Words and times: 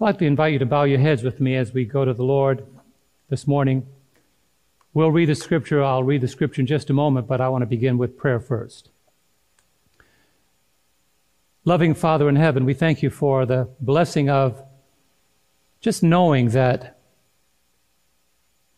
I'd 0.00 0.04
like 0.04 0.18
to 0.20 0.24
invite 0.24 0.54
you 0.54 0.58
to 0.60 0.64
bow 0.66 0.84
your 0.84 0.98
heads 0.98 1.22
with 1.22 1.40
me 1.40 1.56
as 1.56 1.74
we 1.74 1.84
go 1.84 2.06
to 2.06 2.14
the 2.14 2.22
Lord 2.22 2.64
this 3.28 3.46
morning. 3.46 3.86
We'll 4.94 5.10
read 5.10 5.28
the 5.28 5.34
scripture. 5.34 5.82
I'll 5.82 6.02
read 6.02 6.22
the 6.22 6.28
scripture 6.28 6.62
in 6.62 6.66
just 6.66 6.88
a 6.88 6.94
moment, 6.94 7.26
but 7.26 7.42
I 7.42 7.50
want 7.50 7.60
to 7.60 7.66
begin 7.66 7.98
with 7.98 8.16
prayer 8.16 8.40
first. 8.40 8.88
Loving 11.66 11.92
Father 11.92 12.30
in 12.30 12.36
heaven, 12.36 12.64
we 12.64 12.72
thank 12.72 13.02
you 13.02 13.10
for 13.10 13.44
the 13.44 13.68
blessing 13.78 14.30
of 14.30 14.62
just 15.82 16.02
knowing 16.02 16.48
that 16.48 16.98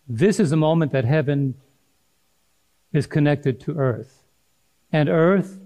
this 0.08 0.40
is 0.40 0.50
a 0.50 0.56
moment 0.56 0.90
that 0.90 1.04
heaven 1.04 1.54
is 2.92 3.06
connected 3.06 3.60
to 3.60 3.78
earth, 3.78 4.24
and 4.92 5.08
earth 5.08 5.60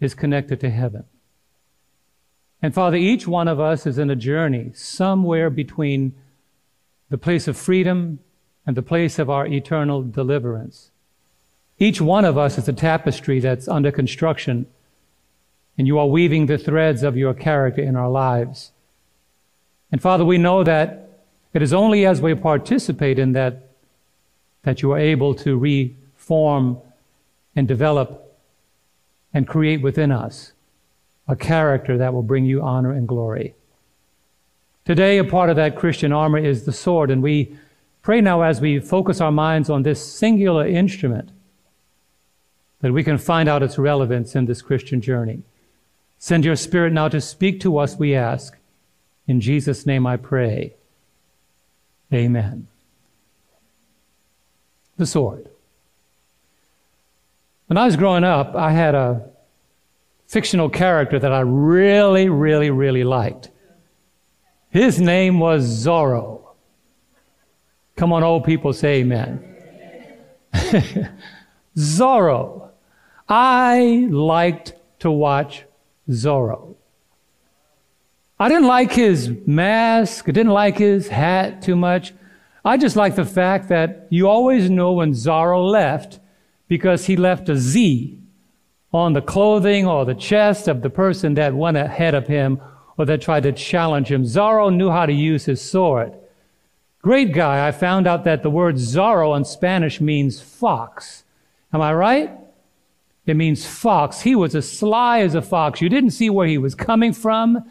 is 0.00 0.14
connected 0.14 0.60
to 0.60 0.70
heaven. 0.70 1.04
And 2.62 2.74
Father, 2.74 2.96
each 2.96 3.26
one 3.26 3.48
of 3.48 3.58
us 3.58 3.86
is 3.86 3.98
in 3.98 4.10
a 4.10 4.16
journey 4.16 4.72
somewhere 4.74 5.48
between 5.48 6.12
the 7.08 7.18
place 7.18 7.48
of 7.48 7.56
freedom 7.56 8.18
and 8.66 8.76
the 8.76 8.82
place 8.82 9.18
of 9.18 9.30
our 9.30 9.46
eternal 9.46 10.02
deliverance. 10.02 10.90
Each 11.78 12.00
one 12.00 12.26
of 12.26 12.36
us 12.36 12.58
is 12.58 12.68
a 12.68 12.74
tapestry 12.74 13.40
that's 13.40 13.66
under 13.66 13.90
construction, 13.90 14.66
and 15.78 15.86
you 15.86 15.98
are 15.98 16.06
weaving 16.06 16.46
the 16.46 16.58
threads 16.58 17.02
of 17.02 17.16
your 17.16 17.32
character 17.32 17.82
in 17.82 17.96
our 17.96 18.10
lives. 18.10 18.72
And 19.90 20.02
Father, 20.02 20.24
we 20.24 20.36
know 20.36 20.62
that 20.62 21.22
it 21.54 21.62
is 21.62 21.72
only 21.72 22.04
as 22.04 22.20
we 22.20 22.34
participate 22.34 23.18
in 23.18 23.32
that 23.32 23.66
that 24.62 24.82
you 24.82 24.92
are 24.92 24.98
able 24.98 25.34
to 25.34 25.56
reform 25.56 26.78
and 27.56 27.66
develop 27.66 28.38
and 29.32 29.48
create 29.48 29.80
within 29.80 30.12
us 30.12 30.52
a 31.30 31.36
character 31.36 31.96
that 31.96 32.12
will 32.12 32.24
bring 32.24 32.44
you 32.44 32.60
honor 32.60 32.90
and 32.90 33.06
glory. 33.06 33.54
Today, 34.84 35.18
a 35.18 35.24
part 35.24 35.48
of 35.48 35.56
that 35.56 35.76
Christian 35.76 36.12
armor 36.12 36.38
is 36.38 36.64
the 36.64 36.72
sword, 36.72 37.08
and 37.08 37.22
we 37.22 37.56
pray 38.02 38.20
now 38.20 38.42
as 38.42 38.60
we 38.60 38.80
focus 38.80 39.20
our 39.20 39.30
minds 39.30 39.70
on 39.70 39.84
this 39.84 40.04
singular 40.04 40.66
instrument 40.66 41.30
that 42.80 42.92
we 42.92 43.04
can 43.04 43.16
find 43.16 43.48
out 43.48 43.62
its 43.62 43.78
relevance 43.78 44.34
in 44.34 44.46
this 44.46 44.60
Christian 44.60 45.00
journey. 45.00 45.42
Send 46.18 46.44
your 46.44 46.56
Spirit 46.56 46.92
now 46.92 47.06
to 47.08 47.20
speak 47.20 47.60
to 47.60 47.78
us, 47.78 47.96
we 47.96 48.16
ask. 48.16 48.56
In 49.28 49.40
Jesus' 49.40 49.86
name 49.86 50.08
I 50.08 50.16
pray. 50.16 50.74
Amen. 52.12 52.66
The 54.96 55.06
sword. 55.06 55.48
When 57.68 57.76
I 57.76 57.84
was 57.86 57.94
growing 57.94 58.24
up, 58.24 58.56
I 58.56 58.72
had 58.72 58.96
a 58.96 59.29
fictional 60.30 60.68
character 60.70 61.18
that 61.18 61.32
I 61.32 61.40
really, 61.40 62.28
really, 62.28 62.70
really 62.70 63.02
liked. 63.02 63.50
His 64.68 65.00
name 65.00 65.40
was 65.40 65.84
Zorro. 65.84 66.42
Come 67.96 68.12
on, 68.12 68.22
old 68.22 68.44
people, 68.44 68.72
say 68.72 69.00
amen. 69.00 69.44
Zorro. 71.76 72.70
I 73.28 74.06
liked 74.08 74.74
to 75.00 75.10
watch 75.10 75.64
Zorro. 76.08 76.76
I 78.38 78.48
didn't 78.48 78.68
like 78.68 78.92
his 78.92 79.32
mask. 79.46 80.28
I 80.28 80.32
didn't 80.32 80.52
like 80.52 80.78
his 80.78 81.08
hat 81.08 81.60
too 81.60 81.74
much. 81.74 82.14
I 82.64 82.76
just 82.76 82.94
liked 82.94 83.16
the 83.16 83.24
fact 83.24 83.68
that 83.70 84.06
you 84.10 84.28
always 84.28 84.70
know 84.70 84.92
when 84.92 85.10
Zorro 85.10 85.68
left 85.68 86.20
because 86.68 87.06
he 87.06 87.16
left 87.16 87.48
a 87.48 87.56
Z 87.56 88.19
on 88.92 89.12
the 89.12 89.22
clothing 89.22 89.86
or 89.86 90.04
the 90.04 90.14
chest 90.14 90.68
of 90.68 90.82
the 90.82 90.90
person 90.90 91.34
that 91.34 91.54
went 91.54 91.76
ahead 91.76 92.14
of 92.14 92.26
him 92.26 92.60
or 92.96 93.04
that 93.06 93.22
tried 93.22 93.44
to 93.44 93.52
challenge 93.52 94.10
him. 94.10 94.24
Zorro 94.24 94.74
knew 94.74 94.90
how 94.90 95.06
to 95.06 95.12
use 95.12 95.44
his 95.44 95.62
sword. 95.62 96.12
Great 97.02 97.32
guy. 97.32 97.66
I 97.66 97.72
found 97.72 98.06
out 98.06 98.24
that 98.24 98.42
the 98.42 98.50
word 98.50 98.74
Zorro 98.74 99.36
in 99.36 99.44
Spanish 99.44 100.00
means 100.00 100.40
fox. 100.40 101.24
Am 101.72 101.80
I 101.80 101.94
right? 101.94 102.30
It 103.26 103.34
means 103.34 103.64
fox. 103.64 104.20
He 104.20 104.34
was 104.34 104.54
as 104.54 104.70
sly 104.70 105.20
as 105.20 105.34
a 105.34 105.42
fox. 105.42 105.80
You 105.80 105.88
didn't 105.88 106.10
see 106.10 106.28
where 106.28 106.48
he 106.48 106.58
was 106.58 106.74
coming 106.74 107.12
from. 107.12 107.70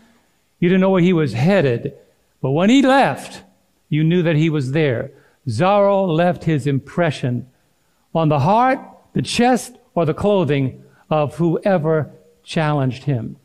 You 0.60 0.70
didn't 0.70 0.82
know 0.82 0.90
where 0.90 1.02
he 1.02 1.14
was 1.14 1.34
headed. 1.34 1.94
But 2.42 2.52
when 2.52 2.70
he 2.70 2.82
left, 2.82 3.44
you 3.90 4.04
knew 4.04 4.24
that 4.24 4.36
he 4.36 4.50
was 4.50 4.72
there. 4.72 5.12
Zorro 5.48 6.08
left 6.08 6.46
his 6.46 6.66
impression 6.66 7.48
on 8.16 8.30
the 8.30 8.40
heart, 8.40 8.80
the 9.14 9.22
chest, 9.22 9.76
or 9.96 10.06
the 10.06 10.14
clothing 10.14 10.84
of 11.10 11.36
whoever 11.36 12.12
challenged 12.44 13.04
him. 13.04 13.38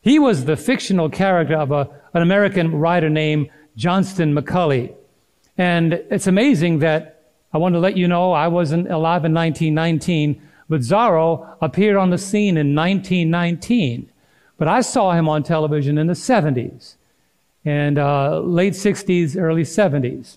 He 0.00 0.18
was 0.18 0.44
the 0.44 0.56
fictional 0.56 1.08
character 1.08 1.56
of 1.56 1.70
a, 1.70 1.88
an 2.12 2.22
American 2.22 2.72
writer 2.78 3.08
named 3.08 3.48
Johnston 3.76 4.34
McCulley. 4.34 4.94
And 5.56 5.94
it's 6.10 6.26
amazing 6.26 6.80
that 6.80 7.22
I 7.52 7.58
want 7.58 7.74
to 7.74 7.78
let 7.78 7.96
you 7.96 8.08
know 8.08 8.32
I 8.32 8.48
wasn't 8.48 8.90
alive 8.90 9.24
in 9.24 9.32
1919, 9.32 10.42
but 10.68 10.80
Zorro 10.80 11.56
appeared 11.62 11.96
on 11.96 12.10
the 12.10 12.18
scene 12.18 12.56
in 12.56 12.74
1919. 12.74 14.10
But 14.58 14.68
I 14.68 14.80
saw 14.80 15.12
him 15.12 15.28
on 15.28 15.42
television 15.42 15.98
in 15.98 16.06
the 16.06 16.14
70s 16.14 16.96
and 17.64 17.98
uh, 17.98 18.40
late 18.40 18.74
60s, 18.74 19.40
early 19.40 19.62
70s. 19.62 20.36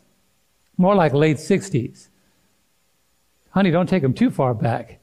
More 0.78 0.96
like 0.96 1.14
late 1.14 1.38
60s. 1.38 2.08
Honey, 3.52 3.72
don't 3.72 3.90
take 3.90 4.04
him 4.04 4.14
too 4.14 4.30
far 4.30 4.54
back. 4.54 4.97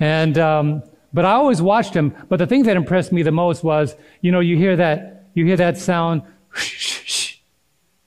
And, 0.00 0.38
um, 0.38 0.82
but 1.12 1.24
I 1.24 1.32
always 1.32 1.62
watched 1.62 1.94
him. 1.94 2.14
But 2.28 2.38
the 2.38 2.46
thing 2.46 2.64
that 2.64 2.76
impressed 2.76 3.12
me 3.12 3.22
the 3.22 3.32
most 3.32 3.62
was, 3.62 3.94
you 4.20 4.32
know, 4.32 4.40
you 4.40 4.56
hear 4.56 4.76
that, 4.76 5.28
you 5.34 5.44
hear 5.44 5.56
that 5.56 5.78
sound, 5.78 6.22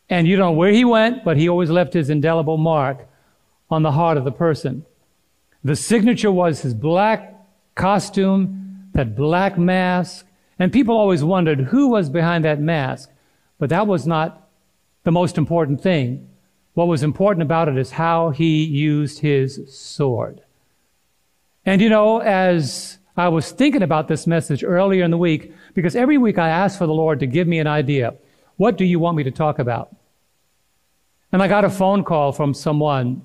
and 0.10 0.28
you 0.28 0.36
don't 0.36 0.54
know 0.54 0.58
where 0.58 0.72
he 0.72 0.86
went, 0.86 1.24
but 1.24 1.38
he 1.38 1.50
always 1.50 1.70
left 1.70 1.94
his 1.94 2.10
indelible 2.10 2.58
mark 2.58 3.08
on 3.70 3.84
the 3.84 3.92
heart 3.92 4.18
of 4.18 4.24
the 4.24 4.32
person. 4.32 4.86
The 5.64 5.76
signature 5.76 6.32
was 6.32 6.62
his 6.62 6.74
black 6.74 7.34
costume 7.74 8.90
that 8.94 9.16
black 9.16 9.58
mask. 9.58 10.26
And 10.58 10.72
people 10.72 10.98
always 10.98 11.24
wondered 11.24 11.60
who 11.60 11.90
was 11.90 12.10
behind 12.10 12.46
that 12.46 12.60
mask. 12.60 13.12
But 13.60 13.70
that 13.70 13.88
was 13.88 14.08
not 14.08 14.50
the 15.04 15.12
most 15.12 15.38
important 15.38 15.82
thing. 15.82 16.30
What 16.74 16.88
was 16.88 17.04
important 17.04 17.44
about 17.44 17.68
it 17.68 17.78
is 17.78 17.92
how 17.92 18.32
he 18.32 18.64
used 18.64 19.20
his 19.20 19.74
sword. 19.74 20.42
And 21.66 21.82
you 21.82 21.90
know, 21.90 22.20
as 22.20 23.00
I 23.18 23.30
was 23.30 23.52
thinking 23.52 23.82
about 23.82 24.08
this 24.08 24.28
message 24.28 24.64
earlier 24.64 25.04
in 25.04 25.12
the 25.12 25.18
week, 25.18 25.54
because 25.74 25.96
every 25.96 26.18
week 26.18 26.38
I 26.38 26.50
ask 26.50 26.78
for 26.78 26.86
the 26.86 26.94
Lord 26.94 27.20
to 27.22 27.28
give 27.28 27.48
me 27.48 27.60
an 27.60 27.68
idea. 27.68 28.16
What 28.58 28.78
do 28.78 28.86
you 28.86 29.00
want 29.00 29.18
me 29.18 29.24
to 29.24 29.32
talk 29.32 29.58
about? 29.60 29.96
And 31.32 31.42
I 31.42 31.48
got 31.48 31.66
a 31.66 31.70
phone 31.70 32.04
call 32.04 32.32
from 32.32 32.54
someone 32.54 33.22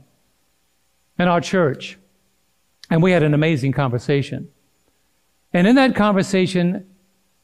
in 1.19 1.29
our 1.29 1.41
church, 1.41 1.99
and 2.89 3.03
we 3.03 3.13
had 3.13 3.23
an 3.23 3.35
amazing 3.35 3.73
conversation. 3.73 4.49
And 5.53 5.67
in 5.67 5.77
that 5.77 5.95
conversation 5.95 6.87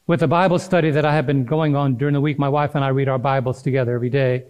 with 0.07 0.21
the 0.21 0.27
Bible 0.27 0.57
study 0.57 0.89
that 0.91 1.05
I 1.05 1.13
have 1.13 1.27
been 1.27 1.45
going 1.45 1.75
on 1.75 1.95
during 1.95 2.13
the 2.13 2.21
week, 2.21 2.39
my 2.39 2.49
wife 2.49 2.75
and 2.75 2.83
I 2.83 2.89
read 2.89 3.07
our 3.07 3.19
Bibles 3.19 3.61
together 3.61 3.93
every 3.93 4.09
day. 4.09 4.45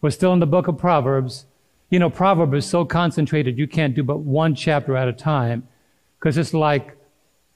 We're 0.00 0.10
still 0.10 0.32
in 0.32 0.40
the 0.40 0.46
book 0.46 0.68
of 0.68 0.78
Proverbs. 0.78 1.46
You 1.90 1.98
know, 1.98 2.10
Proverbs 2.10 2.64
is 2.64 2.66
so 2.66 2.84
concentrated 2.84 3.58
you 3.58 3.68
can't 3.68 3.94
do 3.94 4.02
but 4.02 4.18
one 4.20 4.54
chapter 4.54 4.96
at 4.96 5.08
a 5.08 5.12
time 5.12 5.68
because 6.22 6.38
it's 6.38 6.54
like 6.54 6.96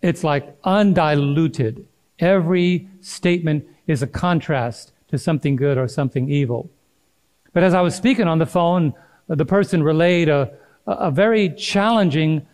it's 0.03 0.25
like 0.25 0.57
undiluted. 0.65 1.87
Every 2.19 2.89
statement 3.01 3.65
is 3.87 4.03
a 4.03 4.09
contrast 4.09 4.93
to 5.09 5.19
something 5.19 5.55
good 5.55 5.79
or 5.79 5.87
something 5.87 6.29
evil. 6.29 6.69
But 7.53 7.63
as 7.63 7.75
I 7.75 7.81
was 7.81 7.95
speaking 7.95 8.27
on 8.27 8.41
the 8.41 8.47
phone, 8.47 8.93
the 9.29 9.45
person 9.45 9.85
relayed 9.85 10.29
a, 10.29 10.53
a 10.87 11.13
very 11.13 11.49
challenging 11.51 12.47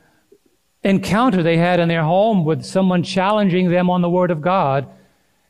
encounter 0.85 1.43
they 1.43 1.57
had 1.57 1.81
in 1.81 1.89
their 1.89 2.05
home 2.05 2.45
with 2.45 2.63
someone 2.63 3.03
challenging 3.03 3.71
them 3.71 3.89
on 3.89 4.03
the 4.03 4.11
Word 4.11 4.31
of 4.31 4.43
God. 4.43 4.87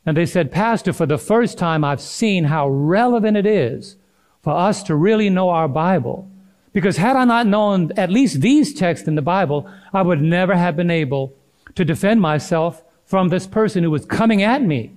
And 0.06 0.16
they 0.16 0.26
said, 0.26 0.52
Pastor, 0.52 0.92
for 0.92 1.06
the 1.06 1.18
first 1.18 1.58
time, 1.58 1.84
I've 1.84 2.00
seen 2.00 2.44
how 2.44 2.68
relevant 2.68 3.36
it 3.36 3.46
is 3.46 3.96
for 4.42 4.52
us 4.52 4.84
to 4.84 4.94
really 4.94 5.28
know 5.28 5.50
our 5.50 5.68
Bible. 5.68 6.31
Because 6.72 6.96
had 6.96 7.16
I 7.16 7.24
not 7.24 7.46
known 7.46 7.92
at 7.96 8.10
least 8.10 8.40
these 8.40 8.72
texts 8.72 9.06
in 9.06 9.14
the 9.14 9.22
Bible, 9.22 9.68
I 9.92 10.02
would 10.02 10.22
never 10.22 10.54
have 10.54 10.76
been 10.76 10.90
able 10.90 11.34
to 11.74 11.84
defend 11.84 12.20
myself 12.20 12.82
from 13.04 13.28
this 13.28 13.46
person 13.46 13.84
who 13.84 13.90
was 13.90 14.06
coming 14.06 14.42
at 14.42 14.62
me. 14.62 14.92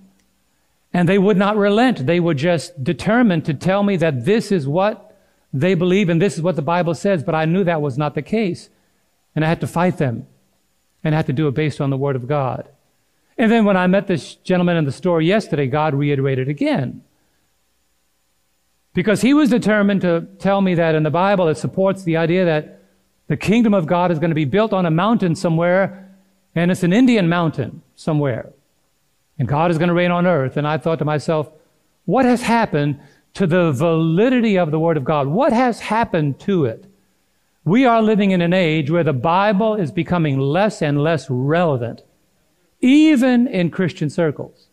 And 0.94 1.10
they 1.10 1.18
would 1.18 1.36
not 1.36 1.57
relent. 1.57 2.06
They 2.06 2.22
were 2.22 2.33
just 2.33 2.81
determined 2.81 3.44
to 3.45 3.54
tell 3.54 3.83
me 3.83 3.98
that 3.98 4.24
this 4.24 4.51
is 4.51 4.68
what 4.68 5.18
they 5.51 5.74
believe 5.74 6.07
and 6.07 6.22
this 6.22 6.36
is 6.36 6.42
what 6.42 6.56
the 6.56 6.62
Bible 6.62 6.94
says. 6.94 7.24
But 7.24 7.36
I 7.36 7.44
knew 7.44 7.66
that 7.66 7.81
was 7.81 7.98
not 7.98 8.16
the 8.16 8.22
case. 8.22 8.69
And 9.36 9.44
I 9.44 9.50
had 9.50 9.60
to 9.60 9.68
fight 9.68 9.98
them. 9.98 10.27
And 11.04 11.13
I 11.13 11.18
had 11.18 11.27
to 11.27 11.33
do 11.33 11.50
it 11.50 11.54
based 11.54 11.81
on 11.81 11.89
the 11.89 11.98
Word 11.98 12.16
of 12.16 12.27
God. 12.27 12.69
And 13.38 13.51
then 13.51 13.66
when 13.66 13.75
I 13.75 13.88
met 13.88 14.07
this 14.07 14.36
gentleman 14.36 14.77
in 14.77 14.86
the 14.86 14.92
store 14.94 15.22
yesterday, 15.22 15.68
God 15.68 15.94
reiterated 15.94 16.48
again. 16.48 17.04
Because 18.95 19.21
he 19.21 19.33
was 19.33 19.50
determined 19.50 20.01
to 20.01 20.25
tell 20.39 20.62
me 20.62 20.74
that 20.75 20.95
in 20.95 21.03
the 21.03 21.12
Bible 21.12 21.50
it 21.50 21.57
supports 21.57 22.03
the 22.03 22.15
idea 22.15 22.45
that 22.45 22.80
the 23.27 23.36
kingdom 23.36 23.74
of 23.74 23.86
God 23.86 24.09
is 24.09 24.19
going 24.19 24.30
to 24.30 24.36
be 24.36 24.45
built 24.45 24.71
on 24.71 24.86
a 24.86 24.92
mountain 24.92 25.36
somewhere, 25.36 26.09
and 26.56 26.71
it's 26.71 26.81
an 26.81 26.94
Indian 26.94 27.27
mountain 27.27 27.81
somewhere. 27.95 28.53
And 29.38 29.50
God 29.50 29.69
is 29.69 29.77
going 29.77 29.89
to 29.89 29.94
reign 29.94 30.12
on 30.12 30.25
earth. 30.25 30.56
And 30.56 30.65
I 30.65 30.77
thought 30.77 31.00
to 31.00 31.06
myself, 31.06 31.50
What 32.06 32.24
has 32.24 32.42
happened 32.42 33.01
to 33.33 33.45
the 33.45 33.74
validity 33.74 34.57
of 34.57 34.71
the 34.71 34.80
Word 34.80 34.95
of 34.95 35.03
God? 35.03 35.27
What 35.27 35.51
has 35.51 35.81
happened 35.81 36.39
to 36.41 36.63
it? 36.63 36.86
We 37.65 37.86
are 37.86 38.01
living 38.01 38.31
in 38.31 38.39
an 38.39 38.53
age 38.53 38.89
where 38.89 39.03
the 39.03 39.12
Bible 39.12 39.75
is 39.75 39.91
becoming 39.91 40.39
less 40.39 40.81
and 40.81 41.03
less 41.03 41.30
relevant, 41.30 42.03
even 42.80 43.45
in 43.45 43.71
Christian 43.71 44.09
circles. 44.09 44.68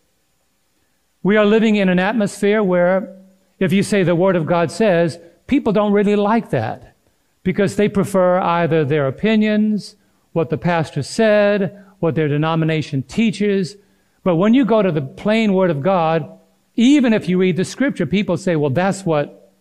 We 1.24 1.36
are 1.36 1.44
living 1.44 1.74
in 1.74 1.88
an 1.88 1.98
atmosphere 1.98 2.62
where 2.62 3.16
if 3.62 3.72
you 3.72 3.82
say 3.82 4.02
the 4.02 4.14
Word 4.14 4.36
of 4.36 4.46
God 4.46 4.70
says, 4.70 5.18
people 5.46 5.72
don't 5.72 5.92
really 5.92 6.16
like 6.16 6.50
that 6.50 6.96
because 7.42 7.76
they 7.76 7.88
prefer 7.88 8.38
either 8.40 8.84
their 8.84 9.06
opinions, 9.06 9.96
what 10.32 10.50
the 10.50 10.58
pastor 10.58 11.02
said, 11.02 11.84
what 11.98 12.14
their 12.14 12.28
denomination 12.28 13.02
teaches. 13.02 13.76
But 14.24 14.36
when 14.36 14.54
you 14.54 14.64
go 14.64 14.82
to 14.82 14.92
the 14.92 15.02
plain 15.02 15.52
Word 15.52 15.70
of 15.70 15.82
God, 15.82 16.38
even 16.74 17.12
if 17.12 17.28
you 17.28 17.38
read 17.38 17.56
the 17.56 17.64
scripture, 17.64 18.06
people 18.06 18.36
say, 18.36 18.56
well, 18.56 18.70
that's 18.70 19.04
what 19.04 19.52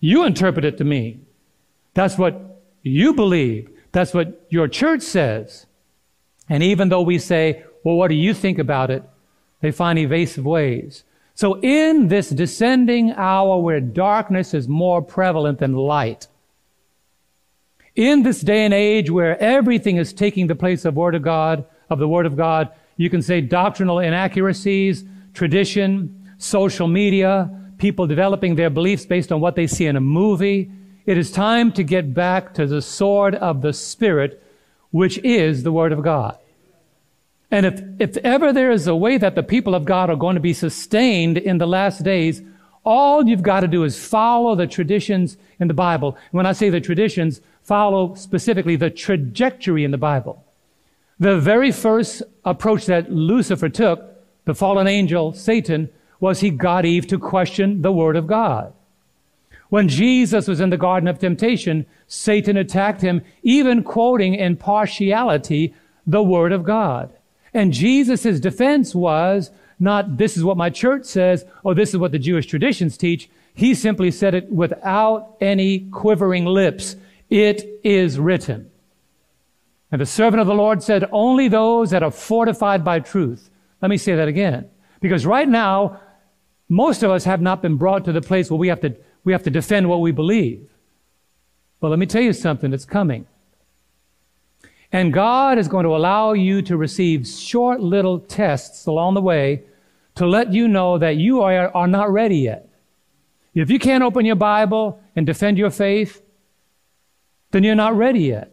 you 0.00 0.24
interpret 0.24 0.64
it 0.64 0.78
to 0.78 0.84
mean. 0.84 1.26
That's 1.94 2.18
what 2.18 2.62
you 2.82 3.14
believe. 3.14 3.70
That's 3.92 4.14
what 4.14 4.46
your 4.48 4.68
church 4.68 5.02
says. 5.02 5.66
And 6.48 6.62
even 6.62 6.88
though 6.88 7.02
we 7.02 7.18
say, 7.18 7.64
well, 7.84 7.96
what 7.96 8.08
do 8.08 8.14
you 8.14 8.34
think 8.34 8.58
about 8.58 8.90
it? 8.90 9.02
They 9.60 9.70
find 9.70 9.98
evasive 9.98 10.44
ways. 10.44 11.04
So 11.40 11.58
in 11.62 12.08
this 12.08 12.28
descending 12.28 13.12
hour 13.12 13.58
where 13.62 13.80
darkness 13.80 14.52
is 14.52 14.68
more 14.68 15.00
prevalent 15.00 15.58
than 15.58 15.72
light, 15.72 16.26
in 17.96 18.24
this 18.24 18.42
day 18.42 18.66
and 18.66 18.74
age 18.74 19.08
where 19.08 19.40
everything 19.42 19.96
is 19.96 20.12
taking 20.12 20.48
the 20.48 20.54
place 20.54 20.84
of 20.84 20.96
Word 20.96 21.14
of 21.14 21.22
God, 21.22 21.64
of 21.88 21.98
the 21.98 22.06
Word 22.06 22.26
of 22.26 22.36
God, 22.36 22.68
you 22.98 23.08
can 23.08 23.22
say 23.22 23.40
doctrinal 23.40 24.00
inaccuracies, 24.00 25.02
tradition, 25.32 26.30
social 26.36 26.88
media, 26.88 27.50
people 27.78 28.06
developing 28.06 28.54
their 28.54 28.68
beliefs 28.68 29.06
based 29.06 29.32
on 29.32 29.40
what 29.40 29.56
they 29.56 29.66
see 29.66 29.86
in 29.86 29.96
a 29.96 30.00
movie. 30.00 30.70
It 31.06 31.16
is 31.16 31.32
time 31.32 31.72
to 31.72 31.82
get 31.82 32.12
back 32.12 32.52
to 32.52 32.66
the 32.66 32.82
sword 32.82 33.34
of 33.34 33.62
the 33.62 33.72
Spirit, 33.72 34.42
which 34.90 35.16
is 35.24 35.62
the 35.62 35.72
Word 35.72 35.92
of 35.92 36.02
God. 36.02 36.36
And 37.50 37.66
if, 37.66 37.82
if 37.98 38.16
ever 38.18 38.52
there 38.52 38.70
is 38.70 38.86
a 38.86 38.94
way 38.94 39.18
that 39.18 39.34
the 39.34 39.42
people 39.42 39.74
of 39.74 39.84
God 39.84 40.08
are 40.08 40.16
going 40.16 40.36
to 40.36 40.40
be 40.40 40.52
sustained 40.52 41.36
in 41.36 41.58
the 41.58 41.66
last 41.66 42.04
days, 42.04 42.42
all 42.84 43.26
you've 43.26 43.42
got 43.42 43.60
to 43.60 43.68
do 43.68 43.84
is 43.84 43.98
follow 43.98 44.54
the 44.54 44.66
traditions 44.66 45.36
in 45.58 45.68
the 45.68 45.74
Bible. 45.74 46.16
When 46.30 46.46
I 46.46 46.52
say 46.52 46.70
the 46.70 46.80
traditions, 46.80 47.40
follow 47.62 48.14
specifically 48.14 48.76
the 48.76 48.90
trajectory 48.90 49.84
in 49.84 49.90
the 49.90 49.98
Bible. 49.98 50.44
The 51.18 51.38
very 51.38 51.72
first 51.72 52.22
approach 52.44 52.86
that 52.86 53.12
Lucifer 53.12 53.68
took, 53.68 54.04
the 54.46 54.54
fallen 54.54 54.86
angel, 54.86 55.34
Satan, 55.34 55.90
was 56.18 56.40
he 56.40 56.50
got 56.50 56.86
Eve 56.86 57.06
to 57.08 57.18
question 57.18 57.82
the 57.82 57.92
Word 57.92 58.16
of 58.16 58.26
God. 58.26 58.72
When 59.68 59.88
Jesus 59.88 60.48
was 60.48 60.60
in 60.60 60.70
the 60.70 60.76
Garden 60.76 61.08
of 61.08 61.18
Temptation, 61.18 61.86
Satan 62.06 62.56
attacked 62.56 63.02
him, 63.02 63.22
even 63.42 63.82
quoting 63.82 64.34
in 64.34 64.56
partiality 64.56 65.74
the 66.06 66.22
Word 66.22 66.52
of 66.52 66.64
God. 66.64 67.12
And 67.52 67.72
Jesus' 67.72 68.40
defense 68.40 68.94
was 68.94 69.50
not, 69.78 70.18
this 70.18 70.36
is 70.36 70.44
what 70.44 70.56
my 70.56 70.70
church 70.70 71.04
says, 71.04 71.44
or 71.64 71.74
this 71.74 71.90
is 71.90 71.96
what 71.96 72.12
the 72.12 72.18
Jewish 72.18 72.46
traditions 72.46 72.96
teach. 72.96 73.28
He 73.54 73.74
simply 73.74 74.10
said 74.10 74.34
it 74.34 74.50
without 74.50 75.36
any 75.40 75.80
quivering 75.90 76.44
lips. 76.44 76.96
It 77.28 77.80
is 77.82 78.18
written. 78.18 78.70
And 79.90 80.00
the 80.00 80.06
servant 80.06 80.40
of 80.40 80.46
the 80.46 80.54
Lord 80.54 80.82
said, 80.82 81.08
only 81.10 81.48
those 81.48 81.90
that 81.90 82.02
are 82.02 82.10
fortified 82.10 82.84
by 82.84 83.00
truth. 83.00 83.50
Let 83.82 83.88
me 83.88 83.96
say 83.96 84.14
that 84.14 84.28
again. 84.28 84.68
Because 85.00 85.26
right 85.26 85.48
now, 85.48 86.00
most 86.68 87.02
of 87.02 87.10
us 87.10 87.24
have 87.24 87.40
not 87.40 87.62
been 87.62 87.76
brought 87.76 88.04
to 88.04 88.12
the 88.12 88.20
place 88.20 88.50
where 88.50 88.58
we 88.58 88.68
have 88.68 88.80
to, 88.82 88.94
we 89.24 89.32
have 89.32 89.42
to 89.42 89.50
defend 89.50 89.88
what 89.88 90.00
we 90.00 90.12
believe. 90.12 90.68
But 91.80 91.88
let 91.88 91.98
me 91.98 92.06
tell 92.06 92.22
you 92.22 92.32
something 92.32 92.70
that's 92.70 92.84
coming. 92.84 93.26
And 94.92 95.12
God 95.12 95.58
is 95.58 95.68
going 95.68 95.84
to 95.84 95.94
allow 95.94 96.32
you 96.32 96.62
to 96.62 96.76
receive 96.76 97.26
short 97.26 97.80
little 97.80 98.18
tests 98.18 98.86
along 98.86 99.14
the 99.14 99.20
way 99.20 99.62
to 100.16 100.26
let 100.26 100.52
you 100.52 100.66
know 100.66 100.98
that 100.98 101.16
you 101.16 101.42
are, 101.42 101.74
are 101.74 101.86
not 101.86 102.12
ready 102.12 102.38
yet. 102.38 102.68
If 103.54 103.70
you 103.70 103.78
can't 103.78 104.02
open 104.02 104.26
your 104.26 104.36
Bible 104.36 105.00
and 105.14 105.26
defend 105.26 105.58
your 105.58 105.70
faith, 105.70 106.22
then 107.52 107.64
you're 107.64 107.74
not 107.74 107.96
ready 107.96 108.20
yet. 108.20 108.52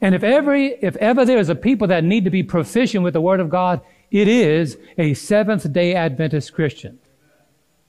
And 0.00 0.14
if 0.14 0.22
every, 0.22 0.66
if 0.82 0.96
ever 0.96 1.24
there 1.24 1.38
is 1.38 1.48
a 1.48 1.54
people 1.54 1.86
that 1.88 2.04
need 2.04 2.24
to 2.24 2.30
be 2.30 2.42
proficient 2.42 3.04
with 3.04 3.14
the 3.14 3.20
Word 3.20 3.40
of 3.40 3.48
God, 3.48 3.80
it 4.10 4.28
is 4.28 4.76
a 4.98 5.14
Seventh 5.14 5.72
day 5.72 5.94
Adventist 5.94 6.52
Christian. 6.52 6.98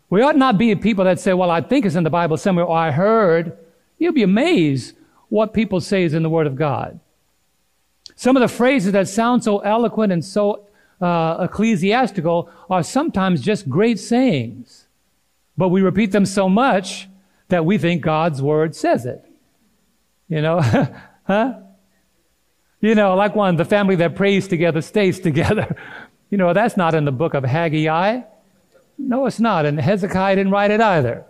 We 0.10 0.22
ought 0.22 0.38
not 0.38 0.57
be 0.57 0.74
people 0.75 1.04
that 1.06 1.19
say, 1.19 1.34
well, 1.34 1.52
I 1.52 1.62
think 1.62 1.86
it's 1.86 1.96
in 1.96 2.04
the 2.04 2.10
Bible 2.10 2.38
somewhere, 2.38 2.66
or 2.66 2.78
I 2.78 2.92
heard. 2.92 3.57
You'll 3.98 4.13
be 4.13 4.24
amazed 4.24 4.96
what 5.30 5.54
people 5.54 5.81
say 5.81 6.04
is 6.04 6.13
in 6.13 6.24
the 6.24 6.30
Word 6.30 6.48
of 6.48 6.56
God. 6.56 7.00
Some 8.16 8.38
of 8.38 8.42
the 8.42 8.48
phrases 8.48 8.94
that 8.94 9.08
sound 9.08 9.44
so 9.44 9.60
eloquent 9.60 10.12
and 10.14 10.24
so 10.24 10.68
uh, 11.02 11.38
ecclesiastical 11.42 12.50
are 12.70 12.84
sometimes 12.84 13.42
just 13.42 13.70
great 13.70 14.00
sayings. 14.00 14.88
But 15.58 15.70
we 15.70 15.82
repeat 15.82 16.12
them 16.12 16.26
so 16.26 16.50
much 16.50 17.08
that 17.50 17.66
we 17.66 17.78
think 17.78 18.02
God's 18.02 18.42
Word 18.42 18.76
says 18.76 19.06
it. 19.06 19.24
You 20.28 20.42
know, 20.42 20.62
huh? 21.24 21.54
You 22.82 22.96
know, 22.96 23.16
like 23.16 23.36
one, 23.36 23.56
the 23.56 23.66
family 23.66 23.96
that 23.98 24.16
prays 24.16 24.48
together 24.48 24.82
stays 24.82 25.20
together. 25.30 25.76
you 26.30 26.38
know, 26.38 26.54
that's 26.54 26.78
not 26.78 26.96
in 26.96 27.06
the 27.06 27.12
book 27.12 27.34
of 27.34 27.44
Haggai. 27.44 28.22
No, 28.98 29.26
it's 29.26 29.40
not. 29.40 29.66
And 29.66 29.80
Hezekiah 29.80 30.36
didn't 30.38 30.52
write 30.52 30.72
it 30.72 30.82
either. 30.82 31.26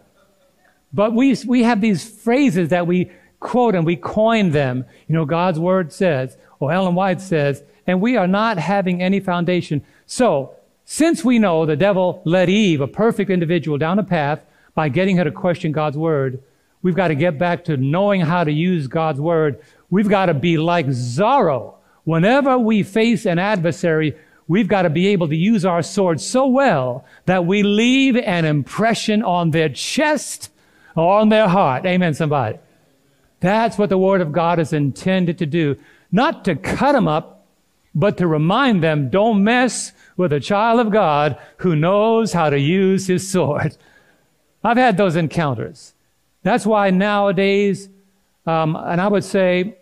But 0.93 1.13
we, 1.13 1.35
we 1.45 1.63
have 1.63 1.81
these 1.81 2.07
phrases 2.07 2.69
that 2.69 2.87
we 2.87 3.11
quote 3.45 3.75
and 3.75 3.85
we 3.85 3.95
coin 3.95 4.51
them. 4.51 4.85
You 5.07 5.15
know, 5.15 5.25
God's 5.25 5.59
word 5.59 5.93
says, 5.93 6.37
or 6.59 6.71
Ellen 6.73 6.95
White 6.95 7.21
says, 7.21 7.63
and 7.87 8.01
we 8.01 8.17
are 8.17 8.27
not 8.27 8.57
having 8.57 9.01
any 9.01 9.19
foundation. 9.19 9.83
So, 10.05 10.55
since 10.83 11.23
we 11.23 11.39
know 11.39 11.65
the 11.65 11.75
devil 11.75 12.21
led 12.25 12.49
Eve, 12.49 12.81
a 12.81 12.87
perfect 12.87 13.29
individual, 13.29 13.77
down 13.77 13.97
a 13.99 14.03
path 14.03 14.41
by 14.75 14.89
getting 14.89 15.17
her 15.17 15.23
to 15.23 15.31
question 15.31 15.71
God's 15.71 15.97
word, 15.97 16.41
We've 16.85 16.93
got 16.93 17.07
to 17.07 17.15
get 17.15 17.39
back 17.39 17.63
to 17.63 17.77
knowing 17.77 18.21
how 18.21 18.43
to 18.43 18.51
use 18.51 18.85
God's 18.85 19.19
word. 19.19 19.59
We've 19.89 20.07
got 20.07 20.27
to 20.27 20.35
be 20.35 20.59
like 20.59 20.85
Zorro. 20.85 21.73
Whenever 22.03 22.59
we 22.59 22.83
face 22.83 23.25
an 23.25 23.39
adversary, 23.39 24.15
we've 24.47 24.67
got 24.67 24.83
to 24.83 24.91
be 24.91 25.07
able 25.07 25.27
to 25.29 25.35
use 25.35 25.65
our 25.65 25.81
sword 25.81 26.21
so 26.21 26.45
well 26.45 27.03
that 27.25 27.47
we 27.47 27.63
leave 27.63 28.15
an 28.15 28.45
impression 28.45 29.23
on 29.23 29.49
their 29.49 29.67
chest 29.67 30.51
or 30.95 31.21
on 31.21 31.29
their 31.29 31.47
heart. 31.47 31.87
Amen, 31.87 32.13
somebody. 32.13 32.59
That's 33.39 33.77
what 33.77 33.89
the 33.89 33.97
Word 33.97 34.21
of 34.21 34.31
God 34.31 34.59
is 34.59 34.73
intended 34.73 35.37
to 35.39 35.45
do. 35.45 35.77
Not 36.11 36.45
to 36.45 36.55
cut 36.55 36.93
them 36.93 37.07
up, 37.07 37.45
but 37.93 38.17
to 38.17 38.27
remind 38.27 38.83
them, 38.83 39.09
don't 39.09 39.43
mess 39.43 39.93
with 40.17 40.33
a 40.33 40.39
child 40.39 40.79
of 40.79 40.91
God 40.91 41.37
who 41.57 41.75
knows 41.75 42.33
how 42.33 42.49
to 42.49 42.59
use 42.59 43.07
his 43.07 43.29
sword. 43.29 43.77
I've 44.63 44.77
had 44.77 44.97
those 44.97 45.15
encounters. 45.15 45.93
That's 46.43 46.65
why 46.65 46.89
nowadays, 46.89 47.89
um, 48.45 48.75
and 48.75 48.99
I 48.99 49.07
would 49.07 49.23
say, 49.23 49.77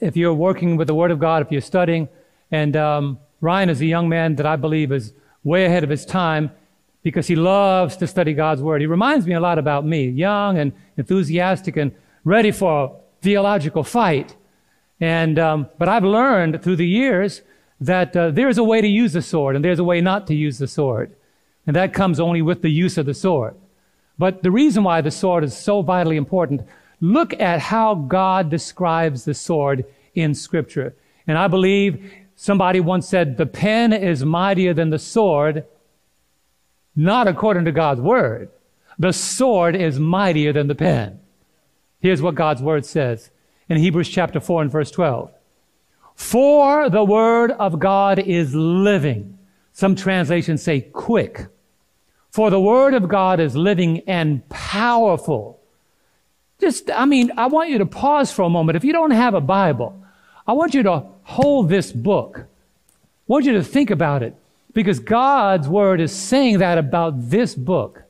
if 0.00 0.16
you're 0.16 0.34
working 0.34 0.76
with 0.76 0.86
the 0.86 0.94
Word 0.94 1.10
of 1.10 1.18
God, 1.18 1.42
if 1.42 1.52
you're 1.52 1.60
studying, 1.60 2.08
and 2.50 2.76
um, 2.76 3.18
Ryan 3.40 3.70
is 3.70 3.80
a 3.80 3.86
young 3.86 4.08
man 4.08 4.36
that 4.36 4.46
I 4.46 4.56
believe 4.56 4.92
is 4.92 5.12
way 5.44 5.64
ahead 5.64 5.84
of 5.84 5.90
his 5.90 6.04
time 6.04 6.50
because 7.02 7.26
he 7.26 7.36
loves 7.36 7.96
to 7.98 8.06
study 8.06 8.34
God's 8.34 8.62
Word. 8.62 8.80
He 8.80 8.86
reminds 8.86 9.26
me 9.26 9.34
a 9.34 9.40
lot 9.40 9.58
about 9.58 9.86
me, 9.86 10.08
young 10.08 10.58
and 10.58 10.72
enthusiastic 10.96 11.76
and 11.76 11.92
ready 12.24 12.50
for 12.50 12.84
a 12.84 12.90
theological 13.22 13.84
fight. 13.84 14.36
And, 15.00 15.38
um, 15.38 15.68
but 15.78 15.88
I've 15.88 16.04
learned 16.04 16.62
through 16.62 16.76
the 16.76 16.86
years 16.86 17.42
that 17.80 18.14
uh, 18.14 18.30
there's 18.30 18.58
a 18.58 18.64
way 18.64 18.80
to 18.80 18.88
use 18.88 19.14
the 19.14 19.22
sword 19.22 19.56
and 19.56 19.64
there's 19.64 19.78
a 19.78 19.84
way 19.84 20.00
not 20.00 20.26
to 20.26 20.34
use 20.34 20.58
the 20.58 20.68
sword. 20.68 21.14
And 21.66 21.76
that 21.76 21.94
comes 21.94 22.20
only 22.20 22.42
with 22.42 22.62
the 22.62 22.70
use 22.70 22.98
of 22.98 23.06
the 23.06 23.14
sword. 23.14 23.54
But 24.18 24.42
the 24.42 24.50
reason 24.50 24.84
why 24.84 25.00
the 25.00 25.10
sword 25.10 25.44
is 25.44 25.56
so 25.56 25.80
vitally 25.80 26.16
important, 26.16 26.62
look 27.00 27.32
at 27.40 27.60
how 27.60 27.94
God 27.94 28.50
describes 28.50 29.24
the 29.24 29.34
sword 29.34 29.86
in 30.14 30.34
Scripture. 30.34 30.94
And 31.26 31.38
I 31.38 31.48
believe 31.48 32.12
somebody 32.36 32.80
once 32.80 33.08
said, 33.08 33.36
the 33.36 33.46
pen 33.46 33.92
is 33.92 34.24
mightier 34.24 34.74
than 34.74 34.90
the 34.90 34.98
sword, 34.98 35.64
not 36.94 37.28
according 37.28 37.64
to 37.64 37.72
God's 37.72 38.00
word. 38.00 38.50
The 38.98 39.12
sword 39.12 39.74
is 39.74 39.98
mightier 39.98 40.52
than 40.52 40.66
the 40.66 40.74
pen. 40.74 41.20
Here's 42.00 42.22
what 42.22 42.34
God's 42.34 42.62
word 42.62 42.84
says 42.84 43.30
in 43.68 43.76
Hebrews 43.76 44.08
chapter 44.08 44.40
4 44.40 44.62
and 44.62 44.70
verse 44.70 44.90
12. 44.90 45.30
For 46.14 46.90
the 46.90 47.04
word 47.04 47.52
of 47.52 47.78
God 47.78 48.18
is 48.18 48.54
living. 48.54 49.38
Some 49.72 49.94
translations 49.94 50.62
say 50.62 50.80
quick 50.80 51.46
for 52.30 52.48
the 52.50 52.60
Word 52.60 52.94
of 52.94 53.08
God 53.08 53.40
is 53.40 53.56
living 53.56 54.02
and 54.06 54.48
powerful. 54.48 55.60
Just, 56.60 56.90
I 56.90 57.04
mean, 57.04 57.32
I 57.36 57.48
want 57.48 57.70
you 57.70 57.78
to 57.78 57.86
pause 57.86 58.30
for 58.30 58.42
a 58.42 58.50
moment. 58.50 58.76
If 58.76 58.84
you 58.84 58.92
don't 58.92 59.10
have 59.10 59.34
a 59.34 59.40
Bible, 59.40 60.04
I 60.46 60.52
want 60.52 60.74
you 60.74 60.82
to 60.84 61.06
hold 61.24 61.68
this 61.68 61.90
book. 61.90 62.38
I 62.38 62.44
want 63.26 63.46
you 63.46 63.52
to 63.54 63.64
think 63.64 63.90
about 63.90 64.22
it. 64.22 64.36
Because 64.72 65.00
God's 65.00 65.68
word 65.68 66.00
is 66.00 66.14
saying 66.14 66.58
that 66.58 66.78
about 66.78 67.30
this 67.30 67.56
book. 67.56 68.04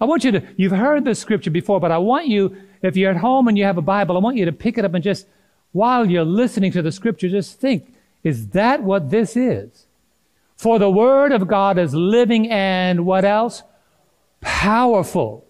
I 0.00 0.04
want 0.04 0.24
you 0.24 0.32
to, 0.32 0.42
you've 0.56 0.72
heard 0.72 1.04
the 1.04 1.14
scripture 1.14 1.50
before, 1.50 1.78
but 1.78 1.92
I 1.92 1.98
want 1.98 2.26
you, 2.26 2.56
if 2.82 2.96
you're 2.96 3.10
at 3.10 3.16
home 3.18 3.48
and 3.48 3.56
you 3.56 3.64
have 3.64 3.78
a 3.78 3.82
Bible, 3.82 4.16
I 4.16 4.20
want 4.20 4.36
you 4.36 4.44
to 4.44 4.52
pick 4.52 4.78
it 4.78 4.84
up 4.84 4.94
and 4.94 5.04
just, 5.04 5.26
while 5.72 6.10
you're 6.10 6.24
listening 6.24 6.72
to 6.72 6.82
the 6.82 6.92
scripture, 6.92 7.28
just 7.28 7.60
think, 7.60 7.94
is 8.22 8.48
that 8.48 8.82
what 8.82 9.10
this 9.10 9.36
is? 9.36 9.86
For 10.56 10.78
the 10.78 10.90
word 10.90 11.32
of 11.32 11.46
God 11.46 11.78
is 11.78 11.94
living 11.94 12.50
and 12.50 13.04
what 13.04 13.24
else? 13.24 13.62
Powerful. 14.40 15.46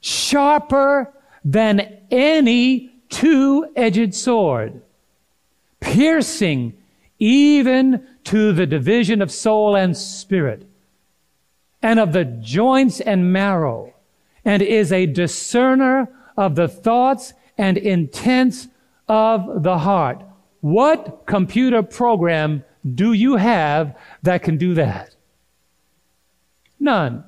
Sharper 0.00 1.12
than 1.44 1.98
any 2.10 2.92
two-edged 3.08 4.14
sword. 4.14 4.82
Piercing 5.80 6.76
even 7.18 8.06
to 8.24 8.52
the 8.52 8.66
division 8.66 9.22
of 9.22 9.30
soul 9.30 9.76
and 9.76 9.96
spirit 9.96 10.66
and 11.80 12.00
of 12.00 12.12
the 12.12 12.24
joints 12.24 13.00
and 13.00 13.32
marrow 13.32 13.91
and 14.44 14.62
is 14.62 14.92
a 14.92 15.06
discerner 15.06 16.08
of 16.36 16.54
the 16.54 16.68
thoughts 16.68 17.34
and 17.58 17.78
intents 17.78 18.68
of 19.08 19.62
the 19.62 19.78
heart. 19.78 20.22
What 20.60 21.26
computer 21.26 21.82
program 21.82 22.64
do 22.94 23.12
you 23.12 23.36
have 23.36 23.96
that 24.22 24.42
can 24.42 24.56
do 24.56 24.74
that? 24.74 25.14
None. 26.80 27.24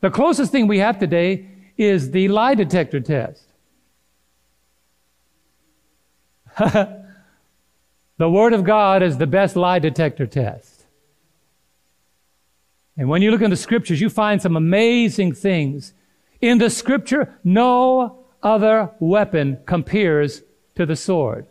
The 0.00 0.10
closest 0.10 0.52
thing 0.52 0.66
we 0.66 0.78
have 0.78 0.98
today 0.98 1.46
is 1.76 2.10
the 2.10 2.28
lie 2.28 2.54
detector 2.54 3.00
test. 3.00 3.44
The 8.18 8.30
Word 8.30 8.52
of 8.52 8.64
God 8.64 9.02
is 9.02 9.18
the 9.18 9.26
best 9.26 9.56
lie 9.56 9.78
detector 9.78 10.26
test. 10.26 10.84
And 12.96 13.08
when 13.08 13.20
you 13.20 13.30
look 13.30 13.42
in 13.42 13.50
the 13.50 13.56
scriptures, 13.56 14.00
you 14.00 14.08
find 14.08 14.40
some 14.40 14.56
amazing 14.56 15.34
things. 15.34 15.92
In 16.46 16.58
the 16.58 16.70
scripture, 16.70 17.34
no 17.42 18.24
other 18.40 18.92
weapon 19.00 19.58
compares 19.66 20.42
to 20.76 20.86
the 20.86 20.94
sword. 20.94 21.48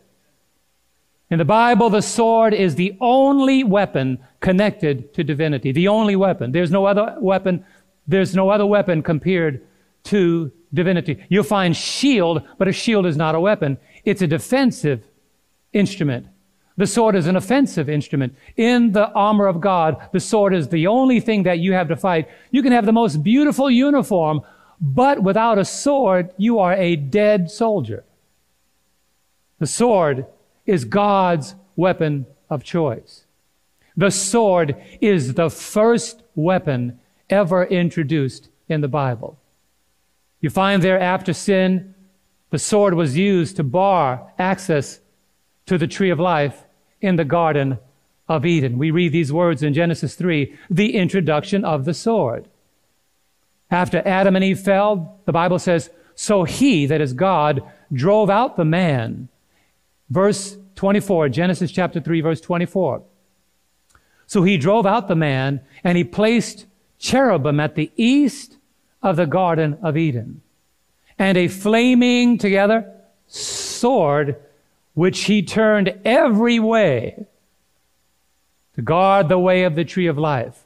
In 1.29 1.37
the 1.37 1.43
Bible, 1.43 1.89
the 1.89 2.01
sword 2.01 2.53
is 2.53 2.75
the 2.75 2.95
only 3.01 3.65
weapon 3.65 4.19
connected 4.39 5.13
to 5.15 5.21
divinity. 5.21 5.73
The 5.73 5.89
only 5.89 6.15
weapon. 6.15 6.53
There's 6.53 6.71
no 6.71 6.85
other 6.85 7.17
weapon. 7.19 7.65
There's 8.07 8.33
no 8.33 8.49
other 8.49 8.65
weapon 8.65 9.03
compared 9.03 9.67
to 10.05 10.49
divinity. 10.73 11.21
You'll 11.27 11.43
find 11.43 11.75
shield, 11.75 12.43
but 12.57 12.69
a 12.69 12.71
shield 12.71 13.05
is 13.05 13.17
not 13.17 13.35
a 13.35 13.39
weapon. 13.41 13.77
It's 14.05 14.21
a 14.21 14.27
defensive 14.27 15.03
instrument. 15.73 16.27
The 16.77 16.87
sword 16.87 17.17
is 17.17 17.27
an 17.27 17.35
offensive 17.35 17.89
instrument. 17.89 18.33
In 18.55 18.93
the 18.93 19.09
armor 19.11 19.47
of 19.47 19.59
God, 19.59 19.97
the 20.13 20.21
sword 20.21 20.53
is 20.53 20.69
the 20.69 20.87
only 20.87 21.19
thing 21.19 21.43
that 21.43 21.59
you 21.59 21.73
have 21.73 21.89
to 21.89 21.97
fight. 21.97 22.29
You 22.51 22.63
can 22.63 22.71
have 22.71 22.85
the 22.85 22.93
most 22.93 23.23
beautiful 23.23 23.69
uniform, 23.69 24.41
but 24.79 25.22
without 25.24 25.58
a 25.58 25.65
sword, 25.65 26.32
you 26.38 26.60
are 26.60 26.74
a 26.74 26.96
dead 26.96 27.50
soldier. 27.50 28.03
The 29.60 29.67
sword 29.67 30.25
is 30.65 30.86
God's 30.86 31.55
weapon 31.75 32.25
of 32.50 32.63
choice. 32.63 33.25
The 33.98 34.12
sword 34.12 34.75
is 35.00 35.34
the 35.34 35.50
first 35.50 36.24
weapon 36.36 37.00
ever 37.29 37.63
introduced 37.63 38.50
in 38.67 38.82
the 38.82 38.88
Bible. 38.88 39.38
You 40.41 40.50
find 40.50 40.82
there 40.82 41.00
after 41.00 41.34
sin, 41.34 41.96
the 42.50 42.60
sword 42.60 42.94
was 42.94 43.17
used 43.17 43.55
to 43.55 43.63
bar 43.63 44.32
access 44.38 45.00
to 45.65 45.77
the 45.77 45.88
tree 45.88 46.10
of 46.10 46.20
life 46.20 46.63
in 47.01 47.15
the 47.15 47.25
Garden 47.25 47.79
of 48.27 48.46
Eden. 48.46 48.77
We 48.77 48.91
read 48.91 49.12
these 49.12 49.32
words 49.32 49.63
in 49.63 49.74
Genesis 49.74 50.15
3 50.15 50.55
the 50.70 50.96
introduction 50.96 51.63
of 51.63 51.86
the 51.86 51.94
sword. 51.94 52.48
After 53.72 54.01
Adam 54.05 54.36
and 54.36 54.45
Eve 54.45 54.60
fell, 54.60 55.19
the 55.25 55.31
Bible 55.31 55.60
says, 55.60 55.89
So 56.15 56.43
he, 56.43 56.86
that 56.86 57.01
is 57.01 57.13
God, 57.13 57.63
drove 57.91 58.29
out 58.29 58.57
the 58.57 58.65
man. 58.65 59.29
Verse 60.10 60.57
24, 60.75 61.29
Genesis 61.29 61.72
chapter 61.72 62.00
3, 62.00 62.22
verse 62.22 62.41
24. 62.41 63.03
So 64.27 64.43
he 64.43 64.57
drove 64.57 64.86
out 64.86 65.07
the 65.07 65.15
man 65.15 65.62
and 65.84 65.98
he 65.98 66.03
placed 66.03 66.65
cherubim 67.00 67.60
at 67.60 67.75
the 67.75 67.91
east 67.95 68.57
of 69.01 69.15
the 69.15 69.25
Garden 69.25 69.77
of 69.81 69.98
Eden 69.98 70.41
and 71.17 71.38
a 71.38 71.48
flaming 71.48 72.38
together 72.38 72.91
sword 73.27 74.36
which 74.93 75.24
he 75.25 75.41
turned 75.41 75.93
every 76.03 76.60
way 76.60 77.25
to 78.75 78.81
guard 78.81 79.29
the 79.29 79.39
way 79.39 79.63
of 79.63 79.75
the 79.75 79.86
tree 79.86 80.07
of 80.07 80.17
life. 80.17 80.65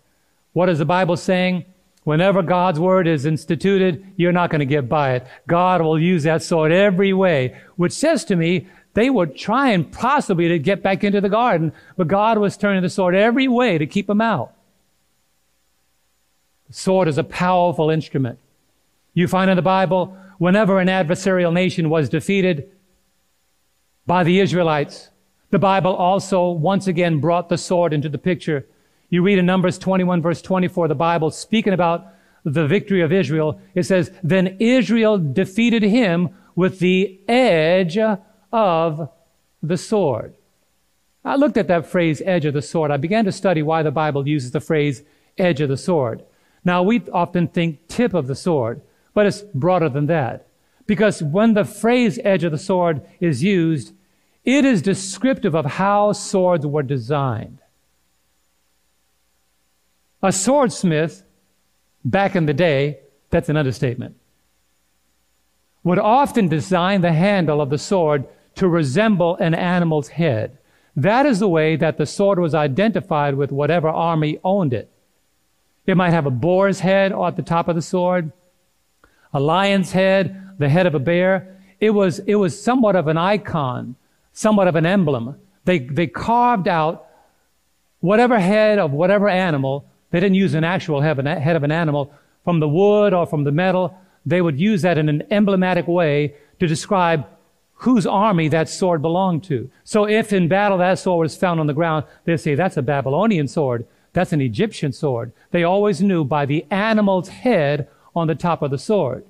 What 0.54 0.70
is 0.70 0.80
the 0.80 0.86
Bible 0.86 1.18
saying? 1.18 1.66
Whenever 2.10 2.42
God's 2.42 2.80
word 2.80 3.08
is 3.08 3.28
instituted, 3.28 4.04
you're 4.18 4.32
not 4.32 4.50
going 4.50 4.62
to 4.62 4.66
get 4.66 4.90
by 4.90 5.14
it. 5.14 5.28
God 5.46 5.80
will 5.80 6.00
use 6.00 6.24
that 6.24 6.42
sword 6.42 6.72
every 6.72 7.14
way, 7.14 7.56
which 7.76 7.94
says 7.94 8.26
to 8.26 8.36
me, 8.36 8.68
they 8.96 9.12
were 9.12 9.28
trying 9.28 9.86
possibly 9.86 10.48
to 10.48 10.58
get 10.58 10.82
back 10.82 11.04
into 11.04 11.22
the 11.22 11.30
garden, 11.30 11.72
but 11.98 12.08
God 12.08 12.40
was 12.40 12.58
turning 12.58 12.82
the 12.82 12.90
sword 12.90 13.14
every 13.14 13.48
way 13.48 13.78
to 13.78 13.86
keep 13.86 14.08
them 14.08 14.22
out. 14.22 14.54
The 16.70 16.74
sword 16.74 17.08
is 17.08 17.20
a 17.20 17.24
powerful 17.24 17.92
instrument. 17.92 18.40
You 19.14 19.28
find 19.28 19.52
in 19.52 19.56
the 19.56 19.62
Bible, 19.62 20.18
whenever 20.40 20.80
an 20.80 20.88
adversarial 20.88 21.54
nation 21.54 21.92
was 21.92 22.10
defeated, 22.10 22.72
by 24.08 24.24
the 24.24 24.40
Israelites. 24.40 25.12
The 25.52 25.60
Bible 25.60 25.94
also 25.94 26.50
once 26.50 26.88
again 26.88 27.20
brought 27.20 27.50
the 27.50 27.58
sword 27.60 27.94
into 27.94 28.10
the 28.10 28.18
picture. 28.18 28.66
You 29.10 29.24
read 29.24 29.40
in 29.40 29.46
Numbers 29.46 29.78
21 29.80 30.22
verse 30.22 30.42
24, 30.42 30.88
the 30.88 30.96
Bible 30.96 31.32
speaking 31.32 31.74
about 31.74 32.08
the 32.44 32.68
victory 32.68 33.02
of 33.02 33.12
Israel. 33.12 33.60
It 33.74 33.84
says, 33.84 34.12
then 34.24 34.58
Israel 34.60 35.18
defeated 35.18 35.84
him 35.84 36.30
with 36.56 36.80
the 36.80 37.20
edge 37.28 37.98
of 38.52 39.10
the 39.62 39.78
sword. 39.78 40.36
I 41.26 41.36
looked 41.36 41.58
at 41.58 41.68
that 41.68 41.86
phrase, 41.86 42.22
edge 42.26 42.46
of 42.46 42.54
the 42.54 42.62
sword. 42.62 42.92
I 42.92 42.98
began 42.98 43.26
to 43.26 43.32
study 43.32 43.62
why 43.62 43.84
the 43.84 43.92
Bible 43.92 44.28
uses 44.28 44.52
the 44.52 44.62
phrase 44.62 45.04
edge 45.38 45.62
of 45.62 45.70
the 45.70 45.78
sword. 45.78 46.24
Now, 46.64 46.84
we 46.84 47.02
often 47.12 47.48
think 47.48 47.88
tip 47.88 48.14
of 48.14 48.28
the 48.28 48.36
sword, 48.36 48.82
but 49.14 49.26
it's 49.26 49.42
broader 49.42 49.90
than 49.90 50.08
that. 50.08 50.48
Because 50.86 51.22
when 51.22 51.54
the 51.54 51.66
phrase 51.66 52.20
edge 52.24 52.44
of 52.44 52.52
the 52.52 52.58
sword 52.58 53.02
is 53.20 53.44
used, 53.44 53.94
it 54.44 54.66
is 54.66 54.82
descriptive 54.82 55.56
of 55.56 55.66
how 55.66 56.14
swords 56.14 56.66
were 56.66 56.84
designed. 56.84 57.59
A 60.22 60.32
swordsmith, 60.32 61.24
back 62.04 62.36
in 62.36 62.46
the 62.46 62.54
day, 62.54 63.00
that's 63.30 63.50
an 63.50 63.58
understatement, 63.58 64.16
would 65.84 66.00
often 66.00 66.48
design 66.48 67.02
the 67.02 67.14
handle 67.14 67.62
of 67.62 67.70
the 67.70 67.78
sword 67.78 68.26
to 68.56 68.68
resemble 68.68 69.36
an 69.38 69.54
animal's 69.54 70.10
head. 70.10 70.58
That 70.96 71.26
is 71.26 71.40
the 71.40 71.48
way 71.48 71.76
that 71.78 71.98
the 71.98 72.06
sword 72.06 72.40
was 72.40 72.54
identified 72.54 73.36
with 73.36 73.52
whatever 73.52 73.88
army 73.88 74.40
owned 74.44 74.74
it. 74.74 74.92
It 75.86 75.96
might 75.96 76.10
have 76.10 76.26
a 76.26 76.32
boar's 76.32 76.82
head 76.82 77.14
at 77.14 77.36
the 77.36 77.42
top 77.42 77.68
of 77.68 77.76
the 77.76 77.82
sword, 77.82 78.32
a 79.34 79.40
lion's 79.40 79.94
head, 79.94 80.58
the 80.58 80.70
head 80.70 80.86
of 80.86 80.96
a 80.96 81.00
bear. 81.00 81.58
It 81.80 81.92
was, 81.92 82.20
it 82.20 82.36
was 82.36 82.62
somewhat 82.62 82.96
of 82.96 83.08
an 83.08 83.18
icon 83.18 83.96
somewhat 84.40 84.70
of 84.70 84.76
an 84.76 84.86
emblem. 84.86 85.36
They, 85.66 85.80
they 85.80 86.08
carved 86.08 86.68
out 86.70 87.08
whatever 88.00 88.40
head 88.40 88.80
of 88.80 88.92
whatever 88.92 89.28
animal. 89.28 89.89
They 90.12 90.20
didn't 90.20 90.36
use 90.36 90.54
an 90.54 90.64
actual 90.64 91.02
head 91.02 91.20
of 91.56 91.64
an 91.64 91.72
animal 91.72 92.14
from 92.44 92.60
the 92.60 92.68
wood 92.68 93.14
or 93.14 93.26
from 93.26 93.44
the 93.44 93.52
metal. 93.52 93.98
They 94.26 94.42
would 94.42 94.60
use 94.60 94.82
that 94.82 94.98
in 94.98 95.10
an 95.10 95.24
emblematic 95.32 95.88
way 95.88 96.36
to 96.60 96.68
describe 96.68 97.26
whose 97.74 98.06
army 98.06 98.50
that 98.50 98.68
sword 98.70 99.02
belonged 99.02 99.44
to. 99.46 99.70
So 99.84 100.08
if 100.08 100.34
in 100.34 100.48
battle 100.48 100.78
that 100.80 101.00
sword 101.00 101.26
was 101.26 101.38
found 101.38 101.60
on 101.60 101.68
the 101.68 101.74
ground, 101.74 102.06
they'd 102.26 102.38
say, 102.38 102.56
that's 102.56 102.78
a 102.78 102.82
Babylonian 102.82 103.48
sword. 103.48 103.86
That's 104.12 104.34
an 104.34 104.42
Egyptian 104.42 104.92
sword. 104.92 105.32
They 105.52 105.64
always 105.64 106.02
knew 106.02 106.26
by 106.26 106.46
the 106.46 106.66
animal's 106.72 107.30
head 107.30 107.88
on 108.16 108.28
the 108.28 108.36
top 108.36 108.62
of 108.62 108.72
the 108.72 108.78
sword. 108.78 109.24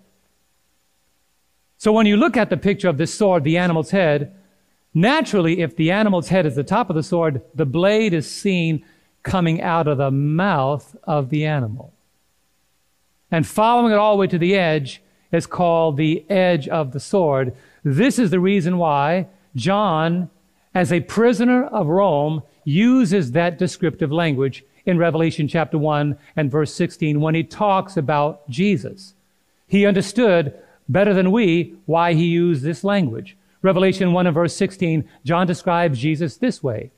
So 1.78 1.92
when 1.92 2.06
you 2.06 2.18
look 2.18 2.38
at 2.38 2.50
the 2.50 2.58
picture 2.58 2.90
of 2.90 2.98
this 2.98 3.14
sword, 3.14 3.44
the 3.44 3.58
animal's 3.58 3.92
head, 3.92 4.36
Naturally, 4.94 5.62
if 5.62 5.76
the 5.76 5.92
animal's 5.92 6.30
head 6.30 6.46
is 6.46 6.56
the 6.56 6.64
top 6.64 6.90
of 6.90 6.96
the 6.96 7.04
sword, 7.04 7.42
the 7.54 7.66
blade 7.66 8.14
is 8.14 8.30
seen 8.30 8.84
coming 9.24 9.62
out 9.62 9.88
of 9.88 9.98
the 9.98 10.12
mouth 10.12 10.96
of 11.04 11.30
the 11.30 11.46
animal. 11.46 11.94
And 13.32 13.46
following 13.46 13.92
it 13.92 13.98
all 13.98 14.16
the 14.16 14.22
way 14.22 14.28
to 14.28 14.38
the 14.38 14.56
edge 14.56 15.02
is 15.32 15.46
called 15.46 15.98
the 15.98 16.26
edge 16.30 16.68
of 16.68 16.92
the 16.92 17.00
sword. 17.00 17.56
This 17.84 18.18
is 18.18 18.32
the 18.32 18.40
reason 18.40 18.78
why 18.78 19.28
John, 19.56 20.30
as 20.74 20.92
a 20.92 21.02
prisoner 21.02 21.66
of 21.66 21.88
Rome, 21.88 22.44
uses 22.64 23.32
that 23.32 23.58
descriptive 23.58 24.12
language 24.12 24.64
in 24.86 24.98
Revelation 24.98 25.48
chapter 25.48 25.78
1 25.78 26.18
and 26.36 26.52
verse 26.52 26.74
16 26.74 27.22
when 27.22 27.36
he 27.36 27.44
talks 27.44 27.98
about 27.98 28.50
Jesus. 28.50 29.14
He 29.68 29.86
understood 29.86 30.58
better 30.88 31.14
than 31.14 31.32
we 31.32 31.76
why 31.86 32.14
he 32.14 32.26
used 32.26 32.64
this 32.64 32.84
language. 32.84 33.38
Revelation 33.62 34.14
1 34.14 34.28
and 34.28 34.34
verse 34.34 34.56
16, 34.56 35.08
John 35.24 35.46
describes 35.46 36.00
Jesus 36.00 36.38
this 36.38 36.64
way. 36.64 36.92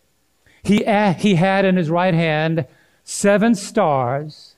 He, 0.63 0.86
eh, 0.86 1.13
he 1.13 1.36
had 1.36 1.65
in 1.65 1.75
his 1.75 1.89
right 1.89 2.13
hand 2.13 2.65
seven 3.03 3.56
stars. 3.56 4.56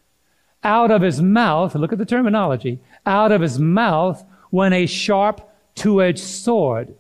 Out 0.64 0.92
of 0.92 1.02
his 1.02 1.22
mouth, 1.22 1.76
look 1.76 1.92
at 1.92 1.98
the 1.98 2.06
terminology, 2.06 2.80
out 3.06 3.32
of 3.32 3.42
his 3.42 3.60
mouth 3.60 4.24
went 4.50 4.74
a 4.74 4.86
sharp 4.86 5.42
two 5.76 6.02
edged 6.02 6.20
sword, 6.20 6.94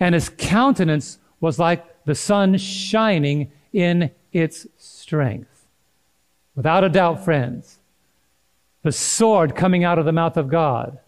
and 0.00 0.14
his 0.14 0.28
countenance 0.28 1.18
was 1.40 1.58
like 1.58 1.84
the 2.04 2.14
sun 2.14 2.56
shining 2.56 3.50
in 3.72 4.10
its 4.32 4.66
strength. 4.76 5.66
Without 6.54 6.84
a 6.84 6.88
doubt, 6.88 7.24
friends, 7.24 7.78
the 8.82 8.92
sword 8.92 9.54
coming 9.54 9.84
out 9.84 9.98
of 9.98 10.04
the 10.04 10.12
mouth 10.12 10.36
of 10.36 10.48
God 10.48 10.98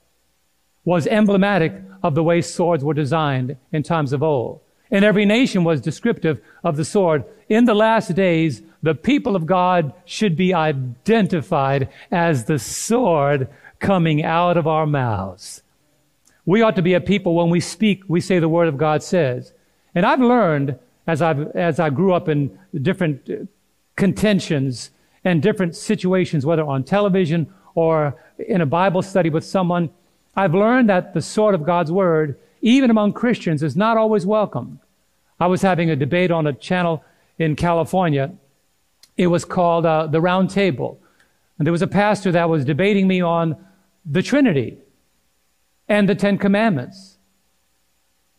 was 0.84 1.06
emblematic 1.06 1.72
of 2.02 2.14
the 2.14 2.22
way 2.22 2.40
swords 2.40 2.84
were 2.84 2.94
designed 2.94 3.56
in 3.72 3.82
times 3.82 4.12
of 4.12 4.22
old. 4.22 4.60
And 4.90 5.04
every 5.04 5.24
nation 5.24 5.64
was 5.64 5.80
descriptive 5.80 6.40
of 6.64 6.76
the 6.76 6.84
sword. 6.84 7.24
In 7.48 7.64
the 7.64 7.74
last 7.74 8.14
days, 8.14 8.62
the 8.82 8.94
people 8.94 9.36
of 9.36 9.46
God 9.46 9.92
should 10.04 10.36
be 10.36 10.54
identified 10.54 11.88
as 12.10 12.44
the 12.44 12.58
sword 12.58 13.48
coming 13.80 14.24
out 14.24 14.56
of 14.56 14.66
our 14.66 14.86
mouths. 14.86 15.62
We 16.46 16.62
ought 16.62 16.76
to 16.76 16.82
be 16.82 16.94
a 16.94 17.00
people 17.00 17.34
when 17.34 17.50
we 17.50 17.60
speak, 17.60 18.04
we 18.08 18.20
say 18.20 18.38
the 18.38 18.48
word 18.48 18.68
of 18.68 18.78
God 18.78 19.02
says. 19.02 19.52
And 19.94 20.06
I've 20.06 20.20
learned 20.20 20.78
as 21.06 21.22
i 21.22 21.32
as 21.54 21.80
I 21.80 21.90
grew 21.90 22.12
up 22.12 22.28
in 22.28 22.58
different 22.82 23.28
uh, 23.28 23.46
contentions 23.96 24.90
and 25.24 25.42
different 25.42 25.74
situations, 25.74 26.46
whether 26.46 26.62
on 26.62 26.84
television 26.84 27.52
or 27.74 28.16
in 28.38 28.60
a 28.60 28.66
Bible 28.66 29.02
study 29.02 29.30
with 29.30 29.44
someone, 29.44 29.90
I've 30.36 30.54
learned 30.54 30.88
that 30.88 31.14
the 31.14 31.22
sword 31.22 31.54
of 31.54 31.64
God's 31.64 31.90
word, 31.90 32.38
even 32.60 32.90
among 32.90 33.12
Christians, 33.12 33.62
is 33.62 33.76
not 33.76 33.96
always 33.96 34.26
welcome. 34.26 34.80
I 35.40 35.46
was 35.46 35.62
having 35.62 35.90
a 35.90 35.96
debate 35.96 36.30
on 36.30 36.46
a 36.46 36.52
channel 36.52 37.04
in 37.38 37.56
California. 37.56 38.32
It 39.16 39.28
was 39.28 39.44
called 39.44 39.86
uh, 39.86 40.06
The 40.06 40.20
Round 40.20 40.50
Table. 40.50 41.00
And 41.58 41.66
there 41.66 41.72
was 41.72 41.82
a 41.82 41.88
pastor 41.88 42.32
that 42.32 42.48
was 42.48 42.64
debating 42.64 43.06
me 43.06 43.20
on 43.20 43.56
the 44.04 44.22
Trinity 44.22 44.78
and 45.88 46.08
the 46.08 46.14
Ten 46.14 46.38
Commandments. 46.38 47.18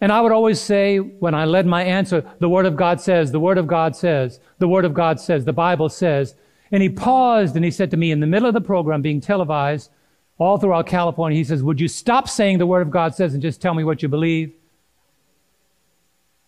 And 0.01 0.11
I 0.11 0.21
would 0.21 0.31
always 0.31 0.61
say, 0.61 0.97
when 0.97 1.35
I 1.35 1.45
led 1.45 1.65
my 1.65 1.83
answer, 1.83 2.23
the 2.39 2.47
Word 2.47 2.65
of 2.65 2.77
God 2.77 3.01
says, 3.01 3.31
the 3.31 3.39
Word 3.39 3.57
of 3.57 3.67
God 3.67 3.95
says, 3.95 4.39
the 4.57 4.67
Word 4.67 4.85
of 4.85 4.93
God 4.93 5.19
says, 5.19 5.43
the 5.43 5.53
Bible 5.53 5.89
says. 5.89 6.35
And 6.71 6.81
he 6.81 6.89
paused 6.89 7.55
and 7.55 7.65
he 7.65 7.71
said 7.71 7.91
to 7.91 7.97
me 7.97 8.11
in 8.11 8.19
the 8.19 8.27
middle 8.27 8.47
of 8.47 8.53
the 8.53 8.61
program 8.61 9.01
being 9.01 9.19
televised 9.19 9.91
all 10.39 10.57
throughout 10.57 10.87
California, 10.87 11.37
he 11.37 11.43
says, 11.43 11.61
Would 11.61 11.79
you 11.79 11.87
stop 11.87 12.27
saying 12.27 12.57
the 12.57 12.65
Word 12.65 12.81
of 12.81 12.89
God 12.89 13.13
says 13.13 13.33
and 13.33 13.41
just 13.41 13.61
tell 13.61 13.73
me 13.73 13.83
what 13.83 14.01
you 14.01 14.09
believe? 14.09 14.53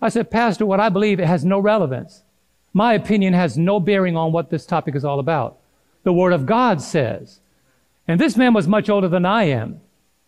I 0.02 0.10
said, 0.10 0.32
Pastor, 0.32 0.66
what 0.66 0.80
I 0.80 0.90
believe 0.90 1.20
it 1.20 1.28
has 1.28 1.46
no 1.46 1.60
relevance. 1.60 2.24
My 2.74 2.94
opinion 2.94 3.34
has 3.34 3.58
no 3.58 3.80
bearing 3.80 4.16
on 4.16 4.32
what 4.32 4.50
this 4.50 4.66
topic 4.66 4.96
is 4.96 5.06
all 5.06 5.20
about. 5.20 5.60
The 6.04 6.14
Word 6.14 6.34
of 6.34 6.46
God 6.46 6.82
says. 6.82 7.42
And 8.08 8.20
this 8.20 8.38
man 8.38 8.54
was 8.54 8.68
much 8.68 8.90
older 8.90 9.10
than 9.10 9.26
I 9.26 9.44
am. 9.44 9.82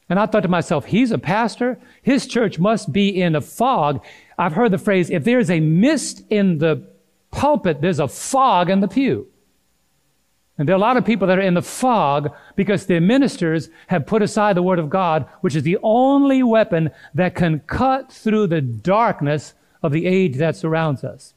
And 0.09 0.19
I 0.19 0.25
thought 0.25 0.41
to 0.41 0.49
myself, 0.49 0.85
he's 0.85 1.11
a 1.11 1.17
pastor. 1.17 1.79
His 2.01 2.27
church 2.27 2.59
must 2.59 2.91
be 2.91 3.21
in 3.21 3.35
a 3.35 3.41
fog. 3.41 4.03
I've 4.37 4.53
heard 4.53 4.71
the 4.71 4.77
phrase, 4.77 5.09
if 5.09 5.23
there's 5.23 5.49
a 5.49 5.61
mist 5.61 6.23
in 6.29 6.57
the 6.57 6.85
pulpit, 7.31 7.81
there's 7.81 7.99
a 7.99 8.07
fog 8.07 8.69
in 8.69 8.81
the 8.81 8.87
pew. 8.87 9.27
And 10.57 10.67
there 10.67 10.75
are 10.75 10.77
a 10.77 10.81
lot 10.81 10.97
of 10.97 11.05
people 11.05 11.27
that 11.27 11.39
are 11.39 11.41
in 11.41 11.55
the 11.55 11.61
fog 11.63 12.31
because 12.55 12.85
their 12.85 13.01
ministers 13.01 13.69
have 13.87 14.05
put 14.05 14.21
aside 14.21 14.55
the 14.55 14.61
Word 14.61 14.77
of 14.77 14.89
God, 14.89 15.27
which 15.41 15.55
is 15.55 15.63
the 15.63 15.79
only 15.81 16.43
weapon 16.43 16.91
that 17.15 17.33
can 17.33 17.61
cut 17.61 18.11
through 18.11 18.47
the 18.47 18.61
darkness 18.61 19.55
of 19.81 19.91
the 19.91 20.05
age 20.05 20.37
that 20.37 20.55
surrounds 20.55 21.03
us. 21.03 21.33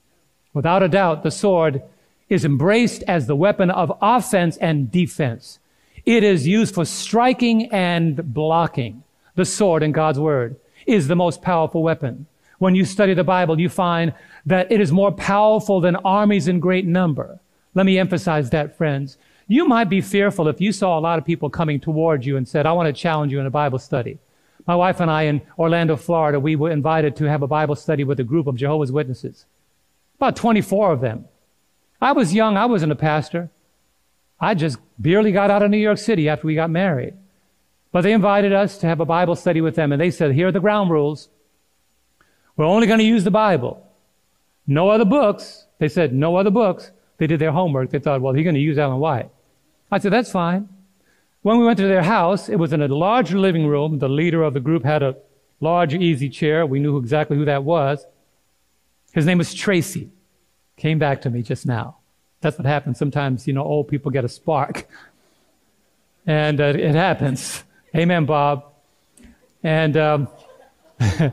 Without 0.52 0.82
a 0.82 0.88
doubt, 0.88 1.22
the 1.22 1.30
sword 1.30 1.82
is 2.28 2.44
embraced 2.44 3.02
as 3.08 3.26
the 3.26 3.36
weapon 3.36 3.70
of 3.70 3.96
offense 4.02 4.56
and 4.58 4.90
defense. 4.90 5.58
It 6.04 6.22
is 6.22 6.46
used 6.46 6.74
for 6.74 6.84
striking 6.84 7.72
and 7.72 8.32
blocking. 8.34 9.02
The 9.34 9.44
sword 9.44 9.82
in 9.82 9.92
God's 9.92 10.18
word 10.18 10.56
is 10.86 11.08
the 11.08 11.16
most 11.16 11.42
powerful 11.42 11.82
weapon. 11.82 12.26
When 12.58 12.74
you 12.74 12.84
study 12.84 13.14
the 13.14 13.24
Bible, 13.24 13.60
you 13.60 13.68
find 13.68 14.12
that 14.46 14.70
it 14.70 14.80
is 14.80 14.92
more 14.92 15.12
powerful 15.12 15.80
than 15.80 15.96
armies 15.96 16.48
in 16.48 16.60
great 16.60 16.86
number. 16.86 17.38
Let 17.76 17.84
me 17.84 17.98
emphasize 17.98 18.48
that, 18.50 18.74
friends. 18.78 19.18
You 19.46 19.68
might 19.68 19.90
be 19.90 20.00
fearful 20.00 20.48
if 20.48 20.62
you 20.62 20.72
saw 20.72 20.98
a 20.98 21.00
lot 21.00 21.18
of 21.18 21.26
people 21.26 21.50
coming 21.50 21.78
towards 21.78 22.26
you 22.26 22.38
and 22.38 22.48
said, 22.48 22.64
I 22.64 22.72
want 22.72 22.86
to 22.86 22.92
challenge 23.00 23.32
you 23.32 23.38
in 23.38 23.44
a 23.44 23.50
Bible 23.50 23.78
study. 23.78 24.18
My 24.66 24.74
wife 24.74 24.98
and 24.98 25.10
I 25.10 25.24
in 25.24 25.42
Orlando, 25.58 25.94
Florida, 25.94 26.40
we 26.40 26.56
were 26.56 26.70
invited 26.70 27.16
to 27.16 27.26
have 27.26 27.42
a 27.42 27.46
Bible 27.46 27.76
study 27.76 28.02
with 28.02 28.18
a 28.18 28.24
group 28.24 28.46
of 28.46 28.56
Jehovah's 28.56 28.90
Witnesses. 28.90 29.44
About 30.16 30.36
24 30.36 30.92
of 30.92 31.02
them. 31.02 31.26
I 32.00 32.12
was 32.12 32.32
young. 32.32 32.56
I 32.56 32.64
wasn't 32.64 32.92
a 32.92 32.96
pastor. 32.96 33.50
I 34.40 34.54
just 34.54 34.78
barely 34.98 35.30
got 35.30 35.50
out 35.50 35.62
of 35.62 35.70
New 35.70 35.76
York 35.76 35.98
City 35.98 36.30
after 36.30 36.46
we 36.46 36.54
got 36.54 36.70
married. 36.70 37.12
But 37.92 38.00
they 38.02 38.12
invited 38.12 38.54
us 38.54 38.78
to 38.78 38.86
have 38.86 39.00
a 39.00 39.04
Bible 39.04 39.36
study 39.36 39.60
with 39.60 39.74
them, 39.74 39.92
and 39.92 40.00
they 40.00 40.10
said, 40.10 40.32
Here 40.32 40.48
are 40.48 40.52
the 40.52 40.60
ground 40.60 40.90
rules. 40.90 41.28
We're 42.56 42.64
only 42.64 42.86
going 42.86 43.00
to 43.00 43.04
use 43.04 43.24
the 43.24 43.30
Bible. 43.30 43.86
No 44.66 44.88
other 44.88 45.04
books. 45.04 45.66
They 45.78 45.88
said, 45.88 46.14
No 46.14 46.36
other 46.36 46.50
books. 46.50 46.90
They 47.18 47.26
did 47.26 47.40
their 47.40 47.52
homework. 47.52 47.90
They 47.90 47.98
thought, 47.98 48.20
Well, 48.20 48.34
he's 48.34 48.44
going 48.44 48.54
to 48.54 48.60
use 48.60 48.78
Ellen 48.78 48.98
White. 48.98 49.30
I 49.90 49.98
said, 49.98 50.12
That's 50.12 50.30
fine. 50.30 50.68
When 51.42 51.58
we 51.58 51.64
went 51.64 51.78
to 51.78 51.86
their 51.86 52.02
house, 52.02 52.48
it 52.48 52.56
was 52.56 52.72
in 52.72 52.82
a 52.82 52.88
large 52.88 53.32
living 53.32 53.66
room. 53.66 54.00
The 54.00 54.08
leader 54.08 54.42
of 54.42 54.54
the 54.54 54.60
group 54.60 54.84
had 54.84 55.02
a 55.02 55.16
large 55.60 55.94
easy 55.94 56.28
chair. 56.28 56.66
We 56.66 56.80
knew 56.80 56.98
exactly 56.98 57.36
who 57.36 57.44
that 57.44 57.62
was. 57.62 58.04
His 59.12 59.26
name 59.26 59.38
was 59.38 59.54
Tracy. 59.54 60.10
Came 60.76 60.98
back 60.98 61.22
to 61.22 61.30
me 61.30 61.42
just 61.42 61.64
now. 61.64 61.98
That's 62.40 62.58
what 62.58 62.66
happens. 62.66 62.98
Sometimes, 62.98 63.46
you 63.46 63.52
know, 63.52 63.62
old 63.62 63.88
people 63.88 64.10
get 64.10 64.24
a 64.24 64.28
spark. 64.28 64.88
And 66.26 66.60
uh, 66.60 66.74
it 66.76 66.94
happens. 66.94 67.62
Amen, 67.94 68.26
Bob. 68.26 68.64
And, 69.62 69.96
um, 69.96 70.28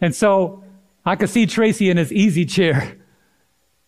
and 0.00 0.14
so 0.14 0.64
I 1.04 1.16
could 1.16 1.30
see 1.30 1.46
Tracy 1.46 1.90
in 1.90 1.96
his 1.96 2.12
easy 2.12 2.44
chair. 2.44 2.98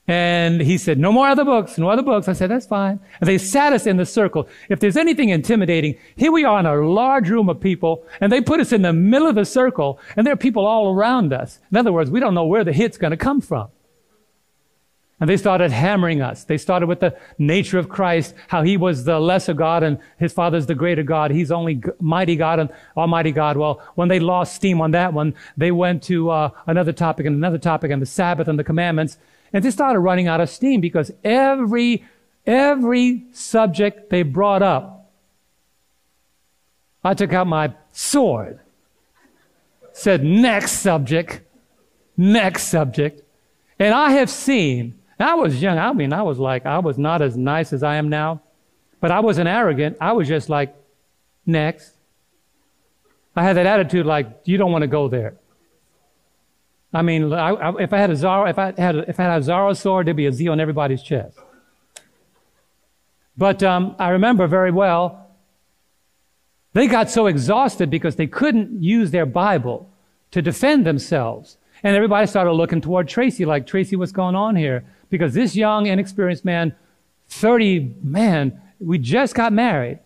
And 0.06 0.60
he 0.60 0.76
said, 0.76 0.98
no 0.98 1.10
more 1.10 1.28
other 1.28 1.46
books, 1.46 1.78
no 1.78 1.88
other 1.88 2.02
books. 2.02 2.28
I 2.28 2.34
said, 2.34 2.50
that's 2.50 2.66
fine. 2.66 3.00
And 3.20 3.28
they 3.28 3.38
sat 3.38 3.72
us 3.72 3.86
in 3.86 3.96
the 3.96 4.04
circle. 4.04 4.48
If 4.68 4.80
there's 4.80 4.98
anything 4.98 5.30
intimidating, 5.30 5.96
here 6.16 6.30
we 6.30 6.44
are 6.44 6.60
in 6.60 6.66
a 6.66 6.74
large 6.74 7.30
room 7.30 7.48
of 7.48 7.58
people, 7.58 8.04
and 8.20 8.30
they 8.30 8.42
put 8.42 8.60
us 8.60 8.70
in 8.70 8.82
the 8.82 8.92
middle 8.92 9.26
of 9.26 9.34
the 9.34 9.46
circle, 9.46 9.98
and 10.14 10.26
there 10.26 10.34
are 10.34 10.36
people 10.36 10.66
all 10.66 10.92
around 10.92 11.32
us. 11.32 11.58
In 11.70 11.78
other 11.78 11.92
words, 11.92 12.10
we 12.10 12.20
don't 12.20 12.34
know 12.34 12.44
where 12.44 12.64
the 12.64 12.72
hit's 12.72 12.98
going 12.98 13.12
to 13.12 13.16
come 13.16 13.40
from. 13.40 13.68
And 15.20 15.30
they 15.30 15.36
started 15.36 15.70
hammering 15.70 16.20
us. 16.20 16.44
They 16.44 16.58
started 16.58 16.86
with 16.86 17.00
the 17.00 17.16
nature 17.38 17.78
of 17.78 17.88
Christ, 17.88 18.34
how 18.48 18.62
he 18.62 18.76
was 18.76 19.04
the 19.04 19.20
lesser 19.20 19.54
God 19.54 19.84
and 19.84 19.98
his 20.18 20.32
father's 20.32 20.66
the 20.66 20.74
greater 20.74 21.04
God. 21.04 21.30
He's 21.30 21.52
only 21.52 21.82
mighty 22.00 22.34
God 22.34 22.58
and 22.58 22.68
almighty 22.96 23.30
God. 23.30 23.56
Well, 23.56 23.80
when 23.94 24.08
they 24.08 24.18
lost 24.18 24.56
steam 24.56 24.80
on 24.80 24.90
that 24.90 25.12
one, 25.12 25.34
they 25.56 25.70
went 25.70 26.02
to 26.04 26.30
uh, 26.30 26.50
another 26.66 26.92
topic 26.92 27.26
and 27.26 27.36
another 27.36 27.58
topic 27.58 27.92
and 27.92 28.02
the 28.02 28.06
Sabbath 28.06 28.48
and 28.48 28.58
the 28.58 28.64
commandments. 28.64 29.16
And 29.52 29.64
they 29.64 29.70
started 29.70 30.00
running 30.00 30.26
out 30.26 30.40
of 30.40 30.50
steam 30.50 30.80
because 30.80 31.12
every, 31.22 32.04
every 32.44 33.24
subject 33.32 34.10
they 34.10 34.24
brought 34.24 34.62
up, 34.62 35.12
I 37.04 37.14
took 37.14 37.32
out 37.32 37.46
my 37.46 37.72
sword, 37.92 38.58
said, 39.92 40.24
next 40.24 40.72
subject, 40.78 41.40
next 42.16 42.64
subject. 42.64 43.22
And 43.78 43.94
I 43.94 44.12
have 44.12 44.28
seen, 44.28 44.98
I 45.24 45.34
was 45.34 45.60
young, 45.60 45.78
I 45.78 45.92
mean, 45.92 46.12
I 46.12 46.22
was 46.22 46.38
like, 46.38 46.66
I 46.66 46.78
was 46.78 46.98
not 46.98 47.22
as 47.22 47.36
nice 47.36 47.72
as 47.72 47.82
I 47.82 47.96
am 47.96 48.08
now, 48.08 48.42
but 49.00 49.10
I 49.10 49.20
wasn't 49.20 49.48
arrogant. 49.48 49.96
I 50.00 50.12
was 50.12 50.28
just 50.28 50.48
like, 50.48 50.74
next. 51.46 51.92
I 53.36 53.42
had 53.42 53.56
that 53.56 53.66
attitude 53.66 54.06
like, 54.06 54.26
you 54.44 54.56
don't 54.56 54.72
want 54.72 54.82
to 54.82 54.88
go 54.88 55.08
there. 55.08 55.34
I 56.92 57.02
mean, 57.02 57.32
I, 57.32 57.50
I, 57.50 57.82
if 57.82 57.92
I 57.92 57.98
had 57.98 58.10
a 58.10 58.14
Zorro, 58.14 58.48
if 58.48 58.58
I 58.58 58.72
had 58.80 58.94
a, 58.94 59.08
if 59.08 59.18
I 59.18 59.24
had 59.24 59.42
a 59.42 59.44
Zorro 59.44 59.76
sword, 59.76 60.06
there'd 60.06 60.16
be 60.16 60.26
a 60.26 60.32
Z 60.32 60.46
on 60.46 60.60
everybody's 60.60 61.02
chest. 61.02 61.38
But 63.36 63.62
um, 63.64 63.96
I 63.98 64.10
remember 64.10 64.46
very 64.46 64.70
well, 64.70 65.28
they 66.72 66.86
got 66.86 67.10
so 67.10 67.26
exhausted 67.26 67.90
because 67.90 68.14
they 68.14 68.28
couldn't 68.28 68.82
use 68.82 69.10
their 69.10 69.26
Bible 69.26 69.90
to 70.30 70.40
defend 70.40 70.86
themselves. 70.86 71.56
And 71.82 71.96
everybody 71.96 72.26
started 72.28 72.52
looking 72.52 72.80
toward 72.80 73.08
Tracy, 73.08 73.44
like, 73.44 73.66
Tracy, 73.66 73.96
what's 73.96 74.12
going 74.12 74.36
on 74.36 74.54
here? 74.54 74.84
Because 75.10 75.34
this 75.34 75.54
young, 75.54 75.86
inexperienced 75.86 76.44
man, 76.44 76.74
30, 77.28 77.96
man, 78.02 78.60
we 78.78 78.98
just 78.98 79.34
got 79.34 79.52
married 79.52 79.98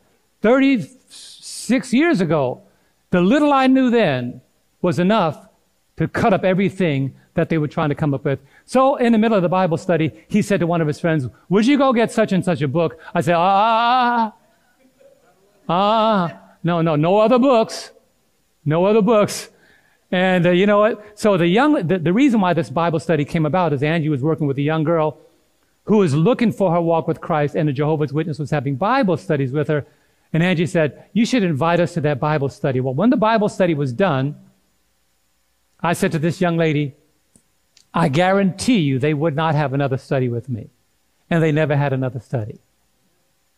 36 0.43 1.93
years 1.93 2.21
ago. 2.21 2.63
The 3.11 3.21
little 3.21 3.53
I 3.53 3.67
knew 3.67 3.91
then 3.91 4.41
was 4.83 4.99
enough 4.99 5.49
to 5.97 6.07
cut 6.07 6.33
up 6.33 6.45
everything 6.45 7.15
that 7.35 7.49
they 7.49 7.59
were 7.59 7.69
trying 7.69 7.89
to 7.89 7.95
come 7.95 8.15
up 8.15 8.25
with. 8.25 8.41
So 8.65 8.97
in 8.97 9.13
the 9.13 9.19
middle 9.19 9.37
of 9.37 9.43
the 9.43 9.49
Bible 9.49 9.77
study, 9.77 10.13
he 10.29 10.43
said 10.43 10.61
to 10.61 10.67
one 10.67 10.81
of 10.81 10.87
his 10.87 11.01
friends, 11.01 11.29
would 11.49 11.67
you 11.67 11.79
go 11.79 11.93
get 11.93 12.11
such 12.11 12.33
and 12.33 12.45
such 12.45 12.63
a 12.63 12.69
book? 12.69 13.01
I 13.15 13.21
said, 13.21 13.37
ah, 13.37 14.33
ah, 15.69 16.41
no, 16.63 16.83
no, 16.83 16.97
no 16.97 17.19
other 17.19 17.39
books. 17.39 17.93
No 18.65 18.85
other 18.85 19.03
books. 19.03 19.51
And 20.11 20.47
uh, 20.47 20.51
you 20.51 20.66
know 20.66 20.79
what? 20.79 21.18
So 21.18 21.37
the 21.37 21.47
young, 21.47 21.87
the, 21.87 21.99
the 21.99 22.12
reason 22.12 22.40
why 22.40 22.55
this 22.55 22.71
Bible 22.71 22.99
study 22.99 23.25
came 23.25 23.44
about 23.44 23.73
is 23.73 23.83
Angie 23.83 24.09
was 24.09 24.23
working 24.23 24.47
with 24.47 24.57
a 24.59 24.62
young 24.62 24.85
girl 24.85 25.18
who 25.85 25.99
was 25.99 26.14
looking 26.14 26.53
for 26.53 26.73
her 26.73 26.81
walk 26.81 27.09
with 27.09 27.21
Christ, 27.21 27.55
and 27.55 27.68
the 27.68 27.73
Jehovah's 27.73 28.12
Witness 28.12 28.38
was 28.38 28.51
having 28.51 28.77
Bible 28.77 29.16
studies 29.16 29.53
with 29.53 29.68
her. 29.68 29.87
And 30.33 30.42
Angie 30.42 30.66
said, 30.66 31.05
You 31.12 31.25
should 31.25 31.42
invite 31.42 31.81
us 31.81 31.94
to 31.94 32.01
that 32.03 32.21
Bible 32.21 32.49
study. 32.49 32.81
Well, 32.81 32.94
when 32.94 33.11
the 33.11 33.16
Bible 33.16 33.49
study 33.49 33.75
was 33.75 33.92
done, 33.92 34.37
I 35.81 35.92
said 35.92 36.12
to 36.12 36.18
this 36.18 36.40
young 36.40 36.57
lady, 36.57 36.94
I 37.94 38.09
guarantee 38.09 38.81
you 38.81 38.99
they 38.99 39.14
would 39.14 39.35
not 39.35 39.55
have 39.55 39.73
another 39.73 39.97
study 39.97 40.29
with 40.29 40.49
me. 40.49 40.68
And 41.31 41.42
they 41.42 41.53
never 41.53 41.77
had 41.77 41.92
another 41.92 42.21
study. 42.21 42.59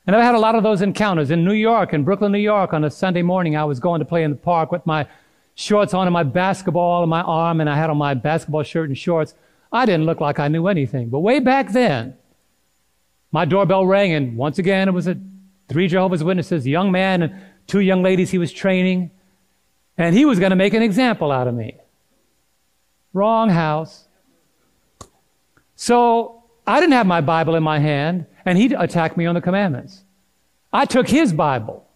And 0.07 0.17
I've 0.17 0.23
had 0.23 0.35
a 0.35 0.39
lot 0.39 0.55
of 0.55 0.63
those 0.63 0.83
encounters 0.83 1.31
in 1.31 1.45
New 1.45 1.53
York, 1.53 1.93
in 1.93 2.05
Brooklyn, 2.05 2.33
New 2.33 2.39
York, 2.39 2.73
on 2.73 2.85
a 2.85 2.91
Sunday 2.91 3.23
morning. 3.23 3.57
I 3.57 3.65
was 3.65 3.79
going 3.81 3.99
to 4.01 4.05
play 4.05 4.25
in 4.25 4.31
the 4.31 4.37
park 4.37 4.73
with 4.73 4.85
my 4.87 5.07
shorts 5.61 5.93
on 5.93 6.07
and 6.07 6.15
my 6.15 6.23
basketball 6.23 7.03
on 7.03 7.09
my 7.09 7.21
arm, 7.21 7.61
and 7.61 7.69
I 7.69 7.77
had 7.77 7.91
on 7.91 7.99
my 7.99 8.15
basketball 8.15 8.63
shirt 8.63 8.89
and 8.89 8.97
shorts. 8.97 9.35
I 9.71 9.85
didn't 9.85 10.07
look 10.07 10.21
like 10.21 10.39
I 10.39 10.49
knew 10.49 10.67
anything. 10.67 11.11
But 11.11 11.21
way 11.21 11.39
back 11.39 11.73
then, 11.73 12.17
my 13.31 13.45
doorbell 13.45 13.87
rang, 13.87 14.13
and 14.15 14.37
once 14.37 14.59
again, 14.59 14.89
it 14.89 14.93
was 14.93 15.07
a 15.07 15.19
three 15.69 15.87
Jehovah's 15.87 16.25
Witnesses, 16.25 16.65
a 16.65 16.71
young 16.71 16.91
man 16.91 17.23
and 17.23 17.35
two 17.67 17.81
young 17.81 18.03
ladies 18.03 18.31
he 18.31 18.39
was 18.39 18.53
training, 18.53 19.11
and 19.99 20.17
he 20.17 20.25
was 20.25 20.39
going 20.39 20.51
to 20.51 20.57
make 20.57 20.73
an 20.73 20.83
example 20.83 21.31
out 21.31 21.47
of 21.47 21.55
me. 21.55 21.77
Wrong 23.13 23.51
house. 23.51 24.09
So 25.77 26.43
I 26.67 26.81
didn't 26.81 26.95
have 26.95 27.07
my 27.07 27.21
Bible 27.21 27.55
in 27.55 27.63
my 27.63 27.81
hand, 27.81 28.25
and 28.47 28.57
he 28.57 28.73
attacked 28.73 29.17
me 29.17 29.27
on 29.27 29.35
the 29.35 29.41
commandments. 29.43 30.05
I 30.73 30.87
took 30.87 31.07
his 31.07 31.33
Bible. 31.35 31.87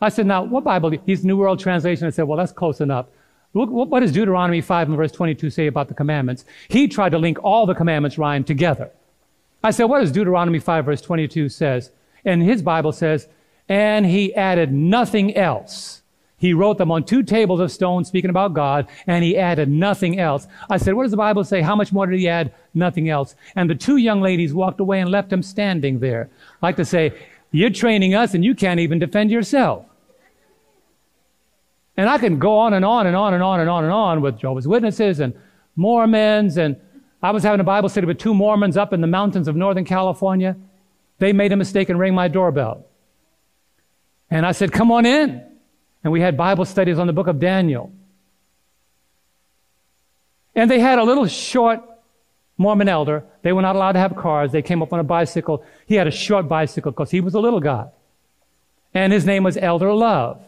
I 0.00 0.08
said, 0.08 0.26
Now, 0.26 0.42
what 0.42 0.64
Bible? 0.64 0.90
He's 1.06 1.24
New 1.24 1.36
World 1.36 1.60
Translation. 1.60 2.06
I 2.06 2.10
said, 2.10 2.22
Well, 2.22 2.38
that's 2.38 2.52
close 2.52 2.80
enough. 2.80 3.06
What 3.52 4.00
does 4.00 4.12
Deuteronomy 4.12 4.60
5 4.60 4.88
and 4.88 4.96
verse 4.96 5.10
22 5.10 5.50
say 5.50 5.66
about 5.66 5.88
the 5.88 5.94
commandments? 5.94 6.44
He 6.68 6.86
tried 6.86 7.10
to 7.10 7.18
link 7.18 7.38
all 7.42 7.66
the 7.66 7.74
commandments, 7.74 8.16
Ryan, 8.16 8.44
together. 8.44 8.90
I 9.64 9.72
said, 9.72 9.84
What 9.84 10.00
does 10.00 10.12
Deuteronomy 10.12 10.60
5 10.60 10.84
verse 10.84 11.00
22 11.00 11.48
says? 11.48 11.90
And 12.24 12.42
his 12.42 12.62
Bible 12.62 12.92
says, 12.92 13.28
And 13.68 14.06
he 14.06 14.34
added 14.34 14.72
nothing 14.72 15.36
else. 15.36 16.02
He 16.38 16.54
wrote 16.54 16.78
them 16.78 16.90
on 16.90 17.04
two 17.04 17.22
tables 17.22 17.60
of 17.60 17.70
stone, 17.70 18.04
speaking 18.04 18.30
about 18.30 18.54
God, 18.54 18.88
and 19.06 19.22
he 19.22 19.36
added 19.36 19.68
nothing 19.68 20.18
else. 20.18 20.46
I 20.70 20.78
said, 20.78 20.94
What 20.94 21.02
does 21.02 21.10
the 21.10 21.16
Bible 21.16 21.44
say? 21.44 21.60
How 21.60 21.74
much 21.76 21.92
more 21.92 22.06
did 22.06 22.18
he 22.18 22.28
add? 22.28 22.54
Nothing 22.72 23.10
else. 23.10 23.34
And 23.56 23.68
the 23.68 23.74
two 23.74 23.96
young 23.96 24.22
ladies 24.22 24.54
walked 24.54 24.80
away 24.80 25.00
and 25.00 25.10
left 25.10 25.32
him 25.32 25.42
standing 25.42 25.98
there. 25.98 26.30
I 26.62 26.66
like 26.66 26.76
to 26.76 26.84
say, 26.84 27.12
You're 27.50 27.70
training 27.70 28.14
us 28.14 28.32
and 28.32 28.44
you 28.44 28.54
can't 28.54 28.80
even 28.80 29.00
defend 29.00 29.32
yourself. 29.32 29.86
And 31.96 32.08
I 32.08 32.18
can 32.18 32.38
go 32.38 32.58
on 32.58 32.74
and 32.74 32.84
on 32.84 33.06
and 33.06 33.16
on 33.16 33.34
and 33.34 33.42
on 33.42 33.60
and 33.60 33.68
on 33.68 33.84
and 33.84 33.92
on 33.92 34.20
with 34.20 34.38
Jehovah's 34.38 34.66
Witnesses 34.66 35.20
and 35.20 35.34
Mormons. 35.76 36.56
And 36.56 36.76
I 37.22 37.30
was 37.30 37.42
having 37.42 37.60
a 37.60 37.64
Bible 37.64 37.88
study 37.88 38.06
with 38.06 38.18
two 38.18 38.34
Mormons 38.34 38.76
up 38.76 38.92
in 38.92 39.00
the 39.00 39.06
mountains 39.06 39.48
of 39.48 39.56
Northern 39.56 39.84
California. 39.84 40.56
They 41.18 41.32
made 41.32 41.52
a 41.52 41.56
mistake 41.56 41.88
and 41.88 41.98
rang 41.98 42.14
my 42.14 42.28
doorbell. 42.28 42.86
And 44.30 44.46
I 44.46 44.52
said, 44.52 44.72
Come 44.72 44.90
on 44.90 45.04
in. 45.04 45.44
And 46.02 46.12
we 46.12 46.20
had 46.20 46.36
Bible 46.36 46.64
studies 46.64 46.98
on 46.98 47.06
the 47.06 47.12
book 47.12 47.26
of 47.26 47.38
Daniel. 47.38 47.92
And 50.54 50.70
they 50.70 50.80
had 50.80 50.98
a 50.98 51.04
little 51.04 51.26
short 51.26 51.82
Mormon 52.56 52.88
elder. 52.88 53.24
They 53.42 53.52
were 53.52 53.62
not 53.62 53.76
allowed 53.76 53.92
to 53.92 53.98
have 53.98 54.16
cars. 54.16 54.52
They 54.52 54.62
came 54.62 54.82
up 54.82 54.92
on 54.92 55.00
a 55.00 55.04
bicycle. 55.04 55.64
He 55.86 55.94
had 55.94 56.06
a 56.06 56.10
short 56.10 56.48
bicycle 56.48 56.92
because 56.92 57.10
he 57.10 57.20
was 57.20 57.34
a 57.34 57.40
little 57.40 57.60
guy. 57.60 57.88
And 58.92 59.12
his 59.12 59.24
name 59.24 59.44
was 59.44 59.56
Elder 59.56 59.92
Love, 59.92 60.42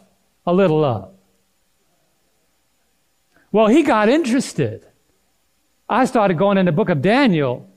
a 0.45 0.53
little 0.53 0.79
love. 0.79 1.12
Well, 3.53 3.67
he 3.67 3.83
got 3.83 4.09
interested. 4.09 4.85
I 5.87 6.05
started 6.05 6.39
going 6.39 6.57
in 6.57 6.65
the 6.65 6.71
book 6.71 6.89
of 6.89 7.03
Daniel. 7.03 7.69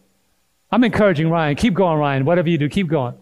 I'm 0.72 0.82
encouraging 0.82 1.28
Ryan. 1.28 1.54
Keep 1.54 1.74
going, 1.74 1.98
Ryan. 1.98 2.24
Whatever 2.24 2.48
you 2.48 2.56
do, 2.56 2.68
keep 2.68 2.88
going. 2.88 3.14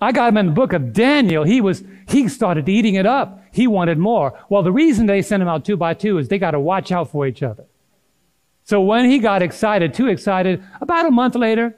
I 0.00 0.12
got 0.12 0.28
him 0.28 0.36
in 0.36 0.46
the 0.46 0.52
book 0.52 0.72
of 0.72 0.92
Daniel. 0.92 1.42
He 1.42 1.60
was, 1.60 1.82
he 2.08 2.28
started 2.28 2.68
eating 2.68 2.94
it 2.94 3.06
up. 3.06 3.42
He 3.50 3.66
wanted 3.66 3.98
more. 3.98 4.38
Well, 4.48 4.62
the 4.62 4.70
reason 4.70 5.06
they 5.06 5.20
sent 5.20 5.42
him 5.42 5.48
out 5.48 5.64
two 5.64 5.76
by 5.76 5.94
two 5.94 6.18
is 6.18 6.28
they 6.28 6.38
got 6.38 6.52
to 6.52 6.60
watch 6.60 6.92
out 6.92 7.10
for 7.10 7.26
each 7.26 7.42
other. 7.42 7.64
So 8.62 8.80
when 8.80 9.10
he 9.10 9.18
got 9.18 9.42
excited, 9.42 9.92
too 9.92 10.06
excited, 10.06 10.62
about 10.80 11.06
a 11.06 11.10
month 11.10 11.34
later, 11.34 11.76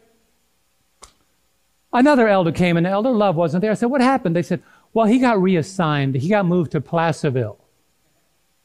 another 1.90 2.28
elder 2.28 2.52
came 2.52 2.76
and 2.76 2.86
Elder 2.86 3.10
Love 3.10 3.36
wasn't 3.36 3.62
there. 3.62 3.70
I 3.70 3.74
said, 3.74 3.86
what 3.86 4.02
happened? 4.02 4.36
They 4.36 4.42
said, 4.42 4.62
well, 4.92 5.06
he 5.06 5.20
got 5.20 5.40
reassigned. 5.40 6.16
He 6.16 6.28
got 6.28 6.44
moved 6.44 6.72
to 6.72 6.82
Placerville. 6.82 7.58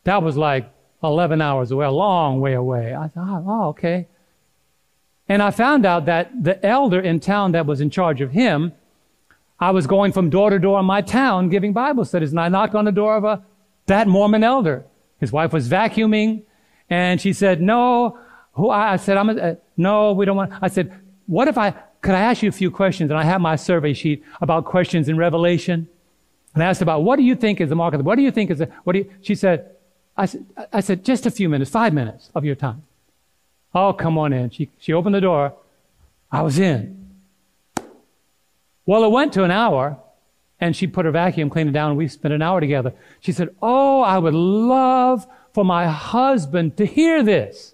That 0.04 0.24
was 0.24 0.36
like 0.36 0.70
11 1.04 1.42
hours 1.42 1.72
away, 1.72 1.86
a 1.86 1.92
long 1.92 2.40
way 2.40 2.54
away. 2.54 2.96
I 2.96 3.08
thought, 3.08 3.44
oh, 3.46 3.68
okay. 3.70 4.08
And 5.28 5.42
I 5.42 5.52
found 5.52 5.86
out 5.86 6.06
that 6.06 6.44
the 6.44 6.64
elder 6.66 7.00
in 7.00 7.20
town 7.20 7.54
that 7.54 7.66
was 7.66 7.82
in 7.82 7.90
charge 7.90 8.22
of 8.22 8.32
him 8.32 8.74
I 9.64 9.72
was 9.72 9.88
going 9.88 10.12
from 10.12 10.30
door 10.30 10.50
to 10.50 10.60
door 10.60 10.80
in 10.82 10.86
my 10.86 11.02
town 11.02 11.48
giving 11.48 11.72
Bible 11.72 12.04
studies, 12.04 12.32
and 12.32 12.40
I 12.40 12.50
knocked 12.50 12.76
on 12.76 12.84
the 12.84 12.92
door 12.92 13.16
of 13.16 13.24
a, 13.24 13.42
that 13.86 14.10
Mormon 14.10 14.44
elder. 14.44 14.84
His 15.22 15.32
wife 15.32 15.54
was 15.54 15.70
vacuuming, 15.70 16.44
and 16.90 17.22
she 17.22 17.32
said, 17.32 17.62
No. 17.62 18.20
Who 18.56 18.70
I 18.70 18.98
said, 18.98 19.18
I'm 19.18 19.30
a, 19.30 19.34
uh, 19.34 19.56
no, 19.78 20.12
we 20.12 20.26
don't 20.26 20.36
want. 20.36 20.52
I 20.62 20.68
said, 20.68 20.94
What 21.28 21.48
if 21.48 21.58
I 21.58 21.72
could 22.02 22.14
I 22.14 22.20
ask 22.20 22.44
you 22.44 22.50
a 22.50 22.52
few 22.52 22.70
questions? 22.70 23.10
And 23.10 23.18
I 23.18 23.24
have 23.24 23.40
my 23.40 23.56
survey 23.56 23.94
sheet 23.94 24.24
about 24.42 24.66
questions 24.66 25.08
in 25.08 25.18
Revelation. 25.18 25.88
And 26.54 26.62
I 26.62 26.68
asked 26.68 26.82
about 26.82 27.04
what 27.04 27.16
do 27.16 27.24
you 27.24 27.34
think 27.34 27.62
is 27.62 27.70
the 27.70 27.76
mark 27.76 27.94
of 27.94 28.00
the, 28.00 28.04
what 28.04 28.16
do 28.16 28.22
you 28.22 28.32
think 28.32 28.52
is 28.52 28.60
the, 28.60 28.70
what 28.84 28.94
do 28.94 29.00
you, 29.00 29.12
she 29.22 29.34
said, 29.34 29.72
I 30.16 30.26
said, 30.26 30.46
I 30.72 30.80
said, 30.80 31.04
just 31.04 31.26
a 31.26 31.32
few 31.32 31.50
minutes, 31.50 31.72
five 31.72 31.94
minutes 31.94 32.30
of 32.36 32.46
your 32.46 32.56
time. 32.56 32.84
Oh, 33.74 33.94
come 33.94 34.18
on 34.18 34.32
in. 34.34 34.52
She, 34.52 34.70
she 34.78 34.94
opened 34.94 35.16
the 35.16 35.22
door. 35.22 35.54
I 36.32 36.42
was 36.42 36.60
in. 36.60 37.10
Well, 38.86 39.04
it 39.04 39.12
went 39.12 39.34
to 39.34 39.44
an 39.44 39.52
hour, 39.52 39.98
and 40.60 40.76
she 40.76 40.88
put 40.88 41.06
her 41.06 41.12
vacuum 41.12 41.50
cleaner 41.50 41.72
down, 41.72 41.90
and 41.90 41.98
we 41.98 42.08
spent 42.08 42.34
an 42.34 42.42
hour 42.42 42.60
together. 42.60 42.94
She 43.22 43.32
said, 43.32 43.50
Oh, 43.62 44.02
I 44.02 44.18
would 44.18 44.34
love 44.34 45.26
for 45.54 45.64
my 45.64 45.88
husband 45.88 46.78
to 46.78 46.86
hear 46.86 47.24
this. 47.24 47.74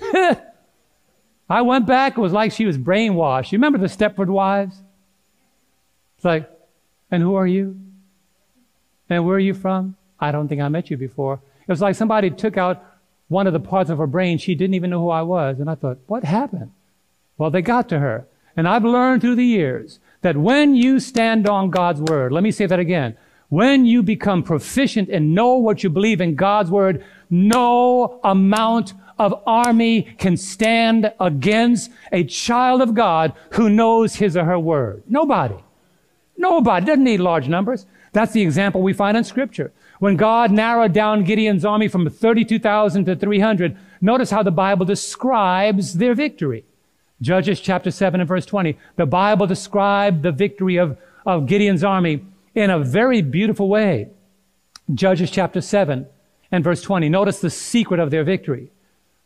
I 1.50 1.62
went 1.62 1.86
back, 1.86 2.16
it 2.16 2.20
was 2.20 2.32
like 2.32 2.52
she 2.52 2.66
was 2.66 2.78
brainwashed. 2.78 3.52
You 3.52 3.56
remember 3.56 3.78
the 3.78 3.86
Stepford 3.86 4.28
wives? 4.28 4.82
It's 6.16 6.24
like, 6.24 6.50
and 7.10 7.22
who 7.22 7.34
are 7.36 7.46
you? 7.46 7.78
And 9.08 9.26
where 9.26 9.36
are 9.36 9.40
you 9.40 9.54
from? 9.54 9.96
I 10.20 10.32
don't 10.32 10.48
think 10.48 10.60
I 10.60 10.68
met 10.68 10.90
you 10.90 10.96
before. 10.96 11.40
It 11.62 11.68
was 11.70 11.80
like 11.80 11.94
somebody 11.94 12.30
took 12.30 12.56
out 12.56 12.84
one 13.28 13.46
of 13.46 13.52
the 13.52 13.60
parts 13.60 13.90
of 13.90 13.98
her 13.98 14.06
brain. 14.06 14.38
She 14.38 14.54
didn't 14.54 14.74
even 14.74 14.90
know 14.90 15.00
who 15.00 15.10
I 15.10 15.22
was. 15.22 15.60
And 15.60 15.70
I 15.70 15.74
thought, 15.74 15.98
what 16.06 16.24
happened? 16.24 16.72
Well, 17.36 17.50
they 17.50 17.62
got 17.62 17.88
to 17.90 17.98
her. 17.98 18.26
And 18.56 18.66
I've 18.66 18.84
learned 18.84 19.20
through 19.20 19.36
the 19.36 19.44
years 19.44 20.00
that 20.22 20.36
when 20.36 20.74
you 20.74 20.98
stand 20.98 21.48
on 21.48 21.70
God's 21.70 22.00
word, 22.00 22.32
let 22.32 22.42
me 22.42 22.50
say 22.50 22.66
that 22.66 22.80
again. 22.80 23.16
When 23.50 23.86
you 23.86 24.02
become 24.02 24.42
proficient 24.42 25.08
and 25.08 25.34
know 25.34 25.54
what 25.54 25.82
you 25.82 25.90
believe 25.90 26.20
in 26.20 26.34
God's 26.34 26.70
word, 26.70 27.04
no 27.30 28.20
amount 28.24 28.94
of 29.18 29.42
army 29.46 30.02
can 30.18 30.36
stand 30.36 31.12
against 31.18 31.90
a 32.12 32.24
child 32.24 32.82
of 32.82 32.94
God 32.94 33.32
who 33.52 33.68
knows 33.68 34.16
his 34.16 34.36
or 34.36 34.44
her 34.44 34.58
word. 34.58 35.02
Nobody. 35.08 35.56
Nobody. 36.36 36.86
Doesn't 36.86 37.04
need 37.04 37.20
large 37.20 37.48
numbers. 37.48 37.86
That's 38.12 38.32
the 38.32 38.42
example 38.42 38.82
we 38.82 38.92
find 38.92 39.16
in 39.16 39.24
scripture. 39.24 39.72
When 39.98 40.16
God 40.16 40.52
narrowed 40.52 40.92
down 40.92 41.24
Gideon's 41.24 41.64
army 41.64 41.88
from 41.88 42.08
32,000 42.08 43.04
to 43.06 43.16
300, 43.16 43.76
notice 44.00 44.30
how 44.30 44.42
the 44.42 44.50
Bible 44.50 44.86
describes 44.86 45.94
their 45.94 46.14
victory. 46.14 46.64
Judges 47.20 47.60
chapter 47.60 47.90
7 47.90 48.20
and 48.20 48.28
verse 48.28 48.46
20. 48.46 48.78
The 48.96 49.06
Bible 49.06 49.46
described 49.46 50.22
the 50.22 50.30
victory 50.30 50.76
of, 50.76 50.96
of 51.26 51.46
Gideon's 51.46 51.82
army 51.82 52.24
in 52.54 52.70
a 52.70 52.78
very 52.78 53.22
beautiful 53.22 53.68
way. 53.68 54.08
Judges 54.94 55.30
chapter 55.30 55.60
7 55.60 56.06
and 56.52 56.64
verse 56.64 56.80
20. 56.80 57.08
Notice 57.08 57.40
the 57.40 57.50
secret 57.50 57.98
of 57.98 58.10
their 58.10 58.24
victory. 58.24 58.70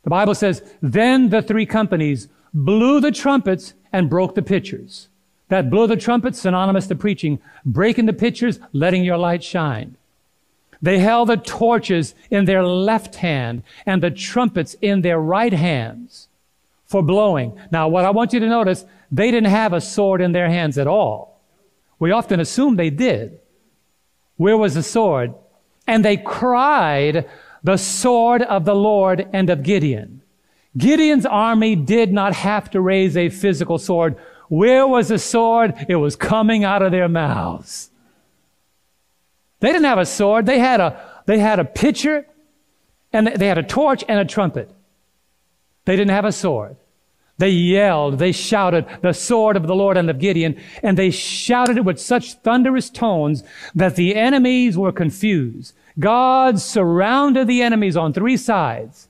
The 0.04 0.10
Bible 0.10 0.34
says, 0.34 0.62
Then 0.80 1.28
the 1.28 1.42
three 1.42 1.66
companies 1.66 2.28
blew 2.54 3.00
the 3.00 3.12
trumpets 3.12 3.74
and 3.92 4.10
broke 4.10 4.34
the 4.34 4.42
pitchers. 4.42 5.08
That 5.48 5.68
blow 5.68 5.86
the 5.86 5.96
trumpets, 5.96 6.40
synonymous 6.40 6.86
to 6.86 6.94
preaching, 6.94 7.40
breaking 7.64 8.06
the 8.06 8.14
pitchers, 8.14 8.58
letting 8.72 9.04
your 9.04 9.18
light 9.18 9.44
shine. 9.44 9.96
They 10.82 10.98
held 10.98 11.28
the 11.28 11.36
torches 11.36 12.14
in 12.28 12.44
their 12.44 12.66
left 12.66 13.16
hand 13.16 13.62
and 13.86 14.02
the 14.02 14.10
trumpets 14.10 14.74
in 14.82 15.02
their 15.02 15.20
right 15.20 15.52
hands 15.52 16.28
for 16.84 17.02
blowing. 17.02 17.58
Now, 17.70 17.88
what 17.88 18.04
I 18.04 18.10
want 18.10 18.32
you 18.32 18.40
to 18.40 18.48
notice, 18.48 18.84
they 19.10 19.30
didn't 19.30 19.50
have 19.50 19.72
a 19.72 19.80
sword 19.80 20.20
in 20.20 20.32
their 20.32 20.50
hands 20.50 20.76
at 20.76 20.88
all. 20.88 21.40
We 22.00 22.10
often 22.10 22.40
assume 22.40 22.74
they 22.74 22.90
did. 22.90 23.38
Where 24.36 24.56
was 24.56 24.74
the 24.74 24.82
sword? 24.82 25.34
And 25.86 26.04
they 26.04 26.16
cried, 26.16 27.28
the 27.62 27.76
sword 27.76 28.42
of 28.42 28.64
the 28.64 28.74
Lord 28.74 29.28
and 29.32 29.48
of 29.50 29.62
Gideon. 29.62 30.22
Gideon's 30.76 31.26
army 31.26 31.76
did 31.76 32.12
not 32.12 32.34
have 32.34 32.70
to 32.70 32.80
raise 32.80 33.16
a 33.16 33.28
physical 33.28 33.78
sword. 33.78 34.16
Where 34.48 34.86
was 34.86 35.08
the 35.08 35.18
sword? 35.18 35.74
It 35.88 35.96
was 35.96 36.16
coming 36.16 36.64
out 36.64 36.82
of 36.82 36.90
their 36.90 37.08
mouths. 37.08 37.90
They 39.62 39.68
didn't 39.68 39.84
have 39.84 39.98
a 39.98 40.04
sword. 40.04 40.44
They 40.44 40.58
had 40.58 40.80
a, 40.80 41.22
they 41.26 41.38
had 41.38 41.60
a 41.60 41.64
pitcher 41.64 42.26
And 43.12 43.28
they 43.28 43.46
had 43.46 43.58
a 43.58 43.62
torch 43.62 44.02
and 44.08 44.18
a 44.18 44.24
trumpet. 44.24 44.68
They 45.84 45.96
didn't 45.96 46.10
have 46.10 46.24
a 46.24 46.32
sword. 46.32 46.76
They 47.38 47.50
yelled, 47.50 48.18
they 48.18 48.32
shouted, 48.32 48.86
the 49.00 49.12
sword 49.12 49.56
of 49.56 49.66
the 49.66 49.74
Lord 49.74 49.96
and 49.96 50.08
of 50.10 50.18
Gideon, 50.18 50.60
and 50.82 50.96
they 50.96 51.10
shouted 51.10 51.76
it 51.76 51.84
with 51.84 52.00
such 52.00 52.34
thunderous 52.34 52.90
tones 52.90 53.42
that 53.74 53.96
the 53.96 54.14
enemies 54.14 54.76
were 54.76 54.92
confused. 54.92 55.74
God 55.98 56.60
surrounded 56.60 57.46
the 57.48 57.62
enemies 57.62 57.96
on 57.96 58.12
three 58.12 58.36
sides. 58.36 59.08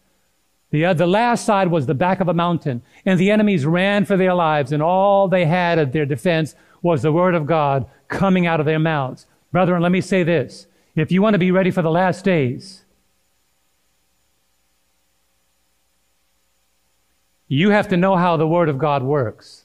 The, 0.70 0.86
uh, 0.86 0.94
the 0.94 1.06
last 1.06 1.44
side 1.44 1.70
was 1.70 1.86
the 1.86 1.94
back 1.94 2.20
of 2.20 2.28
a 2.28 2.34
mountain, 2.34 2.82
and 3.04 3.18
the 3.18 3.30
enemies 3.30 3.66
ran 3.66 4.04
for 4.04 4.16
their 4.16 4.34
lives, 4.34 4.72
and 4.72 4.82
all 4.82 5.28
they 5.28 5.44
had 5.44 5.78
at 5.78 5.92
their 5.92 6.06
defense 6.06 6.54
was 6.80 7.02
the 7.02 7.12
word 7.12 7.34
of 7.34 7.46
God 7.46 7.86
coming 8.08 8.46
out 8.46 8.60
of 8.60 8.66
their 8.66 8.78
mouths. 8.78 9.26
Brethren, 9.52 9.82
let 9.82 9.92
me 9.92 10.00
say 10.00 10.22
this. 10.22 10.66
If 10.96 11.12
you 11.12 11.22
want 11.22 11.34
to 11.34 11.38
be 11.38 11.50
ready 11.50 11.70
for 11.70 11.82
the 11.82 11.90
last 11.90 12.24
days, 12.24 12.84
you 17.48 17.70
have 17.70 17.88
to 17.88 17.96
know 17.96 18.16
how 18.16 18.36
the 18.36 18.48
Word 18.48 18.68
of 18.68 18.78
God 18.78 19.02
works. 19.02 19.64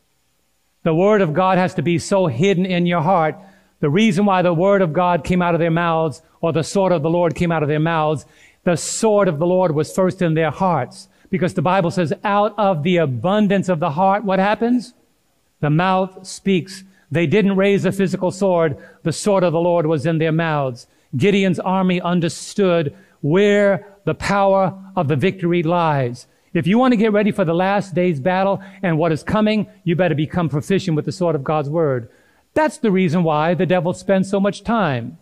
The 0.83 0.93
Word 0.93 1.21
of 1.21 1.33
God 1.33 1.57
has 1.57 1.73
to 1.75 1.81
be 1.81 1.99
so 1.99 2.27
hidden 2.27 2.65
in 2.65 2.85
your 2.85 3.01
heart. 3.01 3.35
The 3.79 3.89
reason 3.89 4.25
why 4.25 4.41
the 4.41 4.53
Word 4.53 4.81
of 4.81 4.93
God 4.93 5.23
came 5.23 5.41
out 5.41 5.53
of 5.53 5.59
their 5.59 5.71
mouths, 5.71 6.21
or 6.41 6.51
the 6.51 6.63
sword 6.63 6.91
of 6.91 7.01
the 7.01 7.09
Lord 7.09 7.35
came 7.35 7.51
out 7.51 7.63
of 7.63 7.69
their 7.69 7.79
mouths, 7.79 8.25
the 8.63 8.75
sword 8.75 9.27
of 9.27 9.39
the 9.39 9.47
Lord 9.47 9.73
was 9.73 9.93
first 9.93 10.21
in 10.21 10.33
their 10.33 10.51
hearts. 10.51 11.07
Because 11.29 11.53
the 11.53 11.61
Bible 11.61 11.91
says, 11.91 12.13
out 12.23 12.53
of 12.57 12.83
the 12.83 12.97
abundance 12.97 13.69
of 13.69 13.79
the 13.79 13.91
heart, 13.91 14.23
what 14.23 14.39
happens? 14.39 14.93
The 15.59 15.69
mouth 15.69 16.25
speaks. 16.25 16.83
They 17.11 17.27
didn't 17.27 17.55
raise 17.55 17.85
a 17.85 17.91
physical 17.91 18.31
sword. 18.31 18.77
The 19.03 19.13
sword 19.13 19.43
of 19.43 19.53
the 19.53 19.59
Lord 19.59 19.85
was 19.85 20.05
in 20.05 20.17
their 20.17 20.31
mouths. 20.31 20.87
Gideon's 21.15 21.59
army 21.59 22.01
understood 22.01 22.95
where 23.21 23.97
the 24.05 24.15
power 24.15 24.77
of 24.95 25.07
the 25.07 25.15
victory 25.15 25.63
lies. 25.63 26.27
If 26.53 26.67
you 26.67 26.77
want 26.77 26.93
to 26.93 26.97
get 26.97 27.13
ready 27.13 27.31
for 27.31 27.45
the 27.45 27.53
last 27.53 27.93
day's 27.93 28.19
battle 28.19 28.61
and 28.81 28.97
what 28.97 29.11
is 29.11 29.23
coming, 29.23 29.67
you 29.83 29.95
better 29.95 30.15
become 30.15 30.49
proficient 30.49 30.95
with 30.95 31.05
the 31.05 31.11
sword 31.11 31.35
of 31.35 31.43
God's 31.43 31.69
word. 31.69 32.09
That's 32.53 32.77
the 32.77 32.91
reason 32.91 33.23
why 33.23 33.53
the 33.53 33.65
devil 33.65 33.93
spends 33.93 34.29
so 34.29 34.39
much 34.39 34.63
time 34.63 35.17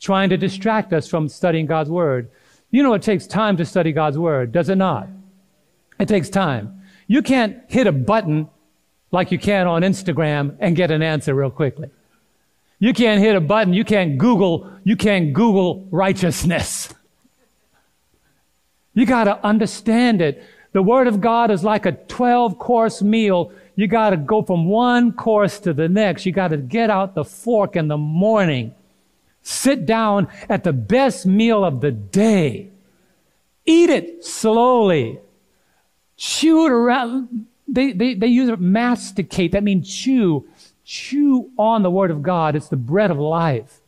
trying 0.00 0.30
to 0.30 0.36
distract 0.36 0.92
us 0.92 1.06
from 1.06 1.28
studying 1.28 1.66
God's 1.66 1.90
word. 1.90 2.30
You 2.70 2.82
know, 2.82 2.94
it 2.94 3.02
takes 3.02 3.26
time 3.26 3.56
to 3.58 3.64
study 3.64 3.92
God's 3.92 4.18
word, 4.18 4.50
does 4.50 4.68
it 4.68 4.76
not? 4.76 5.08
It 6.00 6.08
takes 6.08 6.28
time. 6.28 6.82
You 7.06 7.22
can't 7.22 7.58
hit 7.68 7.86
a 7.86 7.92
button 7.92 8.48
like 9.12 9.30
you 9.30 9.38
can 9.38 9.66
on 9.68 9.82
Instagram 9.82 10.56
and 10.58 10.74
get 10.74 10.90
an 10.90 11.02
answer 11.02 11.34
real 11.34 11.50
quickly. 11.50 11.90
You 12.78 12.92
can't 12.92 13.20
hit 13.20 13.36
a 13.36 13.40
button, 13.40 13.72
you 13.72 13.84
can't 13.84 14.18
Google, 14.18 14.68
you 14.82 14.96
can't 14.96 15.32
Google 15.32 15.86
righteousness. 15.92 16.92
You 18.94 19.06
got 19.06 19.24
to 19.24 19.44
understand 19.44 20.20
it. 20.20 20.42
The 20.72 20.82
Word 20.82 21.06
of 21.06 21.20
God 21.20 21.50
is 21.50 21.62
like 21.62 21.86
a 21.86 21.92
12 21.92 22.58
course 22.58 23.02
meal. 23.02 23.52
You 23.76 23.86
got 23.86 24.10
to 24.10 24.16
go 24.16 24.42
from 24.42 24.66
one 24.66 25.12
course 25.12 25.60
to 25.60 25.72
the 25.72 25.88
next. 25.88 26.26
You 26.26 26.32
got 26.32 26.48
to 26.48 26.56
get 26.56 26.90
out 26.90 27.14
the 27.14 27.24
fork 27.24 27.76
in 27.76 27.88
the 27.88 27.96
morning. 27.96 28.74
Sit 29.42 29.86
down 29.86 30.28
at 30.48 30.64
the 30.64 30.72
best 30.72 31.26
meal 31.26 31.64
of 31.64 31.80
the 31.80 31.90
day. 31.90 32.70
Eat 33.64 33.90
it 33.90 34.24
slowly. 34.24 35.20
Chew 36.16 36.66
it 36.66 36.72
around. 36.72 37.46
They, 37.72 37.92
they, 37.92 38.14
they 38.14 38.26
use 38.26 38.56
masticate. 38.58 39.52
That 39.52 39.64
means 39.64 39.92
chew. 39.92 40.46
Chew 40.84 41.50
on 41.58 41.82
the 41.82 41.90
Word 41.90 42.10
of 42.10 42.22
God. 42.22 42.54
It's 42.54 42.68
the 42.68 42.76
bread 42.76 43.10
of 43.10 43.18
life. 43.18 43.80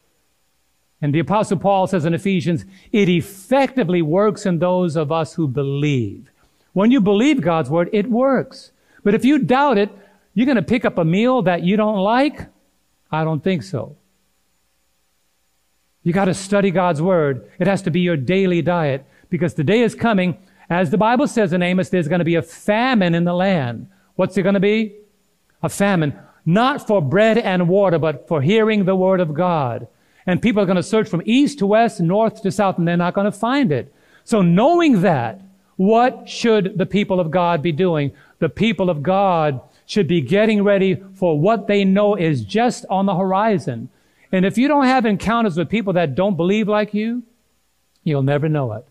And 1.02 1.14
the 1.14 1.18
Apostle 1.18 1.58
Paul 1.58 1.86
says 1.86 2.06
in 2.06 2.14
Ephesians, 2.14 2.64
it 2.90 3.10
effectively 3.10 4.00
works 4.00 4.46
in 4.46 4.58
those 4.58 4.96
of 4.96 5.12
us 5.12 5.34
who 5.34 5.46
believe. 5.46 6.30
When 6.72 6.90
you 6.90 7.00
believe 7.00 7.42
God's 7.42 7.68
word, 7.68 7.90
it 7.92 8.10
works. 8.10 8.72
But 9.02 9.14
if 9.14 9.22
you 9.22 9.38
doubt 9.38 9.76
it, 9.76 9.90
you're 10.32 10.46
going 10.46 10.56
to 10.56 10.62
pick 10.62 10.86
up 10.86 10.96
a 10.96 11.04
meal 11.04 11.42
that 11.42 11.62
you 11.62 11.76
don't 11.76 11.98
like? 11.98 12.46
I 13.12 13.22
don't 13.22 13.44
think 13.44 13.64
so. 13.64 13.96
You 16.02 16.14
got 16.14 16.24
to 16.24 16.34
study 16.34 16.70
God's 16.70 17.02
word. 17.02 17.50
It 17.58 17.66
has 17.66 17.82
to 17.82 17.90
be 17.90 18.00
your 18.00 18.16
daily 18.16 18.62
diet 18.62 19.04
because 19.28 19.54
the 19.54 19.64
day 19.64 19.82
is 19.82 19.94
coming. 19.94 20.38
As 20.70 20.90
the 20.90 20.98
Bible 20.98 21.28
says 21.28 21.52
in 21.52 21.62
Amos, 21.62 21.88
there's 21.88 22.08
going 22.08 22.20
to 22.20 22.24
be 22.24 22.36
a 22.36 22.42
famine 22.42 23.14
in 23.14 23.24
the 23.24 23.34
land. 23.34 23.88
What's 24.16 24.36
it 24.36 24.42
going 24.42 24.54
to 24.54 24.60
be? 24.60 24.96
A 25.62 25.68
famine. 25.68 26.18
Not 26.46 26.86
for 26.86 27.02
bread 27.02 27.38
and 27.38 27.68
water, 27.68 27.98
but 27.98 28.28
for 28.28 28.42
hearing 28.42 28.84
the 28.84 28.96
word 28.96 29.20
of 29.20 29.34
God. 29.34 29.88
And 30.26 30.40
people 30.40 30.62
are 30.62 30.66
going 30.66 30.76
to 30.76 30.82
search 30.82 31.08
from 31.08 31.22
east 31.24 31.58
to 31.58 31.66
west, 31.66 32.00
north 32.00 32.42
to 32.42 32.50
south, 32.50 32.78
and 32.78 32.88
they're 32.88 32.96
not 32.96 33.14
going 33.14 33.26
to 33.26 33.32
find 33.32 33.72
it. 33.72 33.94
So 34.24 34.40
knowing 34.40 35.02
that, 35.02 35.40
what 35.76 36.28
should 36.28 36.78
the 36.78 36.86
people 36.86 37.20
of 37.20 37.30
God 37.30 37.62
be 37.62 37.72
doing? 37.72 38.12
The 38.38 38.48
people 38.48 38.88
of 38.88 39.02
God 39.02 39.60
should 39.86 40.08
be 40.08 40.20
getting 40.20 40.62
ready 40.62 41.02
for 41.14 41.38
what 41.38 41.66
they 41.66 41.84
know 41.84 42.14
is 42.14 42.44
just 42.44 42.86
on 42.88 43.06
the 43.06 43.14
horizon. 43.14 43.90
And 44.32 44.46
if 44.46 44.56
you 44.56 44.66
don't 44.66 44.86
have 44.86 45.04
encounters 45.04 45.56
with 45.56 45.68
people 45.68 45.92
that 45.94 46.14
don't 46.14 46.36
believe 46.36 46.68
like 46.68 46.94
you, 46.94 47.22
you'll 48.02 48.22
never 48.22 48.48
know 48.48 48.72
it. 48.72 48.86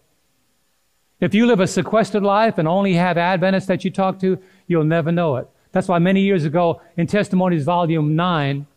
If 1.24 1.34
you 1.34 1.46
live 1.46 1.62
a 1.62 1.68
sequestered 1.68 2.22
life 2.22 2.58
and 2.58 2.68
only 2.68 2.96
have 2.96 3.18
Adventists 3.18 3.68
that 3.68 3.86
you 3.86 3.92
talk 3.92 4.20
to, 4.20 4.38
you'll 4.68 4.84
never 4.84 5.10
know 5.10 5.38
it. 5.38 5.48
That's 5.72 5.88
why 5.88 5.98
many 5.98 6.20
years 6.20 6.44
ago 6.44 6.82
in 6.98 7.08
Testimonies 7.08 7.64
Volume 7.64 8.14
9, 8.14 8.68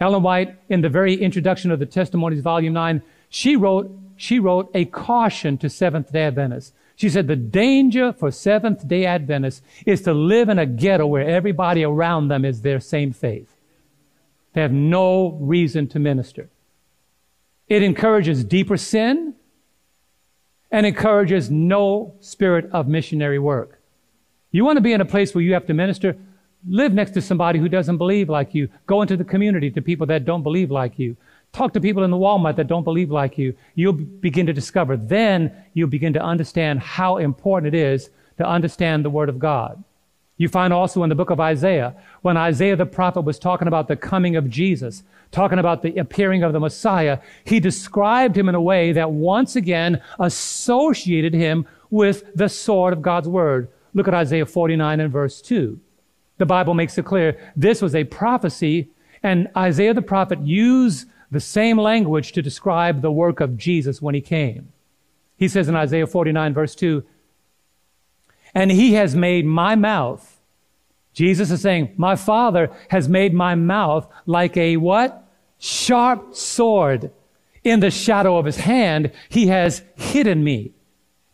Ellen 0.00 0.22
White, 0.24 0.56
in 0.68 0.80
the 0.80 0.88
very 0.88 1.14
introduction 1.14 1.70
of 1.70 1.78
the 1.78 1.86
Testimonies 1.86 2.40
Volume 2.42 2.72
9, 2.72 3.00
she 3.28 3.54
wrote, 3.54 3.96
she 4.16 4.40
wrote 4.40 4.68
a 4.74 4.86
caution 4.86 5.56
to 5.58 5.70
Seventh 5.70 6.10
day 6.12 6.24
Adventists. 6.24 6.72
She 6.96 7.08
said 7.08 7.28
the 7.28 7.36
danger 7.36 8.12
for 8.12 8.32
Seventh 8.32 8.88
day 8.88 9.06
Adventists 9.06 9.62
is 9.86 10.02
to 10.02 10.12
live 10.12 10.48
in 10.48 10.58
a 10.58 10.66
ghetto 10.66 11.06
where 11.06 11.28
everybody 11.28 11.84
around 11.84 12.26
them 12.26 12.44
is 12.44 12.62
their 12.62 12.80
same 12.80 13.12
faith. 13.12 13.54
They 14.52 14.62
have 14.62 14.72
no 14.72 15.38
reason 15.40 15.86
to 15.90 16.00
minister. 16.00 16.48
It 17.68 17.84
encourages 17.84 18.42
deeper 18.42 18.76
sin 18.76 19.34
and 20.70 20.86
encourages 20.86 21.50
no 21.50 22.14
spirit 22.20 22.68
of 22.72 22.88
missionary 22.88 23.38
work. 23.38 23.80
You 24.50 24.64
want 24.64 24.76
to 24.76 24.82
be 24.82 24.92
in 24.92 25.00
a 25.00 25.06
place 25.06 25.34
where 25.34 25.42
you 25.42 25.54
have 25.54 25.66
to 25.66 25.74
minister? 25.74 26.16
Live 26.66 26.92
next 26.92 27.12
to 27.12 27.22
somebody 27.22 27.58
who 27.58 27.68
doesn't 27.68 27.98
believe 27.98 28.28
like 28.28 28.54
you. 28.54 28.68
Go 28.86 29.02
into 29.02 29.16
the 29.16 29.24
community 29.24 29.70
to 29.70 29.82
people 29.82 30.06
that 30.06 30.24
don't 30.24 30.42
believe 30.42 30.70
like 30.70 30.98
you. 30.98 31.16
Talk 31.52 31.72
to 31.74 31.80
people 31.80 32.04
in 32.04 32.10
the 32.10 32.16
Walmart 32.16 32.56
that 32.56 32.66
don't 32.66 32.84
believe 32.84 33.10
like 33.10 33.38
you. 33.38 33.54
You'll 33.74 33.92
begin 33.92 34.46
to 34.46 34.52
discover. 34.52 34.96
Then 34.96 35.52
you'll 35.74 35.88
begin 35.88 36.12
to 36.14 36.22
understand 36.22 36.80
how 36.80 37.16
important 37.18 37.74
it 37.74 37.78
is 37.78 38.10
to 38.36 38.46
understand 38.46 39.04
the 39.04 39.10
Word 39.10 39.28
of 39.28 39.38
God. 39.38 39.82
You 40.38 40.48
find 40.48 40.72
also 40.72 41.02
in 41.02 41.08
the 41.08 41.16
book 41.16 41.30
of 41.30 41.40
Isaiah, 41.40 41.96
when 42.22 42.36
Isaiah 42.36 42.76
the 42.76 42.86
prophet 42.86 43.22
was 43.22 43.40
talking 43.40 43.66
about 43.66 43.88
the 43.88 43.96
coming 43.96 44.36
of 44.36 44.48
Jesus, 44.48 45.02
talking 45.32 45.58
about 45.58 45.82
the 45.82 45.96
appearing 45.96 46.44
of 46.44 46.52
the 46.52 46.60
Messiah, 46.60 47.18
he 47.44 47.58
described 47.58 48.38
him 48.38 48.48
in 48.48 48.54
a 48.54 48.60
way 48.60 48.92
that 48.92 49.10
once 49.10 49.56
again 49.56 50.00
associated 50.20 51.34
him 51.34 51.66
with 51.90 52.22
the 52.36 52.48
sword 52.48 52.92
of 52.92 53.02
God's 53.02 53.28
Word. 53.28 53.68
Look 53.94 54.06
at 54.06 54.14
Isaiah 54.14 54.46
49 54.46 55.00
and 55.00 55.12
verse 55.12 55.42
2. 55.42 55.78
The 56.38 56.46
Bible 56.46 56.72
makes 56.72 56.96
it 56.96 57.04
clear 57.04 57.36
this 57.56 57.82
was 57.82 57.96
a 57.96 58.04
prophecy, 58.04 58.90
and 59.24 59.48
Isaiah 59.56 59.92
the 59.92 60.02
prophet 60.02 60.40
used 60.40 61.08
the 61.32 61.40
same 61.40 61.78
language 61.78 62.30
to 62.32 62.42
describe 62.42 63.02
the 63.02 63.10
work 63.10 63.40
of 63.40 63.56
Jesus 63.56 64.00
when 64.00 64.14
he 64.14 64.20
came. 64.20 64.72
He 65.36 65.48
says 65.48 65.68
in 65.68 65.74
Isaiah 65.74 66.06
49, 66.06 66.54
verse 66.54 66.76
2, 66.76 67.04
and 68.54 68.70
he 68.70 68.94
has 68.94 69.14
made 69.14 69.46
my 69.46 69.74
mouth. 69.74 70.40
Jesus 71.12 71.50
is 71.50 71.62
saying, 71.62 71.94
My 71.96 72.16
Father 72.16 72.70
has 72.90 73.08
made 73.08 73.34
my 73.34 73.54
mouth 73.54 74.08
like 74.26 74.56
a 74.56 74.76
what? 74.76 75.24
Sharp 75.58 76.34
sword. 76.34 77.10
In 77.64 77.80
the 77.80 77.90
shadow 77.90 78.38
of 78.38 78.46
his 78.46 78.58
hand, 78.58 79.12
he 79.28 79.48
has 79.48 79.82
hidden 79.96 80.44
me 80.44 80.72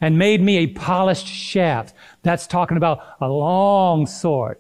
and 0.01 0.19
made 0.19 0.41
me 0.41 0.59
a 0.59 0.67
polished 0.69 1.27
shaft. 1.27 1.95
That's 2.23 2.47
talking 2.47 2.77
about 2.77 3.03
a 3.21 3.29
long 3.29 4.07
sword. 4.07 4.59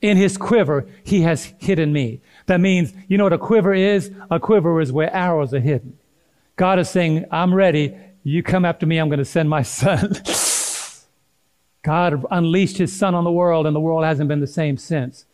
In 0.00 0.16
his 0.16 0.36
quiver, 0.36 0.86
he 1.02 1.22
has 1.22 1.52
hidden 1.58 1.92
me. 1.92 2.20
That 2.46 2.60
means, 2.60 2.92
you 3.08 3.16
know 3.16 3.24
what 3.24 3.32
a 3.32 3.38
quiver 3.38 3.72
is? 3.72 4.10
A 4.30 4.38
quiver 4.38 4.80
is 4.80 4.92
where 4.92 5.14
arrows 5.14 5.54
are 5.54 5.60
hidden. 5.60 5.98
God 6.56 6.78
is 6.78 6.90
saying, 6.90 7.24
I'm 7.30 7.54
ready. 7.54 7.96
You 8.22 8.42
come 8.42 8.64
after 8.64 8.86
me, 8.86 8.98
I'm 8.98 9.08
going 9.08 9.18
to 9.18 9.24
send 9.24 9.48
my 9.48 9.62
son. 9.80 10.14
God 11.84 12.24
unleashed 12.30 12.78
his 12.78 12.98
son 12.98 13.14
on 13.14 13.24
the 13.24 13.30
world, 13.30 13.66
and 13.66 13.76
the 13.76 13.80
world 13.80 14.04
hasn't 14.04 14.28
been 14.28 14.40
the 14.40 14.46
same 14.46 14.78
since. 14.78 15.26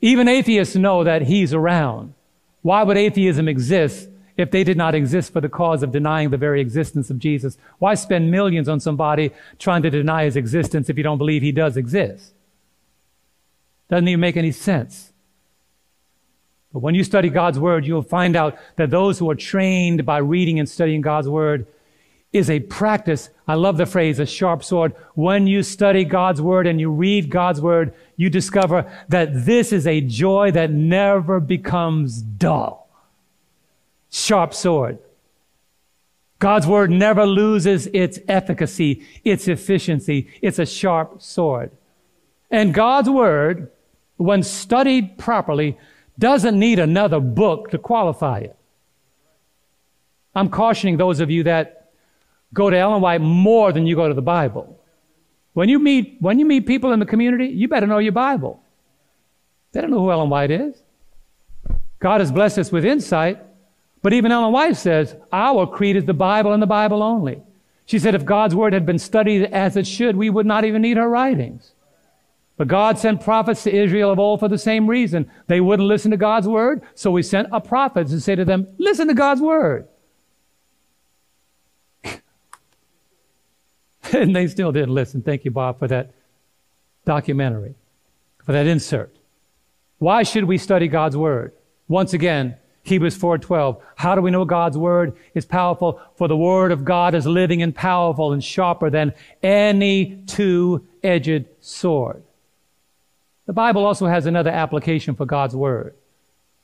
Even 0.00 0.28
atheists 0.28 0.74
know 0.74 1.04
that 1.04 1.22
he's 1.22 1.52
around. 1.52 2.14
Why 2.62 2.82
would 2.82 2.96
atheism 2.96 3.46
exist 3.46 4.08
if 4.38 4.50
they 4.50 4.64
did 4.64 4.78
not 4.78 4.94
exist 4.94 5.32
for 5.32 5.42
the 5.42 5.48
cause 5.48 5.82
of 5.82 5.92
denying 5.92 6.30
the 6.30 6.38
very 6.38 6.60
existence 6.60 7.10
of 7.10 7.18
Jesus? 7.18 7.58
Why 7.78 7.94
spend 7.94 8.30
millions 8.30 8.66
on 8.66 8.80
somebody 8.80 9.30
trying 9.58 9.82
to 9.82 9.90
deny 9.90 10.24
his 10.24 10.36
existence 10.36 10.88
if 10.88 10.96
you 10.96 11.02
don't 11.02 11.18
believe 11.18 11.42
he 11.42 11.52
does 11.52 11.76
exist? 11.76 12.32
Doesn't 13.90 14.08
even 14.08 14.20
make 14.20 14.38
any 14.38 14.52
sense. 14.52 15.12
But 16.72 16.80
when 16.80 16.94
you 16.94 17.04
study 17.04 17.28
God's 17.28 17.58
Word, 17.58 17.86
you'll 17.86 18.02
find 18.02 18.36
out 18.36 18.58
that 18.76 18.90
those 18.90 19.18
who 19.18 19.30
are 19.30 19.34
trained 19.34 20.06
by 20.06 20.18
reading 20.18 20.58
and 20.58 20.68
studying 20.68 21.02
God's 21.02 21.28
Word, 21.28 21.66
is 22.36 22.50
a 22.50 22.60
practice. 22.60 23.30
I 23.48 23.54
love 23.54 23.76
the 23.78 23.86
phrase, 23.86 24.18
a 24.18 24.26
sharp 24.26 24.62
sword. 24.62 24.94
When 25.14 25.46
you 25.46 25.62
study 25.62 26.04
God's 26.04 26.42
word 26.42 26.66
and 26.66 26.80
you 26.80 26.90
read 26.90 27.30
God's 27.30 27.60
word, 27.60 27.94
you 28.16 28.28
discover 28.28 28.90
that 29.08 29.46
this 29.46 29.72
is 29.72 29.86
a 29.86 30.00
joy 30.00 30.50
that 30.52 30.70
never 30.70 31.40
becomes 31.40 32.20
dull. 32.20 32.88
Sharp 34.10 34.54
sword. 34.54 34.98
God's 36.38 36.66
word 36.66 36.90
never 36.90 37.24
loses 37.24 37.86
its 37.88 38.18
efficacy, 38.28 39.06
its 39.24 39.48
efficiency. 39.48 40.28
It's 40.42 40.58
a 40.58 40.66
sharp 40.66 41.22
sword. 41.22 41.70
And 42.50 42.74
God's 42.74 43.08
word, 43.08 43.70
when 44.18 44.42
studied 44.42 45.16
properly, 45.16 45.78
doesn't 46.18 46.58
need 46.58 46.78
another 46.78 47.20
book 47.20 47.70
to 47.70 47.78
qualify 47.78 48.40
it. 48.40 48.56
I'm 50.34 50.50
cautioning 50.50 50.98
those 50.98 51.20
of 51.20 51.30
you 51.30 51.44
that 51.44 51.75
go 52.54 52.70
to 52.70 52.76
Ellen 52.76 53.00
White 53.00 53.20
more 53.20 53.72
than 53.72 53.86
you 53.86 53.96
go 53.96 54.08
to 54.08 54.14
the 54.14 54.22
Bible. 54.22 54.80
When 55.52 55.68
you 55.68 55.78
meet, 55.78 56.16
when 56.20 56.38
you 56.38 56.44
meet 56.44 56.66
people 56.66 56.92
in 56.92 57.00
the 57.00 57.06
community, 57.06 57.46
you 57.46 57.68
better 57.68 57.86
know 57.86 57.98
your 57.98 58.12
Bible. 58.12 58.62
They 59.72 59.80
don't 59.80 59.90
know 59.90 60.00
who 60.00 60.10
Ellen 60.10 60.30
White 60.30 60.50
is. 60.50 60.82
God 61.98 62.20
has 62.20 62.30
blessed 62.30 62.58
us 62.58 62.70
with 62.70 62.84
insight, 62.84 63.42
but 64.02 64.12
even 64.12 64.32
Ellen 64.32 64.52
White 64.52 64.76
says, 64.76 65.16
our 65.32 65.66
creed 65.66 65.96
is 65.96 66.04
the 66.04 66.14
Bible 66.14 66.52
and 66.52 66.62
the 66.62 66.66
Bible 66.66 67.02
only. 67.02 67.42
She 67.86 67.98
said 67.98 68.14
if 68.14 68.24
God's 68.24 68.54
word 68.54 68.72
had 68.72 68.84
been 68.84 68.98
studied 68.98 69.44
as 69.44 69.76
it 69.76 69.86
should, 69.86 70.16
we 70.16 70.28
would 70.28 70.46
not 70.46 70.64
even 70.64 70.82
need 70.82 70.96
her 70.96 71.08
writings. 71.08 71.72
But 72.56 72.68
God 72.68 72.98
sent 72.98 73.20
prophets 73.20 73.62
to 73.64 73.74
Israel 73.74 74.10
of 74.10 74.18
old 74.18 74.40
for 74.40 74.48
the 74.48 74.58
same 74.58 74.88
reason. 74.88 75.30
They 75.46 75.60
wouldn't 75.60 75.88
listen 75.88 76.10
to 76.10 76.16
God's 76.16 76.48
word, 76.48 76.82
so 76.94 77.10
we 77.10 77.22
sent 77.22 77.48
a 77.52 77.60
prophet 77.60 78.08
to 78.08 78.20
say 78.20 78.34
to 78.34 78.44
them, 78.44 78.66
listen 78.78 79.08
to 79.08 79.14
God's 79.14 79.40
word. 79.40 79.88
and 84.12 84.34
they 84.34 84.46
still 84.46 84.72
didn't 84.72 84.94
listen. 84.94 85.22
Thank 85.22 85.44
you, 85.44 85.50
Bob, 85.50 85.78
for 85.78 85.88
that 85.88 86.12
documentary, 87.04 87.74
for 88.44 88.52
that 88.52 88.66
insert. 88.66 89.14
Why 89.98 90.22
should 90.22 90.44
we 90.44 90.58
study 90.58 90.88
God's 90.88 91.16
word? 91.16 91.52
Once 91.88 92.12
again, 92.12 92.56
Hebrews 92.82 93.18
4:12. 93.18 93.80
How 93.96 94.14
do 94.14 94.20
we 94.20 94.30
know 94.30 94.44
God's 94.44 94.78
word 94.78 95.16
is 95.34 95.44
powerful? 95.44 96.00
For 96.14 96.28
the 96.28 96.36
word 96.36 96.70
of 96.70 96.84
God 96.84 97.14
is 97.14 97.26
living 97.26 97.62
and 97.62 97.74
powerful 97.74 98.32
and 98.32 98.42
sharper 98.42 98.90
than 98.90 99.12
any 99.42 100.22
two-edged 100.26 101.46
sword. 101.60 102.22
The 103.46 103.52
Bible 103.52 103.84
also 103.84 104.06
has 104.06 104.26
another 104.26 104.50
application 104.50 105.14
for 105.14 105.24
God's 105.24 105.56
word. 105.56 105.94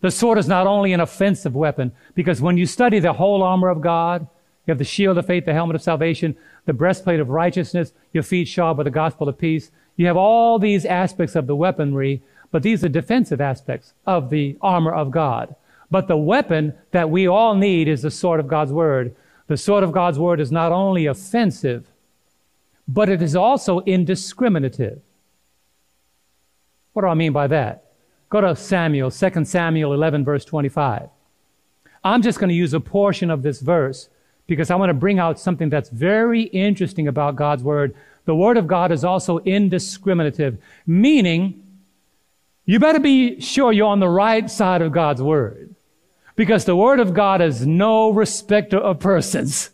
The 0.00 0.10
sword 0.10 0.38
is 0.38 0.48
not 0.48 0.66
only 0.66 0.92
an 0.92 1.00
offensive 1.00 1.54
weapon, 1.54 1.92
because 2.14 2.40
when 2.40 2.56
you 2.56 2.66
study 2.66 2.98
the 2.98 3.12
whole 3.12 3.42
armor 3.42 3.68
of 3.68 3.80
God, 3.80 4.26
you 4.66 4.70
have 4.70 4.78
the 4.78 4.84
shield 4.84 5.18
of 5.18 5.26
faith, 5.26 5.44
the 5.44 5.52
helmet 5.52 5.76
of 5.76 5.82
salvation, 5.82 6.36
the 6.66 6.72
breastplate 6.72 7.20
of 7.20 7.30
righteousness, 7.30 7.92
your 8.12 8.22
feet 8.22 8.46
shod 8.46 8.78
with 8.78 8.84
the 8.84 8.90
gospel 8.90 9.28
of 9.28 9.38
peace. 9.38 9.70
You 9.96 10.06
have 10.06 10.16
all 10.16 10.58
these 10.58 10.84
aspects 10.84 11.34
of 11.34 11.46
the 11.46 11.56
weaponry, 11.56 12.22
but 12.50 12.62
these 12.62 12.84
are 12.84 12.88
defensive 12.88 13.40
aspects 13.40 13.94
of 14.06 14.30
the 14.30 14.56
armor 14.60 14.92
of 14.92 15.10
God. 15.10 15.54
But 15.90 16.06
the 16.06 16.16
weapon 16.16 16.74
that 16.92 17.10
we 17.10 17.26
all 17.26 17.54
need 17.54 17.88
is 17.88 18.02
the 18.02 18.10
sword 18.10 18.40
of 18.40 18.48
God's 18.48 18.72
word. 18.72 19.14
The 19.48 19.56
sword 19.56 19.84
of 19.84 19.92
God's 19.92 20.18
word 20.18 20.40
is 20.40 20.52
not 20.52 20.72
only 20.72 21.06
offensive, 21.06 21.86
but 22.86 23.08
it 23.08 23.20
is 23.20 23.34
also 23.34 23.80
indiscriminative. 23.80 25.00
What 26.92 27.02
do 27.02 27.08
I 27.08 27.14
mean 27.14 27.32
by 27.32 27.46
that? 27.48 27.84
Go 28.30 28.40
to 28.40 28.54
Samuel, 28.56 29.10
2 29.10 29.44
Samuel 29.44 29.92
11, 29.92 30.24
verse 30.24 30.44
25. 30.44 31.08
I'm 32.04 32.22
just 32.22 32.38
going 32.38 32.48
to 32.48 32.54
use 32.54 32.72
a 32.72 32.80
portion 32.80 33.30
of 33.30 33.42
this 33.42 33.60
verse 33.60 34.08
because 34.46 34.70
I 34.70 34.76
want 34.76 34.90
to 34.90 34.94
bring 34.94 35.18
out 35.18 35.38
something 35.38 35.68
that's 35.68 35.88
very 35.88 36.42
interesting 36.42 37.08
about 37.08 37.36
God's 37.36 37.62
Word. 37.62 37.94
The 38.24 38.34
Word 38.34 38.56
of 38.56 38.66
God 38.66 38.92
is 38.92 39.04
also 39.04 39.38
indiscriminative, 39.40 40.58
meaning 40.86 41.62
you 42.64 42.78
better 42.78 43.00
be 43.00 43.40
sure 43.40 43.72
you're 43.72 43.86
on 43.86 44.00
the 44.00 44.08
right 44.08 44.50
side 44.50 44.82
of 44.82 44.92
God's 44.92 45.22
Word 45.22 45.74
because 46.36 46.64
the 46.64 46.76
Word 46.76 47.00
of 47.00 47.14
God 47.14 47.40
is 47.40 47.66
no 47.66 48.10
respecter 48.10 48.78
of 48.78 49.00
persons. 49.00 49.70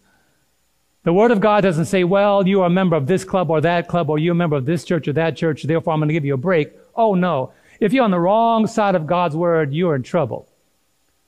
The 1.04 1.12
Word 1.12 1.30
of 1.30 1.40
God 1.40 1.62
doesn't 1.62 1.86
say, 1.86 2.04
well, 2.04 2.46
you 2.46 2.62
are 2.62 2.66
a 2.66 2.70
member 2.70 2.96
of 2.96 3.06
this 3.06 3.24
club 3.24 3.50
or 3.50 3.60
that 3.60 3.88
club, 3.88 4.10
or 4.10 4.18
you're 4.18 4.32
a 4.32 4.34
member 4.34 4.56
of 4.56 4.66
this 4.66 4.84
church 4.84 5.08
or 5.08 5.12
that 5.14 5.36
church, 5.36 5.62
therefore 5.62 5.92
I'm 5.92 6.00
going 6.00 6.08
to 6.08 6.12
give 6.12 6.24
you 6.24 6.34
a 6.34 6.38
break. 6.38 6.72
Oh, 6.94 7.14
no. 7.14 7.52
If 7.80 7.92
you're 7.92 8.04
on 8.04 8.10
the 8.10 8.18
wrong 8.18 8.66
side 8.66 8.94
of 8.94 9.06
God's 9.06 9.36
Word, 9.36 9.72
you're 9.72 9.94
in 9.94 10.02
trouble. 10.02 10.48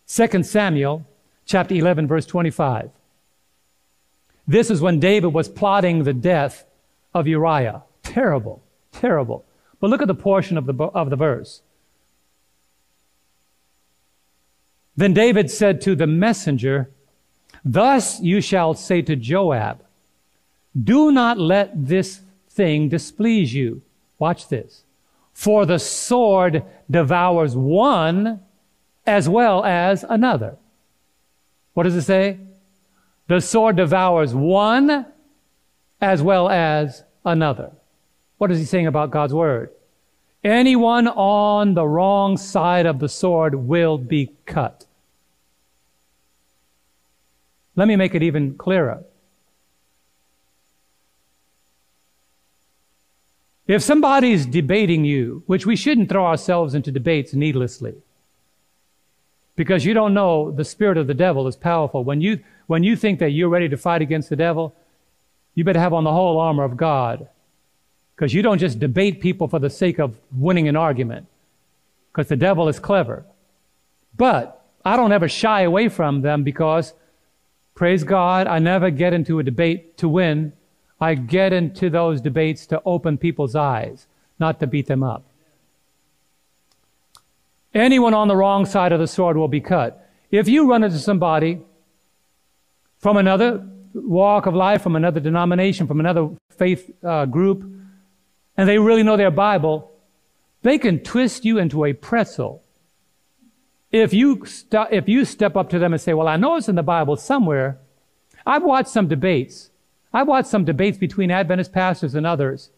2 0.08 0.42
Samuel 0.42 1.06
chapter 1.46 1.74
11, 1.74 2.08
verse 2.08 2.26
25. 2.26 2.90
This 4.50 4.68
is 4.68 4.80
when 4.80 4.98
David 4.98 5.28
was 5.28 5.48
plotting 5.48 6.02
the 6.02 6.12
death 6.12 6.64
of 7.14 7.28
Uriah. 7.28 7.84
Terrible, 8.02 8.60
terrible. 8.90 9.44
But 9.78 9.90
look 9.90 10.02
at 10.02 10.08
the 10.08 10.14
portion 10.14 10.58
of 10.58 10.66
the, 10.66 10.74
of 10.74 11.08
the 11.08 11.14
verse. 11.14 11.62
Then 14.96 15.14
David 15.14 15.52
said 15.52 15.80
to 15.82 15.94
the 15.94 16.08
messenger, 16.08 16.90
Thus 17.64 18.20
you 18.20 18.40
shall 18.40 18.74
say 18.74 19.02
to 19.02 19.14
Joab, 19.14 19.84
Do 20.74 21.12
not 21.12 21.38
let 21.38 21.86
this 21.86 22.20
thing 22.48 22.88
displease 22.88 23.54
you. 23.54 23.82
Watch 24.18 24.48
this. 24.48 24.82
For 25.32 25.64
the 25.64 25.78
sword 25.78 26.64
devours 26.90 27.54
one 27.54 28.40
as 29.06 29.28
well 29.28 29.64
as 29.64 30.04
another. 30.08 30.56
What 31.74 31.84
does 31.84 31.94
it 31.94 32.02
say? 32.02 32.40
The 33.30 33.40
sword 33.40 33.76
devours 33.76 34.34
one 34.34 35.06
as 36.00 36.20
well 36.20 36.48
as 36.48 37.04
another. 37.24 37.70
What 38.38 38.50
is 38.50 38.58
he 38.58 38.64
saying 38.64 38.88
about 38.88 39.12
God's 39.12 39.32
word? 39.32 39.70
Anyone 40.42 41.06
on 41.06 41.74
the 41.74 41.86
wrong 41.86 42.36
side 42.36 42.86
of 42.86 42.98
the 42.98 43.08
sword 43.08 43.54
will 43.54 43.98
be 43.98 44.32
cut. 44.46 44.84
Let 47.76 47.86
me 47.86 47.94
make 47.94 48.16
it 48.16 48.24
even 48.24 48.58
clearer. 48.58 49.04
If 53.68 53.80
somebody's 53.80 54.44
debating 54.44 55.04
you, 55.04 55.44
which 55.46 55.66
we 55.66 55.76
shouldn't 55.76 56.08
throw 56.08 56.26
ourselves 56.26 56.74
into 56.74 56.90
debates 56.90 57.32
needlessly, 57.32 57.94
because 59.54 59.84
you 59.84 59.92
don't 59.94 60.14
know 60.14 60.50
the 60.50 60.64
spirit 60.64 60.96
of 60.96 61.06
the 61.06 61.14
devil 61.14 61.46
is 61.46 61.54
powerful. 61.54 62.02
When 62.02 62.22
you, 62.22 62.40
when 62.70 62.84
you 62.84 62.94
think 62.94 63.18
that 63.18 63.30
you're 63.30 63.48
ready 63.48 63.68
to 63.68 63.76
fight 63.76 64.00
against 64.00 64.30
the 64.30 64.36
devil, 64.36 64.72
you 65.56 65.64
better 65.64 65.80
have 65.80 65.92
on 65.92 66.04
the 66.04 66.12
whole 66.12 66.38
armor 66.38 66.62
of 66.62 66.76
God. 66.76 67.28
Because 68.14 68.32
you 68.32 68.42
don't 68.42 68.60
just 68.60 68.78
debate 68.78 69.20
people 69.20 69.48
for 69.48 69.58
the 69.58 69.68
sake 69.68 69.98
of 69.98 70.20
winning 70.32 70.68
an 70.68 70.76
argument. 70.76 71.26
Because 72.12 72.28
the 72.28 72.36
devil 72.36 72.68
is 72.68 72.78
clever. 72.78 73.24
But 74.16 74.64
I 74.84 74.94
don't 74.94 75.10
ever 75.10 75.28
shy 75.28 75.62
away 75.62 75.88
from 75.88 76.20
them 76.20 76.44
because, 76.44 76.94
praise 77.74 78.04
God, 78.04 78.46
I 78.46 78.60
never 78.60 78.88
get 78.90 79.14
into 79.14 79.40
a 79.40 79.42
debate 79.42 79.98
to 79.98 80.08
win. 80.08 80.52
I 81.00 81.16
get 81.16 81.52
into 81.52 81.90
those 81.90 82.20
debates 82.20 82.66
to 82.66 82.80
open 82.84 83.18
people's 83.18 83.56
eyes, 83.56 84.06
not 84.38 84.60
to 84.60 84.68
beat 84.68 84.86
them 84.86 85.02
up. 85.02 85.24
Anyone 87.74 88.14
on 88.14 88.28
the 88.28 88.36
wrong 88.36 88.64
side 88.64 88.92
of 88.92 89.00
the 89.00 89.08
sword 89.08 89.36
will 89.36 89.48
be 89.48 89.60
cut. 89.60 90.08
If 90.30 90.46
you 90.46 90.70
run 90.70 90.84
into 90.84 91.00
somebody 91.00 91.62
from 93.00 93.16
another 93.16 93.66
walk 93.92 94.46
of 94.46 94.54
life, 94.54 94.82
from 94.82 94.94
another 94.94 95.20
denomination, 95.20 95.86
from 95.86 96.00
another 96.00 96.30
faith 96.56 96.90
uh, 97.02 97.26
group, 97.26 97.62
and 98.56 98.68
they 98.68 98.78
really 98.78 99.02
know 99.02 99.16
their 99.16 99.30
Bible, 99.30 99.90
they 100.62 100.78
can 100.78 101.00
twist 101.00 101.44
you 101.44 101.58
into 101.58 101.84
a 101.84 101.92
pretzel. 101.92 102.62
If 103.90 104.12
you, 104.12 104.44
st- 104.44 104.92
if 104.92 105.08
you 105.08 105.24
step 105.24 105.56
up 105.56 105.70
to 105.70 105.78
them 105.78 105.92
and 105.92 106.00
say, 106.00 106.14
Well, 106.14 106.28
I 106.28 106.36
know 106.36 106.56
it's 106.56 106.68
in 106.68 106.76
the 106.76 106.82
Bible 106.82 107.16
somewhere, 107.16 107.78
I've 108.46 108.62
watched 108.62 108.90
some 108.90 109.08
debates. 109.08 109.70
I've 110.12 110.28
watched 110.28 110.48
some 110.48 110.64
debates 110.64 110.98
between 110.98 111.30
Adventist 111.30 111.72
pastors 111.72 112.14
and 112.14 112.26
others 112.26 112.70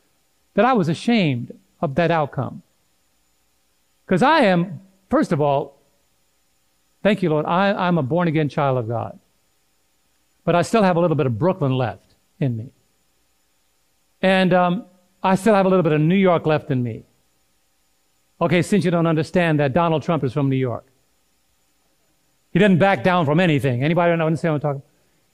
that 0.54 0.64
I 0.64 0.72
was 0.72 0.88
ashamed 0.88 1.52
of 1.80 1.94
that 1.96 2.10
outcome. 2.10 2.62
Because 4.06 4.22
I 4.22 4.40
am, 4.40 4.80
first 5.10 5.32
of 5.32 5.40
all, 5.40 5.80
thank 7.02 7.22
you, 7.22 7.30
Lord, 7.30 7.46
I 7.46 7.70
I, 7.70 7.88
am 7.88 7.98
a 7.98 8.02
born 8.02 8.28
again 8.28 8.48
child 8.48 8.78
of 8.78 8.88
God. 8.88 9.18
But 10.44 10.54
I 10.54 10.62
still 10.62 10.82
have 10.82 10.96
a 10.96 11.00
little 11.00 11.16
bit 11.16 11.26
of 11.26 11.38
Brooklyn 11.38 11.72
left 11.72 12.14
in 12.40 12.56
me. 12.56 12.70
And 14.20 14.52
um, 14.52 14.84
I 15.22 15.34
still 15.36 15.54
have 15.54 15.66
a 15.66 15.68
little 15.68 15.82
bit 15.82 15.92
of 15.92 16.00
New 16.00 16.16
York 16.16 16.46
left 16.46 16.70
in 16.70 16.82
me. 16.82 17.04
Okay, 18.40 18.62
since 18.62 18.84
you 18.84 18.90
don't 18.90 19.06
understand 19.06 19.60
that 19.60 19.72
Donald 19.72 20.02
Trump 20.02 20.24
is 20.24 20.32
from 20.32 20.48
New 20.48 20.56
York. 20.56 20.84
He 22.52 22.58
doesn't 22.58 22.78
back 22.78 23.02
down 23.04 23.24
from 23.24 23.40
anything. 23.40 23.82
Anybody 23.82 24.12
understand 24.12 24.54
what 24.54 24.64
I'm 24.64 24.74
talking 24.74 24.82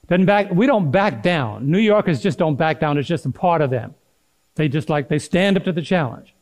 doesn't 0.08 0.24
back, 0.24 0.50
we 0.50 0.66
don't 0.66 0.90
back 0.90 1.22
down. 1.22 1.70
New 1.70 1.78
Yorkers 1.78 2.22
just 2.22 2.38
don't 2.38 2.56
back 2.56 2.80
down. 2.80 2.96
It's 2.96 3.06
just 3.06 3.26
a 3.26 3.30
part 3.30 3.60
of 3.60 3.70
them. 3.70 3.94
They 4.54 4.68
just 4.68 4.88
like, 4.88 5.08
they 5.08 5.18
stand 5.18 5.56
up 5.56 5.64
to 5.64 5.72
the 5.72 5.82
challenge. 5.82 6.34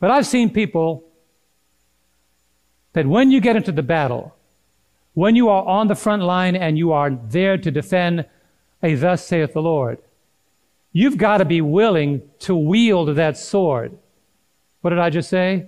But 0.00 0.10
I've 0.10 0.26
seen 0.26 0.50
people 0.50 1.04
that 2.94 3.06
when 3.06 3.30
you 3.30 3.40
get 3.40 3.56
into 3.56 3.72
the 3.72 3.82
battle, 3.82 4.34
when 5.14 5.36
you 5.36 5.48
are 5.48 5.64
on 5.64 5.88
the 5.88 5.94
front 5.94 6.22
line 6.22 6.54
and 6.56 6.76
you 6.76 6.92
are 6.92 7.10
there 7.10 7.56
to 7.56 7.70
defend 7.70 8.26
a 8.82 8.94
thus 8.94 9.26
saith 9.26 9.52
the 9.52 9.62
Lord, 9.62 9.98
you've 10.92 11.16
got 11.16 11.38
to 11.38 11.44
be 11.44 11.60
willing 11.60 12.22
to 12.40 12.54
wield 12.54 13.16
that 13.16 13.38
sword. 13.38 13.96
What 14.80 14.90
did 14.90 14.98
I 14.98 15.10
just 15.10 15.30
say? 15.30 15.66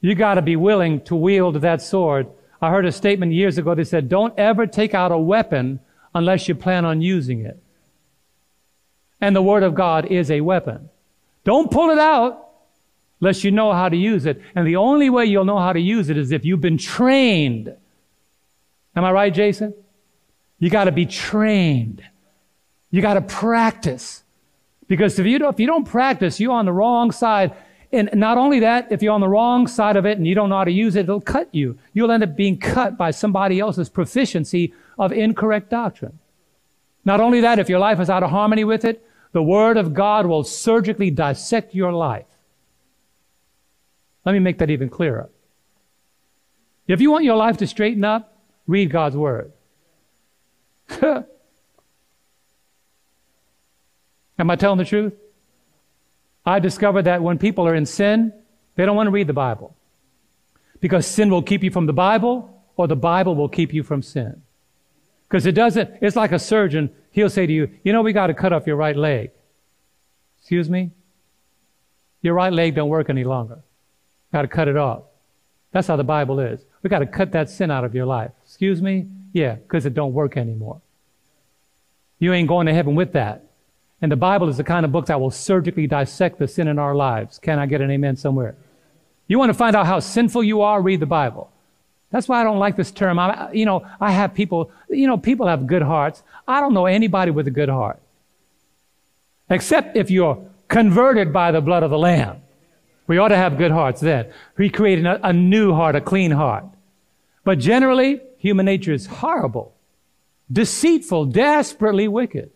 You 0.00 0.14
got 0.14 0.34
to 0.34 0.42
be 0.42 0.56
willing 0.56 1.02
to 1.02 1.14
wield 1.14 1.56
that 1.56 1.82
sword. 1.82 2.28
I 2.60 2.70
heard 2.70 2.86
a 2.86 2.92
statement 2.92 3.32
years 3.32 3.58
ago 3.58 3.74
that 3.74 3.86
said, 3.86 4.08
don't 4.08 4.36
ever 4.38 4.66
take 4.66 4.94
out 4.94 5.12
a 5.12 5.18
weapon 5.18 5.80
unless 6.14 6.48
you 6.48 6.54
plan 6.54 6.84
on 6.84 7.02
using 7.02 7.44
it. 7.44 7.60
And 9.20 9.34
the 9.36 9.42
Word 9.42 9.62
of 9.62 9.74
God 9.74 10.06
is 10.06 10.30
a 10.30 10.40
weapon. 10.40 10.88
Don't 11.44 11.70
pull 11.70 11.90
it 11.90 11.98
out 11.98 12.48
unless 13.20 13.44
you 13.44 13.50
know 13.50 13.72
how 13.72 13.88
to 13.88 13.96
use 13.96 14.26
it. 14.26 14.40
And 14.54 14.66
the 14.66 14.76
only 14.76 15.10
way 15.10 15.24
you'll 15.24 15.44
know 15.44 15.58
how 15.58 15.72
to 15.72 15.80
use 15.80 16.08
it 16.08 16.16
is 16.16 16.32
if 16.32 16.44
you've 16.44 16.60
been 16.60 16.78
trained. 16.78 17.74
Am 18.94 19.04
I 19.04 19.10
right, 19.12 19.32
Jason? 19.32 19.74
You 20.58 20.70
got 20.70 20.84
to 20.84 20.92
be 20.92 21.06
trained. 21.06 22.02
You 22.90 23.02
got 23.02 23.14
to 23.14 23.22
practice. 23.22 24.22
Because 24.86 25.18
if 25.18 25.26
you, 25.26 25.38
don't, 25.38 25.54
if 25.54 25.60
you 25.60 25.66
don't 25.66 25.84
practice, 25.84 26.38
you're 26.38 26.52
on 26.52 26.66
the 26.66 26.72
wrong 26.72 27.10
side. 27.10 27.54
And 27.90 28.10
not 28.14 28.38
only 28.38 28.60
that, 28.60 28.92
if 28.92 29.02
you're 29.02 29.14
on 29.14 29.20
the 29.20 29.28
wrong 29.28 29.66
side 29.66 29.96
of 29.96 30.06
it 30.06 30.18
and 30.18 30.26
you 30.26 30.34
don't 30.34 30.50
know 30.50 30.58
how 30.58 30.64
to 30.64 30.70
use 30.70 30.96
it, 30.96 31.04
it'll 31.04 31.20
cut 31.20 31.48
you. 31.54 31.78
You'll 31.92 32.10
end 32.10 32.22
up 32.22 32.36
being 32.36 32.58
cut 32.58 32.96
by 32.96 33.10
somebody 33.10 33.60
else's 33.60 33.88
proficiency 33.88 34.74
of 34.98 35.12
incorrect 35.12 35.70
doctrine. 35.70 36.18
Not 37.04 37.20
only 37.20 37.40
that, 37.40 37.58
if 37.58 37.68
your 37.68 37.78
life 37.78 38.00
is 38.00 38.10
out 38.10 38.22
of 38.22 38.30
harmony 38.30 38.64
with 38.64 38.84
it, 38.84 39.06
the 39.32 39.42
Word 39.42 39.76
of 39.76 39.94
God 39.94 40.26
will 40.26 40.44
surgically 40.44 41.10
dissect 41.10 41.74
your 41.74 41.92
life. 41.92 42.26
Let 44.24 44.32
me 44.32 44.38
make 44.38 44.58
that 44.58 44.70
even 44.70 44.88
clearer. 44.88 45.28
If 46.86 47.00
you 47.00 47.10
want 47.10 47.24
your 47.24 47.36
life 47.36 47.56
to 47.58 47.66
straighten 47.66 48.04
up, 48.04 48.31
read 48.66 48.90
God's 48.90 49.16
Word. 49.16 49.52
Am 51.02 51.26
I 54.50 54.56
telling 54.56 54.78
the 54.78 54.84
truth? 54.84 55.14
I 56.44 56.58
discovered 56.58 57.02
that 57.02 57.22
when 57.22 57.38
people 57.38 57.66
are 57.66 57.74
in 57.74 57.86
sin, 57.86 58.32
they 58.74 58.84
don't 58.84 58.96
want 58.96 59.06
to 59.06 59.12
read 59.12 59.26
the 59.26 59.32
Bible. 59.32 59.76
Because 60.80 61.06
sin 61.06 61.30
will 61.30 61.42
keep 61.42 61.62
you 61.62 61.70
from 61.70 61.86
the 61.86 61.92
Bible, 61.92 62.64
or 62.76 62.88
the 62.88 62.96
Bible 62.96 63.36
will 63.36 63.48
keep 63.48 63.72
you 63.72 63.82
from 63.82 64.02
sin. 64.02 64.42
Because 65.28 65.46
it 65.46 65.52
doesn't, 65.52 65.90
it's 66.00 66.16
like 66.16 66.32
a 66.32 66.38
surgeon. 66.38 66.90
He'll 67.12 67.30
say 67.30 67.46
to 67.46 67.52
you, 67.52 67.70
you 67.84 67.92
know, 67.92 68.02
we 68.02 68.12
got 68.12 68.26
to 68.26 68.34
cut 68.34 68.52
off 68.52 68.66
your 68.66 68.76
right 68.76 68.96
leg. 68.96 69.30
Excuse 70.40 70.68
me? 70.68 70.90
Your 72.20 72.34
right 72.34 72.52
leg 72.52 72.74
don't 72.74 72.88
work 72.88 73.08
any 73.08 73.24
longer. 73.24 73.60
Got 74.32 74.42
to 74.42 74.48
cut 74.48 74.68
it 74.68 74.76
off. 74.76 75.02
That's 75.72 75.86
how 75.86 75.96
the 75.96 76.04
Bible 76.04 76.40
is. 76.40 76.60
We 76.82 76.90
got 76.90 76.98
to 76.98 77.06
cut 77.06 77.32
that 77.32 77.48
sin 77.48 77.70
out 77.70 77.84
of 77.84 77.94
your 77.94 78.06
life. 78.06 78.32
Excuse 78.52 78.82
me? 78.82 79.06
Yeah, 79.32 79.54
because 79.54 79.86
it 79.86 79.94
don't 79.94 80.12
work 80.12 80.36
anymore. 80.36 80.82
You 82.18 82.34
ain't 82.34 82.48
going 82.48 82.66
to 82.66 82.74
heaven 82.74 82.94
with 82.94 83.14
that. 83.14 83.46
And 84.02 84.12
the 84.12 84.16
Bible 84.16 84.50
is 84.50 84.58
the 84.58 84.62
kind 84.62 84.84
of 84.84 84.92
book 84.92 85.06
that 85.06 85.18
will 85.18 85.30
surgically 85.30 85.86
dissect 85.86 86.38
the 86.38 86.46
sin 86.46 86.68
in 86.68 86.78
our 86.78 86.94
lives. 86.94 87.38
Can 87.38 87.58
I 87.58 87.64
get 87.64 87.80
an 87.80 87.90
amen 87.90 88.16
somewhere? 88.16 88.54
You 89.26 89.38
want 89.38 89.48
to 89.48 89.54
find 89.54 89.74
out 89.74 89.86
how 89.86 90.00
sinful 90.00 90.44
you 90.44 90.60
are? 90.60 90.82
Read 90.82 91.00
the 91.00 91.06
Bible. 91.06 91.50
That's 92.10 92.28
why 92.28 92.42
I 92.42 92.44
don't 92.44 92.58
like 92.58 92.76
this 92.76 92.90
term. 92.90 93.18
I, 93.18 93.50
you 93.52 93.64
know, 93.64 93.88
I 93.98 94.12
have 94.12 94.34
people, 94.34 94.70
you 94.90 95.06
know, 95.06 95.16
people 95.16 95.46
have 95.46 95.66
good 95.66 95.80
hearts. 95.80 96.22
I 96.46 96.60
don't 96.60 96.74
know 96.74 96.84
anybody 96.84 97.30
with 97.30 97.46
a 97.46 97.50
good 97.50 97.70
heart. 97.70 98.02
Except 99.48 99.96
if 99.96 100.10
you're 100.10 100.44
converted 100.68 101.32
by 101.32 101.52
the 101.52 101.62
blood 101.62 101.84
of 101.84 101.90
the 101.90 101.98
Lamb. 101.98 102.42
We 103.06 103.16
ought 103.16 103.28
to 103.28 103.36
have 103.38 103.56
good 103.56 103.70
hearts 103.70 104.02
then. 104.02 104.30
He 104.58 104.68
created 104.68 105.06
a, 105.06 105.28
a 105.28 105.32
new 105.32 105.72
heart, 105.72 105.96
a 105.96 106.02
clean 106.02 106.32
heart. 106.32 106.66
But 107.44 107.58
generally, 107.58 108.20
human 108.42 108.66
nature 108.66 108.92
is 108.92 109.06
horrible, 109.06 109.72
deceitful, 110.50 111.26
desperately 111.26 112.08
wicked. 112.08 112.50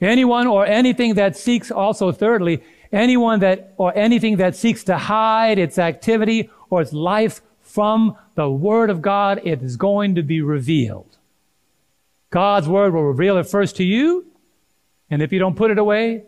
Anyone 0.00 0.46
or 0.46 0.64
anything 0.64 1.14
that 1.14 1.36
seeks 1.36 1.70
also 1.70 2.12
thirdly, 2.12 2.62
anyone 2.90 3.40
that 3.40 3.74
or 3.76 3.94
anything 3.94 4.38
that 4.38 4.56
seeks 4.56 4.84
to 4.84 4.96
hide 4.96 5.58
its 5.58 5.78
activity 5.78 6.48
or 6.70 6.80
its 6.80 6.94
life 6.94 7.42
from 7.60 8.16
the 8.36 8.48
Word 8.48 8.88
of 8.88 9.02
God, 9.02 9.42
it 9.44 9.62
is 9.62 9.76
going 9.76 10.14
to 10.14 10.22
be 10.22 10.40
revealed. 10.40 11.18
God's 12.30 12.68
Word 12.68 12.94
will 12.94 13.04
reveal 13.04 13.36
it 13.36 13.46
first 13.46 13.76
to 13.76 13.84
you, 13.84 14.24
and 15.10 15.20
if 15.20 15.30
you 15.30 15.38
don't 15.38 15.56
put 15.56 15.70
it 15.70 15.78
away, 15.78 16.22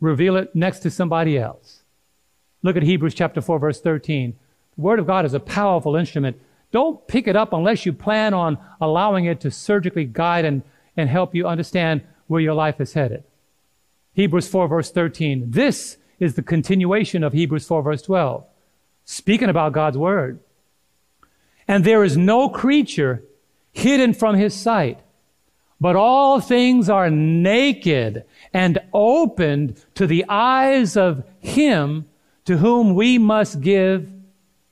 reveal 0.00 0.34
it 0.34 0.56
next 0.56 0.80
to 0.80 0.90
somebody 0.90 1.38
else. 1.38 1.82
Look 2.64 2.76
at 2.76 2.82
Hebrews 2.82 3.14
chapter 3.14 3.40
4, 3.40 3.60
verse 3.60 3.80
13. 3.80 4.36
The 4.74 4.82
Word 4.82 4.98
of 4.98 5.06
God 5.06 5.24
is 5.24 5.34
a 5.34 5.40
powerful 5.40 5.94
instrument. 5.94 6.40
Don't 6.72 7.06
pick 7.08 7.26
it 7.26 7.36
up 7.36 7.52
unless 7.52 7.84
you 7.84 7.92
plan 7.92 8.32
on 8.34 8.58
allowing 8.80 9.24
it 9.24 9.40
to 9.40 9.50
surgically 9.50 10.04
guide 10.04 10.44
and, 10.44 10.62
and 10.96 11.08
help 11.08 11.34
you 11.34 11.46
understand 11.46 12.02
where 12.26 12.40
your 12.40 12.54
life 12.54 12.80
is 12.80 12.92
headed. 12.92 13.24
Hebrews 14.14 14.48
4, 14.48 14.68
verse 14.68 14.90
13. 14.90 15.50
This 15.50 15.96
is 16.18 16.34
the 16.34 16.42
continuation 16.42 17.24
of 17.24 17.32
Hebrews 17.32 17.66
4, 17.66 17.82
verse 17.82 18.02
12. 18.02 18.44
Speaking 19.04 19.48
about 19.48 19.72
God's 19.72 19.98
Word. 19.98 20.40
And 21.66 21.84
there 21.84 22.04
is 22.04 22.16
no 22.16 22.48
creature 22.48 23.24
hidden 23.72 24.12
from 24.12 24.36
his 24.36 24.54
sight, 24.54 25.00
but 25.80 25.96
all 25.96 26.40
things 26.40 26.88
are 26.88 27.10
naked 27.10 28.24
and 28.52 28.78
opened 28.92 29.82
to 29.94 30.06
the 30.06 30.24
eyes 30.28 30.96
of 30.96 31.24
him 31.38 32.06
to 32.44 32.58
whom 32.58 32.94
we 32.94 33.18
must 33.18 33.60
give 33.60 34.10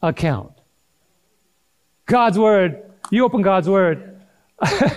account. 0.02 0.57
God's 2.08 2.38
Word. 2.38 2.82
You 3.10 3.24
open 3.24 3.42
God's 3.42 3.68
Word. 3.68 4.20
I 4.60 4.96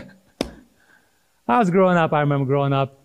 was 1.47 1.69
growing 1.69 1.97
up, 1.97 2.13
I 2.13 2.21
remember 2.21 2.45
growing 2.45 2.73
up, 2.73 2.97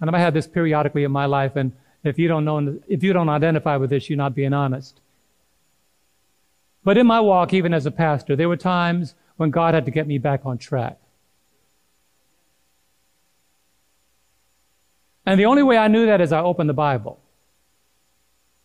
and 0.00 0.08
I 0.08 0.18
had 0.18 0.32
this 0.32 0.46
periodically 0.46 1.02
in 1.04 1.10
my 1.10 1.26
life, 1.26 1.56
and 1.56 1.72
if 2.04 2.18
you 2.18 2.28
don't 2.28 2.44
know, 2.44 2.78
if 2.88 3.02
you 3.02 3.12
don't 3.12 3.28
identify 3.28 3.76
with 3.76 3.90
this, 3.90 4.08
you're 4.08 4.16
not 4.16 4.34
being 4.34 4.52
honest. 4.52 5.00
But 6.84 6.96
in 6.96 7.06
my 7.06 7.20
walk, 7.20 7.52
even 7.52 7.74
as 7.74 7.84
a 7.84 7.90
pastor, 7.90 8.36
there 8.36 8.48
were 8.48 8.56
times 8.56 9.14
when 9.36 9.50
God 9.50 9.74
had 9.74 9.84
to 9.86 9.90
get 9.90 10.06
me 10.06 10.18
back 10.18 10.42
on 10.44 10.58
track. 10.58 10.98
And 15.26 15.38
the 15.38 15.46
only 15.46 15.62
way 15.62 15.76
I 15.76 15.88
knew 15.88 16.06
that 16.06 16.20
is 16.20 16.32
I 16.32 16.40
opened 16.40 16.68
the 16.68 16.74
Bible. 16.74 17.20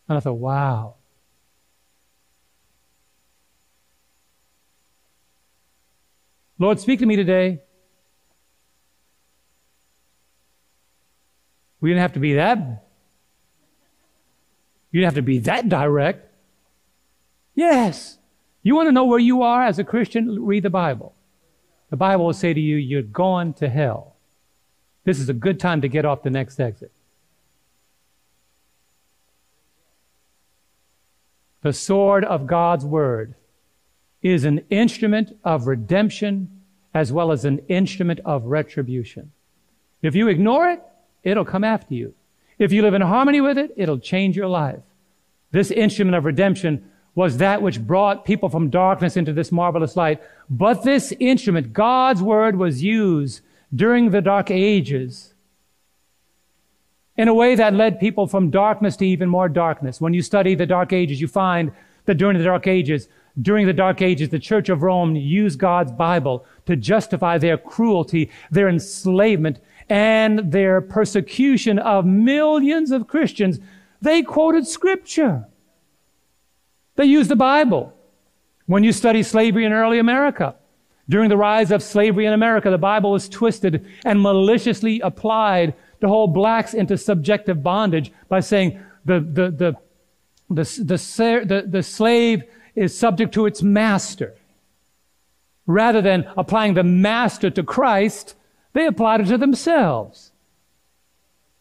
And 0.07 0.17
I 0.17 0.21
thought, 0.21 0.33
wow. 0.33 0.96
Lord, 6.59 6.79
speak 6.79 6.99
to 6.99 7.05
me 7.05 7.15
today. 7.15 7.61
We 11.79 11.89
didn't 11.89 12.01
have 12.01 12.13
to 12.13 12.19
be 12.19 12.33
that. 12.33 12.57
You 14.91 15.01
didn't 15.01 15.13
have 15.13 15.15
to 15.15 15.21
be 15.21 15.39
that 15.39 15.69
direct. 15.69 16.33
Yes. 17.53 18.17
You 18.63 18.75
want 18.75 18.87
to 18.87 18.91
know 18.91 19.05
where 19.05 19.19
you 19.19 19.43
are 19.43 19.63
as 19.63 19.77
a 19.79 19.83
Christian? 19.83 20.45
Read 20.45 20.63
the 20.63 20.69
Bible. 20.69 21.13
The 21.89 21.97
Bible 21.97 22.25
will 22.25 22.33
say 22.33 22.53
to 22.53 22.59
you, 22.59 22.75
you're 22.75 23.01
going 23.01 23.53
to 23.55 23.69
hell. 23.69 24.15
This 25.05 25.19
is 25.19 25.29
a 25.29 25.33
good 25.33 25.59
time 25.59 25.81
to 25.81 25.87
get 25.87 26.03
off 26.03 26.23
the 26.23 26.29
next 26.29 26.59
exit. 26.59 26.91
The 31.61 31.73
sword 31.73 32.25
of 32.25 32.47
God's 32.47 32.85
word 32.85 33.35
is 34.21 34.43
an 34.43 34.61
instrument 34.69 35.37
of 35.43 35.67
redemption 35.67 36.49
as 36.93 37.11
well 37.11 37.31
as 37.31 37.45
an 37.45 37.59
instrument 37.67 38.19
of 38.25 38.45
retribution. 38.45 39.31
If 40.01 40.15
you 40.15 40.27
ignore 40.27 40.69
it, 40.69 40.81
it'll 41.23 41.45
come 41.45 41.63
after 41.63 41.93
you. 41.93 42.13
If 42.57 42.71
you 42.71 42.81
live 42.81 42.93
in 42.93 43.01
harmony 43.01 43.41
with 43.41 43.57
it, 43.57 43.73
it'll 43.77 43.99
change 43.99 44.35
your 44.35 44.47
life. 44.47 44.79
This 45.51 45.71
instrument 45.71 46.15
of 46.15 46.25
redemption 46.25 46.89
was 47.13 47.37
that 47.37 47.61
which 47.61 47.81
brought 47.81 48.25
people 48.25 48.49
from 48.49 48.69
darkness 48.69 49.17
into 49.17 49.33
this 49.33 49.51
marvelous 49.51 49.95
light. 49.95 50.21
But 50.49 50.83
this 50.83 51.11
instrument, 51.19 51.73
God's 51.73 52.21
word, 52.21 52.57
was 52.57 52.83
used 52.83 53.41
during 53.73 54.11
the 54.11 54.21
dark 54.21 54.51
ages 54.51 55.33
in 57.15 57.27
a 57.27 57.33
way 57.33 57.55
that 57.55 57.73
led 57.73 57.99
people 57.99 58.27
from 58.27 58.51
darkness 58.51 58.95
to 58.97 59.07
even 59.07 59.29
more 59.29 59.49
darkness. 59.49 59.99
When 59.99 60.13
you 60.13 60.21
study 60.21 60.53
the 60.53 60.67
dark 60.67 60.93
ages, 60.93 61.19
you 61.19 61.27
find 61.27 61.71
that 62.05 62.15
during 62.15 62.37
the 62.37 62.43
dark 62.43 62.67
ages, 62.67 63.07
during 63.41 63.67
the 63.67 63.73
dark 63.73 64.01
ages, 64.01 64.29
the 64.29 64.39
Church 64.39 64.69
of 64.69 64.81
Rome 64.81 65.15
used 65.15 65.59
God's 65.59 65.91
Bible 65.91 66.45
to 66.65 66.75
justify 66.75 67.37
their 67.37 67.57
cruelty, 67.57 68.31
their 68.49 68.69
enslavement, 68.69 69.59
and 69.89 70.51
their 70.51 70.81
persecution 70.81 71.79
of 71.79 72.05
millions 72.05 72.91
of 72.91 73.07
Christians. 73.07 73.59
They 74.01 74.21
quoted 74.21 74.67
scripture. 74.67 75.45
They 76.95 77.05
used 77.05 77.29
the 77.29 77.35
Bible. 77.35 77.93
When 78.65 78.83
you 78.83 78.91
study 78.91 79.23
slavery 79.23 79.65
in 79.65 79.71
early 79.71 79.99
America, 79.99 80.55
during 81.07 81.29
the 81.29 81.37
rise 81.37 81.71
of 81.71 81.81
slavery 81.81 82.25
in 82.25 82.33
America, 82.33 82.69
the 82.69 82.77
Bible 82.77 83.11
was 83.11 83.29
twisted 83.29 83.85
and 84.03 84.21
maliciously 84.21 84.99
applied 84.99 85.73
to 86.01 86.07
hold 86.07 86.33
blacks 86.33 86.73
into 86.73 86.97
subjective 86.97 87.63
bondage 87.63 88.11
by 88.27 88.41
saying 88.41 88.79
the, 89.05 89.21
the, 89.21 89.51
the, 89.51 89.75
the, 90.49 90.83
the, 90.83 91.45
the, 91.45 91.65
the 91.67 91.83
slave 91.83 92.43
is 92.77 92.97
subject 92.97 93.33
to 93.33 93.47
its 93.47 93.63
master. 93.63 94.35
Rather 95.65 96.01
than 96.01 96.29
applying 96.37 96.75
the 96.75 96.83
master 96.83 97.49
to 97.49 97.63
Christ, 97.63 98.35
they 98.73 98.85
applied 98.85 99.19
it 99.19 99.27
to 99.27 99.37
themselves. 99.37 100.31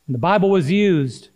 And 0.06 0.14
the 0.14 0.20
Bible 0.20 0.50
was 0.50 0.70
used 0.70 1.30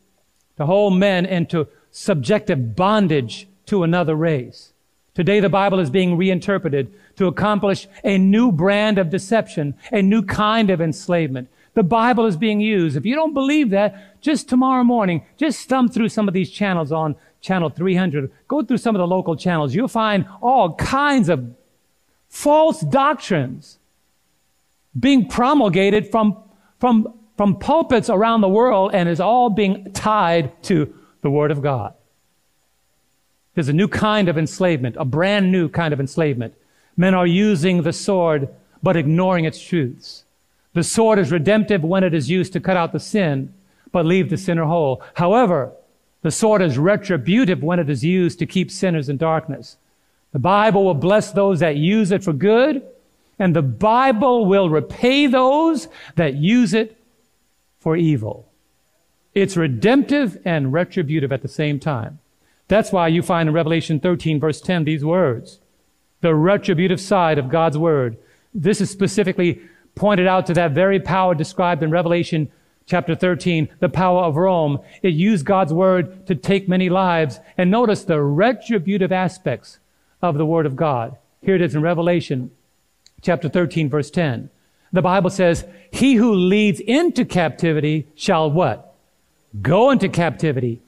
to 0.58 0.66
hold 0.66 0.94
men 0.94 1.24
into 1.24 1.66
subjective 1.90 2.76
bondage 2.76 3.48
to 3.66 3.82
another 3.82 4.14
race. 4.14 4.72
Today, 5.14 5.40
the 5.40 5.48
Bible 5.48 5.80
is 5.80 5.90
being 5.90 6.16
reinterpreted 6.16 6.92
to 7.16 7.26
accomplish 7.26 7.88
a 8.04 8.18
new 8.18 8.52
brand 8.52 8.98
of 8.98 9.10
deception, 9.10 9.74
a 9.90 10.02
new 10.02 10.22
kind 10.22 10.70
of 10.70 10.80
enslavement. 10.80 11.48
The 11.74 11.82
Bible 11.82 12.26
is 12.26 12.36
being 12.36 12.60
used. 12.60 12.96
If 12.96 13.06
you 13.06 13.14
don't 13.14 13.34
believe 13.34 13.70
that, 13.70 14.20
just 14.20 14.48
tomorrow 14.48 14.84
morning, 14.84 15.24
just 15.36 15.68
thumb 15.68 15.88
through 15.88 16.10
some 16.10 16.28
of 16.28 16.34
these 16.34 16.50
channels 16.50 16.92
on 16.92 17.16
channel 17.40 17.70
300. 17.70 18.30
Go 18.48 18.62
through 18.62 18.78
some 18.78 18.94
of 18.94 19.00
the 19.00 19.06
local 19.06 19.36
channels. 19.36 19.74
You'll 19.74 19.88
find 19.88 20.26
all 20.40 20.74
kinds 20.74 21.28
of 21.28 21.54
false 22.28 22.80
doctrines 22.80 23.78
being 24.98 25.28
promulgated 25.28 26.10
from, 26.10 26.36
from, 26.78 27.14
from 27.36 27.56
pulpits 27.58 28.10
around 28.10 28.40
the 28.40 28.48
world 28.48 28.90
and 28.94 29.08
is 29.08 29.20
all 29.20 29.50
being 29.50 29.92
tied 29.92 30.62
to 30.64 30.92
the 31.22 31.30
Word 31.30 31.50
of 31.50 31.62
God. 31.62 31.94
There's 33.54 33.68
a 33.68 33.74
new 33.74 33.88
kind 33.88 34.28
of 34.28 34.38
enslavement, 34.38 34.96
a 34.98 35.04
brand 35.04 35.52
new 35.52 35.68
kind 35.68 35.92
of 35.92 36.00
enslavement. 36.00 36.54
Men 36.96 37.14
are 37.14 37.26
using 37.26 37.82
the 37.82 37.92
sword 37.92 38.48
but 38.82 38.96
ignoring 38.96 39.44
its 39.44 39.60
truths. 39.60 40.24
The 40.72 40.84
sword 40.84 41.18
is 41.18 41.32
redemptive 41.32 41.82
when 41.82 42.04
it 42.04 42.14
is 42.14 42.30
used 42.30 42.52
to 42.52 42.60
cut 42.60 42.76
out 42.76 42.92
the 42.92 43.00
sin, 43.00 43.52
but 43.92 44.06
leave 44.06 44.30
the 44.30 44.36
sinner 44.36 44.64
whole. 44.64 45.02
However, 45.14 45.72
the 46.22 46.30
sword 46.30 46.62
is 46.62 46.78
retributive 46.78 47.62
when 47.62 47.78
it 47.78 47.88
is 47.88 48.04
used 48.04 48.38
to 48.38 48.46
keep 48.46 48.70
sinners 48.70 49.08
in 49.08 49.16
darkness. 49.16 49.76
The 50.32 50.38
Bible 50.38 50.84
will 50.84 50.94
bless 50.94 51.32
those 51.32 51.60
that 51.60 51.76
use 51.76 52.12
it 52.12 52.22
for 52.22 52.32
good, 52.32 52.82
and 53.38 53.56
the 53.56 53.62
Bible 53.62 54.46
will 54.46 54.68
repay 54.68 55.26
those 55.26 55.88
that 56.16 56.34
use 56.34 56.74
it 56.74 56.96
for 57.78 57.96
evil. 57.96 58.48
It's 59.34 59.56
redemptive 59.56 60.38
and 60.44 60.72
retributive 60.72 61.32
at 61.32 61.42
the 61.42 61.48
same 61.48 61.80
time. 61.80 62.18
That's 62.68 62.92
why 62.92 63.08
you 63.08 63.22
find 63.22 63.48
in 63.48 63.54
Revelation 63.54 63.98
13, 63.98 64.38
verse 64.38 64.60
10, 64.60 64.84
these 64.84 65.04
words 65.04 65.60
the 66.20 66.34
retributive 66.34 67.00
side 67.00 67.38
of 67.38 67.48
God's 67.48 67.78
word. 67.78 68.18
This 68.52 68.80
is 68.82 68.90
specifically 68.90 69.60
pointed 69.94 70.26
out 70.26 70.46
to 70.46 70.54
that 70.54 70.72
very 70.72 71.00
power 71.00 71.34
described 71.34 71.82
in 71.82 71.90
Revelation 71.90 72.50
chapter 72.90 73.14
13, 73.14 73.68
the 73.78 73.88
power 73.88 74.24
of 74.24 74.36
Rome. 74.36 74.80
It 75.00 75.14
used 75.14 75.46
God's 75.46 75.72
word 75.72 76.26
to 76.26 76.34
take 76.34 76.68
many 76.68 76.90
lives. 76.90 77.38
And 77.56 77.70
notice 77.70 78.02
the 78.02 78.20
retributive 78.20 79.12
aspects 79.12 79.78
of 80.20 80.36
the 80.36 80.44
word 80.44 80.66
of 80.66 80.74
God. 80.74 81.16
Here 81.40 81.54
it 81.54 81.62
is 81.62 81.76
in 81.76 81.82
Revelation 81.82 82.50
chapter 83.22 83.48
13, 83.48 83.88
verse 83.88 84.10
10. 84.10 84.50
The 84.92 85.02
Bible 85.02 85.30
says, 85.30 85.64
He 85.92 86.14
who 86.14 86.34
leads 86.34 86.80
into 86.80 87.24
captivity 87.24 88.08
shall 88.16 88.50
what? 88.50 88.96
Go 89.62 89.90
into 89.90 90.08
captivity. 90.08 90.80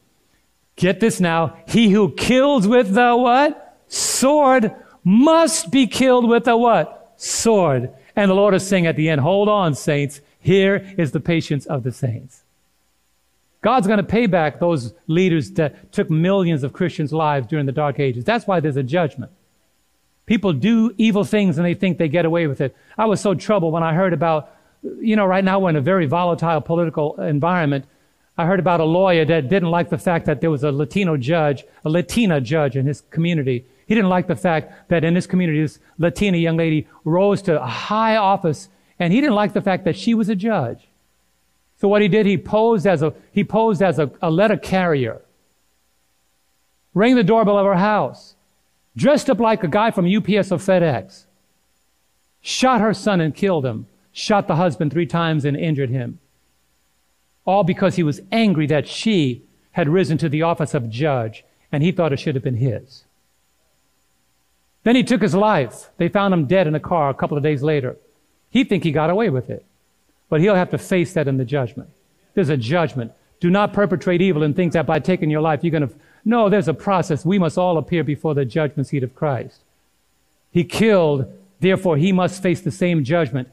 Get 0.74 0.98
this 0.98 1.20
now. 1.20 1.56
He 1.68 1.90
who 1.90 2.12
kills 2.12 2.66
with 2.66 2.94
the 2.94 3.16
what? 3.16 3.78
Sword 3.86 4.74
must 5.04 5.70
be 5.70 5.86
killed 5.86 6.28
with 6.28 6.44
the 6.44 6.56
what? 6.56 7.14
Sword. 7.16 7.92
And 8.16 8.28
the 8.28 8.34
Lord 8.34 8.54
is 8.54 8.66
saying 8.66 8.86
at 8.86 8.96
the 8.96 9.08
end, 9.08 9.20
hold 9.20 9.48
on, 9.48 9.74
saints. 9.74 10.20
Here 10.42 10.94
is 10.98 11.12
the 11.12 11.20
patience 11.20 11.64
of 11.66 11.84
the 11.84 11.92
saints. 11.92 12.42
God's 13.62 13.86
going 13.86 13.98
to 13.98 14.02
pay 14.02 14.26
back 14.26 14.58
those 14.58 14.92
leaders 15.06 15.52
that 15.52 15.92
took 15.92 16.10
millions 16.10 16.64
of 16.64 16.72
Christians' 16.72 17.12
lives 17.12 17.46
during 17.46 17.64
the 17.64 17.72
dark 17.72 18.00
ages. 18.00 18.24
That's 18.24 18.46
why 18.46 18.58
there's 18.58 18.76
a 18.76 18.82
judgment. 18.82 19.30
People 20.26 20.52
do 20.52 20.92
evil 20.98 21.24
things 21.24 21.58
and 21.58 21.66
they 21.66 21.74
think 21.74 21.98
they 21.98 22.08
get 22.08 22.24
away 22.24 22.48
with 22.48 22.60
it. 22.60 22.76
I 22.98 23.06
was 23.06 23.20
so 23.20 23.34
troubled 23.34 23.72
when 23.72 23.84
I 23.84 23.94
heard 23.94 24.12
about, 24.12 24.50
you 25.00 25.14
know, 25.14 25.26
right 25.26 25.44
now 25.44 25.60
we're 25.60 25.70
in 25.70 25.76
a 25.76 25.80
very 25.80 26.06
volatile 26.06 26.60
political 26.60 27.20
environment. 27.20 27.84
I 28.36 28.46
heard 28.46 28.58
about 28.58 28.80
a 28.80 28.84
lawyer 28.84 29.24
that 29.24 29.48
didn't 29.48 29.70
like 29.70 29.90
the 29.90 29.98
fact 29.98 30.26
that 30.26 30.40
there 30.40 30.50
was 30.50 30.64
a 30.64 30.72
Latino 30.72 31.16
judge, 31.16 31.64
a 31.84 31.90
Latina 31.90 32.40
judge 32.40 32.76
in 32.76 32.86
his 32.86 33.02
community. 33.10 33.64
He 33.86 33.94
didn't 33.94 34.10
like 34.10 34.26
the 34.26 34.36
fact 34.36 34.88
that 34.88 35.04
in 35.04 35.14
his 35.14 35.26
community, 35.26 35.60
this 35.60 35.78
Latina 35.98 36.38
young 36.38 36.56
lady 36.56 36.88
rose 37.04 37.42
to 37.42 37.62
a 37.62 37.66
high 37.66 38.16
office, 38.16 38.68
and 39.02 39.12
he 39.12 39.20
didn't 39.20 39.34
like 39.34 39.52
the 39.52 39.60
fact 39.60 39.84
that 39.84 39.96
she 39.96 40.14
was 40.14 40.28
a 40.28 40.36
judge. 40.36 40.86
So 41.80 41.88
what 41.88 42.02
he 42.02 42.08
did, 42.08 42.24
he 42.24 42.38
posed 42.38 42.86
as 42.86 43.02
a, 43.02 43.12
he 43.32 43.42
posed 43.42 43.82
as 43.82 43.98
a, 43.98 44.12
a 44.22 44.30
letter 44.30 44.56
carrier, 44.56 45.20
rang 46.94 47.16
the 47.16 47.24
doorbell 47.24 47.58
of 47.58 47.66
her 47.66 47.74
house, 47.74 48.36
dressed 48.96 49.28
up 49.28 49.40
like 49.40 49.64
a 49.64 49.68
guy 49.68 49.90
from 49.90 50.06
UPS 50.06 50.52
or 50.52 50.58
FedEx, 50.58 51.24
shot 52.40 52.80
her 52.80 52.94
son 52.94 53.20
and 53.20 53.34
killed 53.34 53.66
him, 53.66 53.86
shot 54.12 54.46
the 54.46 54.54
husband 54.54 54.92
three 54.92 55.06
times 55.06 55.44
and 55.44 55.56
injured 55.56 55.90
him. 55.90 56.20
All 57.44 57.64
because 57.64 57.96
he 57.96 58.04
was 58.04 58.20
angry 58.30 58.68
that 58.68 58.86
she 58.86 59.42
had 59.72 59.88
risen 59.88 60.16
to 60.18 60.28
the 60.28 60.42
office 60.42 60.74
of 60.74 60.88
judge 60.88 61.44
and 61.72 61.82
he 61.82 61.90
thought 61.90 62.12
it 62.12 62.20
should 62.20 62.36
have 62.36 62.44
been 62.44 62.58
his. 62.58 63.02
Then 64.84 64.94
he 64.94 65.02
took 65.02 65.22
his 65.22 65.34
life. 65.34 65.90
They 65.96 66.08
found 66.08 66.32
him 66.32 66.46
dead 66.46 66.68
in 66.68 66.76
a 66.76 66.80
car 66.80 67.10
a 67.10 67.14
couple 67.14 67.36
of 67.36 67.42
days 67.42 67.64
later. 67.64 67.96
He'd 68.52 68.68
think 68.68 68.84
he 68.84 68.92
got 68.92 69.10
away 69.10 69.30
with 69.30 69.50
it. 69.50 69.64
But 70.28 70.40
he'll 70.40 70.54
have 70.54 70.70
to 70.70 70.78
face 70.78 71.12
that 71.14 71.26
in 71.26 71.38
the 71.38 71.44
judgment. 71.44 71.90
There's 72.34 72.48
a 72.48 72.56
judgment. 72.56 73.12
Do 73.40 73.50
not 73.50 73.72
perpetrate 73.72 74.22
evil 74.22 74.42
and 74.42 74.54
think 74.54 74.72
that 74.74 74.86
by 74.86 74.98
taking 74.98 75.30
your 75.30 75.40
life 75.40 75.64
you're 75.64 75.72
going 75.72 75.88
to. 75.88 75.94
No, 76.24 76.48
there's 76.48 76.68
a 76.68 76.74
process. 76.74 77.24
We 77.24 77.38
must 77.38 77.58
all 77.58 77.76
appear 77.76 78.04
before 78.04 78.34
the 78.34 78.44
judgment 78.44 78.86
seat 78.86 79.02
of 79.02 79.14
Christ. 79.14 79.60
He 80.50 80.64
killed, 80.64 81.32
therefore 81.60 81.96
he 81.96 82.12
must 82.12 82.42
face 82.42 82.60
the 82.60 82.70
same 82.70 83.04
judgment. 83.04 83.48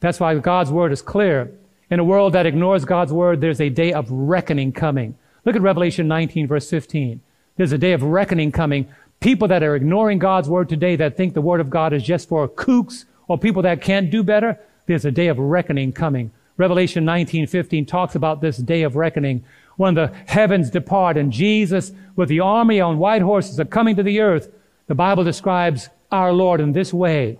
That's 0.00 0.20
why 0.20 0.34
God's 0.36 0.70
word 0.70 0.92
is 0.92 1.02
clear. 1.02 1.50
In 1.90 1.98
a 1.98 2.04
world 2.04 2.34
that 2.34 2.46
ignores 2.46 2.84
God's 2.84 3.12
word, 3.12 3.40
there's 3.40 3.60
a 3.60 3.70
day 3.70 3.92
of 3.92 4.10
reckoning 4.10 4.72
coming. 4.72 5.16
Look 5.44 5.56
at 5.56 5.62
Revelation 5.62 6.08
19, 6.08 6.46
verse 6.46 6.68
15. 6.68 7.20
There's 7.56 7.72
a 7.72 7.78
day 7.78 7.92
of 7.92 8.02
reckoning 8.02 8.52
coming 8.52 8.86
people 9.20 9.48
that 9.48 9.62
are 9.62 9.74
ignoring 9.74 10.18
God's 10.18 10.48
word 10.48 10.68
today 10.68 10.96
that 10.96 11.16
think 11.16 11.34
the 11.34 11.40
word 11.40 11.60
of 11.60 11.70
God 11.70 11.92
is 11.92 12.02
just 12.02 12.28
for 12.28 12.48
kooks 12.48 13.04
or 13.28 13.38
people 13.38 13.62
that 13.62 13.80
can't 13.80 14.10
do 14.10 14.22
better, 14.22 14.58
there's 14.86 15.04
a 15.04 15.10
day 15.10 15.28
of 15.28 15.38
reckoning 15.38 15.92
coming. 15.92 16.30
Revelation 16.56 17.04
19:15 17.04 17.86
talks 17.86 18.14
about 18.14 18.40
this 18.40 18.56
day 18.56 18.82
of 18.82 18.96
reckoning 18.96 19.44
when 19.76 19.94
the 19.94 20.12
heavens 20.26 20.70
depart 20.70 21.16
and 21.16 21.32
Jesus 21.32 21.92
with 22.14 22.28
the 22.28 22.40
army 22.40 22.80
on 22.80 22.98
white 22.98 23.22
horses 23.22 23.60
are 23.60 23.64
coming 23.66 23.96
to 23.96 24.02
the 24.02 24.20
earth. 24.20 24.50
The 24.86 24.94
Bible 24.94 25.24
describes 25.24 25.90
our 26.10 26.32
Lord 26.32 26.60
in 26.60 26.72
this 26.72 26.94
way. 26.94 27.38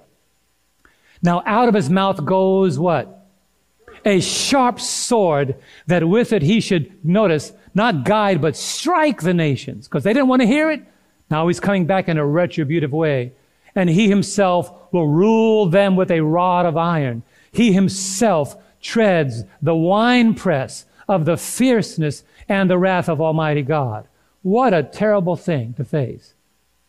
Now 1.23 1.43
out 1.47 1.69
of 1.69 1.75
his 1.75 1.89
mouth 1.89 2.25
goes 2.25 2.79
what? 2.79 3.27
A 4.05 4.21
sharp 4.21 4.81
sword 4.81 5.57
that 5.87 6.07
with 6.07 6.33
it 6.33 6.43
he 6.43 6.61
should 6.61 7.05
notice 7.05 7.53
not 7.75 8.05
guide 8.05 8.41
but 8.41 8.57
strike 8.57 9.23
the 9.23 9.35
nations 9.35 9.89
because 9.89 10.05
they 10.05 10.13
didn't 10.13 10.29
want 10.29 10.43
to 10.43 10.47
hear 10.47 10.71
it. 10.71 10.83
Now 11.31 11.49
he's 11.49 11.61
coming 11.61 11.87
back 11.87 12.09
in 12.09 12.19
a 12.19 12.27
retributive 12.27 12.93
way. 12.93 13.33
And 13.77 13.89
he 13.89 14.09
himself 14.09 14.73
will 14.93 15.07
rule 15.07 15.67
them 15.67 15.95
with 15.95 16.11
a 16.11 16.23
rod 16.23 16.67
of 16.67 16.77
iron. 16.77 17.23
He 17.53 17.73
himself 17.73 18.57
treads 18.83 19.45
the 19.63 19.77
winepress 19.77 20.87
of 21.07 21.25
the 21.25 21.37
fierceness 21.37 22.25
and 22.49 22.69
the 22.69 22.79
wrath 22.79 23.09
of 23.09 23.21
Almighty 23.21 23.63
God. 23.63 24.09
What 24.43 24.75
a 24.75 24.83
terrible 24.83 25.37
thing 25.37 25.75
to 25.75 25.85
face. 25.85 26.35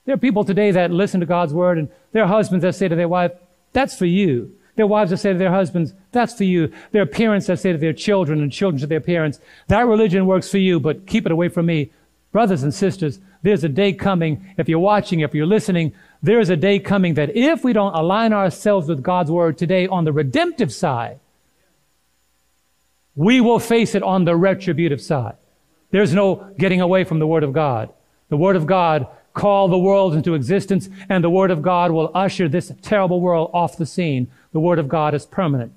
There 0.06 0.16
are 0.16 0.18
people 0.18 0.46
today 0.46 0.72
that 0.72 0.92
listen 0.92 1.20
to 1.20 1.26
God's 1.26 1.54
word 1.54 1.78
and 1.78 1.90
their 2.14 2.28
husbands 2.28 2.64
that 2.64 2.76
say 2.76 2.88
to 2.88 2.96
their 2.96 3.10
wife, 3.10 3.34
that's 3.74 3.96
for 3.96 4.06
you. 4.06 4.56
Their 4.76 4.88
wives 4.88 5.10
that 5.10 5.18
say 5.18 5.34
to 5.34 5.40
their 5.40 5.52
husbands, 5.52 5.94
that's 6.12 6.36
for 6.36 6.44
you. 6.44 6.72
Their 6.92 7.06
parents 7.06 7.48
that 7.48 7.60
say 7.60 7.72
to 7.72 7.78
their 7.78 7.94
children 7.94 8.42
and 8.42 8.52
children 8.52 8.80
to 8.80 8.88
their 8.88 9.02
parents, 9.02 9.40
that 9.68 9.88
religion 9.88 10.26
works 10.26 10.50
for 10.50 10.60
you, 10.60 10.80
but 10.80 11.08
keep 11.08 11.26
it 11.26 11.32
away 11.32 11.50
from 11.50 11.66
me. 11.66 11.92
Brothers 12.32 12.64
and 12.64 12.74
sisters, 12.74 13.20
there's 13.42 13.64
a 13.64 13.70
day 13.70 13.92
coming, 13.92 14.46
if 14.58 14.70
you're 14.70 14.80
watching, 14.80 15.22
if 15.22 15.34
you're 15.34 15.48
listening, 15.48 15.94
there 16.22 16.40
is 16.40 16.50
a 16.50 16.56
day 16.56 16.80
coming 16.80 17.14
that 17.16 17.36
if 17.36 17.64
we 17.64 17.74
don't 17.74 17.94
align 17.94 18.34
ourselves 18.34 18.88
with 18.88 19.04
God's 19.04 19.32
word 19.32 19.58
today 19.58 19.88
on 19.88 20.04
the 20.04 20.14
redemptive 20.14 20.74
side, 20.74 21.20
we 23.16 23.42
will 23.42 23.60
face 23.60 23.96
it 23.96 24.04
on 24.04 24.26
the 24.26 24.36
retributive 24.36 25.02
side. 25.02 25.36
There's 25.92 26.14
no 26.14 26.54
getting 26.58 26.82
away 26.82 27.04
from 27.04 27.20
the 27.20 27.28
word 27.28 27.44
of 27.44 27.54
God. 27.54 27.90
The 28.30 28.38
word 28.38 28.56
of 28.56 28.68
God 28.68 29.08
called 29.34 29.72
the 29.72 29.78
world 29.78 30.16
into 30.16 30.34
existence, 30.34 30.90
and 31.08 31.24
the 31.24 31.30
word 31.30 31.52
of 31.52 31.62
God 31.62 31.92
will 31.92 32.12
usher 32.14 32.50
this 32.50 32.72
terrible 32.82 33.22
world 33.22 33.52
off 33.54 33.78
the 33.78 33.86
scene. 33.86 34.28
The 34.52 34.60
word 34.60 34.80
of 34.80 34.90
God 34.90 35.14
is 35.14 35.26
permanent. 35.26 35.72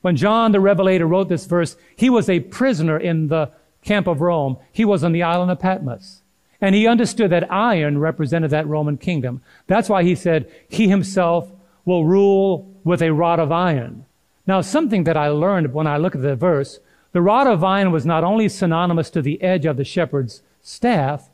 When 0.00 0.16
John 0.16 0.52
the 0.52 0.60
Revelator 0.60 1.06
wrote 1.06 1.28
this 1.28 1.46
verse, 1.46 1.76
he 1.94 2.08
was 2.08 2.28
a 2.28 2.40
prisoner 2.40 2.98
in 2.98 3.28
the 3.28 3.50
camp 3.82 4.06
of 4.06 4.20
Rome. 4.20 4.56
He 4.72 4.84
was 4.84 5.04
on 5.04 5.12
the 5.12 5.22
island 5.22 5.50
of 5.50 5.58
Patmos. 5.58 6.22
And 6.60 6.74
he 6.74 6.86
understood 6.86 7.30
that 7.30 7.52
iron 7.52 7.98
represented 7.98 8.50
that 8.50 8.66
Roman 8.66 8.98
kingdom. 8.98 9.42
That's 9.66 9.88
why 9.88 10.02
he 10.02 10.14
said, 10.14 10.50
He 10.68 10.88
himself 10.88 11.50
will 11.84 12.04
rule 12.04 12.68
with 12.84 13.00
a 13.00 13.12
rod 13.12 13.38
of 13.38 13.52
iron. 13.52 14.04
Now, 14.46 14.60
something 14.60 15.04
that 15.04 15.16
I 15.16 15.28
learned 15.28 15.72
when 15.72 15.86
I 15.86 15.98
look 15.98 16.14
at 16.14 16.22
the 16.22 16.34
verse, 16.34 16.80
the 17.12 17.22
rod 17.22 17.46
of 17.46 17.62
iron 17.62 17.92
was 17.92 18.06
not 18.06 18.24
only 18.24 18.48
synonymous 18.48 19.10
to 19.10 19.22
the 19.22 19.40
edge 19.42 19.66
of 19.66 19.76
the 19.76 19.84
shepherd's 19.84 20.42
staff, 20.62 21.28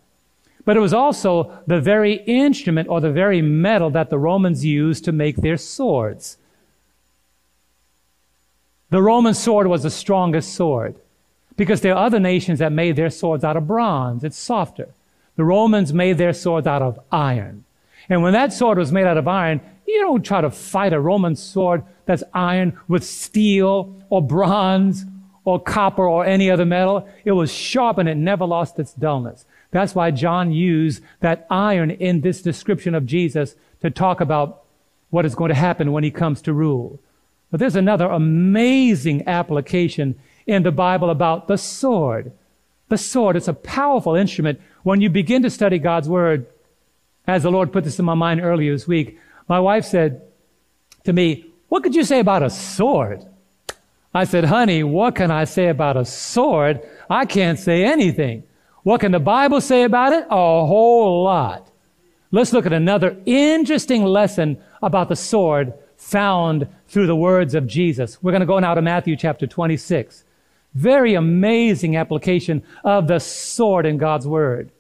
but 0.65 0.77
it 0.77 0.81
was 0.81 0.95
also 0.95 1.63
the 1.67 1.81
very 1.81 2.15
instrument 2.25 2.89
or 2.89 3.01
the 3.01 3.13
very 3.13 3.43
metal 3.43 3.91
that 3.91 4.11
the 4.11 4.19
Romans 4.19 4.65
used 4.65 5.05
to 5.05 5.13
make 5.13 5.37
their 5.37 5.57
swords. 5.57 6.39
The 8.91 9.03
Roman 9.03 9.35
sword 9.35 9.67
was 9.67 9.83
the 9.83 9.91
strongest 9.91 10.55
sword 10.55 10.97
because 11.57 11.81
there 11.81 11.95
are 11.95 12.07
other 12.07 12.21
nations 12.21 12.59
that 12.61 12.73
made 12.73 12.97
their 12.97 13.11
swords 13.11 13.45
out 13.45 13.57
of 13.57 13.67
bronze. 13.67 14.25
It's 14.25 14.39
softer. 14.39 14.89
The 15.37 15.45
Romans 15.45 15.93
made 15.93 16.19
their 16.19 16.33
swords 16.33 16.67
out 16.67 16.83
of 16.83 16.99
iron. 17.11 17.65
And 18.09 18.23
when 18.23 18.33
that 18.35 18.53
sword 18.53 18.79
was 18.79 18.93
made 18.93 19.07
out 19.07 19.17
of 19.17 19.27
iron, 19.27 19.61
you 19.87 20.01
don't 20.01 20.25
try 20.25 20.41
to 20.41 20.51
fight 20.51 20.93
a 20.93 21.01
Roman 21.01 21.37
sword 21.37 21.85
that's 22.07 22.23
iron 22.33 22.79
with 22.89 23.05
steel 23.05 23.95
or 24.11 24.23
bronze 24.23 25.05
or 25.45 25.61
copper 25.61 26.07
or 26.07 26.25
any 26.25 26.51
other 26.51 26.65
metal. 26.65 27.09
It 27.25 27.33
was 27.33 27.53
sharp 27.53 27.99
and 27.99 28.09
it 28.09 28.17
never 28.17 28.45
lost 28.45 28.79
its 28.79 28.93
dullness. 28.93 29.45
That's 29.71 29.95
why 29.95 30.11
John 30.11 30.53
used 30.53 31.03
that 31.21 31.47
iron 31.51 31.91
in 31.91 32.21
this 32.21 32.43
description 32.43 32.95
of 32.95 33.07
Jesus 33.07 33.57
to 33.81 33.91
talk 33.91 34.21
about 34.21 34.63
what 35.11 35.27
is 35.27 35.35
going 35.35 35.51
to 35.51 35.55
happen 35.55 35.93
when 35.93 36.05
he 36.05 36.11
comes 36.11 36.41
to 36.43 36.53
rule. 36.53 37.01
But 37.51 37.61
there's 37.61 37.77
another 37.77 38.07
amazing 38.07 39.29
application 39.29 40.19
in 40.47 40.63
the 40.63 40.73
Bible 40.73 41.11
about 41.11 41.49
the 41.49 41.59
sword. 41.59 42.33
The 42.89 42.99
sword, 42.99 43.37
it's 43.37 43.49
a 43.49 43.55
powerful 43.55 44.15
instrument. 44.15 44.61
When 44.85 45.01
you 45.01 45.09
begin 45.09 45.43
to 45.43 45.51
study 45.51 45.79
God's 45.79 46.11
Word, 46.11 46.47
as 47.27 47.43
the 47.43 47.51
Lord 47.51 47.73
put 47.73 47.85
this 47.85 47.99
in 47.99 48.05
my 48.05 48.15
mind 48.15 48.43
earlier 48.43 48.71
this 48.71 48.87
week, 48.87 49.19
my 49.49 49.59
wife 49.59 49.87
said 49.87 50.21
to 51.05 51.13
me, 51.13 51.47
What 51.69 51.83
could 51.83 51.95
you 51.95 52.05
say 52.05 52.21
about 52.21 52.43
a 52.43 52.51
sword? 52.51 53.25
I 54.13 54.25
said, 54.25 54.45
Honey, 54.45 54.83
what 54.83 55.17
can 55.17 55.31
I 55.31 55.45
say 55.45 55.69
about 55.69 55.97
a 55.97 56.05
sword? 56.05 56.87
I 57.09 57.25
can't 57.25 57.59
say 57.59 57.83
anything. 57.83 58.45
What 58.83 59.01
can 59.01 59.13
the 59.13 59.19
Bible 59.19 59.63
say 59.63 59.85
about 59.85 60.13
it? 60.13 60.27
A 60.27 60.67
whole 60.67 61.25
lot. 61.25 61.67
Let's 62.31 62.53
look 62.53 62.67
at 62.67 62.73
another 62.75 63.17
interesting 63.25 64.05
lesson 64.05 64.63
about 64.83 65.09
the 65.09 65.17
sword 65.17 65.73
found 65.97 66.69
through 66.89 67.07
the 67.07 67.17
words 67.17 67.55
of 67.55 67.67
Jesus. 67.67 68.23
We're 68.23 68.33
going 68.33 68.41
to 68.41 68.47
go 68.47 68.59
now 68.59 68.75
to 68.75 68.83
Matthew 68.83 69.17
chapter 69.17 69.47
26. 69.47 70.25
Very 70.75 71.15
amazing 71.15 71.97
application 71.97 72.63
of 72.85 73.09
the 73.09 73.19
sword 73.19 73.87
in 73.87 73.97
God's 73.97 74.27
word. 74.27 74.71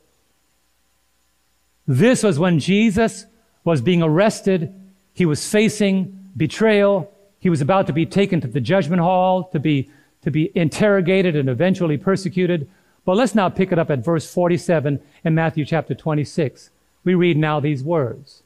This 1.86 2.22
was 2.22 2.38
when 2.38 2.58
Jesus 2.58 3.26
was 3.64 3.80
being 3.80 4.02
arrested. 4.02 4.72
He 5.12 5.26
was 5.26 5.48
facing 5.48 6.30
betrayal. 6.36 7.10
He 7.38 7.50
was 7.50 7.60
about 7.60 7.86
to 7.88 7.92
be 7.92 8.06
taken 8.06 8.40
to 8.40 8.48
the 8.48 8.60
judgment 8.60 9.02
hall 9.02 9.44
to 9.52 9.60
be, 9.60 9.90
to 10.22 10.30
be 10.30 10.50
interrogated 10.54 11.36
and 11.36 11.48
eventually 11.48 11.98
persecuted. 11.98 12.68
But 13.04 13.16
let's 13.16 13.34
now 13.34 13.48
pick 13.48 13.70
it 13.70 13.78
up 13.78 13.90
at 13.90 14.04
verse 14.04 14.32
47 14.32 15.00
in 15.24 15.34
Matthew 15.34 15.64
chapter 15.64 15.94
26. 15.94 16.70
We 17.04 17.14
read 17.14 17.36
now 17.36 17.60
these 17.60 17.82
words. 17.82 18.42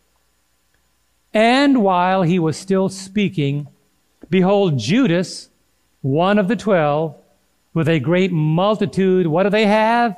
And 1.32 1.82
while 1.82 2.22
he 2.22 2.38
was 2.38 2.56
still 2.56 2.88
speaking, 2.88 3.68
behold, 4.28 4.78
Judas, 4.78 5.48
one 6.00 6.38
of 6.38 6.48
the 6.48 6.56
twelve, 6.56 7.14
with 7.74 7.88
a 7.88 8.00
great 8.00 8.32
multitude. 8.32 9.26
What 9.28 9.44
do 9.44 9.50
they 9.50 9.66
have? 9.66 10.16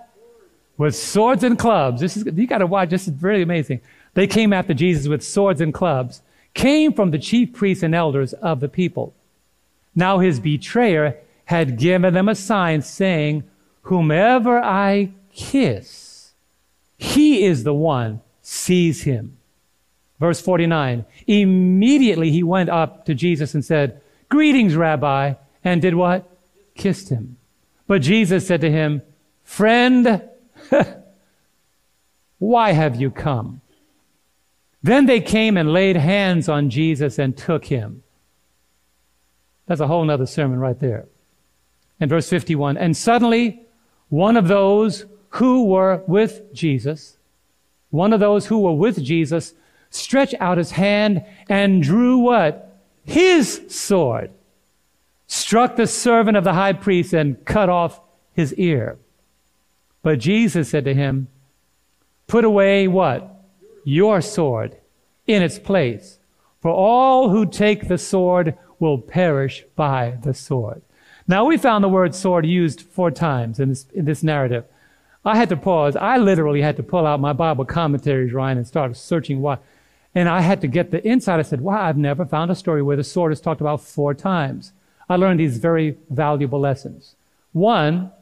With 0.80 0.96
swords 0.96 1.44
and 1.44 1.58
clubs. 1.58 2.00
This 2.00 2.16
is, 2.16 2.24
you 2.24 2.46
gotta 2.46 2.66
watch, 2.66 2.88
this 2.88 3.06
is 3.06 3.22
really 3.22 3.42
amazing. 3.42 3.82
They 4.14 4.26
came 4.26 4.50
after 4.50 4.72
Jesus 4.72 5.08
with 5.08 5.22
swords 5.22 5.60
and 5.60 5.74
clubs, 5.74 6.22
came 6.54 6.94
from 6.94 7.10
the 7.10 7.18
chief 7.18 7.52
priests 7.52 7.82
and 7.82 7.94
elders 7.94 8.32
of 8.32 8.60
the 8.60 8.68
people. 8.68 9.12
Now 9.94 10.20
his 10.20 10.40
betrayer 10.40 11.18
had 11.44 11.76
given 11.76 12.14
them 12.14 12.30
a 12.30 12.34
sign 12.34 12.80
saying, 12.80 13.44
whomever 13.82 14.58
I 14.58 15.10
kiss, 15.34 16.32
he 16.96 17.44
is 17.44 17.64
the 17.64 17.74
one, 17.74 18.22
seize 18.40 19.02
him. 19.02 19.36
Verse 20.18 20.40
49. 20.40 21.04
Immediately 21.26 22.30
he 22.30 22.42
went 22.42 22.70
up 22.70 23.04
to 23.04 23.12
Jesus 23.12 23.52
and 23.52 23.62
said, 23.62 24.00
Greetings, 24.30 24.74
Rabbi, 24.76 25.34
and 25.62 25.82
did 25.82 25.94
what? 25.94 26.26
Kissed 26.74 27.10
him. 27.10 27.36
But 27.86 28.00
Jesus 28.00 28.46
said 28.46 28.62
to 28.62 28.70
him, 28.70 29.02
Friend, 29.44 30.22
why 32.38 32.72
have 32.72 33.00
you 33.00 33.10
come? 33.10 33.60
Then 34.82 35.06
they 35.06 35.20
came 35.20 35.56
and 35.56 35.72
laid 35.72 35.96
hands 35.96 36.48
on 36.48 36.70
Jesus 36.70 37.18
and 37.18 37.36
took 37.36 37.66
him. 37.66 38.02
That's 39.66 39.80
a 39.80 39.86
whole 39.86 40.10
other 40.10 40.26
sermon 40.26 40.58
right 40.58 40.78
there. 40.78 41.06
In 42.00 42.08
verse 42.08 42.28
51, 42.28 42.76
and 42.76 42.96
suddenly 42.96 43.62
one 44.08 44.36
of 44.36 44.48
those 44.48 45.04
who 45.30 45.66
were 45.66 46.02
with 46.06 46.52
Jesus, 46.52 47.18
one 47.90 48.12
of 48.12 48.20
those 48.20 48.46
who 48.46 48.60
were 48.60 48.72
with 48.72 49.02
Jesus, 49.02 49.54
stretched 49.90 50.34
out 50.40 50.58
his 50.58 50.72
hand 50.72 51.24
and 51.48 51.82
drew 51.82 52.18
what? 52.18 52.78
His 53.04 53.62
sword 53.68 54.30
struck 55.26 55.76
the 55.76 55.86
servant 55.86 56.36
of 56.36 56.44
the 56.44 56.54
high 56.54 56.72
priest 56.72 57.12
and 57.12 57.44
cut 57.44 57.68
off 57.68 58.00
his 58.32 58.52
ear. 58.54 58.98
But 60.02 60.18
Jesus 60.18 60.70
said 60.70 60.84
to 60.84 60.94
him, 60.94 61.28
Put 62.26 62.44
away 62.44 62.88
what? 62.88 63.44
Your 63.84 64.20
sword 64.20 64.76
in 65.26 65.42
its 65.42 65.58
place. 65.58 66.18
For 66.60 66.70
all 66.70 67.30
who 67.30 67.46
take 67.46 67.88
the 67.88 67.98
sword 67.98 68.56
will 68.78 68.98
perish 68.98 69.64
by 69.76 70.18
the 70.22 70.34
sword. 70.34 70.82
Now 71.26 71.44
we 71.44 71.56
found 71.56 71.84
the 71.84 71.88
word 71.88 72.14
sword 72.14 72.46
used 72.46 72.82
four 72.82 73.10
times 73.10 73.60
in 73.60 73.68
this, 73.68 73.86
in 73.94 74.04
this 74.04 74.22
narrative. 74.22 74.64
I 75.24 75.36
had 75.36 75.48
to 75.50 75.56
pause. 75.56 75.96
I 75.96 76.16
literally 76.16 76.62
had 76.62 76.76
to 76.76 76.82
pull 76.82 77.06
out 77.06 77.20
my 77.20 77.32
Bible 77.32 77.64
commentaries, 77.64 78.32
Ryan, 78.32 78.58
and 78.58 78.66
start 78.66 78.96
searching 78.96 79.40
why. 79.40 79.58
And 80.14 80.28
I 80.28 80.40
had 80.40 80.60
to 80.62 80.66
get 80.66 80.90
the 80.90 81.04
insight. 81.04 81.38
I 81.38 81.42
said, 81.42 81.60
wow, 81.60 81.82
I've 81.82 81.96
never 81.96 82.24
found 82.24 82.50
a 82.50 82.54
story 82.54 82.82
where 82.82 82.96
the 82.96 83.04
sword 83.04 83.32
is 83.32 83.40
talked 83.40 83.60
about 83.60 83.80
four 83.80 84.14
times. 84.14 84.72
I 85.08 85.16
learned 85.16 85.40
these 85.40 85.58
very 85.58 85.98
valuable 86.08 86.58
lessons. 86.58 87.14
One, 87.52 88.12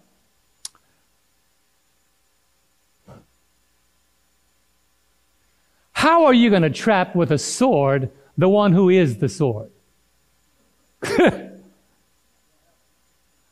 how 5.98 6.26
are 6.26 6.32
you 6.32 6.48
going 6.48 6.62
to 6.62 6.70
trap 6.70 7.16
with 7.16 7.32
a 7.32 7.38
sword 7.38 8.08
the 8.36 8.48
one 8.48 8.72
who 8.72 8.88
is 8.88 9.18
the 9.18 9.28
sword? 9.28 9.68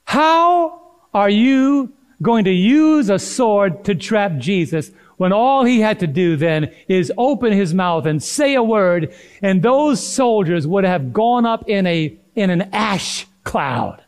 how 0.04 0.80
are 1.12 1.28
you 1.28 1.92
going 2.22 2.44
to 2.44 2.52
use 2.52 3.10
a 3.10 3.18
sword 3.18 3.84
to 3.86 3.96
trap 3.96 4.36
Jesus 4.38 4.92
when 5.16 5.32
all 5.32 5.64
he 5.64 5.80
had 5.80 5.98
to 5.98 6.06
do 6.06 6.36
then 6.36 6.72
is 6.86 7.12
open 7.18 7.50
his 7.50 7.74
mouth 7.74 8.06
and 8.06 8.22
say 8.22 8.54
a 8.54 8.62
word 8.62 9.12
and 9.42 9.60
those 9.60 10.00
soldiers 10.00 10.68
would 10.68 10.84
have 10.84 11.12
gone 11.12 11.44
up 11.44 11.68
in 11.68 11.84
a 11.84 12.16
in 12.36 12.50
an 12.50 12.62
ash 12.72 13.26
cloud. 13.42 14.04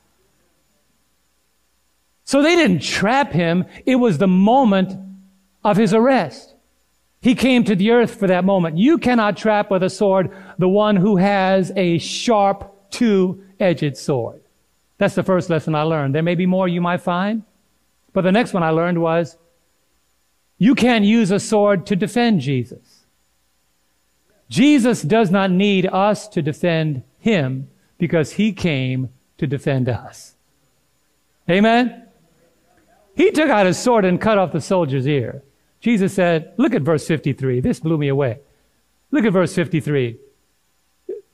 So 2.24 2.40
they 2.40 2.54
didn't 2.54 2.82
trap 2.82 3.32
him. 3.32 3.64
It 3.84 3.96
was 3.96 4.18
the 4.18 4.28
moment 4.28 4.92
of 5.64 5.76
his 5.76 5.92
arrest. 5.92 6.54
He 7.20 7.34
came 7.34 7.64
to 7.64 7.74
the 7.74 7.90
earth 7.90 8.14
for 8.14 8.28
that 8.28 8.44
moment. 8.44 8.78
You 8.78 8.98
cannot 8.98 9.36
trap 9.36 9.70
with 9.70 9.82
a 9.82 9.90
sword 9.90 10.30
the 10.58 10.68
one 10.68 10.96
who 10.96 11.16
has 11.16 11.72
a 11.74 11.98
sharp 11.98 12.90
two-edged 12.90 13.96
sword. 13.96 14.40
That's 14.98 15.14
the 15.14 15.22
first 15.22 15.50
lesson 15.50 15.74
I 15.74 15.82
learned. 15.82 16.14
There 16.14 16.22
may 16.22 16.34
be 16.34 16.46
more 16.46 16.68
you 16.68 16.80
might 16.80 17.00
find, 17.00 17.42
but 18.12 18.22
the 18.22 18.32
next 18.32 18.52
one 18.52 18.62
I 18.62 18.70
learned 18.70 19.00
was 19.00 19.36
you 20.58 20.74
can't 20.74 21.04
use 21.04 21.30
a 21.30 21.40
sword 21.40 21.86
to 21.86 21.96
defend 21.96 22.40
Jesus. 22.40 23.04
Jesus 24.48 25.02
does 25.02 25.30
not 25.30 25.50
need 25.50 25.86
us 25.86 26.26
to 26.28 26.42
defend 26.42 27.02
him 27.18 27.68
because 27.98 28.32
he 28.32 28.52
came 28.52 29.10
to 29.38 29.46
defend 29.46 29.88
us. 29.88 30.34
Amen? 31.48 32.06
He 33.14 33.30
took 33.30 33.50
out 33.50 33.66
his 33.66 33.78
sword 33.78 34.04
and 34.04 34.20
cut 34.20 34.38
off 34.38 34.52
the 34.52 34.60
soldier's 34.60 35.06
ear. 35.06 35.42
Jesus 35.80 36.12
said, 36.12 36.52
look 36.56 36.74
at 36.74 36.82
verse 36.82 37.06
53. 37.06 37.60
This 37.60 37.80
blew 37.80 37.98
me 37.98 38.08
away. 38.08 38.40
Look 39.10 39.24
at 39.24 39.32
verse 39.32 39.54
53. 39.54 40.18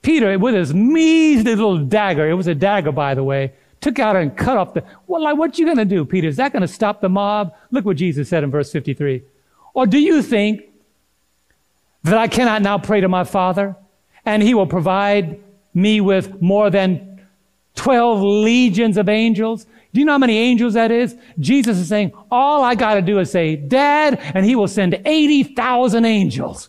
Peter, 0.03 0.39
with 0.39 0.55
his 0.55 0.75
measly 0.75 1.55
little 1.55 1.79
dagger, 1.79 2.29
it 2.29 2.35
was 2.35 2.47
a 2.47 2.55
dagger, 2.55 2.93
by 2.93 3.15
the 3.15 3.25
way, 3.25 3.55
took 3.81 3.99
out 3.99 4.17
and 4.17 4.37
cut 4.37 4.57
off 4.57 4.75
the, 4.75 4.85
well, 5.07 5.23
like, 5.23 5.37
what 5.37 5.59
you 5.59 5.65
going 5.65 5.79
to 5.79 5.85
do, 5.85 6.05
Peter? 6.05 6.29
Is 6.29 6.37
that 6.37 6.53
going 6.53 6.63
to 6.63 6.69
stop 6.69 7.01
the 7.01 7.09
mob? 7.09 7.55
Look 7.71 7.85
what 7.85 7.97
Jesus 7.97 8.29
said 8.29 8.45
in 8.45 8.51
verse 8.51 8.71
53. 8.71 9.23
Or 9.73 9.87
do 9.87 9.99
you 9.99 10.23
think 10.23 10.63
that 12.05 12.19
I 12.19 12.29
cannot 12.29 12.63
now 12.63 12.79
pray 12.79 13.01
to 13.01 13.09
my 13.09 13.25
Father 13.25 13.77
and 14.25 14.43
he 14.43 14.55
will 14.55 14.67
provide 14.67 15.41
me 15.75 16.01
with 16.01 16.41
more 16.41 16.71
than 16.71 17.21
12 17.75 18.23
legions 18.23 18.97
of 18.97 19.09
angels. 19.09 19.67
Do 19.95 20.01
you 20.01 20.07
know 20.07 20.13
how 20.13 20.19
many 20.19 20.37
angels 20.37 20.75
that 20.75 20.91
is? 20.91 21.17
Jesus 21.39 21.79
is 21.79 21.89
saying, 21.89 22.13
all 22.29 22.65
I 22.65 22.75
got 22.75 22.95
to 22.95 23.03
do 23.03 23.21
is 23.21 23.31
say, 23.31 23.55
Dad, 23.55 24.19
and 24.35 24.45
he 24.45 24.57
will 24.57 24.67
send 24.67 25.01
80,000 25.05 26.05
angels. 26.05 26.69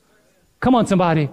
Come 0.60 0.76
on, 0.76 0.86
somebody. 0.86 1.32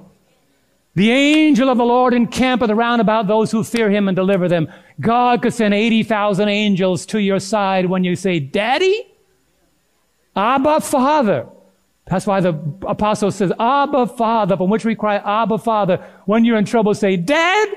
The 0.95 1.11
angel 1.11 1.69
of 1.69 1.77
the 1.77 1.85
Lord 1.85 2.15
encampeth 2.15 2.71
around 2.71 3.01
about 3.01 3.27
those 3.27 3.51
who 3.51 3.63
fear 3.63 3.91
him 3.91 4.09
and 4.09 4.17
deliver 4.17 4.49
them. 4.49 4.73
God 5.01 5.43
could 5.43 5.53
send 5.53 5.75
80,000 5.75 6.49
angels 6.49 7.05
to 7.07 7.21
your 7.21 7.39
side 7.39 7.85
when 7.85 8.05
you 8.05 8.17
say, 8.17 8.41
Daddy, 8.41 9.13
Abba, 10.35 10.81
Father. 10.81 11.47
That's 12.07 12.27
why 12.27 12.41
the 12.41 12.59
apostle 12.87 13.31
says, 13.31 13.53
Abba 13.61 14.07
Father, 14.07 14.57
from 14.57 14.71
which 14.71 14.87
we 14.87 14.95
cry, 14.95 15.17
Abba 15.17 15.59
Father. 15.59 16.03
When 16.25 16.47
you're 16.47 16.57
in 16.57 16.65
trouble, 16.65 16.95
say, 16.95 17.19
Dad. 17.19 17.69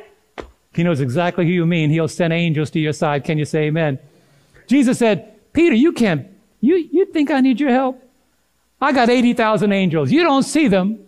He 0.75 0.83
knows 0.83 0.99
exactly 0.99 1.45
who 1.45 1.51
you 1.51 1.65
mean. 1.65 1.89
He'll 1.89 2.09
send 2.09 2.33
angels 2.33 2.69
to 2.71 2.79
your 2.79 2.91
side. 2.91 3.23
Can 3.23 3.37
you 3.37 3.45
say 3.45 3.67
amen? 3.67 3.97
Jesus 4.67 4.99
said, 4.99 5.31
Peter, 5.53 5.73
you 5.75 5.93
can't, 5.93 6.27
you, 6.59 6.75
you 6.75 7.05
think 7.05 7.31
I 7.31 7.39
need 7.39 7.59
your 7.59 7.69
help? 7.69 8.01
I 8.81 8.91
got 8.91 9.09
80,000 9.09 9.71
angels. 9.71 10.11
You 10.11 10.23
don't 10.23 10.43
see 10.43 10.67
them, 10.67 10.99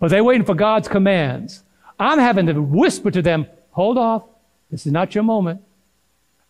but 0.00 0.10
they're 0.10 0.24
waiting 0.24 0.44
for 0.44 0.54
God's 0.54 0.88
commands. 0.88 1.62
I'm 2.00 2.18
having 2.18 2.46
to 2.46 2.60
whisper 2.60 3.12
to 3.12 3.22
them, 3.22 3.46
hold 3.70 3.96
off. 3.96 4.24
This 4.70 4.86
is 4.86 4.92
not 4.92 5.14
your 5.14 5.22
moment. 5.22 5.62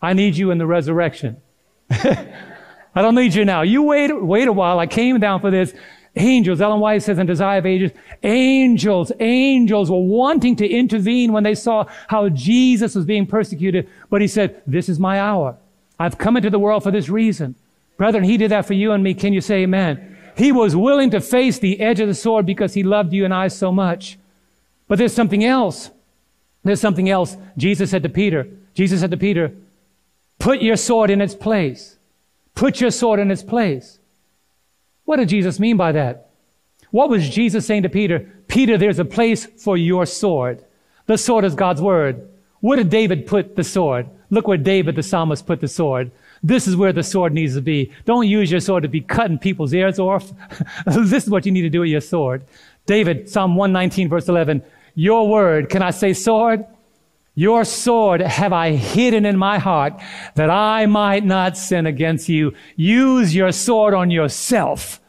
I 0.01 0.15
need 0.15 0.37
you 0.37 0.51
in 0.51 0.59
the 0.59 0.67
resurrection. 0.67 1.37
I 1.91 3.03
don't 3.03 3.15
need 3.15 3.35
you 3.35 3.45
now. 3.45 3.61
You 3.63 3.83
wait, 3.83 4.11
wait 4.13 4.49
a 4.49 4.53
while. 4.53 4.79
I 4.79 4.87
came 4.87 5.21
down 5.21 5.41
for 5.43 5.51
this. 5.51 5.75
Angels, 6.17 6.63
Ellen 6.63 6.81
White 6.81 7.03
says 7.03 7.19
in 7.19 7.27
Desire 7.27 7.59
of 7.59 7.67
Ages, 7.67 7.93
angels, 8.23 9.13
angels 9.21 9.91
were 9.91 10.01
wanting 10.01 10.57
to 10.57 10.67
intervene 10.67 11.31
when 11.31 11.43
they 11.43 11.55
saw 11.55 11.85
how 12.09 12.31
Jesus 12.31 12.95
was 12.95 13.05
being 13.05 13.27
persecuted. 13.27 13.89
But 14.09 14.23
he 14.23 14.29
said, 14.29 14.63
this 14.67 14.89
is 14.89 14.99
my 14.99 15.21
hour. 15.21 15.59
I've 15.99 16.17
come 16.17 16.39
into 16.39 16.49
the 16.49 16.59
world 16.59 16.83
for 16.83 16.91
this 16.91 17.11
reason. 17.11 17.55
Brethren, 17.99 18.25
he 18.25 18.39
did 18.39 18.51
that 18.51 18.67
for 18.67 18.73
you 18.73 18.93
and 18.93 19.05
me. 19.05 19.13
Can 19.13 19.35
you 19.35 19.43
say 19.43 19.63
amen? 19.63 20.17
He 20.37 20.53
was 20.53 20.75
willing 20.75 21.11
to 21.11 21.21
face 21.21 21.59
the 21.59 21.81
edge 21.81 22.01
of 22.01 22.09
the 22.09 22.15
sword 22.15 22.47
because 22.47 22.73
he 22.73 22.83
loved 22.83 23.13
you 23.13 23.25
and 23.25 23.35
I 23.35 23.49
so 23.49 23.71
much. 23.71 24.19
But 24.89 24.99
there's 24.99 25.15
something 25.15 25.45
else. 25.45 25.91
There's 26.65 26.81
something 26.81 27.11
else. 27.11 27.37
Jesus 27.57 27.91
said 27.91 28.03
to 28.03 28.09
Peter, 28.09 28.49
Jesus 28.75 29.01
said 29.01 29.11
to 29.11 29.17
Peter, 29.17 29.53
put 30.39 30.63
your 30.63 30.77
sword 30.77 31.11
in 31.11 31.21
its 31.21 31.35
place. 31.35 31.97
Put 32.55 32.81
your 32.81 32.91
sword 32.91 33.21
in 33.21 33.31
its 33.31 33.43
place. 33.43 33.99
What 35.07 35.17
did 35.17 35.31
Jesus 35.31 35.59
mean 35.59 35.79
by 35.79 35.93
that? 35.93 36.31
What 36.91 37.09
was 37.09 37.29
Jesus 37.29 37.67
saying 37.67 37.85
to 37.85 37.89
Peter? 37.89 38.31
Peter, 38.49 38.77
there's 38.77 38.99
a 38.99 39.05
place 39.05 39.47
for 39.47 39.77
your 39.77 40.05
sword. 40.05 40.65
The 41.07 41.17
sword 41.17 41.45
is 41.45 41.55
God's 41.55 41.81
word. 41.81 42.29
Where 42.61 42.77
did 42.77 42.91
David 42.91 43.27
put 43.27 43.57
the 43.57 43.65
sword? 43.65 44.09
Look 44.31 44.49
where 44.49 44.59
David 44.59 44.97
the 44.97 45.03
psalmist 45.03 45.47
put 45.47 45.61
the 45.61 45.69
sword. 45.69 46.11
This 46.43 46.67
is 46.67 46.77
where 46.77 46.93
the 46.93 47.03
sword 47.03 47.33
needs 47.33 47.55
to 47.55 47.63
be. 47.63 47.93
Don't 48.05 48.29
use 48.29 48.51
your 48.51 48.61
sword 48.61 48.83
to 48.83 48.89
be 48.89 49.01
cutting 49.01 49.39
people's 49.39 49.73
ears 49.73 49.99
off. 49.99 50.33
this 50.87 51.25
is 51.25 51.31
what 51.31 51.47
you 51.47 51.53
need 51.53 51.63
to 51.63 51.71
do 51.71 51.81
with 51.81 51.91
your 51.91 52.01
sword. 52.01 52.45
David, 52.87 53.29
Psalm 53.29 53.57
119, 53.57 54.09
verse 54.09 54.29
11. 54.29 54.63
Your 54.95 55.29
word, 55.29 55.71
can 55.71 55.83
I 55.83 55.91
say 55.91 56.13
sword? 56.13 56.65
Your 57.39 57.67
sword 57.67 58.23
have 58.23 58.55
I 58.55 58.71
hidden 58.71 59.27
in 59.27 59.37
my 59.37 59.59
heart 59.59 60.01
that 60.37 60.49
I 60.49 60.87
might 60.87 61.23
not 61.23 61.59
sin 61.59 61.85
against 61.85 62.31
you. 62.31 62.55
Use 62.77 63.35
your 63.35 63.53
sword 63.53 63.93
on 63.93 64.11
yourself. 64.11 65.01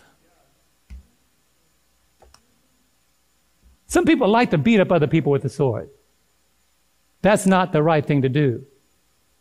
Some 3.87 4.03
people 4.03 4.27
like 4.27 4.51
to 4.51 4.57
beat 4.57 4.81
up 4.81 4.91
other 4.91 5.07
people 5.07 5.31
with 5.31 5.43
the 5.43 5.49
sword. 5.49 5.89
That's 7.21 7.47
not 7.47 7.71
the 7.71 7.81
right 7.81 8.05
thing 8.05 8.21
to 8.23 8.29
do. 8.29 8.65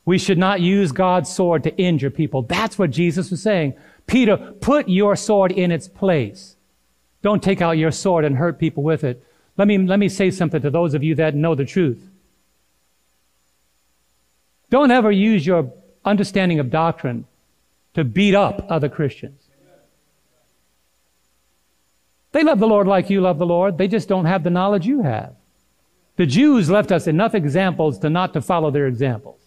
We 0.04 0.16
should 0.18 0.38
not 0.38 0.60
use 0.60 0.92
God's 0.92 1.28
sword 1.28 1.64
to 1.64 1.76
injure 1.76 2.10
people. 2.10 2.42
That's 2.42 2.78
what 2.78 2.92
Jesus 2.92 3.32
was 3.32 3.42
saying. 3.42 3.74
Peter, 4.06 4.36
put 4.36 4.88
your 4.88 5.16
sword 5.16 5.50
in 5.50 5.72
its 5.72 5.88
place. 5.88 6.54
Don't 7.22 7.42
take 7.42 7.60
out 7.60 7.78
your 7.78 7.90
sword 7.90 8.24
and 8.24 8.36
hurt 8.36 8.60
people 8.60 8.84
with 8.84 9.02
it. 9.02 9.24
Let 9.56 9.66
me, 9.66 9.76
let 9.78 9.98
me 9.98 10.08
say 10.08 10.30
something 10.30 10.62
to 10.62 10.70
those 10.70 10.94
of 10.94 11.02
you 11.02 11.16
that 11.16 11.34
know 11.34 11.56
the 11.56 11.64
truth. 11.64 12.08
Don't 14.70 14.90
ever 14.90 15.10
use 15.10 15.46
your 15.46 15.72
understanding 16.04 16.58
of 16.58 16.70
doctrine 16.70 17.26
to 17.94 18.04
beat 18.04 18.34
up 18.34 18.66
other 18.68 18.88
Christians. 18.88 19.42
They 22.32 22.42
love 22.42 22.58
the 22.58 22.66
Lord 22.66 22.86
like 22.86 23.08
you 23.08 23.20
love 23.20 23.38
the 23.38 23.46
Lord. 23.46 23.78
They 23.78 23.88
just 23.88 24.08
don't 24.08 24.26
have 24.26 24.44
the 24.44 24.50
knowledge 24.50 24.86
you 24.86 25.02
have. 25.02 25.34
The 26.16 26.26
Jews 26.26 26.68
left 26.68 26.92
us 26.92 27.06
enough 27.06 27.34
examples 27.34 27.98
to 28.00 28.10
not 28.10 28.32
to 28.34 28.42
follow 28.42 28.70
their 28.70 28.86
examples. 28.86 29.40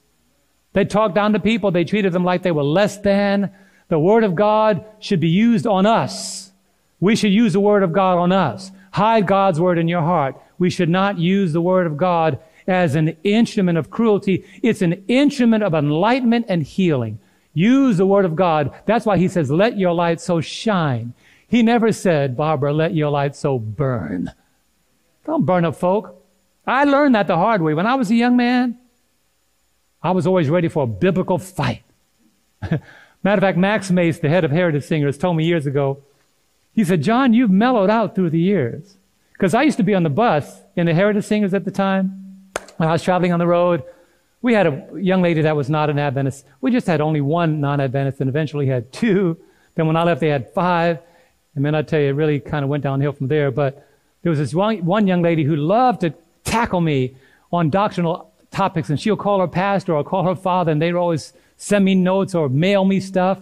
They 0.73 0.85
talked 0.85 1.15
down 1.15 1.33
to 1.33 1.39
people. 1.39 1.71
They 1.71 1.83
treated 1.83 2.13
them 2.13 2.23
like 2.23 2.43
they 2.43 2.51
were 2.51 2.63
less 2.63 2.97
than. 2.97 3.51
The 3.89 3.99
Word 3.99 4.23
of 4.23 4.35
God 4.35 4.85
should 4.99 5.19
be 5.19 5.29
used 5.29 5.65
on 5.65 5.85
us. 5.85 6.51
We 6.99 7.15
should 7.15 7.31
use 7.31 7.53
the 7.53 7.59
Word 7.59 7.83
of 7.83 7.91
God 7.91 8.17
on 8.17 8.31
us. 8.31 8.71
Hide 8.91 9.27
God's 9.27 9.59
Word 9.59 9.77
in 9.77 9.87
your 9.87 10.01
heart. 10.01 10.35
We 10.57 10.69
should 10.69 10.89
not 10.89 11.17
use 11.17 11.53
the 11.53 11.61
Word 11.61 11.87
of 11.87 11.97
God 11.97 12.39
as 12.69 12.93
an 12.93 13.17
instrument 13.23 13.77
of 13.77 13.89
cruelty. 13.89 14.45
It's 14.61 14.81
an 14.81 15.03
instrument 15.07 15.63
of 15.63 15.73
enlightenment 15.73 16.45
and 16.47 16.63
healing. 16.63 17.19
Use 17.53 17.97
the 17.97 18.05
word 18.05 18.25
of 18.25 18.35
God. 18.35 18.73
That's 18.85 19.05
why 19.05 19.17
he 19.17 19.27
says, 19.27 19.49
let 19.49 19.77
your 19.77 19.93
light 19.93 20.21
so 20.21 20.39
shine. 20.39 21.13
He 21.47 21.63
never 21.63 21.91
said, 21.91 22.37
Barbara, 22.37 22.71
let 22.71 22.93
your 22.93 23.09
light 23.09 23.35
so 23.35 23.57
burn. 23.57 24.31
Don't 25.25 25.45
burn 25.45 25.65
up 25.65 25.75
folk. 25.75 26.23
I 26.65 26.83
learned 26.83 27.15
that 27.15 27.25
the 27.25 27.35
hard 27.35 27.63
way. 27.63 27.73
When 27.73 27.87
I 27.87 27.95
was 27.95 28.11
a 28.11 28.15
young 28.15 28.37
man, 28.37 28.77
I 30.03 30.11
was 30.11 30.27
always 30.27 30.47
ready 30.47 30.67
for 30.67 30.83
a 30.83 30.87
biblical 30.87 31.39
fight. 31.39 31.81
Matter 32.61 32.79
of 33.23 33.39
fact, 33.39 33.57
Max 33.57 33.89
Mace, 33.89 34.19
the 34.19 34.29
head 34.29 34.45
of 34.45 34.51
Heritage 34.51 34.83
Singers, 34.83 35.17
told 35.17 35.35
me 35.35 35.43
years 35.43 35.65
ago, 35.65 36.03
he 36.73 36.83
said, 36.83 37.01
John, 37.01 37.33
you've 37.33 37.49
mellowed 37.49 37.89
out 37.89 38.13
through 38.13 38.29
the 38.29 38.39
years. 38.39 38.97
Because 39.33 39.55
I 39.55 39.63
used 39.63 39.77
to 39.77 39.83
be 39.83 39.95
on 39.95 40.03
the 40.03 40.09
bus 40.09 40.61
in 40.75 40.85
the 40.85 40.93
Heritage 40.93 41.25
Singers 41.25 41.53
at 41.55 41.65
the 41.65 41.71
time. 41.71 42.28
When 42.77 42.87
I 42.87 42.93
was 42.93 43.03
traveling 43.03 43.33
on 43.33 43.39
the 43.39 43.47
road, 43.47 43.83
we 44.41 44.53
had 44.53 44.67
a 44.67 44.87
young 44.95 45.21
lady 45.21 45.41
that 45.41 45.55
was 45.55 45.69
not 45.69 45.89
an 45.89 45.99
Adventist. 45.99 46.45
We 46.61 46.71
just 46.71 46.87
had 46.87 47.01
only 47.01 47.21
one 47.21 47.59
non-Adventist 47.59 48.21
and 48.21 48.29
eventually 48.29 48.67
had 48.67 48.91
two. 48.93 49.37
Then 49.75 49.87
when 49.87 49.97
I 49.97 50.03
left, 50.03 50.21
they 50.21 50.29
had 50.29 50.53
five. 50.53 50.99
And 51.55 51.65
then 51.65 51.75
I 51.75 51.81
tell 51.81 51.99
you, 51.99 52.07
it 52.07 52.13
really 52.13 52.39
kind 52.39 52.63
of 52.63 52.69
went 52.69 52.83
downhill 52.83 53.11
from 53.11 53.27
there. 53.27 53.51
But 53.51 53.85
there 54.21 54.29
was 54.29 54.39
this 54.39 54.53
one, 54.53 54.85
one 54.85 55.07
young 55.07 55.21
lady 55.21 55.43
who 55.43 55.55
loved 55.55 56.01
to 56.01 56.13
tackle 56.45 56.79
me 56.79 57.15
on 57.51 57.69
doctrinal 57.69 58.31
topics. 58.51 58.89
And 58.89 58.99
she'll 58.99 59.17
call 59.17 59.39
her 59.41 59.47
pastor 59.47 59.93
or 59.93 60.03
call 60.03 60.23
her 60.23 60.35
father, 60.35 60.71
and 60.71 60.81
they'd 60.81 60.93
always 60.93 61.33
send 61.57 61.83
me 61.83 61.95
notes 61.95 62.33
or 62.33 62.47
mail 62.47 62.85
me 62.85 62.99
stuff. 63.01 63.39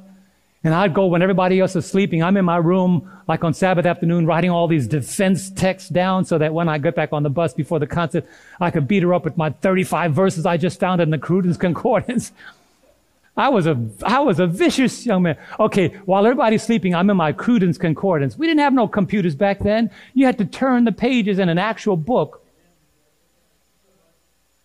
And 0.64 0.74
I'd 0.74 0.94
go 0.94 1.06
when 1.06 1.22
everybody 1.22 1.60
else 1.60 1.76
is 1.76 1.86
sleeping. 1.86 2.24
I'm 2.24 2.36
in 2.36 2.44
my 2.44 2.58
room, 2.58 3.10
like 3.28 3.44
on 3.44 3.54
Sabbath 3.54 3.86
afternoon, 3.86 4.26
writing 4.26 4.50
all 4.50 4.68
these 4.68 4.88
defense 4.88 5.50
texts 5.50 5.90
down 5.90 6.26
so 6.26 6.38
that 6.38 6.54
when 6.54 6.68
I 6.68 6.78
get 6.78 6.96
back 6.96 7.14
on 7.14 7.24
the 7.24 7.30
bus 7.30 7.54
before 7.54 7.80
the 7.80 7.88
concert, 7.88 8.26
I 8.60 8.72
could 8.72 8.88
beat 8.88 9.04
her 9.04 9.14
up 9.14 9.24
with 9.24 9.38
my 9.38 9.52
35 9.52 10.14
verses 10.14 10.46
I 10.46 10.58
just 10.58 10.80
found 10.80 11.00
in 11.00 11.10
the 11.10 11.18
Cruden's 11.18 11.58
Concordance. 11.68 12.32
I 13.38 13.50
was 13.50 13.68
a, 13.68 13.80
I 14.04 14.20
was 14.20 14.40
a 14.40 14.48
vicious 14.48 15.06
young 15.06 15.22
man. 15.22 15.38
Okay, 15.60 15.90
while 16.06 16.26
everybody's 16.26 16.64
sleeping, 16.64 16.96
I'm 16.96 17.08
in 17.12 17.18
my 17.18 17.32
Cruden's 17.32 17.78
Concordance. 17.78 18.36
We 18.36 18.48
didn't 18.48 18.62
have 18.62 18.74
no 18.74 18.88
computers 18.88 19.36
back 19.36 19.60
then. 19.60 19.92
You 20.16 20.26
had 20.26 20.40
to 20.40 20.46
turn 20.46 20.86
the 20.86 20.92
pages 20.92 21.38
in 21.38 21.48
an 21.48 21.60
actual 21.60 21.96
book. 21.96 22.44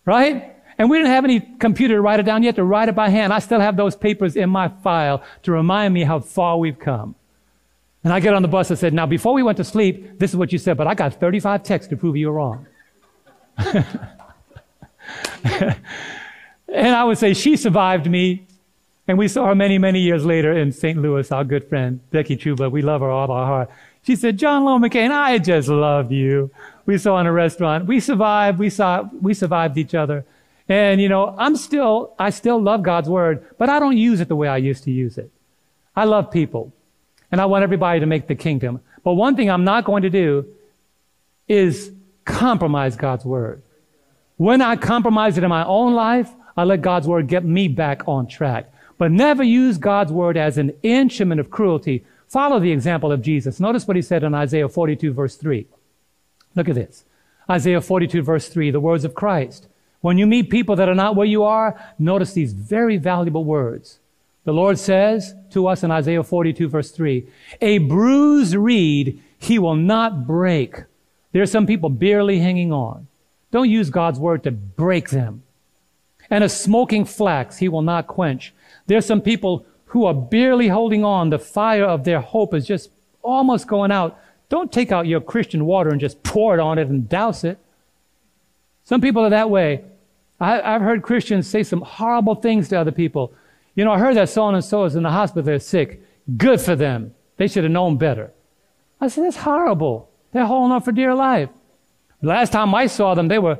Right? 0.05 0.55
And 0.77 0.89
we 0.89 0.97
didn't 0.97 1.11
have 1.11 1.23
any 1.23 1.39
computer 1.39 1.95
to 1.95 2.01
write 2.01 2.19
it 2.19 2.23
down. 2.23 2.43
You 2.43 2.47
had 2.47 2.55
to 2.55 2.63
write 2.63 2.89
it 2.89 2.95
by 2.95 3.09
hand. 3.09 3.31
I 3.31 3.39
still 3.39 3.59
have 3.59 3.77
those 3.77 3.95
papers 3.95 4.35
in 4.35 4.49
my 4.49 4.69
file 4.69 5.23
to 5.43 5.51
remind 5.51 5.93
me 5.93 6.03
how 6.03 6.19
far 6.19 6.57
we've 6.57 6.79
come. 6.79 7.15
And 8.03 8.11
I 8.11 8.19
get 8.19 8.33
on 8.33 8.41
the 8.41 8.47
bus 8.47 8.69
and 8.69 8.77
said, 8.77 8.93
now 8.93 9.05
before 9.05 9.33
we 9.33 9.43
went 9.43 9.57
to 9.57 9.63
sleep, 9.63 10.19
this 10.19 10.31
is 10.31 10.37
what 10.37 10.51
you 10.51 10.57
said, 10.57 10.77
but 10.77 10.87
I 10.87 10.93
got 10.93 11.19
35 11.19 11.63
texts 11.63 11.89
to 11.89 11.97
prove 11.97 12.17
you 12.17 12.27
were 12.27 12.33
wrong. 12.33 12.65
and 13.57 13.85
I 16.73 17.03
would 17.03 17.17
say 17.17 17.33
she 17.33 17.55
survived 17.55 18.09
me. 18.09 18.47
And 19.07 19.17
we 19.17 19.27
saw 19.27 19.47
her 19.47 19.55
many, 19.55 19.77
many 19.77 19.99
years 19.99 20.25
later 20.25 20.57
in 20.57 20.71
St. 20.71 20.97
Louis, 20.97 21.29
our 21.31 21.43
good 21.43 21.67
friend, 21.67 21.99
Becky 22.09 22.37
Chuba. 22.37 22.71
We 22.71 22.81
love 22.81 23.01
her 23.01 23.09
all 23.09 23.31
our 23.31 23.45
heart. 23.45 23.69
She 24.03 24.15
said, 24.15 24.37
John 24.37 24.63
Lomacang, 24.63 25.11
I 25.11 25.37
just 25.39 25.67
love 25.67 26.11
you. 26.11 26.51
We 26.85 26.97
saw 26.97 27.19
in 27.19 27.25
a 27.25 27.31
restaurant. 27.31 27.85
We 27.85 27.99
survived. 27.99 28.59
We 28.59 28.69
saw, 28.69 29.07
we 29.21 29.33
survived 29.33 29.77
each 29.77 29.93
other. 29.93 30.25
And, 30.69 31.01
you 31.01 31.09
know, 31.09 31.35
I'm 31.37 31.55
still, 31.55 32.13
I 32.17 32.29
still 32.29 32.61
love 32.61 32.83
God's 32.83 33.09
word, 33.09 33.45
but 33.57 33.69
I 33.69 33.79
don't 33.79 33.97
use 33.97 34.21
it 34.21 34.27
the 34.27 34.35
way 34.35 34.47
I 34.47 34.57
used 34.57 34.85
to 34.85 34.91
use 34.91 35.17
it. 35.17 35.29
I 35.95 36.05
love 36.05 36.31
people 36.31 36.73
and 37.31 37.41
I 37.41 37.45
want 37.45 37.63
everybody 37.63 37.99
to 37.99 38.05
make 38.05 38.27
the 38.27 38.35
kingdom. 38.35 38.79
But 39.03 39.13
one 39.13 39.35
thing 39.35 39.49
I'm 39.49 39.65
not 39.65 39.83
going 39.83 40.03
to 40.03 40.09
do 40.09 40.45
is 41.47 41.91
compromise 42.25 42.95
God's 42.95 43.25
word. 43.25 43.61
When 44.37 44.61
I 44.61 44.75
compromise 44.75 45.37
it 45.37 45.43
in 45.43 45.49
my 45.49 45.65
own 45.65 45.93
life, 45.93 46.31
I 46.55 46.63
let 46.63 46.81
God's 46.81 47.07
word 47.07 47.27
get 47.27 47.43
me 47.43 47.67
back 47.67 48.07
on 48.07 48.27
track. 48.27 48.71
But 48.97 49.11
never 49.11 49.43
use 49.43 49.77
God's 49.77 50.11
word 50.11 50.37
as 50.37 50.57
an 50.57 50.73
instrument 50.81 51.41
of 51.41 51.49
cruelty. 51.49 52.05
Follow 52.27 52.59
the 52.59 52.71
example 52.71 53.11
of 53.11 53.21
Jesus. 53.21 53.59
Notice 53.59 53.87
what 53.87 53.95
he 53.95 54.01
said 54.01 54.23
in 54.23 54.33
Isaiah 54.33 54.69
42 54.69 55.11
verse 55.13 55.35
3. 55.35 55.67
Look 56.55 56.69
at 56.69 56.75
this. 56.75 57.03
Isaiah 57.49 57.81
42 57.81 58.21
verse 58.21 58.47
3, 58.47 58.71
the 58.71 58.79
words 58.79 59.03
of 59.03 59.13
Christ. 59.13 59.67
When 60.03 60.17
you 60.17 60.27
meet 60.27 60.49
people 60.49 60.75
that 60.75 60.89
are 60.89 60.95
not 60.95 61.15
where 61.15 61.25
you 61.25 61.43
are, 61.43 61.81
notice 61.97 62.33
these 62.33 62.51
very 62.51 62.97
valuable 62.97 63.45
words. 63.45 63.99
The 64.43 64.51
Lord 64.51 64.77
says 64.77 65.33
to 65.51 65.65
us 65.67 65.81
in 65.81 65.91
Isaiah 65.91 66.23
42 66.23 66.67
verse 66.67 66.91
3, 66.91 67.25
a 67.61 67.77
bruised 67.77 68.53
reed 68.53 69.23
he 69.39 69.59
will 69.59 69.77
not 69.77 70.27
break. 70.27 70.75
There 71.31 71.41
are 71.41 71.45
some 71.45 71.65
people 71.65 71.87
barely 71.87 72.39
hanging 72.39 72.73
on. 72.73 73.07
Don't 73.51 73.69
use 73.69 73.89
God's 73.89 74.19
word 74.19 74.43
to 74.43 74.51
break 74.51 75.09
them. 75.09 75.43
And 76.29 76.43
a 76.43 76.49
smoking 76.49 77.05
flax 77.05 77.59
he 77.59 77.69
will 77.69 77.81
not 77.81 78.07
quench. 78.07 78.53
There 78.87 78.97
are 78.97 79.01
some 79.01 79.21
people 79.21 79.65
who 79.85 80.03
are 80.03 80.13
barely 80.13 80.67
holding 80.67 81.05
on. 81.05 81.29
The 81.29 81.39
fire 81.39 81.85
of 81.85 82.03
their 82.03 82.19
hope 82.19 82.53
is 82.53 82.67
just 82.67 82.89
almost 83.21 83.67
going 83.67 83.93
out, 83.93 84.19
don't 84.49 84.69
take 84.69 84.91
out 84.91 85.07
your 85.07 85.21
Christian 85.21 85.65
water 85.65 85.91
and 85.91 86.01
just 86.01 86.23
pour 86.23 86.55
it 86.55 86.59
on 86.59 86.77
it 86.77 86.89
and 86.89 87.07
douse 87.07 87.45
it. 87.45 87.57
Some 88.83 88.99
people 88.99 89.23
are 89.23 89.29
that 89.29 89.49
way. 89.49 89.85
I, 90.39 90.55
have 90.73 90.81
heard 90.81 91.03
Christians 91.03 91.47
say 91.47 91.63
some 91.63 91.81
horrible 91.81 92.35
things 92.35 92.69
to 92.69 92.79
other 92.79 92.91
people. 92.91 93.33
You 93.75 93.85
know, 93.85 93.91
I 93.91 93.99
heard 93.99 94.17
that 94.17 94.29
so 94.29 94.47
and 94.47 94.63
so 94.63 94.85
is 94.85 94.95
in 94.95 95.03
the 95.03 95.11
hospital, 95.11 95.43
they're 95.43 95.59
sick. 95.59 96.01
Good 96.37 96.61
for 96.61 96.75
them. 96.75 97.13
They 97.37 97.47
should 97.47 97.63
have 97.63 97.71
known 97.71 97.97
better. 97.97 98.33
I 98.99 99.07
said, 99.07 99.25
that's 99.25 99.37
horrible. 99.37 100.09
They're 100.31 100.45
holding 100.45 100.71
on 100.71 100.81
for 100.81 100.91
dear 100.91 101.13
life. 101.13 101.49
Last 102.21 102.51
time 102.51 102.73
I 102.73 102.87
saw 102.87 103.15
them, 103.15 103.27
they 103.27 103.39
were, 103.39 103.59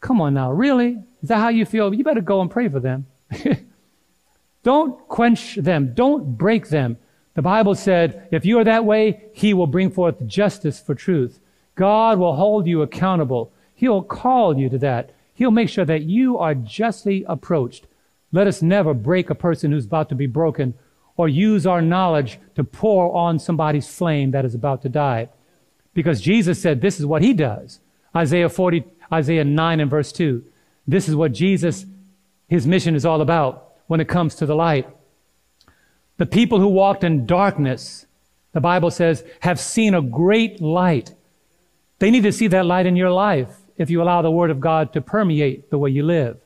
come 0.00 0.20
on 0.20 0.34
now, 0.34 0.50
really? 0.50 0.98
Is 1.22 1.28
that 1.28 1.38
how 1.38 1.48
you 1.48 1.64
feel? 1.64 1.94
You 1.94 2.02
better 2.02 2.20
go 2.20 2.40
and 2.40 2.50
pray 2.50 2.68
for 2.68 2.80
them. 2.80 3.06
Don't 4.62 5.08
quench 5.08 5.56
them. 5.56 5.94
Don't 5.94 6.36
break 6.36 6.68
them. 6.68 6.98
The 7.34 7.42
Bible 7.42 7.74
said, 7.74 8.28
if 8.30 8.44
you 8.44 8.58
are 8.58 8.64
that 8.64 8.84
way, 8.84 9.24
He 9.32 9.54
will 9.54 9.66
bring 9.66 9.90
forth 9.90 10.26
justice 10.26 10.80
for 10.80 10.94
truth. 10.94 11.40
God 11.74 12.18
will 12.18 12.36
hold 12.36 12.66
you 12.66 12.82
accountable. 12.82 13.52
He'll 13.74 14.02
call 14.02 14.58
you 14.58 14.68
to 14.68 14.78
that. 14.78 15.10
He'll 15.42 15.50
make 15.50 15.70
sure 15.70 15.84
that 15.84 16.02
you 16.02 16.38
are 16.38 16.54
justly 16.54 17.24
approached. 17.26 17.88
Let 18.30 18.46
us 18.46 18.62
never 18.62 18.94
break 18.94 19.28
a 19.28 19.34
person 19.34 19.72
who's 19.72 19.86
about 19.86 20.08
to 20.10 20.14
be 20.14 20.28
broken 20.28 20.74
or 21.16 21.28
use 21.28 21.66
our 21.66 21.82
knowledge 21.82 22.38
to 22.54 22.62
pour 22.62 23.12
on 23.12 23.40
somebody's 23.40 23.88
flame 23.92 24.30
that 24.30 24.44
is 24.44 24.54
about 24.54 24.82
to 24.82 24.88
die. 24.88 25.30
Because 25.94 26.20
Jesus 26.20 26.62
said 26.62 26.80
this 26.80 27.00
is 27.00 27.06
what 27.06 27.22
he 27.22 27.32
does. 27.32 27.80
Isaiah 28.14 28.48
40, 28.48 28.84
Isaiah 29.12 29.42
9 29.42 29.80
and 29.80 29.90
verse 29.90 30.12
2. 30.12 30.44
This 30.86 31.08
is 31.08 31.16
what 31.16 31.32
Jesus, 31.32 31.86
his 32.46 32.64
mission 32.64 32.94
is 32.94 33.04
all 33.04 33.20
about 33.20 33.72
when 33.88 33.98
it 34.00 34.06
comes 34.06 34.36
to 34.36 34.46
the 34.46 34.54
light. 34.54 34.88
The 36.18 36.26
people 36.26 36.60
who 36.60 36.68
walked 36.68 37.02
in 37.02 37.26
darkness, 37.26 38.06
the 38.52 38.60
Bible 38.60 38.92
says, 38.92 39.24
have 39.40 39.58
seen 39.58 39.92
a 39.92 40.02
great 40.02 40.60
light. 40.60 41.12
They 41.98 42.12
need 42.12 42.22
to 42.22 42.32
see 42.32 42.46
that 42.46 42.64
light 42.64 42.86
in 42.86 42.94
your 42.94 43.10
life 43.10 43.56
if 43.76 43.90
you 43.90 44.02
allow 44.02 44.22
the 44.22 44.30
Word 44.30 44.50
of 44.50 44.60
God 44.60 44.92
to 44.92 45.00
permeate 45.00 45.70
the 45.70 45.78
way 45.78 45.90
you 45.90 46.02
live. 46.02 46.38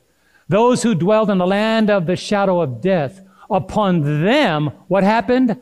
Those 0.48 0.82
who 0.82 0.94
dwelled 0.94 1.30
in 1.30 1.38
the 1.38 1.46
land 1.46 1.90
of 1.90 2.06
the 2.06 2.16
shadow 2.16 2.60
of 2.60 2.80
death, 2.80 3.20
upon 3.50 4.22
them, 4.22 4.66
what 4.88 5.04
happened? 5.04 5.60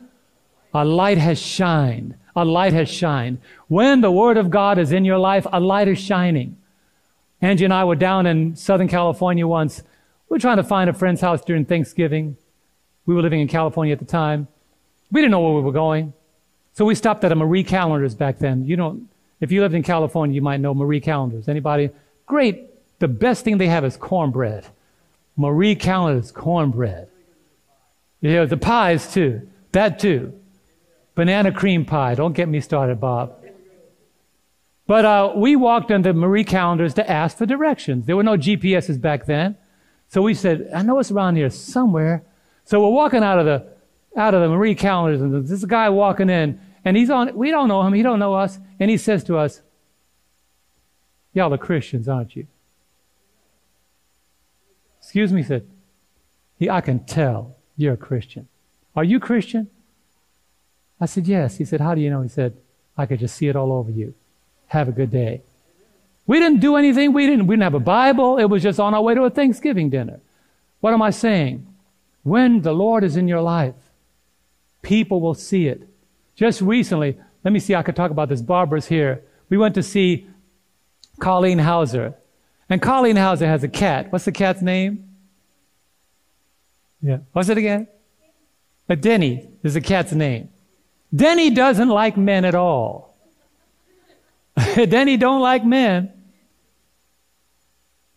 A 0.73 0.85
light 0.85 1.17
has 1.17 1.39
shined. 1.39 2.15
A 2.35 2.43
light 2.43 2.73
has 2.73 2.89
shined. 2.89 3.39
When 3.67 4.01
the 4.01 4.11
Word 4.11 4.37
of 4.37 4.49
God 4.49 4.77
is 4.77 4.91
in 4.91 5.05
your 5.05 5.17
life, 5.17 5.47
a 5.51 5.59
light 5.59 5.87
is 5.87 5.99
shining. 5.99 6.57
Angie 7.41 7.65
and 7.65 7.73
I 7.73 7.83
were 7.83 7.95
down 7.95 8.25
in 8.25 8.55
Southern 8.55 8.87
California 8.87 9.47
once. 9.47 9.81
We 10.29 10.35
were 10.35 10.39
trying 10.39 10.57
to 10.57 10.63
find 10.63 10.89
a 10.89 10.93
friend's 10.93 11.21
house 11.21 11.41
during 11.41 11.65
Thanksgiving. 11.65 12.37
We 13.05 13.15
were 13.15 13.21
living 13.21 13.41
in 13.41 13.47
California 13.47 13.93
at 13.93 13.99
the 13.99 14.05
time. 14.05 14.47
We 15.11 15.21
didn't 15.21 15.31
know 15.31 15.41
where 15.41 15.53
we 15.53 15.61
were 15.61 15.71
going. 15.71 16.13
So 16.73 16.83
we 16.83 16.95
stopped 16.95 17.23
at 17.23 17.31
a 17.31 17.35
Marie 17.35 17.63
Callender's 17.63 18.15
back 18.15 18.39
then. 18.39 18.65
You 18.65 18.75
don't, 18.75 19.07
if 19.45 19.51
you 19.51 19.61
lived 19.61 19.75
in 19.75 19.83
California, 19.83 20.33
you 20.33 20.41
might 20.41 20.59
know 20.59 20.73
Marie 20.73 20.99
Callender's. 20.99 21.47
Anybody? 21.47 21.91
Great. 22.25 22.67
The 22.97 23.07
best 23.07 23.43
thing 23.43 23.59
they 23.59 23.67
have 23.67 23.85
is 23.85 23.95
cornbread. 23.95 24.65
Marie 25.37 25.75
Callender's 25.75 26.31
cornbread. 26.31 27.09
Yeah, 28.21 28.45
the 28.45 28.57
pies 28.57 29.13
too. 29.13 29.47
That 29.71 29.99
too. 29.99 30.33
Banana 31.13 31.51
cream 31.51 31.85
pie. 31.85 32.15
Don't 32.15 32.33
get 32.33 32.49
me 32.49 32.59
started, 32.59 32.99
Bob. 32.99 33.35
But 34.87 35.05
uh, 35.05 35.33
we 35.35 35.55
walked 35.55 35.91
into 35.91 36.11
Marie 36.13 36.43
Callender's 36.43 36.95
to 36.95 37.07
ask 37.07 37.37
for 37.37 37.45
directions. 37.45 38.07
There 38.07 38.15
were 38.15 38.23
no 38.23 38.37
GPSs 38.37 38.99
back 38.99 39.27
then. 39.27 39.57
So 40.07 40.23
we 40.23 40.33
said, 40.33 40.71
I 40.73 40.81
know 40.81 40.97
it's 40.97 41.11
around 41.11 41.35
here 41.35 41.51
somewhere. 41.51 42.23
So 42.63 42.81
we're 42.81 42.95
walking 42.95 43.21
out 43.21 43.37
of 43.37 43.45
the 43.45 43.67
out 44.19 44.33
of 44.33 44.41
the 44.41 44.47
Marie 44.47 44.73
Callender's, 44.73 45.21
and 45.21 45.31
there's 45.31 45.49
this 45.49 45.65
guy 45.65 45.89
walking 45.89 46.31
in, 46.31 46.59
and 46.85 46.95
he's 46.95 47.09
on. 47.09 47.35
We 47.35 47.51
don't 47.51 47.67
know 47.67 47.81
him. 47.81 47.93
He 47.93 48.03
don't 48.03 48.19
know 48.19 48.35
us, 48.35 48.59
and 48.79 48.89
he 48.89 48.95
says 48.95 49.23
to 49.25 49.37
us, 49.37 49.61
"Y'all 51.33 51.53
are 51.53 51.57
Christians, 51.57 52.07
aren't 52.07 52.35
you?" 52.35 52.47
Excuse 55.01 55.33
me, 55.33 55.41
he 55.41 55.47
said. 55.47 55.67
He, 56.57 56.69
I 56.69 56.81
can 56.81 57.05
tell 57.05 57.55
you're 57.77 57.93
a 57.93 57.97
Christian. 57.97 58.47
Are 58.95 59.03
you 59.03 59.19
Christian? 59.19 59.69
I 60.99 61.05
said, 61.05 61.27
Yes. 61.27 61.57
He 61.57 61.65
said, 61.65 61.81
How 61.81 61.95
do 61.95 62.01
you 62.01 62.09
know? 62.09 62.21
He 62.21 62.29
said, 62.29 62.57
I 62.97 63.05
could 63.05 63.19
just 63.19 63.35
see 63.35 63.47
it 63.47 63.55
all 63.55 63.71
over 63.71 63.91
you. 63.91 64.13
Have 64.67 64.87
a 64.87 64.91
good 64.91 65.11
day. 65.11 65.41
We 66.25 66.39
didn't 66.39 66.59
do 66.59 66.75
anything. 66.75 67.13
We 67.13 67.27
didn't, 67.27 67.47
we 67.47 67.55
didn't 67.55 67.63
have 67.63 67.75
a 67.75 67.79
Bible. 67.79 68.37
It 68.37 68.45
was 68.45 68.63
just 68.63 68.79
on 68.79 68.93
our 68.93 69.01
way 69.01 69.13
to 69.13 69.23
a 69.23 69.29
Thanksgiving 69.29 69.89
dinner. 69.89 70.21
What 70.79 70.93
am 70.93 71.01
I 71.01 71.11
saying? 71.11 71.67
When 72.23 72.61
the 72.61 72.73
Lord 72.73 73.03
is 73.03 73.15
in 73.15 73.27
your 73.27 73.41
life, 73.41 73.75
people 74.81 75.21
will 75.21 75.35
see 75.35 75.67
it. 75.67 75.87
Just 76.35 76.61
recently, 76.61 77.17
let 77.43 77.51
me 77.51 77.59
see, 77.59 77.75
I 77.75 77.83
could 77.83 77.95
talk 77.95 78.11
about 78.11 78.29
this. 78.29 78.41
Barbara's 78.41 78.87
here. 78.87 79.23
We 79.49 79.57
went 79.57 79.75
to 79.75 79.83
see 79.83 80.27
Colleen 81.19 81.59
Hauser. 81.59 82.15
And 82.69 82.81
Colleen 82.81 83.15
Hauser 83.15 83.47
has 83.47 83.63
a 83.63 83.67
cat. 83.67 84.11
What's 84.11 84.25
the 84.25 84.31
cat's 84.31 84.61
name? 84.61 85.07
Yeah. 87.01 87.19
What's 87.33 87.49
it 87.49 87.57
again? 87.57 87.87
A 88.89 88.95
Denny 88.95 89.47
is 89.63 89.75
the 89.75 89.81
cat's 89.81 90.11
name. 90.11 90.49
Denny 91.15 91.49
doesn't 91.51 91.89
like 91.89 92.17
men 92.17 92.45
at 92.45 92.55
all. 92.55 93.15
Denny 94.75 95.17
don't 95.17 95.41
like 95.41 95.63
men. 95.63 96.11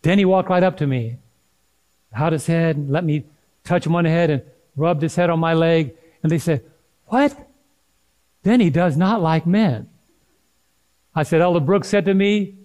Denny 0.01 0.25
walked 0.25 0.49
right 0.49 0.63
up 0.63 0.77
to 0.77 0.87
me, 0.87 1.17
held 2.11 2.33
his 2.33 2.47
head, 2.47 2.77
and 2.77 2.89
let 2.89 3.03
me 3.03 3.25
touch 3.63 3.85
him 3.85 3.95
on 3.95 4.05
the 4.05 4.09
head, 4.09 4.29
and 4.29 4.41
rubbed 4.75 5.01
his 5.01 5.15
head 5.15 5.29
on 5.29 5.39
my 5.39 5.53
leg. 5.53 5.93
And 6.23 6.31
they 6.31 6.39
said, 6.39 6.63
What? 7.07 7.48
Denny 8.49 8.71
does 8.71 8.97
not 8.97 9.21
like 9.21 9.45
men. 9.45 9.87
I 11.13 11.21
said, 11.21 11.39
Elder 11.39 11.59
Brooks 11.59 11.87
said 11.87 12.05
to 12.05 12.15
me, 12.15 12.55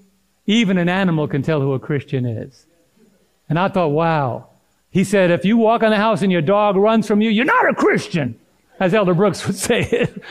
even 0.46 0.78
an 0.78 0.88
animal 0.88 1.28
can 1.28 1.42
tell 1.42 1.60
who 1.60 1.74
a 1.74 1.78
Christian 1.78 2.24
is. 2.24 2.64
And 3.50 3.58
I 3.58 3.68
thought, 3.68 3.88
wow. 3.88 4.46
He 4.90 5.04
said, 5.04 5.30
if 5.30 5.44
you 5.44 5.58
walk 5.58 5.82
in 5.82 5.90
the 5.90 5.98
house 5.98 6.22
and 6.22 6.32
your 6.32 6.40
dog 6.40 6.76
runs 6.76 7.06
from 7.06 7.20
you, 7.20 7.28
you're 7.28 7.44
not 7.44 7.68
a 7.68 7.74
Christian, 7.74 8.40
as 8.80 8.94
Elder 8.94 9.12
Brooks 9.12 9.46
would 9.46 9.56
say 9.68 9.82
it. 9.82 10.22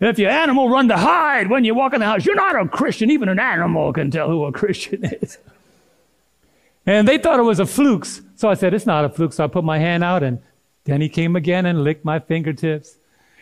If 0.00 0.18
your 0.18 0.30
animal 0.30 0.70
run 0.70 0.88
to 0.88 0.96
hide 0.96 1.50
when 1.50 1.66
you 1.66 1.74
walk 1.74 1.92
in 1.92 2.00
the 2.00 2.06
house, 2.06 2.24
you're 2.24 2.34
not 2.34 2.58
a 2.58 2.66
Christian. 2.66 3.10
Even 3.10 3.28
an 3.28 3.38
animal 3.38 3.92
can 3.92 4.10
tell 4.10 4.30
who 4.30 4.46
a 4.46 4.52
Christian 4.52 5.04
is. 5.20 5.36
And 6.86 7.06
they 7.06 7.18
thought 7.18 7.38
it 7.38 7.42
was 7.42 7.60
a 7.60 7.66
fluke. 7.66 8.06
So 8.06 8.48
I 8.48 8.54
said, 8.54 8.72
it's 8.72 8.86
not 8.86 9.04
a 9.04 9.10
fluke. 9.10 9.34
So 9.34 9.44
I 9.44 9.46
put 9.46 9.62
my 9.62 9.78
hand 9.78 10.02
out 10.02 10.22
and 10.22 10.40
then 10.84 11.02
he 11.02 11.10
came 11.10 11.36
again 11.36 11.66
and 11.66 11.84
licked 11.84 12.06
my 12.06 12.18
fingertips. 12.18 12.96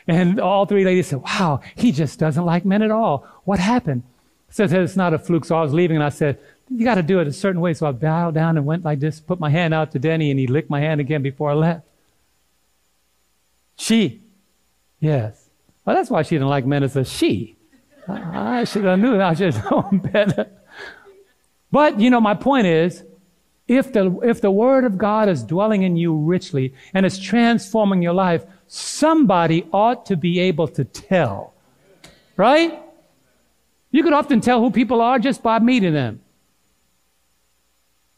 And 0.06 0.40
all 0.40 0.66
three 0.66 0.84
ladies 0.84 1.08
said, 1.08 1.22
wow, 1.22 1.60
he 1.74 1.92
just 1.92 2.18
doesn't 2.18 2.44
like 2.44 2.64
men 2.64 2.82
at 2.82 2.90
all. 2.90 3.26
What 3.44 3.58
happened? 3.58 4.02
I 4.50 4.52
said, 4.52 4.72
it's 4.72 4.96
not 4.96 5.14
a 5.14 5.18
fluke. 5.18 5.44
So 5.44 5.56
I 5.56 5.62
was 5.62 5.72
leaving 5.72 5.96
and 5.96 6.04
I 6.04 6.08
said, 6.10 6.38
you 6.68 6.84
got 6.84 6.96
to 6.96 7.02
do 7.02 7.20
it 7.20 7.28
a 7.28 7.32
certain 7.32 7.60
way. 7.60 7.74
So 7.74 7.86
I 7.86 7.92
bowed 7.92 8.34
down 8.34 8.56
and 8.56 8.66
went 8.66 8.84
like 8.84 9.00
this, 9.00 9.20
put 9.20 9.40
my 9.40 9.50
hand 9.50 9.74
out 9.74 9.92
to 9.92 9.98
Denny 9.98 10.30
and 10.30 10.38
he 10.40 10.46
licked 10.46 10.70
my 10.70 10.80
hand 10.80 11.00
again 11.00 11.22
before 11.22 11.50
I 11.50 11.54
left. 11.54 11.86
She. 13.76 14.20
Yes. 15.00 15.48
Well, 15.84 15.96
that's 15.96 16.10
why 16.10 16.22
she 16.22 16.36
didn't 16.36 16.48
like 16.48 16.66
men 16.66 16.82
as 16.82 16.96
a 16.96 17.04
she. 17.04 17.56
I, 18.08 18.64
should 18.64 18.84
have 18.84 18.98
knew. 18.98 19.12
That 19.12 19.22
I 19.22 19.34
should 19.34 19.54
have 19.54 19.70
known 19.70 19.98
better. 19.98 20.50
But, 21.70 22.00
you 22.00 22.10
know, 22.10 22.20
my 22.20 22.34
point 22.34 22.66
is, 22.66 23.02
if 23.68 23.92
the, 23.92 24.18
if 24.22 24.40
the 24.40 24.50
Word 24.50 24.84
of 24.84 24.98
God 24.98 25.28
is 25.28 25.42
dwelling 25.42 25.82
in 25.82 25.96
you 25.96 26.14
richly 26.14 26.74
and 26.92 27.06
is 27.06 27.18
transforming 27.18 28.02
your 28.02 28.12
life, 28.12 28.44
somebody 28.74 29.66
ought 29.70 30.06
to 30.06 30.16
be 30.16 30.40
able 30.40 30.66
to 30.66 30.82
tell. 30.82 31.52
Right? 32.38 32.80
You 33.90 34.02
could 34.02 34.14
often 34.14 34.40
tell 34.40 34.60
who 34.60 34.70
people 34.70 35.02
are 35.02 35.18
just 35.18 35.42
by 35.42 35.58
meeting 35.58 35.92
them. 35.92 36.22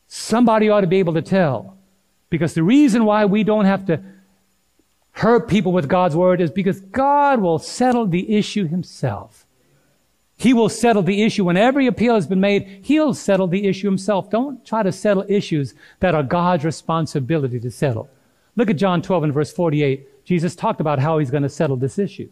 Somebody 0.07 0.69
ought 0.69 0.83
to 0.83 0.87
be 0.87 0.99
able 0.99 1.15
to 1.15 1.23
tell. 1.23 1.77
Because 2.31 2.55
the 2.55 2.63
reason 2.63 3.05
why 3.05 3.25
we 3.25 3.43
don't 3.43 3.65
have 3.65 3.87
to 3.87 4.01
hurt 5.11 5.49
people 5.49 5.73
with 5.73 5.89
God's 5.89 6.15
word 6.15 6.41
is 6.41 6.53
because 6.53 6.79
God 6.81 7.41
will 7.41 7.59
settle 7.59 8.07
the 8.07 8.37
issue 8.37 8.69
himself. 8.69 9.47
He 10.37 10.53
will 10.53 10.69
settle 10.69 11.03
the 11.03 11.23
issue. 11.25 11.45
When 11.45 11.57
every 11.57 11.89
appeal 11.89 12.15
has 12.15 12.29
been 12.29 12.41
made, 12.41 12.81
He'll 12.83 13.15
settle 13.15 13.47
the 13.47 13.67
issue 13.69 13.87
Himself. 13.87 14.31
Don't 14.31 14.65
try 14.67 14.83
to 14.83 14.91
settle 14.91 15.25
issues 15.29 15.75
that 16.01 16.13
are 16.13 16.25
God's 16.25 16.65
responsibility 16.65 17.61
to 17.61 17.71
settle. 17.71 18.09
Look 18.57 18.69
at 18.69 18.77
John 18.77 19.01
12 19.01 19.23
and 19.25 19.33
verse 19.33 19.53
48. 19.53 20.09
Jesus 20.25 20.57
talked 20.57 20.81
about 20.81 20.99
how 20.99 21.19
He's 21.19 21.31
going 21.31 21.43
to 21.43 21.49
settle 21.49 21.77
this 21.77 21.99
issue. 21.99 22.31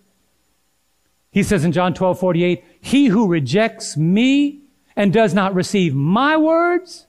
He 1.31 1.43
says 1.43 1.65
in 1.65 1.73
John 1.73 1.95
12, 1.95 2.19
48, 2.19 2.65
He 2.81 3.07
who 3.07 3.27
rejects 3.27 3.97
me 3.97 4.61
and 4.95 5.13
does 5.13 5.33
not 5.35 5.55
receive 5.55 5.95
my 5.95 6.37
words 6.37 7.07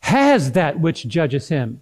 has 0.00 0.52
that 0.52 0.80
which 0.80 1.06
judges 1.06 1.48
him. 1.48 1.80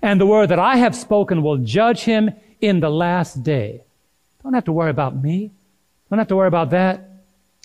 And 0.00 0.20
the 0.20 0.26
word 0.26 0.48
that 0.48 0.58
I 0.58 0.76
have 0.76 0.94
spoken 0.94 1.42
will 1.42 1.58
judge 1.58 2.00
him 2.00 2.30
in 2.60 2.80
the 2.80 2.90
last 2.90 3.42
day. 3.42 3.82
Don't 4.42 4.54
have 4.54 4.64
to 4.64 4.72
worry 4.72 4.90
about 4.90 5.20
me. 5.20 5.50
Don't 6.08 6.18
have 6.18 6.28
to 6.28 6.36
worry 6.36 6.48
about 6.48 6.70
that. 6.70 7.04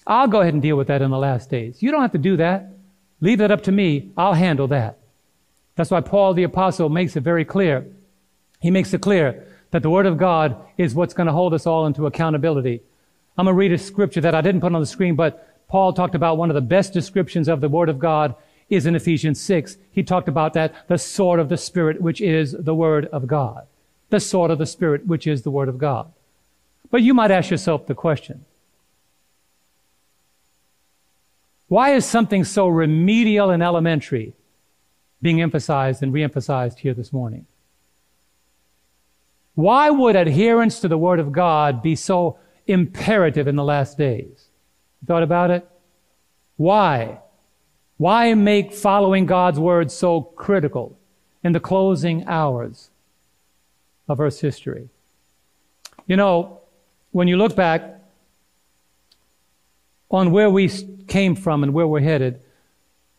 I'll 0.05 0.27
go 0.27 0.41
ahead 0.41 0.53
and 0.53 0.61
deal 0.61 0.75
with 0.75 0.87
that 0.87 1.01
in 1.01 1.11
the 1.11 1.17
last 1.17 1.49
days. 1.49 1.81
You 1.81 1.91
don't 1.91 2.01
have 2.01 2.11
to 2.11 2.17
do 2.17 2.37
that. 2.37 2.73
Leave 3.21 3.37
that 3.37 3.51
up 3.51 3.63
to 3.63 3.71
me. 3.71 4.11
I'll 4.17 4.33
handle 4.33 4.67
that. 4.67 4.97
That's 5.75 5.91
why 5.91 6.01
Paul 6.01 6.33
the 6.33 6.43
apostle 6.43 6.89
makes 6.89 7.15
it 7.15 7.21
very 7.21 7.45
clear. 7.45 7.87
He 8.64 8.72
makes 8.72 8.93
it 8.93 9.01
clear 9.01 9.45
that 9.72 9.84
the 9.84 9.89
Word 9.89 10.05
of 10.05 10.18
God 10.18 10.55
is 10.78 10.95
what's 10.95 11.14
going 11.14 11.28
to 11.28 11.34
hold 11.34 11.53
us 11.53 11.68
all 11.68 11.86
into 11.86 12.07
accountability. 12.07 12.82
I'm 13.38 13.43
going 13.43 13.53
to 13.53 13.57
read 13.57 13.74
a 13.74 13.78
scripture 13.78 14.22
that 14.22 14.34
I 14.34 14.39
didn't 14.39 14.61
put 14.61 14.74
on 14.74 14.80
the 14.80 14.88
screen, 14.88 15.16
but 15.16 15.68
Paul 15.68 15.91
talked 15.91 16.16
about 16.16 16.38
one 16.38 16.49
of 16.49 16.53
the 16.53 16.61
best 16.61 16.93
descriptions 16.93 17.49
of 17.49 17.59
the 17.59 17.68
Word 17.68 17.89
of 17.89 17.99
God 17.99 18.36
is 18.70 18.86
in 18.86 18.95
Ephesians 18.95 19.41
6. 19.41 19.76
He 19.91 20.01
talked 20.01 20.30
about 20.30 20.53
that, 20.53 20.88
the 20.88 20.97
sword 20.97 21.41
of 21.41 21.49
the 21.49 21.57
Spirit, 21.57 22.01
which 22.01 22.22
is 22.22 22.53
the 22.53 22.74
Word 22.74 23.07
of 23.07 23.28
God. 23.28 23.68
The 24.11 24.22
sword 24.22 24.49
of 24.49 24.59
the 24.59 24.66
Spirit, 24.66 25.07
which 25.07 25.28
is 25.28 25.41
the 25.41 25.51
Word 25.51 25.68
of 25.68 25.78
God. 25.78 26.14
But 26.89 27.01
you 27.01 27.14
might 27.14 27.32
ask 27.32 27.51
yourself 27.51 27.86
the 27.86 27.95
question 27.95 28.45
why 31.68 31.95
is 31.95 32.05
something 32.05 32.45
so 32.45 32.70
remedial 32.70 33.49
and 33.49 33.61
elementary 33.61 34.36
being 35.22 35.41
emphasized 35.41 36.01
and 36.01 36.14
re 36.14 36.24
emphasized 36.24 36.80
here 36.80 36.93
this 36.93 37.11
morning? 37.11 37.45
Why 39.55 39.89
would 39.89 40.15
adherence 40.15 40.79
to 40.79 40.87
the 40.87 40.97
Word 40.97 41.19
of 41.19 41.31
God 41.31 41.83
be 41.83 41.95
so 41.95 42.39
imperative 42.65 43.47
in 43.47 43.55
the 43.55 43.63
last 43.63 43.97
days? 43.97 44.47
Thought 45.05 45.23
about 45.23 45.51
it? 45.51 45.67
Why? 46.57 47.19
Why 47.97 48.33
make 48.33 48.73
following 48.73 49.25
God's 49.25 49.59
Word 49.59 49.91
so 49.91 50.21
critical 50.21 50.97
in 51.43 51.51
the 51.51 51.59
closing 51.59 52.25
hours 52.27 52.89
of 54.07 54.19
Earth's 54.19 54.39
history? 54.39 54.89
You 56.07 56.17
know, 56.17 56.61
when 57.11 57.27
you 57.27 57.37
look 57.37 57.55
back 57.55 58.01
on 60.09 60.31
where 60.31 60.49
we 60.49 60.69
came 61.07 61.35
from 61.35 61.63
and 61.63 61.73
where 61.73 61.87
we're 61.87 61.99
headed, 61.99 62.41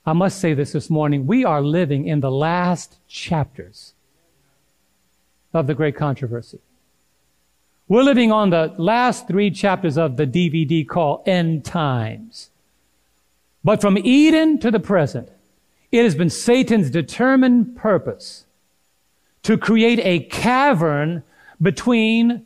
I 0.05 0.12
must 0.12 0.39
say 0.39 0.53
this 0.53 0.72
this 0.72 0.91
morning. 0.91 1.26
We 1.26 1.45
are 1.45 1.62
living 1.62 2.07
in 2.07 2.20
the 2.20 2.30
last 2.30 2.99
chapters 3.09 3.94
of 5.55 5.67
the 5.67 5.75
great 5.75 5.97
controversy. 5.97 6.59
We're 7.87 8.03
living 8.03 8.33
on 8.33 8.51
the 8.51 8.75
last 8.79 9.29
three 9.29 9.51
chapters 9.51 9.99
of 9.99 10.17
the 10.17 10.27
DVD 10.27 10.87
called 10.87 11.29
End 11.29 11.65
Times. 11.65 12.51
But 13.63 13.81
from 13.81 13.99
Eden 13.99 14.59
to 14.61 14.71
the 14.71 14.81
present, 14.81 15.31
it 15.93 16.03
has 16.03 16.15
been 16.15 16.31
Satan's 16.31 16.91
determined 16.91 17.77
purpose 17.77 18.47
to 19.43 19.57
create 19.57 20.01
a 20.01 20.21
cavern 20.21 21.23
between 21.61 22.45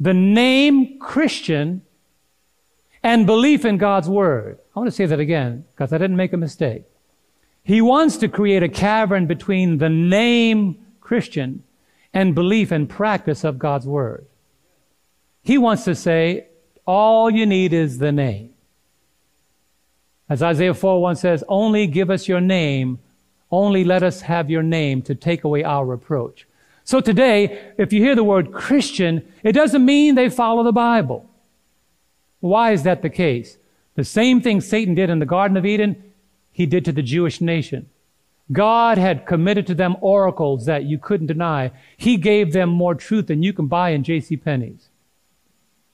the 0.00 0.14
name 0.14 0.98
Christian 0.98 1.82
and 3.02 3.26
belief 3.26 3.64
in 3.64 3.78
God's 3.78 4.08
Word. 4.08 4.58
I 4.74 4.78
want 4.78 4.88
to 4.88 4.94
say 4.96 5.06
that 5.06 5.20
again 5.20 5.64
because 5.70 5.92
I 5.92 5.98
didn't 5.98 6.16
make 6.16 6.32
a 6.32 6.36
mistake. 6.36 6.84
He 7.64 7.80
wants 7.80 8.16
to 8.18 8.28
create 8.28 8.62
a 8.62 8.68
cavern 8.68 9.26
between 9.26 9.78
the 9.78 9.88
name 9.88 10.78
Christian 11.00 11.64
and 12.18 12.34
belief 12.34 12.72
and 12.72 12.90
practice 12.90 13.44
of 13.44 13.60
God's 13.60 13.86
Word. 13.86 14.26
He 15.44 15.56
wants 15.56 15.84
to 15.84 15.94
say, 15.94 16.48
all 16.84 17.30
you 17.30 17.46
need 17.46 17.72
is 17.72 17.98
the 17.98 18.10
name. 18.10 18.54
As 20.28 20.42
Isaiah 20.42 20.74
4 20.74 21.00
1 21.00 21.14
says, 21.14 21.44
only 21.48 21.86
give 21.86 22.10
us 22.10 22.26
your 22.26 22.40
name, 22.40 22.98
only 23.52 23.84
let 23.84 24.02
us 24.02 24.22
have 24.22 24.50
your 24.50 24.64
name 24.64 25.00
to 25.02 25.14
take 25.14 25.44
away 25.44 25.62
our 25.62 25.86
reproach. 25.86 26.44
So 26.82 27.00
today, 27.00 27.72
if 27.78 27.92
you 27.92 28.02
hear 28.02 28.16
the 28.16 28.24
word 28.24 28.50
Christian, 28.50 29.22
it 29.44 29.52
doesn't 29.52 29.84
mean 29.84 30.16
they 30.16 30.28
follow 30.28 30.64
the 30.64 30.72
Bible. 30.72 31.30
Why 32.40 32.72
is 32.72 32.82
that 32.82 33.02
the 33.02 33.10
case? 33.10 33.58
The 33.94 34.02
same 34.02 34.40
thing 34.40 34.60
Satan 34.60 34.96
did 34.96 35.08
in 35.08 35.20
the 35.20 35.24
Garden 35.24 35.56
of 35.56 35.64
Eden, 35.64 36.02
he 36.50 36.66
did 36.66 36.84
to 36.86 36.92
the 36.92 37.02
Jewish 37.02 37.40
nation. 37.40 37.88
God 38.50 38.98
had 38.98 39.26
committed 39.26 39.66
to 39.66 39.74
them 39.74 39.96
oracles 40.00 40.66
that 40.66 40.84
you 40.84 40.98
couldn't 40.98 41.26
deny. 41.26 41.70
He 41.96 42.16
gave 42.16 42.52
them 42.52 42.70
more 42.70 42.94
truth 42.94 43.26
than 43.26 43.42
you 43.42 43.52
can 43.52 43.66
buy 43.66 43.90
in 43.90 44.04
J.C. 44.04 44.36
Penney's. 44.36 44.88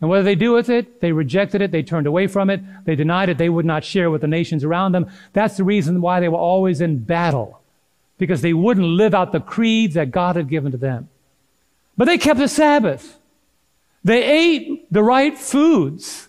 And 0.00 0.10
what 0.10 0.18
did 0.18 0.26
they 0.26 0.34
do 0.34 0.52
with 0.52 0.68
it, 0.68 1.00
they 1.00 1.12
rejected 1.12 1.62
it, 1.62 1.70
they 1.70 1.82
turned 1.82 2.06
away 2.06 2.26
from 2.26 2.50
it, 2.50 2.60
they 2.84 2.94
denied 2.94 3.28
it, 3.30 3.38
they 3.38 3.48
would 3.48 3.64
not 3.64 3.84
share 3.84 4.10
with 4.10 4.20
the 4.20 4.26
nations 4.26 4.62
around 4.62 4.92
them. 4.92 5.10
That's 5.32 5.56
the 5.56 5.64
reason 5.64 6.00
why 6.00 6.20
they 6.20 6.28
were 6.28 6.36
always 6.36 6.80
in 6.80 6.98
battle. 6.98 7.60
Because 8.18 8.42
they 8.42 8.52
wouldn't 8.52 8.86
live 8.86 9.14
out 9.14 9.32
the 9.32 9.40
creeds 9.40 9.94
that 9.94 10.10
God 10.10 10.36
had 10.36 10.48
given 10.48 10.72
to 10.72 10.78
them. 10.78 11.08
But 11.96 12.04
they 12.04 12.18
kept 12.18 12.38
the 12.38 12.48
Sabbath. 12.48 13.18
They 14.04 14.22
ate 14.22 14.92
the 14.92 15.02
right 15.02 15.36
foods. 15.36 16.28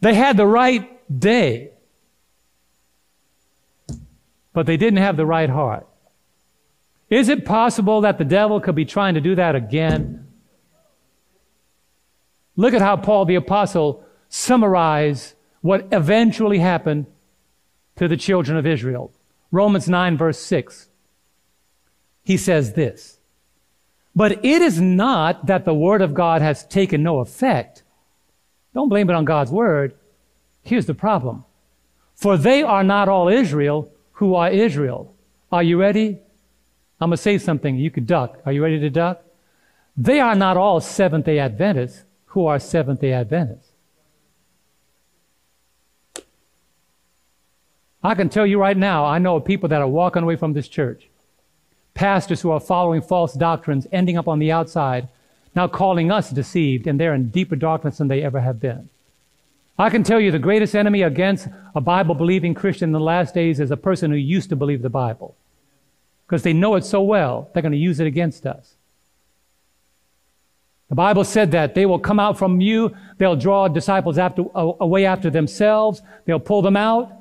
They 0.00 0.14
had 0.14 0.36
the 0.36 0.46
right 0.46 1.20
day 1.20 1.72
but 4.56 4.64
they 4.64 4.78
didn't 4.78 5.00
have 5.00 5.18
the 5.18 5.26
right 5.26 5.50
heart. 5.50 5.86
Is 7.10 7.28
it 7.28 7.44
possible 7.44 8.00
that 8.00 8.16
the 8.16 8.24
devil 8.24 8.58
could 8.58 8.74
be 8.74 8.86
trying 8.86 9.12
to 9.12 9.20
do 9.20 9.34
that 9.34 9.54
again? 9.54 10.26
Look 12.56 12.72
at 12.72 12.80
how 12.80 12.96
Paul 12.96 13.26
the 13.26 13.34
Apostle 13.34 14.02
summarized 14.30 15.34
what 15.60 15.88
eventually 15.92 16.58
happened 16.58 17.04
to 17.96 18.08
the 18.08 18.16
children 18.16 18.56
of 18.56 18.66
Israel. 18.66 19.12
Romans 19.50 19.90
9, 19.90 20.16
verse 20.16 20.38
6. 20.38 20.88
He 22.24 22.38
says 22.38 22.72
this 22.72 23.18
But 24.14 24.42
it 24.42 24.62
is 24.62 24.80
not 24.80 25.44
that 25.48 25.66
the 25.66 25.74
word 25.74 26.00
of 26.00 26.14
God 26.14 26.40
has 26.40 26.64
taken 26.64 27.02
no 27.02 27.18
effect. 27.18 27.82
Don't 28.72 28.88
blame 28.88 29.10
it 29.10 29.16
on 29.16 29.26
God's 29.26 29.50
word. 29.50 29.94
Here's 30.62 30.86
the 30.86 30.94
problem. 30.94 31.44
For 32.14 32.38
they 32.38 32.62
are 32.62 32.82
not 32.82 33.10
all 33.10 33.28
Israel 33.28 33.92
who 34.16 34.34
are 34.34 34.50
Israel. 34.50 35.14
Are 35.52 35.62
you 35.62 35.78
ready? 35.78 36.18
I'm 37.00 37.10
going 37.10 37.16
to 37.16 37.22
say 37.22 37.38
something. 37.38 37.76
You 37.76 37.90
could 37.90 38.06
duck. 38.06 38.38
Are 38.46 38.52
you 38.52 38.62
ready 38.62 38.80
to 38.80 38.90
duck? 38.90 39.22
They 39.96 40.20
are 40.20 40.34
not 40.34 40.56
all 40.56 40.80
Seventh 40.80 41.26
day 41.26 41.38
Adventists 41.38 42.04
who 42.26 42.46
are 42.46 42.58
Seventh 42.58 43.00
day 43.00 43.12
Adventists. 43.12 43.72
I 48.02 48.14
can 48.14 48.28
tell 48.28 48.46
you 48.46 48.58
right 48.58 48.76
now, 48.76 49.04
I 49.04 49.18
know 49.18 49.38
people 49.40 49.68
that 49.68 49.82
are 49.82 49.88
walking 49.88 50.22
away 50.22 50.36
from 50.36 50.52
this 50.52 50.68
church. 50.68 51.08
Pastors 51.92 52.40
who 52.40 52.50
are 52.50 52.60
following 52.60 53.02
false 53.02 53.34
doctrines, 53.34 53.86
ending 53.90 54.16
up 54.16 54.28
on 54.28 54.38
the 54.38 54.52
outside, 54.52 55.08
now 55.54 55.66
calling 55.66 56.10
us 56.10 56.30
deceived, 56.30 56.86
and 56.86 57.00
they're 57.00 57.14
in 57.14 57.30
deeper 57.30 57.56
darkness 57.56 57.98
than 57.98 58.08
they 58.08 58.22
ever 58.22 58.40
have 58.40 58.60
been. 58.60 58.88
I 59.78 59.90
can 59.90 60.02
tell 60.02 60.20
you 60.20 60.30
the 60.30 60.38
greatest 60.38 60.74
enemy 60.74 61.02
against 61.02 61.48
a 61.74 61.80
Bible 61.80 62.14
believing 62.14 62.54
Christian 62.54 62.88
in 62.88 62.92
the 62.92 63.00
last 63.00 63.34
days 63.34 63.60
is 63.60 63.70
a 63.70 63.76
person 63.76 64.10
who 64.10 64.16
used 64.16 64.48
to 64.48 64.56
believe 64.56 64.82
the 64.82 64.88
Bible. 64.88 65.36
Because 66.26 66.42
they 66.42 66.54
know 66.54 66.76
it 66.76 66.84
so 66.84 67.02
well, 67.02 67.50
they're 67.52 67.62
going 67.62 67.72
to 67.72 67.78
use 67.78 68.00
it 68.00 68.06
against 68.06 68.46
us. 68.46 68.74
The 70.88 70.94
Bible 70.94 71.24
said 71.24 71.50
that 71.50 71.74
they 71.74 71.84
will 71.84 71.98
come 71.98 72.20
out 72.20 72.38
from 72.38 72.60
you, 72.60 72.96
they'll 73.18 73.36
draw 73.36 73.68
disciples 73.68 74.18
after, 74.18 74.44
away 74.54 75.04
after 75.04 75.30
themselves, 75.30 76.00
they'll 76.24 76.40
pull 76.40 76.62
them 76.62 76.76
out, 76.76 77.12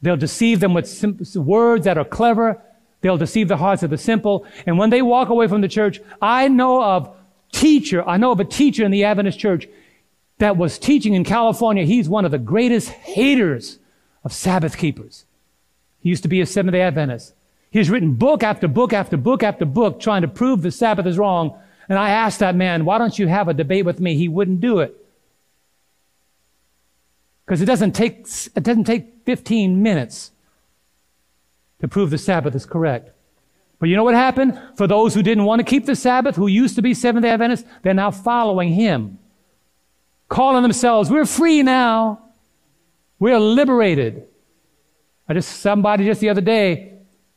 they'll 0.00 0.16
deceive 0.16 0.60
them 0.60 0.74
with 0.74 1.36
words 1.36 1.84
that 1.84 1.98
are 1.98 2.04
clever, 2.06 2.60
they'll 3.02 3.18
deceive 3.18 3.48
the 3.48 3.58
hearts 3.58 3.82
of 3.82 3.90
the 3.90 3.98
simple. 3.98 4.46
And 4.66 4.78
when 4.78 4.90
they 4.90 5.02
walk 5.02 5.28
away 5.28 5.46
from 5.46 5.60
the 5.60 5.68
church, 5.68 6.00
I 6.20 6.48
know 6.48 6.82
of 6.82 7.14
teacher, 7.52 8.02
I 8.08 8.16
know 8.16 8.32
of 8.32 8.40
a 8.40 8.44
teacher 8.44 8.82
in 8.84 8.90
the 8.90 9.04
Adventist 9.04 9.38
church 9.38 9.68
that 10.42 10.56
was 10.56 10.76
teaching 10.76 11.14
in 11.14 11.22
California, 11.22 11.84
he's 11.84 12.08
one 12.08 12.24
of 12.24 12.32
the 12.32 12.38
greatest 12.38 12.88
haters 12.88 13.78
of 14.24 14.32
Sabbath 14.32 14.76
keepers. 14.76 15.24
He 16.00 16.08
used 16.08 16.24
to 16.24 16.28
be 16.28 16.40
a 16.40 16.46
Seventh 16.46 16.72
day 16.72 16.80
Adventist. 16.80 17.34
He's 17.70 17.88
written 17.88 18.14
book 18.14 18.42
after 18.42 18.66
book 18.66 18.92
after 18.92 19.16
book 19.16 19.44
after 19.44 19.64
book 19.64 20.00
trying 20.00 20.22
to 20.22 20.28
prove 20.28 20.62
the 20.62 20.72
Sabbath 20.72 21.06
is 21.06 21.16
wrong. 21.16 21.56
And 21.88 21.96
I 21.96 22.10
asked 22.10 22.40
that 22.40 22.56
man, 22.56 22.84
why 22.84 22.98
don't 22.98 23.16
you 23.16 23.28
have 23.28 23.46
a 23.46 23.54
debate 23.54 23.84
with 23.84 24.00
me? 24.00 24.16
He 24.16 24.26
wouldn't 24.26 24.60
do 24.60 24.80
it. 24.80 24.96
Because 27.46 27.62
it 27.62 27.66
doesn't 27.66 27.92
take, 27.92 28.26
it 28.56 28.64
doesn't 28.64 28.84
take 28.84 29.24
15 29.24 29.80
minutes 29.80 30.32
to 31.80 31.86
prove 31.86 32.10
the 32.10 32.18
Sabbath 32.18 32.56
is 32.56 32.66
correct. 32.66 33.12
But 33.78 33.90
you 33.90 33.94
know 33.94 34.02
what 34.02 34.14
happened? 34.14 34.60
For 34.76 34.88
those 34.88 35.14
who 35.14 35.22
didn't 35.22 35.44
want 35.44 35.60
to 35.60 35.64
keep 35.64 35.86
the 35.86 35.94
Sabbath, 35.94 36.34
who 36.34 36.48
used 36.48 36.74
to 36.74 36.82
be 36.82 36.94
Seventh 36.94 37.22
day 37.22 37.30
Adventists, 37.30 37.68
they're 37.82 37.94
now 37.94 38.10
following 38.10 38.70
him 38.70 39.18
calling 40.32 40.62
themselves, 40.62 41.10
we're 41.10 41.26
free 41.26 41.62
now. 41.62 42.18
We're 43.18 43.38
liberated. 43.38 44.26
I 45.28 45.34
just, 45.34 45.60
somebody 45.60 46.06
just 46.06 46.20
the 46.20 46.30
other 46.30 46.40
day 46.40 46.94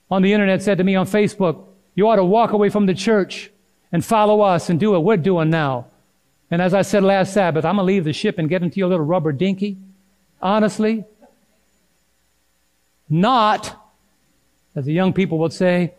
on 0.10 0.22
the 0.22 0.32
internet 0.32 0.64
said 0.64 0.78
to 0.78 0.84
me 0.84 0.96
on 0.96 1.06
Facebook, 1.06 1.66
you 1.94 2.08
ought 2.08 2.16
to 2.16 2.24
walk 2.24 2.52
away 2.52 2.70
from 2.70 2.86
the 2.86 2.94
church 2.94 3.52
and 3.92 4.04
follow 4.04 4.42
us 4.42 4.70
and 4.70 4.80
do 4.80 4.92
what 4.92 5.04
we're 5.04 5.18
doing 5.18 5.50
now. 5.50 5.88
And 6.50 6.62
as 6.62 6.74
I 6.74 6.84
said 6.84 7.04
last 7.04 7.34
Sabbath, 7.34 7.66
I'm 7.66 7.76
going 7.76 7.86
to 7.86 7.94
leave 7.94 8.06
the 8.06 8.14
ship 8.14 8.40
and 8.40 8.48
get 8.48 8.64
into 8.64 8.78
your 8.80 8.88
little 8.88 9.06
rubber 9.06 9.34
dinky. 9.34 9.78
Honestly, 10.42 11.04
not, 13.10 13.76
as 14.76 14.86
the 14.86 14.94
young 14.94 15.12
people 15.12 15.38
would 15.40 15.54
say, 15.54 15.94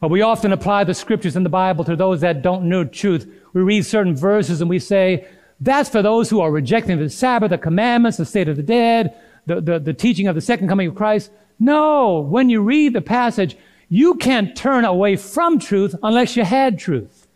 but 0.00 0.08
we 0.08 0.22
often 0.22 0.52
apply 0.52 0.84
the 0.84 0.94
scriptures 0.94 1.36
in 1.36 1.42
the 1.42 1.48
Bible 1.48 1.84
to 1.84 1.96
those 1.96 2.20
that 2.22 2.40
don't 2.40 2.68
know 2.68 2.84
truth. 2.84 3.30
We 3.52 3.62
read 3.62 3.84
certain 3.84 4.16
verses 4.16 4.60
and 4.60 4.70
we 4.70 4.78
say, 4.78 5.26
that's 5.60 5.88
for 5.88 6.02
those 6.02 6.30
who 6.30 6.40
are 6.40 6.50
rejecting 6.50 6.98
the 6.98 7.10
Sabbath, 7.10 7.50
the 7.50 7.58
commandments, 7.58 8.18
the 8.18 8.24
state 8.24 8.48
of 8.48 8.56
the 8.56 8.62
dead, 8.62 9.14
the, 9.46 9.60
the, 9.60 9.78
the 9.78 9.94
teaching 9.94 10.28
of 10.28 10.34
the 10.34 10.40
second 10.40 10.68
coming 10.68 10.88
of 10.88 10.94
Christ. 10.94 11.30
No, 11.58 12.20
when 12.20 12.48
you 12.48 12.62
read 12.62 12.92
the 12.92 13.00
passage, 13.00 13.56
You 13.88 14.16
can't 14.16 14.54
turn 14.54 14.84
away 14.84 15.16
from 15.16 15.58
truth 15.58 15.94
unless 16.02 16.36
you 16.36 16.44
had 16.44 16.78
truth. 16.78 17.26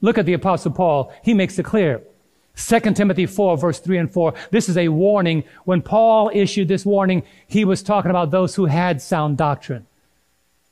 Look 0.00 0.18
at 0.18 0.26
the 0.26 0.34
apostle 0.34 0.72
Paul. 0.72 1.12
He 1.22 1.34
makes 1.34 1.58
it 1.58 1.64
clear. 1.64 2.02
2 2.56 2.80
Timothy 2.92 3.26
4 3.26 3.56
verse 3.56 3.78
3 3.78 3.98
and 3.98 4.12
4. 4.12 4.34
This 4.50 4.68
is 4.68 4.76
a 4.76 4.88
warning. 4.88 5.44
When 5.64 5.80
Paul 5.80 6.30
issued 6.34 6.68
this 6.68 6.84
warning, 6.84 7.22
he 7.46 7.64
was 7.64 7.82
talking 7.82 8.10
about 8.10 8.30
those 8.30 8.54
who 8.54 8.66
had 8.66 9.00
sound 9.00 9.38
doctrine. 9.38 9.86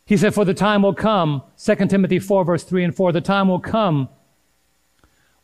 He 0.05 0.17
said, 0.17 0.35
for 0.35 0.45
the 0.45 0.55
time 0.55 0.83
will 0.83 0.95
come, 0.95 1.43
2 1.59 1.75
Timothy 1.87 2.19
4 2.19 2.45
verse 2.45 2.65
3 2.65 2.85
and 2.85 2.95
4, 2.95 3.13
the 3.13 3.21
time 3.21 3.49
will 3.49 3.61
come 3.61 4.09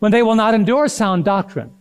when 0.03 0.11
they 0.11 0.25
will 0.25 0.35
not 0.35 0.53
endure 0.53 0.89
sound 0.89 1.25
doctrine, 1.25 1.73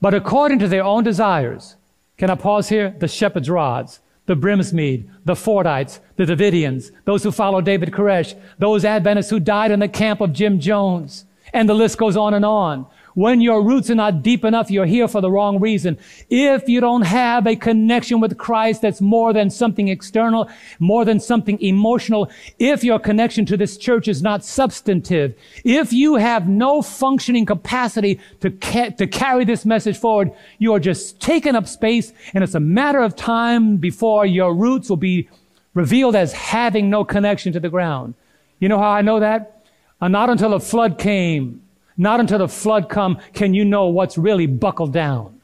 but 0.00 0.14
according 0.14 0.60
to 0.60 0.68
their 0.68 0.84
own 0.84 1.02
desires. 1.02 1.74
Can 2.16 2.30
I 2.30 2.36
pause 2.36 2.68
here? 2.68 2.94
The 2.96 3.08
shepherd's 3.08 3.50
rods 3.50 3.98
the 4.26 4.36
Brinsmead, 4.36 5.10
the 5.24 5.34
Fordites, 5.34 5.98
the 6.14 6.24
Davidians, 6.24 6.92
those 7.06 7.24
who 7.24 7.32
follow 7.32 7.60
David 7.60 7.90
Koresh, 7.90 8.38
those 8.60 8.84
Adventists 8.84 9.30
who 9.30 9.40
died 9.40 9.72
in 9.72 9.80
the 9.80 9.88
camp 9.88 10.20
of 10.20 10.32
Jim 10.32 10.60
Jones. 10.60 11.24
And 11.52 11.68
the 11.68 11.74
list 11.74 11.98
goes 11.98 12.16
on 12.16 12.34
and 12.34 12.44
on. 12.44 12.86
When 13.20 13.42
your 13.42 13.62
roots 13.62 13.90
are 13.90 13.94
not 13.94 14.22
deep 14.22 14.46
enough, 14.46 14.70
you're 14.70 14.86
here 14.86 15.06
for 15.06 15.20
the 15.20 15.30
wrong 15.30 15.60
reason. 15.60 15.98
If 16.30 16.70
you 16.70 16.80
don't 16.80 17.02
have 17.02 17.46
a 17.46 17.54
connection 17.54 18.18
with 18.18 18.38
Christ 18.38 18.80
that's 18.80 19.02
more 19.02 19.34
than 19.34 19.50
something 19.50 19.88
external, 19.88 20.48
more 20.78 21.04
than 21.04 21.20
something 21.20 21.60
emotional, 21.60 22.30
if 22.58 22.82
your 22.82 22.98
connection 22.98 23.44
to 23.44 23.58
this 23.58 23.76
church 23.76 24.08
is 24.08 24.22
not 24.22 24.42
substantive, 24.42 25.34
if 25.64 25.92
you 25.92 26.14
have 26.14 26.48
no 26.48 26.80
functioning 26.80 27.44
capacity 27.44 28.18
to, 28.40 28.50
ca- 28.52 28.92
to 28.92 29.06
carry 29.06 29.44
this 29.44 29.66
message 29.66 29.98
forward, 29.98 30.32
you 30.58 30.72
are 30.72 30.80
just 30.80 31.20
taking 31.20 31.54
up 31.54 31.68
space 31.68 32.14
and 32.32 32.42
it's 32.42 32.54
a 32.54 32.60
matter 32.60 33.00
of 33.00 33.16
time 33.16 33.76
before 33.76 34.24
your 34.24 34.54
roots 34.54 34.88
will 34.88 34.96
be 34.96 35.28
revealed 35.74 36.16
as 36.16 36.32
having 36.32 36.88
no 36.88 37.04
connection 37.04 37.52
to 37.52 37.60
the 37.60 37.68
ground. 37.68 38.14
You 38.60 38.70
know 38.70 38.78
how 38.78 38.88
I 38.88 39.02
know 39.02 39.20
that? 39.20 39.62
Uh, 40.00 40.08
not 40.08 40.30
until 40.30 40.54
a 40.54 40.60
flood 40.60 40.98
came 40.98 41.60
not 42.00 42.18
until 42.18 42.38
the 42.38 42.48
flood 42.48 42.88
come 42.88 43.18
can 43.34 43.52
you 43.52 43.62
know 43.62 43.88
what's 43.88 44.16
really 44.16 44.46
buckled 44.46 44.90
down. 44.90 45.38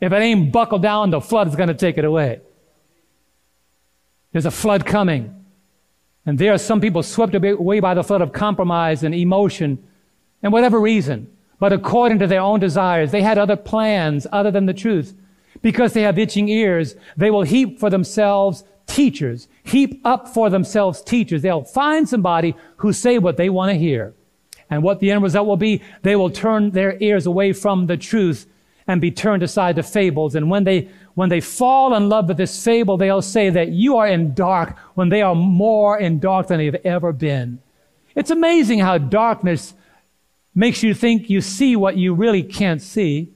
If 0.00 0.12
it 0.12 0.16
ain't 0.16 0.50
buckled 0.50 0.82
down, 0.82 1.10
the 1.10 1.20
flood 1.20 1.46
is 1.46 1.54
going 1.54 1.68
to 1.68 1.74
take 1.74 1.96
it 1.96 2.04
away. 2.04 2.40
There's 4.32 4.46
a 4.46 4.50
flood 4.50 4.84
coming. 4.84 5.44
And 6.26 6.40
there 6.40 6.52
are 6.52 6.58
some 6.58 6.80
people 6.80 7.04
swept 7.04 7.36
away 7.36 7.78
by 7.78 7.94
the 7.94 8.02
flood 8.02 8.20
of 8.20 8.32
compromise 8.32 9.04
and 9.04 9.14
emotion 9.14 9.86
and 10.42 10.52
whatever 10.52 10.80
reason. 10.80 11.30
But 11.60 11.72
according 11.72 12.18
to 12.18 12.26
their 12.26 12.40
own 12.40 12.58
desires, 12.58 13.12
they 13.12 13.22
had 13.22 13.38
other 13.38 13.54
plans 13.54 14.26
other 14.32 14.50
than 14.50 14.66
the 14.66 14.74
truth. 14.74 15.14
Because 15.62 15.92
they 15.92 16.02
have 16.02 16.18
itching 16.18 16.48
ears, 16.48 16.96
they 17.16 17.30
will 17.30 17.42
heap 17.42 17.78
for 17.78 17.90
themselves 17.90 18.64
teachers, 18.88 19.46
heap 19.62 20.00
up 20.04 20.26
for 20.26 20.50
themselves 20.50 21.00
teachers. 21.00 21.42
They'll 21.42 21.62
find 21.62 22.08
somebody 22.08 22.56
who 22.78 22.92
say 22.92 23.18
what 23.18 23.36
they 23.36 23.48
want 23.48 23.70
to 23.70 23.78
hear. 23.78 24.14
And 24.72 24.82
what 24.82 25.00
the 25.00 25.10
end 25.10 25.22
result 25.22 25.46
will 25.46 25.58
be, 25.58 25.82
they 26.00 26.16
will 26.16 26.30
turn 26.30 26.70
their 26.70 26.96
ears 26.98 27.26
away 27.26 27.52
from 27.52 27.88
the 27.88 27.98
truth 27.98 28.46
and 28.86 29.02
be 29.02 29.10
turned 29.10 29.42
aside 29.42 29.76
to 29.76 29.82
fables. 29.82 30.34
And 30.34 30.48
when 30.48 30.64
they, 30.64 30.88
when 31.12 31.28
they 31.28 31.42
fall 31.42 31.94
in 31.94 32.08
love 32.08 32.28
with 32.28 32.38
this 32.38 32.64
fable, 32.64 32.96
they'll 32.96 33.20
say 33.20 33.50
that 33.50 33.68
you 33.68 33.98
are 33.98 34.08
in 34.08 34.32
dark 34.32 34.78
when 34.94 35.10
they 35.10 35.20
are 35.20 35.34
more 35.34 35.98
in 35.98 36.20
dark 36.20 36.46
than 36.46 36.56
they've 36.56 36.86
ever 36.86 37.12
been. 37.12 37.60
It's 38.14 38.30
amazing 38.30 38.78
how 38.78 38.96
darkness 38.96 39.74
makes 40.54 40.82
you 40.82 40.94
think 40.94 41.28
you 41.28 41.42
see 41.42 41.76
what 41.76 41.98
you 41.98 42.14
really 42.14 42.42
can't 42.42 42.80
see. 42.80 43.30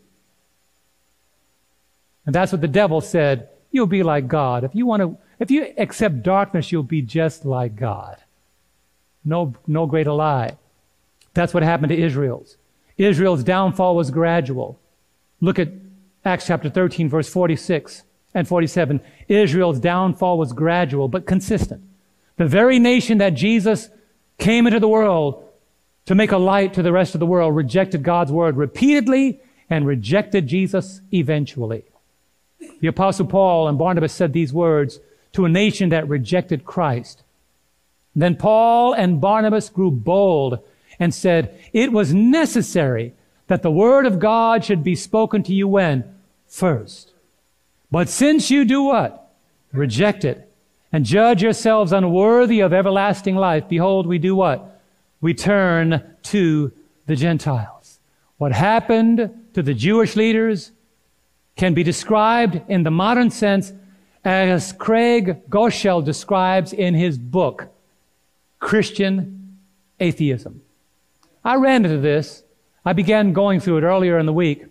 And 2.25 2.35
that's 2.35 2.51
what 2.51 2.63
the 2.63 2.67
devil 2.67 3.03
said. 3.03 3.51
You'll 3.73 3.87
be 3.87 4.03
like 4.03 4.27
God. 4.27 4.65
If 4.65 4.75
you 4.75 4.87
want 4.87 5.03
to, 5.03 5.19
if 5.39 5.51
you 5.51 5.75
accept 5.77 6.23
darkness, 6.23 6.73
you'll 6.73 6.83
be 6.83 7.03
just 7.03 7.45
like 7.45 7.77
God. 7.77 8.17
No, 9.23 9.55
no 9.67 9.85
greater 9.85 10.13
lie. 10.13 10.57
That's 11.37 11.55
what 11.55 11.63
happened 11.63 11.91
to 11.91 12.01
Israel's. 12.01 12.57
Israel's 12.97 13.45
downfall 13.45 13.95
was 13.95 14.11
gradual. 14.11 14.81
Look 15.41 15.59
at 15.59 15.69
Acts 16.25 16.47
chapter 16.47 16.69
13, 16.69 17.09
verse 17.09 17.29
46 17.29 18.03
and 18.35 18.49
47. 18.49 19.01
Israel's 19.29 19.79
downfall 19.79 20.39
was 20.39 20.53
gradual 20.53 21.09
but 21.09 21.27
consistent. 21.27 21.83
The 22.37 22.47
very 22.47 22.79
nation 22.79 23.19
that 23.19 23.31
Jesus 23.31 23.89
came 24.39 24.67
into 24.67 24.81
the 24.81 24.89
world 24.89 25.45
to 26.07 26.15
make 26.15 26.33
a 26.33 26.39
light 26.39 26.75
to 26.75 26.83
the 26.83 26.93
rest 26.93 27.15
of 27.15 27.21
the 27.21 27.27
world 27.27 27.55
rejected 27.55 28.03
God's 28.03 28.33
word 28.33 28.57
repeatedly 28.57 29.41
and 29.69 29.87
rejected 29.87 30.47
Jesus 30.47 31.01
eventually. 31.13 31.85
The 32.81 32.89
apostle 32.89 33.27
Paul 33.27 33.69
and 33.69 33.79
Barnabas 33.79 34.13
said 34.13 34.33
these 34.33 34.53
words 34.53 35.01
to 35.33 35.45
a 35.45 35.49
nation 35.49 35.91
that 35.91 36.09
rejected 36.09 36.65
Christ. 36.65 37.23
Then 38.15 38.37
Paul 38.37 38.95
and 38.95 39.21
Barnabas 39.21 39.69
grew 39.69 39.91
bold 39.91 40.61
and 40.99 41.15
said, 41.15 41.59
It 41.73 41.93
was 41.93 42.15
necessary 42.15 43.15
that 43.47 43.63
the 43.63 43.71
word 43.71 44.07
of 44.07 44.19
God 44.19 44.65
should 44.65 44.83
be 44.83 44.95
spoken 44.95 45.43
to 45.45 45.55
you 45.55 45.69
when? 45.69 46.05
First. 46.47 47.13
But 47.91 48.09
since 48.09 48.51
you 48.51 48.65
do 48.65 48.83
what? 48.83 49.35
Reject 49.73 50.25
it 50.25 50.47
and 50.93 51.05
judge 51.05 51.43
yourselves 51.43 51.93
unworthy 51.93 52.61
of 52.61 52.73
everlasting 52.73 53.37
life, 53.37 53.69
behold, 53.69 54.07
we 54.07 54.19
do 54.19 54.35
what? 54.35 54.81
We 55.21 55.35
turn 55.35 56.17
to 56.25 56.73
the 57.07 57.17
Gentiles. 57.17 57.99
What 58.39 58.53
happened 58.53 59.31
to 59.55 59.63
the 59.63 59.75
Jewish 59.75 60.17
leaders 60.17 60.73
can 61.57 61.75
be 61.75 61.83
described 61.83 62.61
in 62.69 62.83
the 62.83 62.91
modern 62.91 63.31
sense 63.31 63.73
as 64.25 64.73
Craig 64.73 65.49
Groeschel 65.49 66.05
describes 66.05 66.73
in 66.73 66.95
his 66.95 67.17
book, 67.17 67.69
Christian 68.59 69.59
Atheism. 70.01 70.63
I 71.47 71.55
ran 71.55 71.85
into 71.85 71.99
this. 71.99 72.43
I 72.85 72.93
began 72.93 73.33
going 73.33 73.61
through 73.61 73.79
it 73.79 73.85
earlier 73.85 74.19
in 74.19 74.27
the 74.27 74.33
week. 74.33 74.67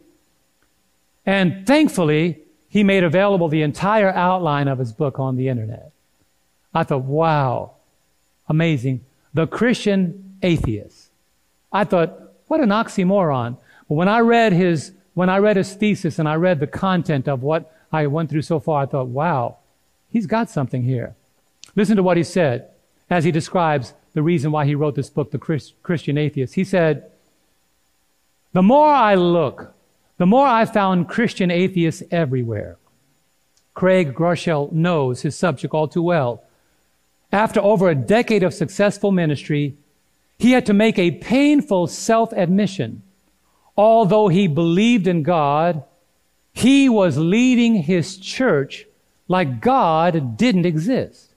And 1.25 1.65
thankfully, 1.65 2.39
he 2.67 2.83
made 2.83 3.05
available 3.05 3.47
the 3.47 3.61
entire 3.61 4.09
outline 4.09 4.67
of 4.67 4.79
his 4.79 4.91
book 4.91 5.17
on 5.17 5.37
the 5.37 5.47
internet. 5.47 5.93
I 6.73 6.83
thought, 6.83 7.03
wow, 7.03 7.75
amazing. 8.49 9.05
The 9.33 9.47
Christian 9.47 10.37
atheist. 10.43 11.11
I 11.71 11.85
thought, 11.85 12.33
what 12.47 12.59
an 12.59 12.69
oxymoron. 12.69 13.57
But 13.87 13.95
when 13.95 14.09
I 14.09 14.19
read 14.19 14.51
his, 14.51 14.91
when 15.13 15.29
I 15.29 15.37
read 15.37 15.55
his 15.55 15.73
thesis 15.75 16.19
and 16.19 16.27
I 16.27 16.35
read 16.35 16.59
the 16.59 16.67
content 16.67 17.29
of 17.29 17.41
what 17.41 17.73
I 17.89 18.07
went 18.07 18.29
through 18.29 18.41
so 18.41 18.59
far, 18.59 18.83
I 18.83 18.85
thought, 18.85 19.07
wow, 19.07 19.59
he's 20.09 20.25
got 20.25 20.49
something 20.49 20.83
here. 20.83 21.15
Listen 21.73 21.95
to 21.95 22.03
what 22.03 22.17
he 22.17 22.23
said 22.23 22.67
as 23.09 23.23
he 23.23 23.31
describes 23.31 23.93
the 24.15 24.23
reason 24.23 24.49
why 24.51 24.65
he 24.65 24.75
wrote 24.75 24.95
this 24.95 25.09
book, 25.09 25.31
The 25.31 25.67
Christian 25.83 26.17
Atheist. 26.17 26.55
He 26.55 26.63
said, 26.63 27.11
The 28.53 28.63
more 28.63 28.87
I 28.87 29.15
look, 29.15 29.73
the 30.17 30.25
more 30.25 30.47
I 30.47 30.63
found 30.63 31.09
Christian 31.09 31.51
atheists 31.51 32.01
everywhere. 32.09 32.77
Craig 33.73 34.15
Groeschel 34.15 34.71
knows 34.71 35.21
his 35.21 35.35
subject 35.35 35.73
all 35.73 35.89
too 35.89 36.01
well. 36.01 36.45
After 37.29 37.59
over 37.59 37.89
a 37.89 37.95
decade 37.95 38.41
of 38.41 38.53
successful 38.53 39.11
ministry, 39.11 39.75
he 40.39 40.51
had 40.51 40.65
to 40.67 40.73
make 40.73 40.97
a 40.97 41.11
painful 41.11 41.87
self 41.87 42.31
admission. 42.31 43.03
Although 43.75 44.29
he 44.29 44.47
believed 44.47 45.07
in 45.07 45.23
God, 45.23 45.83
he 46.53 46.87
was 46.87 47.17
leading 47.17 47.75
his 47.75 48.15
church 48.15 48.85
like 49.27 49.59
God 49.59 50.37
didn't 50.37 50.65
exist. 50.65 51.34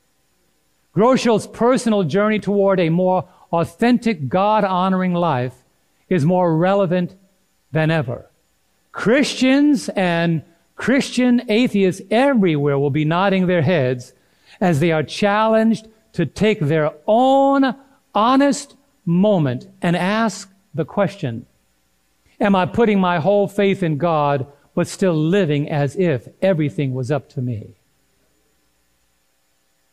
Groeschel's 0.99 1.47
personal 1.47 2.03
journey 2.03 2.41
toward 2.41 2.81
a 2.81 2.89
more 2.89 3.29
authentic, 3.53 4.29
God 4.29 4.65
honoring 4.65 5.15
life 5.15 5.55
is 6.09 6.25
more 6.25 6.57
relevant 6.57 7.15
than 7.71 7.93
ever. 7.93 8.29
Christians 8.91 9.89
and 9.91 10.43
Christian 10.75 11.49
atheists 11.49 12.03
everywhere 12.11 12.81
will 12.81 12.91
be 12.91 13.05
nodding 13.05 13.47
their 13.47 13.63
heads 13.63 14.13
as 14.61 14.81
they 14.81 14.91
are 14.91 15.05
challenged 15.05 15.87
to 16.15 16.27
take 16.27 16.59
their 16.59 16.91
own 17.07 17.77
honest 18.13 18.75
moment 19.07 19.69
and 19.81 19.95
ask 19.95 20.53
the 20.75 20.85
question 20.85 21.47
Am 22.41 22.57
I 22.57 22.67
putting 22.67 22.99
my 22.99 23.21
whole 23.21 23.47
faith 23.47 23.85
in 23.85 23.99
God 23.99 24.49
but 24.75 24.89
still 24.89 25.15
living 25.15 25.71
as 25.71 25.95
if 25.95 26.27
everything 26.43 26.93
was 26.93 27.13
up 27.13 27.29
to 27.31 27.41
me? 27.41 27.78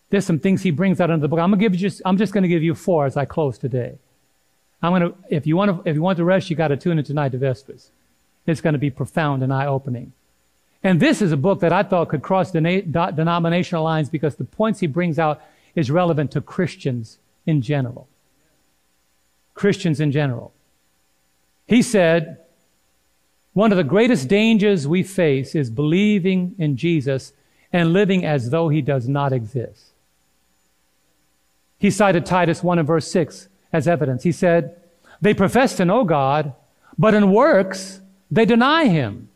There's 0.09 0.25
some 0.25 0.39
things 0.39 0.61
he 0.61 0.71
brings 0.71 1.01
out 1.01 1.09
in 1.09 1.19
the 1.19 1.27
book. 1.27 1.39
I'm 1.39 1.49
gonna 1.49 1.61
give 1.61 1.73
you 1.73 1.79
just 1.79 2.01
I'm 2.05 2.17
just 2.17 2.33
gonna 2.33 2.47
give 2.47 2.63
you 2.63 2.75
four 2.75 3.05
as 3.05 3.17
I 3.17 3.25
close 3.25 3.57
today. 3.57 3.97
I'm 4.81 4.91
gonna 4.91 5.13
if 5.29 5.47
you 5.47 5.57
want 5.57 5.83
to 5.83 5.89
if 5.89 5.95
you 5.95 6.01
want 6.01 6.17
to 6.17 6.23
rest, 6.23 6.49
you 6.49 6.55
got 6.55 6.69
to 6.69 6.77
tune 6.77 6.99
in 6.99 7.05
tonight 7.05 7.31
to 7.31 7.37
Vespers. 7.37 7.89
It's 8.45 8.61
to 8.61 8.77
be 8.77 8.91
profound 8.91 9.41
and 9.41 9.51
eye-opening. 9.51 10.13
And 10.83 10.99
this 10.99 11.19
is 11.19 11.31
a 11.31 11.37
book 11.37 11.61
that 11.61 11.73
I 11.73 11.81
thought 11.81 12.09
could 12.09 12.21
cross 12.21 12.51
denominational 12.51 13.83
lines 13.83 14.07
because 14.07 14.35
the 14.35 14.43
points 14.43 14.81
he 14.81 14.87
brings 14.87 15.17
out 15.17 15.41
is 15.73 15.89
relevant 15.89 16.29
to 16.31 16.41
Christians 16.41 17.17
in 17.47 17.63
general. 17.63 18.07
Christians 19.55 19.99
in 19.99 20.11
general. 20.11 20.53
He 21.65 21.81
said, 21.81 22.37
one 23.53 23.71
of 23.71 23.77
the 23.77 23.83
greatest 23.83 24.27
dangers 24.27 24.87
we 24.87 25.01
face 25.01 25.55
is 25.55 25.71
believing 25.71 26.53
in 26.59 26.77
Jesus 26.77 27.33
and 27.73 27.91
living 27.91 28.23
as 28.23 28.51
though 28.51 28.69
he 28.69 28.81
does 28.83 29.07
not 29.07 29.33
exist. 29.33 29.85
He 31.85 31.91
cited 31.91 32.25
Titus 32.25 32.63
1 32.63 32.79
and 32.79 32.87
verse 32.87 33.07
6 33.11 33.47
as 33.71 33.87
evidence. 33.87 34.23
He 34.23 34.31
said, 34.31 34.75
They 35.21 35.35
profess 35.35 35.77
to 35.77 35.85
know 35.85 36.03
God, 36.03 36.51
but 36.97 37.13
in 37.13 37.31
works 37.31 38.01
they 38.31 38.43
deny 38.43 38.87
him, 38.87 39.29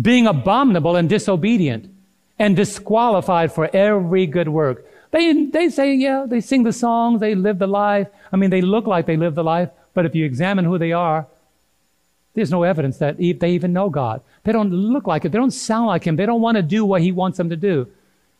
being 0.00 0.28
abominable 0.28 0.94
and 0.94 1.08
disobedient 1.08 1.92
and 2.38 2.54
disqualified 2.54 3.52
for 3.52 3.68
every 3.74 4.24
good 4.24 4.50
work. 4.50 4.86
They, 5.10 5.46
they 5.46 5.68
say, 5.68 5.94
yeah, 5.94 6.26
they 6.28 6.40
sing 6.40 6.62
the 6.62 6.72
songs, 6.72 7.18
they 7.18 7.34
live 7.34 7.58
the 7.58 7.66
life. 7.66 8.06
I 8.32 8.36
mean, 8.36 8.50
they 8.50 8.62
look 8.62 8.86
like 8.86 9.06
they 9.06 9.16
live 9.16 9.34
the 9.34 9.42
life, 9.42 9.70
but 9.94 10.06
if 10.06 10.14
you 10.14 10.24
examine 10.24 10.64
who 10.64 10.78
they 10.78 10.92
are, 10.92 11.26
there's 12.34 12.52
no 12.52 12.62
evidence 12.62 12.98
that 12.98 13.16
they 13.16 13.50
even 13.50 13.72
know 13.72 13.90
God. 13.90 14.22
They 14.44 14.52
don't 14.52 14.70
look 14.70 15.08
like 15.08 15.24
it. 15.24 15.32
They 15.32 15.38
don't 15.38 15.50
sound 15.50 15.88
like 15.88 16.04
Him. 16.04 16.14
They 16.14 16.24
don't 16.24 16.40
want 16.40 16.54
to 16.54 16.62
do 16.62 16.84
what 16.84 17.02
He 17.02 17.10
wants 17.10 17.36
them 17.36 17.50
to 17.50 17.56
do. 17.56 17.88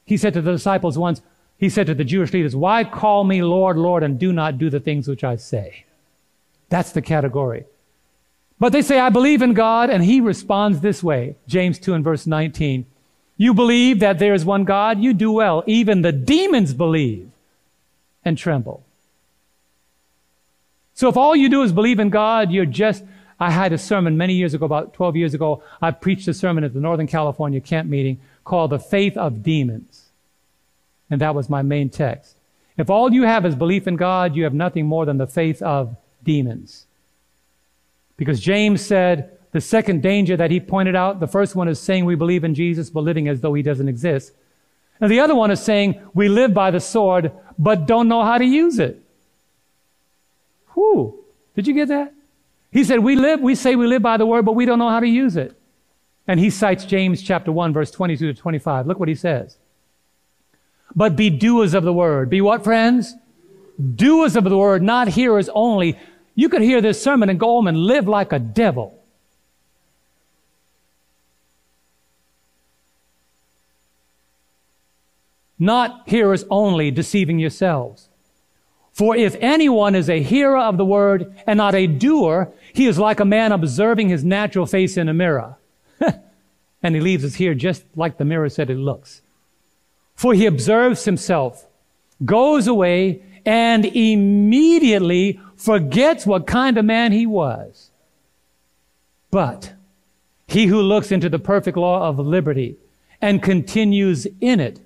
He 0.04 0.16
said 0.16 0.34
to 0.34 0.40
the 0.40 0.52
disciples 0.52 0.96
once, 0.96 1.20
He 1.60 1.68
said 1.68 1.86
to 1.88 1.94
the 1.94 2.04
Jewish 2.04 2.32
leaders, 2.32 2.56
Why 2.56 2.84
call 2.84 3.22
me 3.22 3.42
Lord, 3.42 3.76
Lord, 3.76 4.02
and 4.02 4.18
do 4.18 4.32
not 4.32 4.56
do 4.56 4.70
the 4.70 4.80
things 4.80 5.06
which 5.06 5.22
I 5.22 5.36
say? 5.36 5.84
That's 6.70 6.92
the 6.92 7.02
category. 7.02 7.66
But 8.58 8.72
they 8.72 8.80
say, 8.80 8.98
I 8.98 9.10
believe 9.10 9.42
in 9.42 9.52
God, 9.52 9.90
and 9.90 10.02
He 10.02 10.22
responds 10.22 10.80
this 10.80 11.02
way 11.02 11.36
James 11.46 11.78
2 11.78 11.92
and 11.92 12.02
verse 12.02 12.26
19. 12.26 12.86
You 13.36 13.52
believe 13.52 14.00
that 14.00 14.18
there 14.18 14.32
is 14.32 14.42
one 14.42 14.64
God, 14.64 15.02
you 15.02 15.12
do 15.12 15.32
well. 15.32 15.62
Even 15.66 16.00
the 16.00 16.12
demons 16.12 16.72
believe 16.72 17.30
and 18.24 18.38
tremble. 18.38 18.82
So 20.94 21.10
if 21.10 21.16
all 21.16 21.36
you 21.36 21.50
do 21.50 21.62
is 21.62 21.72
believe 21.72 22.00
in 22.00 22.08
God, 22.08 22.50
you're 22.50 22.66
just, 22.66 23.04
I 23.38 23.50
had 23.50 23.74
a 23.74 23.78
sermon 23.78 24.16
many 24.16 24.34
years 24.34 24.54
ago, 24.54 24.64
about 24.64 24.94
12 24.94 25.16
years 25.16 25.34
ago. 25.34 25.62
I 25.80 25.90
preached 25.90 26.28
a 26.28 26.34
sermon 26.34 26.64
at 26.64 26.72
the 26.72 26.80
Northern 26.80 27.06
California 27.06 27.60
camp 27.60 27.88
meeting 27.88 28.20
called 28.44 28.70
The 28.70 28.78
Faith 28.78 29.16
of 29.18 29.42
Demons. 29.42 30.09
And 31.10 31.20
that 31.20 31.34
was 31.34 31.50
my 31.50 31.62
main 31.62 31.90
text. 31.90 32.36
If 32.78 32.88
all 32.88 33.12
you 33.12 33.24
have 33.24 33.44
is 33.44 33.54
belief 33.54 33.86
in 33.86 33.96
God, 33.96 34.36
you 34.36 34.44
have 34.44 34.54
nothing 34.54 34.86
more 34.86 35.04
than 35.04 35.18
the 35.18 35.26
faith 35.26 35.60
of 35.60 35.96
demons. 36.22 36.86
Because 38.16 38.40
James 38.40 38.84
said, 38.84 39.36
the 39.52 39.60
second 39.60 40.02
danger 40.02 40.36
that 40.36 40.50
he 40.50 40.60
pointed 40.60 40.94
out, 40.94 41.20
the 41.20 41.26
first 41.26 41.56
one 41.56 41.68
is 41.68 41.80
saying 41.80 42.04
we 42.04 42.14
believe 42.14 42.44
in 42.44 42.54
Jesus 42.54 42.88
but 42.88 43.02
living 43.02 43.28
as 43.28 43.40
though 43.40 43.54
he 43.54 43.62
doesn't 43.62 43.88
exist. 43.88 44.32
And 45.00 45.10
the 45.10 45.20
other 45.20 45.34
one 45.34 45.50
is 45.50 45.62
saying 45.62 46.00
we 46.14 46.28
live 46.28 46.54
by 46.54 46.70
the 46.70 46.80
sword 46.80 47.32
but 47.58 47.86
don't 47.86 48.08
know 48.08 48.22
how 48.22 48.38
to 48.38 48.44
use 48.44 48.78
it. 48.78 49.02
Whew. 50.74 51.24
Did 51.56 51.66
you 51.66 51.74
get 51.74 51.88
that? 51.88 52.14
He 52.70 52.84
said 52.84 53.00
we 53.00 53.16
live, 53.16 53.40
we 53.40 53.54
say 53.54 53.74
we 53.74 53.86
live 53.86 54.02
by 54.02 54.16
the 54.16 54.26
word, 54.26 54.44
but 54.44 54.52
we 54.52 54.64
don't 54.64 54.78
know 54.78 54.88
how 54.88 55.00
to 55.00 55.08
use 55.08 55.36
it. 55.36 55.58
And 56.28 56.38
he 56.38 56.50
cites 56.50 56.84
James 56.84 57.22
chapter 57.22 57.50
1, 57.50 57.72
verse 57.72 57.90
22 57.90 58.32
to 58.32 58.40
25. 58.40 58.86
Look 58.86 59.00
what 59.00 59.08
he 59.08 59.16
says. 59.16 59.56
But 60.94 61.16
be 61.16 61.30
doers 61.30 61.74
of 61.74 61.84
the 61.84 61.92
word. 61.92 62.30
Be 62.30 62.40
what, 62.40 62.64
friends? 62.64 63.14
Doers 63.94 64.36
of 64.36 64.44
the 64.44 64.56
word, 64.56 64.82
not 64.82 65.08
hearers 65.08 65.48
only. 65.54 65.98
You 66.34 66.48
could 66.48 66.62
hear 66.62 66.80
this 66.80 67.02
sermon 67.02 67.30
and 67.30 67.40
go 67.40 67.46
home 67.46 67.66
and 67.66 67.78
live 67.78 68.08
like 68.08 68.32
a 68.32 68.38
devil. 68.38 69.00
not 75.60 76.08
hearers 76.08 76.44
only, 76.50 76.90
deceiving 76.90 77.38
yourselves. 77.38 78.08
For 78.92 79.14
if 79.14 79.36
anyone 79.40 79.94
is 79.94 80.10
a 80.10 80.22
hearer 80.22 80.58
of 80.58 80.78
the 80.78 80.84
word 80.84 81.32
and 81.46 81.58
not 81.58 81.74
a 81.74 81.86
doer, 81.86 82.52
he 82.72 82.86
is 82.86 82.98
like 82.98 83.20
a 83.20 83.24
man 83.24 83.52
observing 83.52 84.08
his 84.08 84.24
natural 84.24 84.66
face 84.66 84.96
in 84.96 85.08
a 85.08 85.14
mirror. 85.14 85.58
and 86.82 86.94
he 86.94 87.00
leaves 87.00 87.24
us 87.24 87.34
here 87.34 87.54
just 87.54 87.84
like 87.94 88.16
the 88.16 88.24
mirror 88.24 88.48
said 88.48 88.70
it 88.70 88.78
looks. 88.78 89.20
For 90.20 90.34
he 90.34 90.44
observes 90.44 91.06
himself, 91.06 91.66
goes 92.22 92.66
away, 92.66 93.22
and 93.46 93.86
immediately 93.86 95.40
forgets 95.56 96.26
what 96.26 96.46
kind 96.46 96.76
of 96.76 96.84
man 96.84 97.12
he 97.12 97.24
was. 97.24 97.90
But 99.30 99.72
he 100.46 100.66
who 100.66 100.82
looks 100.82 101.10
into 101.10 101.30
the 101.30 101.38
perfect 101.38 101.78
law 101.78 102.06
of 102.06 102.18
liberty 102.18 102.76
and 103.22 103.42
continues 103.42 104.26
in 104.42 104.60
it, 104.60 104.78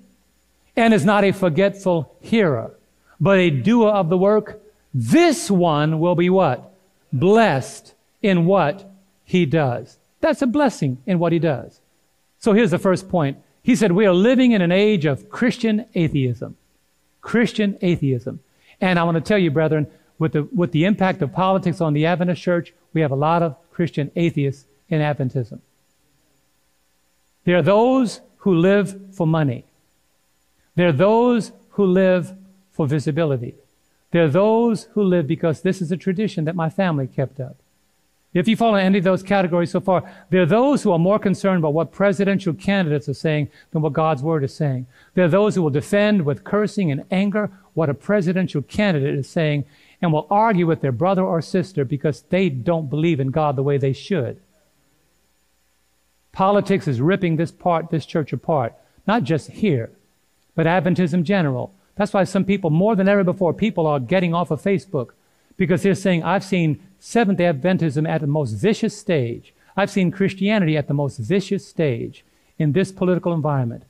and 0.73 0.93
is 0.93 1.03
not 1.03 1.25
a 1.25 1.33
forgetful 1.33 2.15
hearer, 2.21 2.71
but 3.19 3.37
a 3.37 3.49
doer 3.49 3.89
of 3.89 4.07
the 4.07 4.17
work, 4.17 4.61
this 4.93 5.51
one 5.51 5.99
will 5.99 6.15
be 6.15 6.29
what? 6.29 6.71
Blessed 7.11 7.93
in 8.21 8.45
what 8.45 8.89
he 9.25 9.45
does. 9.45 9.97
That's 10.21 10.41
a 10.41 10.47
blessing 10.47 10.99
in 11.05 11.19
what 11.19 11.33
he 11.33 11.39
does. 11.39 11.81
So 12.39 12.53
here's 12.53 12.71
the 12.71 12.79
first 12.79 13.09
point. 13.09 13.37
He 13.65 13.75
said, 13.75 13.93
We 13.93 14.05
are 14.05 14.13
living 14.13 14.51
in 14.51 14.61
an 14.61 14.71
age 14.71 15.05
of 15.05 15.27
Christian 15.27 15.85
atheism. 15.95 16.55
Christian 17.21 17.79
atheism. 17.81 18.39
And 18.79 18.99
I 18.99 19.03
want 19.03 19.15
to 19.15 19.21
tell 19.21 19.39
you, 19.39 19.49
brethren, 19.49 19.87
with 20.19 20.33
the, 20.33 20.43
with 20.53 20.71
the 20.71 20.85
impact 20.85 21.23
of 21.23 21.33
politics 21.33 21.81
on 21.81 21.93
the 21.93 22.05
Adventist 22.05 22.43
church, 22.43 22.75
we 22.93 23.01
have 23.01 23.09
a 23.09 23.15
lot 23.15 23.41
of 23.41 23.57
Christian 23.71 24.11
atheists 24.15 24.65
in 24.87 25.01
Adventism. 25.01 25.61
There 27.45 27.57
are 27.57 27.63
those 27.63 28.21
who 28.37 28.53
live 28.53 29.15
for 29.15 29.25
money. 29.25 29.65
There 30.75 30.89
are 30.89 30.99
those 31.09 31.51
who 31.69 31.85
live 31.87 32.37
for 32.71 32.85
visibility. 32.85 33.55
There 34.11 34.25
are 34.25 34.29
those 34.29 34.83
who 34.93 35.01
live 35.01 35.25
because 35.25 35.61
this 35.61 35.81
is 35.81 35.91
a 35.91 35.97
tradition 35.97 36.45
that 36.45 36.55
my 36.55 36.69
family 36.69 37.07
kept 37.07 37.39
up. 37.39 37.55
If 38.35 38.49
you 38.49 38.57
fall 38.57 38.75
in 38.75 38.85
any 38.85 38.97
of 38.97 39.05
those 39.05 39.23
categories 39.23 39.71
so 39.71 39.79
far, 39.79 40.03
there 40.29 40.41
are 40.41 40.45
those 40.45 40.83
who 40.83 40.91
are 40.91 40.99
more 40.99 41.17
concerned 41.17 41.59
about 41.59 41.73
what 41.73 41.93
presidential 41.93 42.53
candidates 42.53 43.07
are 43.07 43.13
saying 43.13 43.47
than 43.71 43.81
what 43.81 43.93
God's 43.93 44.21
word 44.21 44.43
is 44.43 44.53
saying. 44.53 44.87
There 45.13 45.23
are 45.23 45.29
those 45.29 45.55
who 45.55 45.61
will 45.61 45.69
defend 45.69 46.25
with 46.25 46.43
cursing 46.43 46.91
and 46.91 47.05
anger 47.09 47.49
what 47.75 47.89
a 47.89 47.93
presidential 47.93 48.61
candidate 48.61 49.15
is 49.15 49.29
saying 49.29 49.63
and 50.01 50.11
will 50.11 50.27
argue 50.29 50.67
with 50.67 50.81
their 50.81 50.91
brother 50.91 51.23
or 51.23 51.41
sister 51.41 51.85
because 51.85 52.23
they 52.23 52.49
don't 52.49 52.89
believe 52.89 53.21
in 53.21 53.31
God 53.31 53.55
the 53.55 53.63
way 53.63 53.77
they 53.77 53.93
should. 53.93 54.41
Politics 56.33 56.89
is 56.89 56.99
ripping 56.99 57.37
this 57.37 57.51
part, 57.51 57.89
this 57.89 58.05
church 58.05 58.33
apart, 58.33 58.73
not 59.07 59.23
just 59.23 59.49
here, 59.49 59.91
but 60.55 60.67
Adventism 60.67 61.23
general. 61.23 61.73
That's 61.95 62.11
why 62.11 62.25
some 62.25 62.43
people, 62.43 62.69
more 62.69 62.97
than 62.97 63.07
ever 63.07 63.23
before, 63.23 63.53
people 63.53 63.87
are 63.87 64.01
getting 64.01 64.33
off 64.33 64.51
of 64.51 64.61
Facebook 64.61 65.11
because 65.55 65.83
they're 65.83 65.95
saying, 65.95 66.23
I've 66.23 66.43
seen 66.43 66.81
Seventh 67.07 67.37
Adventism 67.37 68.09
at 68.09 68.21
the 68.21 68.25
most 68.25 68.53
vicious 68.53 68.97
stage. 68.97 69.53
I've 69.77 69.91
seen 69.91 70.09
Christianity 70.09 70.75
at 70.75 70.87
the 70.87 70.95
most 70.95 71.19
vicious 71.19 71.63
stage 71.63 72.25
in 72.57 72.71
this 72.71 72.91
political 72.91 73.31
environment. 73.31 73.83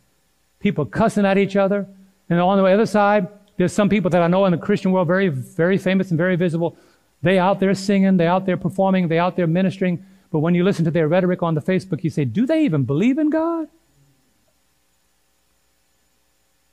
People 0.60 0.84
cussing 0.84 1.26
at 1.26 1.38
each 1.38 1.56
other. 1.56 1.88
And 2.30 2.42
on 2.42 2.58
the 2.58 2.66
other 2.66 2.86
side, 2.86 3.30
there's 3.56 3.72
some 3.72 3.88
people 3.88 4.12
that 4.12 4.22
I 4.22 4.28
know 4.28 4.44
in 4.44 4.52
the 4.52 4.58
Christian 4.58 4.92
world, 4.92 5.08
very, 5.08 5.30
very 5.30 5.78
famous 5.78 6.10
and 6.10 6.18
very 6.18 6.36
visible. 6.36 6.76
They 7.22 7.40
out 7.40 7.62
there 7.62 7.74
singing, 7.74 8.18
they 8.18 8.28
out 8.28 8.46
there 8.46 8.58
performing, 8.58 9.08
they 9.08 9.18
out 9.18 9.38
there 9.38 9.48
ministering. 9.48 10.06
But 10.30 10.40
when 10.40 10.54
you 10.54 10.66
listen 10.66 10.84
to 10.84 10.92
their 10.92 11.08
rhetoric 11.08 11.42
on 11.42 11.56
the 11.56 11.62
Facebook, 11.62 12.04
you 12.04 12.10
say, 12.10 12.26
do 12.26 12.46
they 12.46 12.66
even 12.66 12.84
believe 12.84 13.18
in 13.18 13.30
God? 13.30 13.70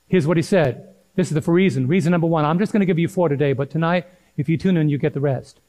Here's 0.09 0.27
what 0.27 0.39
he 0.39 0.43
said. 0.43 0.93
This 1.15 1.31
is 1.31 1.41
the 1.41 1.53
reason. 1.53 1.87
Reason 1.87 2.11
number 2.11 2.27
one. 2.27 2.45
I'm 2.45 2.59
just 2.59 2.73
going 2.73 2.81
to 2.81 2.87
give 2.87 2.99
you 2.99 3.07
four 3.07 3.29
today, 3.29 3.53
but 3.53 3.71
tonight, 3.71 4.07
if 4.37 4.49
you 4.49 4.57
tune 4.57 4.77
in, 4.77 4.89
you 4.89 4.99
get 4.99 5.15
the 5.15 5.21
rest. 5.21 5.61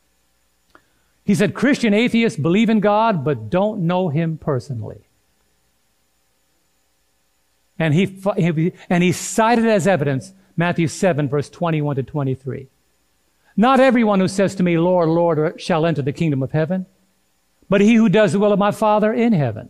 He 1.25 1.35
said, 1.35 1.53
Christian 1.53 1.93
atheists 1.93 2.37
believe 2.37 2.69
in 2.69 2.79
God, 2.79 3.23
but 3.23 3.49
don't 3.49 3.81
know 3.81 4.09
him 4.09 4.37
personally. 4.37 5.01
And 7.79 7.93
he, 7.93 8.73
and 8.89 9.03
he 9.03 9.11
cited 9.11 9.65
as 9.65 9.87
evidence 9.87 10.33
Matthew 10.55 10.87
7, 10.87 11.29
verse 11.29 11.49
21 11.49 11.95
to 11.95 12.03
23. 12.03 12.67
Not 13.55 13.79
everyone 13.79 14.19
who 14.19 14.27
says 14.27 14.55
to 14.55 14.63
me, 14.63 14.77
Lord, 14.77 15.09
Lord, 15.09 15.59
shall 15.61 15.85
enter 15.85 16.01
the 16.01 16.11
kingdom 16.11 16.43
of 16.43 16.51
heaven, 16.51 16.85
but 17.69 17.81
he 17.81 17.95
who 17.95 18.09
does 18.09 18.33
the 18.33 18.39
will 18.39 18.53
of 18.53 18.59
my 18.59 18.71
Father 18.71 19.13
in 19.13 19.33
heaven. 19.33 19.69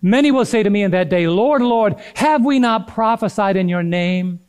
Many 0.00 0.30
will 0.30 0.44
say 0.44 0.62
to 0.62 0.70
me 0.70 0.82
in 0.82 0.92
that 0.92 1.08
day, 1.08 1.26
Lord, 1.26 1.62
Lord, 1.62 1.96
have 2.14 2.44
we 2.44 2.58
not 2.58 2.86
prophesied 2.88 3.56
in 3.56 3.68
your 3.68 3.82
name, 3.82 4.40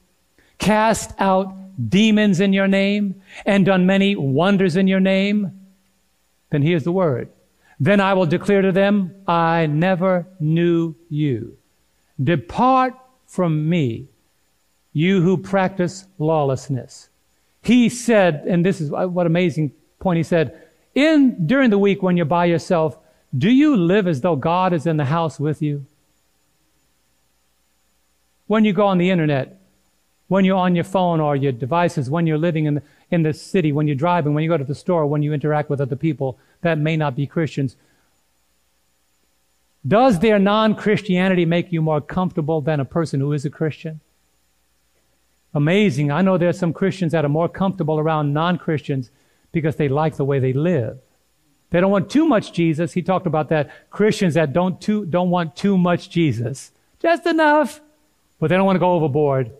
cast 0.59 1.11
out 1.19 1.55
demons 1.89 2.39
in 2.39 2.53
your 2.53 2.67
name, 2.67 3.21
and 3.45 3.65
done 3.65 3.85
many 3.85 4.15
wonders 4.15 4.75
in 4.75 4.87
your 4.87 4.99
name? 4.99 5.58
Then 6.49 6.61
here's 6.61 6.83
the 6.83 6.91
word. 6.91 7.29
Then 7.79 7.99
I 8.01 8.13
will 8.13 8.25
declare 8.25 8.61
to 8.61 8.71
them, 8.71 9.15
I 9.27 9.67
never 9.67 10.27
knew 10.39 10.95
you. 11.09 11.57
Depart 12.21 12.95
from 13.25 13.69
me, 13.69 14.07
you 14.91 15.21
who 15.21 15.37
practice 15.37 16.05
lawlessness. 16.17 17.09
He 17.61 17.87
said, 17.89 18.43
and 18.47 18.65
this 18.65 18.81
is 18.81 18.89
what 18.91 19.25
amazing 19.25 19.71
point 19.99 20.17
he 20.17 20.23
said, 20.23 20.61
in 20.95 21.47
during 21.47 21.69
the 21.69 21.77
week 21.77 22.01
when 22.01 22.17
you're 22.17 22.25
by 22.25 22.45
yourself, 22.45 22.97
do 23.37 23.49
you 23.49 23.77
live 23.77 24.07
as 24.07 24.21
though 24.21 24.35
God 24.35 24.73
is 24.73 24.87
in 24.87 24.97
the 24.97 25.05
house 25.05 25.39
with 25.39 25.61
you? 25.61 25.85
When 28.47 28.65
you 28.65 28.73
go 28.73 28.87
on 28.87 28.97
the 28.97 29.11
internet, 29.11 29.61
when 30.27 30.45
you're 30.45 30.57
on 30.57 30.75
your 30.75 30.83
phone 30.83 31.19
or 31.19 31.35
your 31.35 31.51
devices, 31.51 32.09
when 32.09 32.25
you're 32.25 32.37
living 32.37 32.65
in 32.65 32.75
the, 32.75 32.83
in 33.11 33.23
the 33.23 33.33
city, 33.33 33.71
when 33.71 33.87
you're 33.87 33.95
driving, 33.95 34.33
when 34.33 34.43
you 34.43 34.49
go 34.49 34.57
to 34.57 34.63
the 34.63 34.75
store, 34.75 35.05
when 35.05 35.23
you 35.23 35.33
interact 35.33 35.69
with 35.69 35.81
other 35.81 35.95
people 35.95 36.37
that 36.61 36.77
may 36.77 36.95
not 36.95 37.15
be 37.15 37.25
Christians, 37.25 37.75
does 39.87 40.19
their 40.19 40.39
non 40.39 40.75
Christianity 40.75 41.45
make 41.45 41.71
you 41.71 41.81
more 41.81 42.01
comfortable 42.01 42.61
than 42.61 42.79
a 42.79 42.85
person 42.85 43.19
who 43.19 43.33
is 43.33 43.45
a 43.45 43.49
Christian? 43.49 44.01
Amazing. 45.53 46.11
I 46.11 46.21
know 46.21 46.37
there's 46.37 46.59
some 46.59 46.73
Christians 46.73 47.13
that 47.13 47.25
are 47.25 47.29
more 47.29 47.49
comfortable 47.49 47.97
around 47.97 48.33
non 48.33 48.57
Christians 48.57 49.09
because 49.51 49.77
they 49.77 49.89
like 49.89 50.17
the 50.17 50.25
way 50.25 50.39
they 50.39 50.53
live. 50.53 50.99
They 51.71 51.79
don't 51.79 51.91
want 51.91 52.09
too 52.09 52.25
much 52.25 52.51
Jesus. 52.51 52.93
He 52.93 53.01
talked 53.01 53.27
about 53.27 53.49
that. 53.49 53.69
Christians 53.89 54.33
that 54.33 54.53
don't, 54.53 54.79
too, 54.81 55.05
don't 55.05 55.29
want 55.29 55.55
too 55.55 55.77
much 55.77 56.09
Jesus. 56.09 56.71
Just 56.99 57.25
enough, 57.25 57.79
but 58.39 58.49
they 58.49 58.55
don't 58.55 58.65
want 58.65 58.75
to 58.75 58.81
go 58.81 58.93
overboard. 58.93 59.51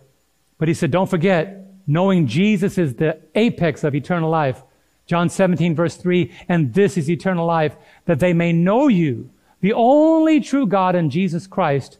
But 0.57 0.67
he 0.67 0.73
said, 0.73 0.91
don't 0.91 1.09
forget, 1.09 1.68
knowing 1.89 2.27
Jesus 2.27 2.77
is 2.77 2.93
the 2.93 3.19
apex 3.33 3.83
of 3.83 3.95
eternal 3.95 4.29
life. 4.29 4.61
John 5.07 5.27
17, 5.27 5.73
verse 5.73 5.95
3, 5.95 6.31
and 6.47 6.71
this 6.71 6.97
is 6.97 7.09
eternal 7.09 7.47
life, 7.47 7.75
that 8.05 8.19
they 8.19 8.31
may 8.31 8.53
know 8.53 8.87
you, 8.87 9.31
the 9.61 9.73
only 9.73 10.39
true 10.39 10.67
God 10.67 10.93
and 10.93 11.09
Jesus 11.09 11.47
Christ, 11.47 11.97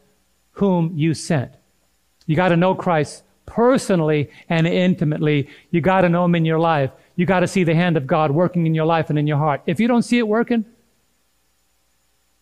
whom 0.52 0.96
you 0.96 1.16
sent. 1.16 1.56
You 2.28 2.36
got 2.36 2.50
to 2.50 2.56
know 2.56 2.76
Christ 2.76 3.24
personally 3.48 4.30
and 4.48 4.68
intimately. 4.68 5.50
You 5.72 5.82
got 5.82 6.02
to 6.02 6.10
know 6.10 6.24
Him 6.26 6.36
in 6.36 6.46
your 6.46 6.60
life. 6.60 6.92
You 7.16 7.26
got 7.26 7.40
to 7.40 7.48
see 7.48 7.64
the 7.64 7.74
hand 7.74 7.98
of 7.98 8.06
God 8.06 8.30
working 8.30 8.68
in 8.68 8.76
your 8.76 8.86
life 8.86 9.10
and 9.10 9.18
in 9.18 9.26
your 9.26 9.38
heart. 9.38 9.64
If 9.66 9.80
you 9.80 9.88
don't 9.88 10.04
see 10.04 10.20
it 10.20 10.28
working, 10.28 10.66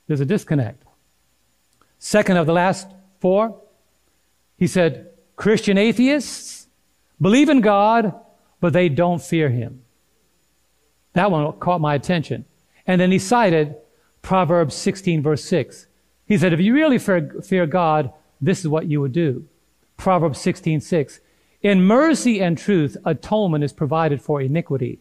there's 0.08 0.20
a 0.20 0.26
disconnect. 0.26 0.84
Second 1.98 2.36
of 2.36 2.46
the 2.46 2.54
last 2.54 2.90
four, 3.22 3.58
he 4.58 4.68
said, 4.68 5.12
Christian 5.38 5.78
atheists 5.78 6.67
believe 7.22 7.50
in 7.50 7.62
God, 7.62 8.14
but 8.60 8.74
they 8.74 8.90
don't 8.90 9.22
fear 9.22 9.50
Him. 9.50 9.82
That 11.14 11.32
one 11.32 11.52
caught 11.54 11.82
my 11.82 11.96
attention. 11.96 12.46
And 12.86 13.02
then 13.02 13.12
he 13.12 13.18
cited 13.18 13.76
Proverbs 14.22 14.76
16, 14.76 15.24
verse 15.24 15.44
6. 15.46 15.88
He 16.28 16.38
said, 16.38 16.54
If 16.54 16.60
you 16.60 16.74
really 16.74 17.00
fear, 17.00 17.66
God, 17.66 18.14
this 18.40 18.60
is 18.60 18.68
what 18.68 18.86
you 18.86 19.02
would 19.02 19.14
do. 19.14 19.48
Proverbs 19.98 20.40
16, 20.40 20.82
6. 20.82 21.20
In 21.64 21.82
mercy 21.82 22.40
and 22.40 22.58
truth, 22.58 22.98
atonement 23.04 23.64
is 23.64 23.74
provided 23.74 24.22
for 24.22 24.40
iniquity. 24.40 25.00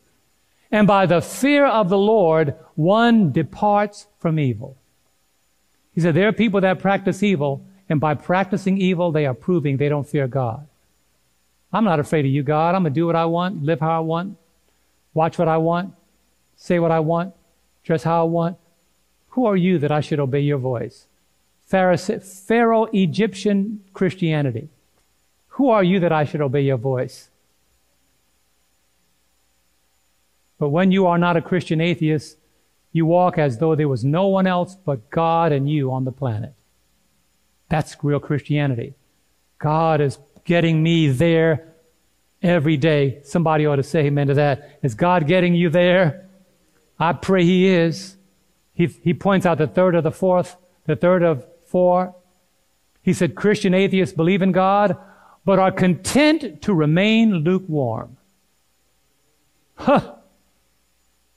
And 0.73 0.87
by 0.87 1.07
the 1.07 1.21
fear 1.21 1.67
of 1.67 1.91
the 1.91 1.99
Lord, 1.99 2.55
one 2.75 3.31
departs 3.31 4.07
from 4.19 4.39
evil. 4.39 4.79
He 5.93 6.01
said, 6.01 6.15
There 6.15 6.29
are 6.29 6.33
people 6.33 6.61
that 6.63 6.81
practice 6.81 7.23
evil, 7.23 7.65
and 7.89 8.01
by 8.01 8.15
practicing 8.15 8.79
evil, 8.79 9.13
they 9.13 9.27
are 9.27 9.35
proving 9.35 9.77
they 9.77 9.89
don't 9.89 10.09
fear 10.09 10.27
God. 10.27 10.67
I'm 11.77 11.85
not 11.85 12.01
afraid 12.01 12.24
of 12.24 12.31
you, 12.31 12.43
God. 12.43 12.74
I'm 12.74 12.85
going 12.85 12.94
to 12.94 13.01
do 13.01 13.05
what 13.05 13.16
I 13.16 13.27
want, 13.27 13.62
live 13.62 13.81
how 13.81 13.98
I 13.98 14.01
want, 14.01 14.39
watch 15.12 15.39
what 15.39 15.47
I 15.47 15.59
want, 15.59 15.93
say 16.57 16.78
what 16.78 16.90
I 16.90 17.01
want, 17.01 17.35
dress 17.85 18.03
how 18.03 18.23
I 18.23 18.24
want. 18.24 18.57
Who 19.31 19.44
are 19.44 19.57
you 19.57 19.78
that 19.81 19.93
I 19.93 20.01
should 20.01 20.19
obey 20.19 20.40
your 20.40 20.57
voice? 20.57 21.07
Pharaoh 21.66 22.89
Egyptian 22.94 23.85
Christianity. 23.93 24.70
Who 25.48 25.69
are 25.69 25.85
you 25.85 26.01
that 26.01 26.12
I 26.12 26.24
should 26.24 26.40
obey 26.40 26.62
your 26.62 26.78
voice? 26.78 27.28
But 30.59 30.70
when 30.70 30.93
you 30.93 31.07
are 31.07 31.19
not 31.19 31.36
a 31.36 31.43
Christian 31.43 31.82
atheist, 31.82 32.39
you 32.90 33.05
walk 33.05 33.36
as 33.36 33.59
though 33.59 33.74
there 33.74 33.89
was 33.89 34.03
no 34.03 34.28
one 34.28 34.47
else 34.47 34.74
but 34.74 35.11
God 35.11 35.53
and 35.53 35.69
you 35.70 35.93
on 35.93 36.07
the 36.07 36.12
planet. 36.12 36.55
That's 37.69 38.03
real 38.03 38.20
Christianity. 38.20 38.94
God 39.59 40.01
is 40.01 40.19
getting 40.44 40.82
me 40.82 41.09
there 41.09 41.66
every 42.47 42.77
day. 42.77 43.20
Somebody 43.24 43.66
ought 43.66 43.77
to 43.77 43.82
say 43.82 44.06
amen 44.06 44.28
to 44.28 44.35
that. 44.35 44.78
Is 44.82 44.94
God 44.94 45.27
getting 45.27 45.55
you 45.55 45.68
there? 45.68 46.28
I 46.98 47.12
pray 47.12 47.44
He 47.44 47.66
is. 47.68 48.16
He, 48.74 48.86
he 48.86 49.14
points 49.14 49.47
out 49.47 49.59
the 49.59 49.66
third 49.66 49.94
of 49.94 50.05
the 50.05 50.10
fourth, 50.10 50.56
the 50.85 50.97
third 50.97 51.23
of 51.23 51.47
four. 51.66 52.14
He 53.02 53.12
said, 53.12 53.35
Christian 53.35 53.73
atheists 53.73 54.14
believe 54.14 54.43
in 54.43 54.52
God, 54.52 54.97
but 55.44 55.59
are 55.59 55.73
content 55.73 56.62
to 56.62 56.74
remain 56.74 57.36
lukewarm. 57.36 58.16
Huh. 59.77 60.14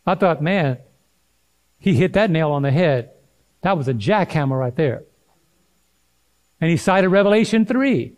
I 0.06 0.16
thought, 0.16 0.42
man, 0.42 0.80
he 1.78 1.94
hit 1.94 2.14
that 2.14 2.32
nail 2.32 2.52
on 2.52 2.64
the 2.64 2.72
head. 2.72 3.12
That 3.62 3.78
was 3.78 3.88
a 3.88 3.94
jackhammer 3.94 4.60
right 4.60 4.76
there. 4.76 5.04
And 6.60 6.70
he 6.70 6.78
cited 6.78 7.12
Revelation 7.12 7.66
3. 7.66 8.14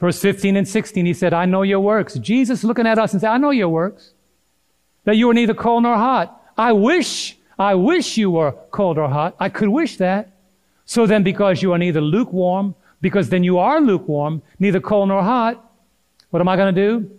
Verse 0.00 0.20
15 0.20 0.56
and 0.56 0.68
16, 0.68 1.06
he 1.06 1.14
said, 1.14 1.32
I 1.32 1.46
know 1.46 1.62
your 1.62 1.80
works. 1.80 2.14
Jesus 2.14 2.64
looking 2.64 2.86
at 2.86 2.98
us 2.98 3.12
and 3.12 3.20
said, 3.20 3.30
I 3.30 3.38
know 3.38 3.50
your 3.50 3.68
works. 3.68 4.12
That 5.04 5.16
you 5.16 5.30
are 5.30 5.34
neither 5.34 5.54
cold 5.54 5.82
nor 5.82 5.96
hot. 5.96 6.42
I 6.56 6.72
wish, 6.72 7.36
I 7.58 7.74
wish 7.74 8.16
you 8.16 8.30
were 8.30 8.52
cold 8.70 8.98
or 8.98 9.08
hot. 9.08 9.36
I 9.38 9.48
could 9.48 9.68
wish 9.68 9.96
that. 9.98 10.32
So 10.84 11.06
then, 11.06 11.22
because 11.22 11.62
you 11.62 11.72
are 11.72 11.78
neither 11.78 12.00
lukewarm 12.00 12.74
because 13.04 13.28
then 13.28 13.44
you 13.44 13.58
are 13.58 13.82
lukewarm, 13.82 14.40
neither 14.58 14.80
cold 14.80 15.08
nor 15.08 15.22
hot. 15.22 15.62
What 16.30 16.40
am 16.40 16.48
I 16.48 16.56
going 16.56 16.74
to 16.74 16.80
do? 16.88 17.10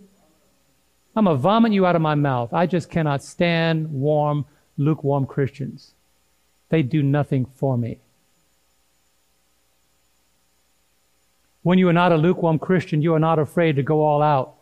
I'm 1.14 1.26
going 1.26 1.36
to 1.36 1.40
vomit 1.40 1.72
you 1.72 1.86
out 1.86 1.94
of 1.94 2.02
my 2.02 2.16
mouth. 2.16 2.52
I 2.52 2.66
just 2.66 2.90
cannot 2.90 3.22
stand 3.22 3.92
warm, 3.92 4.46
lukewarm 4.76 5.26
Christians. 5.26 5.92
They 6.70 6.82
do 6.82 7.04
nothing 7.04 7.46
for 7.54 7.78
me. 7.78 8.00
When 11.66 11.80
you 11.80 11.88
are 11.88 11.92
not 11.92 12.12
a 12.12 12.16
lukewarm 12.16 12.60
Christian, 12.60 13.02
you 13.02 13.12
are 13.14 13.18
not 13.18 13.40
afraid 13.40 13.74
to 13.74 13.82
go 13.82 14.04
all 14.04 14.22
out 14.22 14.54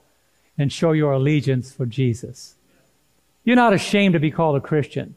and 0.57 0.73
show 0.73 0.93
your 0.93 1.13
allegiance 1.13 1.71
for 1.71 1.85
Jesus. 1.85 2.55
You're 3.45 3.57
not 3.57 3.75
ashamed 3.75 4.15
to 4.15 4.19
be 4.19 4.31
called 4.31 4.57
a 4.57 4.61
Christian. 4.63 5.15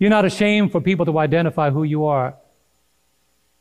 You're 0.00 0.10
not 0.10 0.24
ashamed 0.24 0.72
for 0.72 0.80
people 0.80 1.06
to 1.06 1.16
identify 1.20 1.70
who 1.70 1.84
you 1.84 2.06
are. 2.06 2.34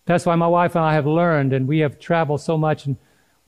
That's 0.05 0.25
why 0.25 0.33
my 0.37 0.47
wife 0.47 0.73
and 0.73 0.83
I 0.83 0.95
have 0.95 1.05
learned, 1.05 1.53
and 1.53 1.67
we 1.67 1.81
have 1.81 1.99
traveled 1.99 2.41
so 2.41 2.57
much, 2.57 2.87
and 2.87 2.97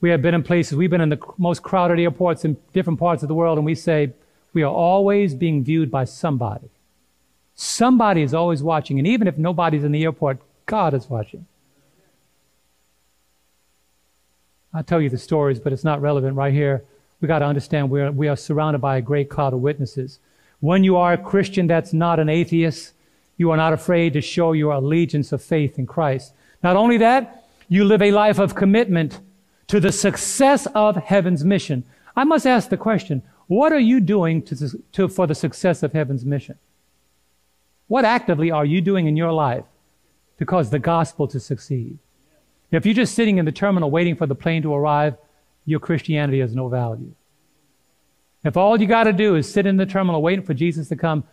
we 0.00 0.10
have 0.10 0.22
been 0.22 0.36
in 0.36 0.44
places, 0.44 0.78
we've 0.78 0.88
been 0.88 1.00
in 1.00 1.08
the 1.08 1.20
most 1.38 1.64
crowded 1.64 1.98
airports 1.98 2.44
in 2.44 2.56
different 2.72 3.00
parts 3.00 3.24
of 3.24 3.28
the 3.28 3.34
world, 3.34 3.58
and 3.58 3.66
we 3.66 3.74
say, 3.74 4.12
we 4.52 4.62
are 4.62 4.72
always 4.72 5.34
being 5.34 5.64
viewed 5.64 5.90
by 5.90 6.04
somebody. 6.04 6.70
Somebody 7.56 8.22
is 8.22 8.32
always 8.32 8.62
watching, 8.62 8.96
and 8.96 9.08
even 9.08 9.26
if 9.26 9.36
nobody's 9.36 9.82
in 9.82 9.90
the 9.90 10.04
airport, 10.04 10.38
God 10.66 10.94
is 10.94 11.10
watching. 11.10 11.46
I'll 14.74 14.84
tell 14.84 15.00
you 15.00 15.10
the 15.10 15.18
stories, 15.18 15.58
but 15.58 15.72
it's 15.72 15.84
not 15.84 16.02
relevant 16.02 16.36
right 16.36 16.52
here. 16.52 16.84
We 17.20 17.28
got 17.28 17.40
to 17.40 17.46
understand 17.46 17.90
we 17.90 18.00
are, 18.00 18.12
we 18.12 18.28
are 18.28 18.36
surrounded 18.36 18.80
by 18.80 18.96
a 18.96 19.02
great 19.02 19.28
cloud 19.28 19.54
of 19.54 19.60
witnesses. 19.60 20.18
When 20.60 20.84
you 20.84 20.96
are 20.96 21.12
a 21.12 21.18
Christian 21.18 21.66
that's 21.66 21.92
not 21.92 22.20
an 22.20 22.28
atheist, 22.28 22.92
you 23.36 23.50
are 23.50 23.56
not 23.56 23.72
afraid 23.72 24.12
to 24.12 24.20
show 24.20 24.52
your 24.52 24.72
allegiance 24.72 25.32
of 25.32 25.42
faith 25.42 25.78
in 25.78 25.86
Christ. 25.86 26.32
Not 26.62 26.76
only 26.76 26.98
that, 26.98 27.44
you 27.68 27.84
live 27.84 28.02
a 28.02 28.10
life 28.10 28.38
of 28.38 28.54
commitment 28.54 29.20
to 29.68 29.80
the 29.80 29.92
success 29.92 30.66
of 30.74 30.96
heaven's 30.96 31.44
mission. 31.44 31.84
I 32.16 32.24
must 32.24 32.46
ask 32.46 32.68
the 32.68 32.76
question, 32.76 33.22
what 33.46 33.72
are 33.72 33.78
you 33.78 34.00
doing 34.00 34.42
to, 34.42 34.82
to, 34.92 35.08
for 35.08 35.26
the 35.26 35.34
success 35.34 35.82
of 35.82 35.92
heaven's 35.92 36.24
mission? 36.24 36.58
What 37.86 38.04
actively 38.04 38.50
are 38.50 38.64
you 38.64 38.80
doing 38.80 39.06
in 39.06 39.16
your 39.16 39.32
life 39.32 39.64
to 40.38 40.44
cause 40.44 40.70
the 40.70 40.78
gospel 40.78 41.26
to 41.28 41.40
succeed? 41.40 41.98
If 42.70 42.84
you're 42.84 42.94
just 42.94 43.14
sitting 43.14 43.38
in 43.38 43.44
the 43.44 43.52
terminal 43.52 43.90
waiting 43.90 44.16
for 44.16 44.26
the 44.26 44.34
plane 44.34 44.62
to 44.62 44.74
arrive, 44.74 45.16
your 45.64 45.80
Christianity 45.80 46.40
has 46.40 46.54
no 46.54 46.68
value. 46.68 47.12
If 48.44 48.56
all 48.56 48.80
you 48.80 48.86
got 48.86 49.04
to 49.04 49.12
do 49.12 49.34
is 49.34 49.50
sit 49.50 49.66
in 49.66 49.76
the 49.76 49.86
terminal 49.86 50.22
waiting 50.22 50.44
for 50.44 50.54
Jesus 50.54 50.88
to 50.88 50.96
come, 50.96 51.24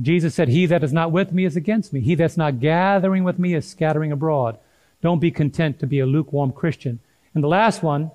Jesus 0.00 0.34
said, 0.34 0.48
He 0.48 0.66
that 0.66 0.84
is 0.84 0.92
not 0.92 1.12
with 1.12 1.32
me 1.32 1.44
is 1.44 1.56
against 1.56 1.92
me. 1.92 2.00
He 2.00 2.14
that's 2.14 2.36
not 2.36 2.60
gathering 2.60 3.24
with 3.24 3.38
me 3.38 3.54
is 3.54 3.68
scattering 3.68 4.12
abroad. 4.12 4.58
Don't 5.00 5.20
be 5.20 5.30
content 5.30 5.78
to 5.80 5.86
be 5.86 6.00
a 6.00 6.06
lukewarm 6.06 6.52
Christian. 6.52 7.00
And 7.34 7.42
the 7.42 7.48
last 7.48 7.82
one 7.82 8.10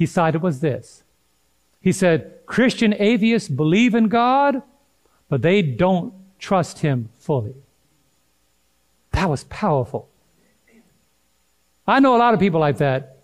he 0.00 0.06
cited 0.06 0.40
was 0.40 0.60
this. 0.60 1.02
He 1.80 1.92
said, 1.92 2.46
Christian 2.46 2.94
atheists 2.98 3.50
believe 3.50 3.94
in 3.94 4.08
God, 4.08 4.62
but 5.28 5.42
they 5.42 5.60
don't 5.60 6.14
trust 6.38 6.78
Him 6.78 7.10
fully. 7.18 7.54
That 9.12 9.28
was 9.28 9.44
powerful. 9.44 10.08
I 11.86 12.00
know 12.00 12.16
a 12.16 12.18
lot 12.18 12.34
of 12.34 12.40
people 12.40 12.60
like 12.60 12.78
that. 12.78 13.18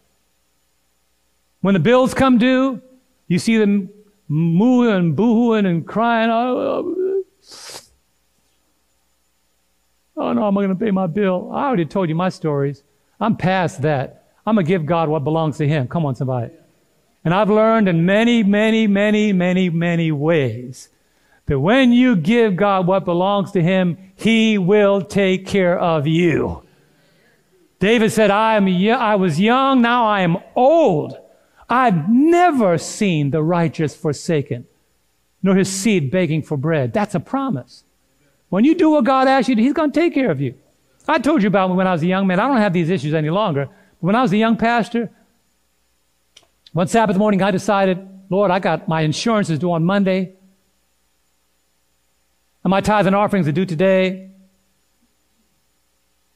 When 1.61 1.75
the 1.75 1.81
bills 1.81 2.15
come 2.15 2.39
due, 2.39 2.81
you 3.29 3.39
see 3.39 3.57
them 3.59 3.91
mooing 4.29 4.95
and 4.95 5.17
boohooing 5.17 5.67
and 5.67 5.87
crying. 5.87 6.31
Oh, 6.31 6.57
Oh, 6.59 7.23
oh, 10.17 10.29
oh 10.29 10.33
no, 10.33 10.45
I'm 10.45 10.55
not 10.55 10.61
going 10.61 10.69
to 10.69 10.85
pay 10.85 10.91
my 10.91 11.07
bill. 11.07 11.51
I 11.53 11.67
already 11.67 11.87
told 11.87 12.09
you 12.09 12.15
my 12.15 12.29
stories. 12.29 12.83
I'm 13.21 13.37
past 13.37 13.83
that. 13.83 14.25
I'm 14.47 14.55
going 14.55 14.67
to 14.67 14.69
give 14.69 14.87
God 14.87 15.09
what 15.09 15.25
belongs 15.25 15.59
to 15.59 15.67
Him. 15.67 15.89
Come 15.89 16.07
on, 16.07 16.15
somebody. 16.15 16.53
And 17.25 17.35
I've 17.35 17.51
learned 17.51 17.89
in 17.89 18.07
many, 18.07 18.43
many, 18.43 18.87
many, 18.87 19.33
many, 19.33 19.69
many 19.71 20.13
ways 20.13 20.89
that 21.47 21.59
when 21.59 21.93
you 21.93 22.15
give 22.17 22.57
God 22.57 22.87
what 22.87 23.05
belongs 23.05 23.53
to 23.53 23.63
Him, 23.63 23.99
He 24.15 24.59
will 24.59 25.03
take 25.03 25.47
care 25.47 25.79
of 25.79 26.07
you. 26.07 26.66
David 27.79 28.11
said, 28.13 28.31
I, 28.31 28.57
am, 28.57 28.67
I 28.67 29.17
was 29.17 29.39
young, 29.39 29.83
now 29.83 30.07
I 30.07 30.23
am 30.23 30.39
old. 30.55 31.19
I've 31.69 32.09
never 32.09 32.79
seen 32.79 33.31
the 33.31 33.43
righteous 33.43 33.95
forsaken, 33.95 34.67
nor 35.43 35.57
his 35.57 35.71
seed 35.71 36.11
begging 36.11 36.43
for 36.43 36.57
bread. 36.57 36.93
That's 36.93 37.15
a 37.15 37.21
promise. 37.21 37.85
When 38.49 38.65
you 38.65 38.75
do 38.75 38.91
what 38.91 39.05
God 39.05 39.29
asks 39.29 39.49
you 39.49 39.57
to, 39.57 39.63
He's 39.63 39.73
going 39.73 39.93
to 39.93 40.01
take 40.01 40.15
care 40.15 40.31
of 40.31 40.41
you. 40.41 40.55
I 41.09 41.19
told 41.19 41.43
you 41.43 41.49
about 41.49 41.75
when 41.75 41.87
I 41.87 41.93
was 41.93 42.03
a 42.03 42.07
young 42.07 42.27
man. 42.27 42.41
I 42.41 42.49
don't 42.49 42.57
have 42.59 42.73
these 42.73 42.91
issues 42.91 43.15
any 43.15 43.31
longer. 43.31 43.67
But 43.67 44.07
When 44.07 44.17
I 44.17 44.23
was 44.23 44.33
a 44.33 44.37
young 44.37 44.57
pastor, 44.57 45.11
one 46.73 46.89
Sabbath 46.89 47.17
morning 47.17 47.43
I 47.43 47.51
decided, 47.51 48.07
Lord, 48.29 48.51
I 48.51 48.59
got 48.59 48.89
my 48.89 49.03
insurance 49.03 49.51
is 49.51 49.59
due 49.59 49.73
on 49.73 49.85
Monday. 49.85 50.35
And 52.65 52.71
my 52.71 52.81
tithes 52.81 53.07
and 53.07 53.15
offerings 53.15 53.47
are 53.47 53.53
due 53.53 53.67
today. 53.67 54.31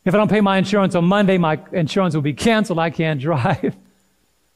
If 0.04 0.14
I 0.14 0.16
don't 0.16 0.30
pay 0.30 0.40
my 0.40 0.58
insurance 0.58 0.94
on 0.94 1.04
Monday, 1.04 1.36
my 1.38 1.60
insurance 1.72 2.14
will 2.14 2.22
be 2.22 2.32
canceled. 2.32 2.78
I 2.78 2.90
can't 2.90 3.20
drive. 3.28 3.76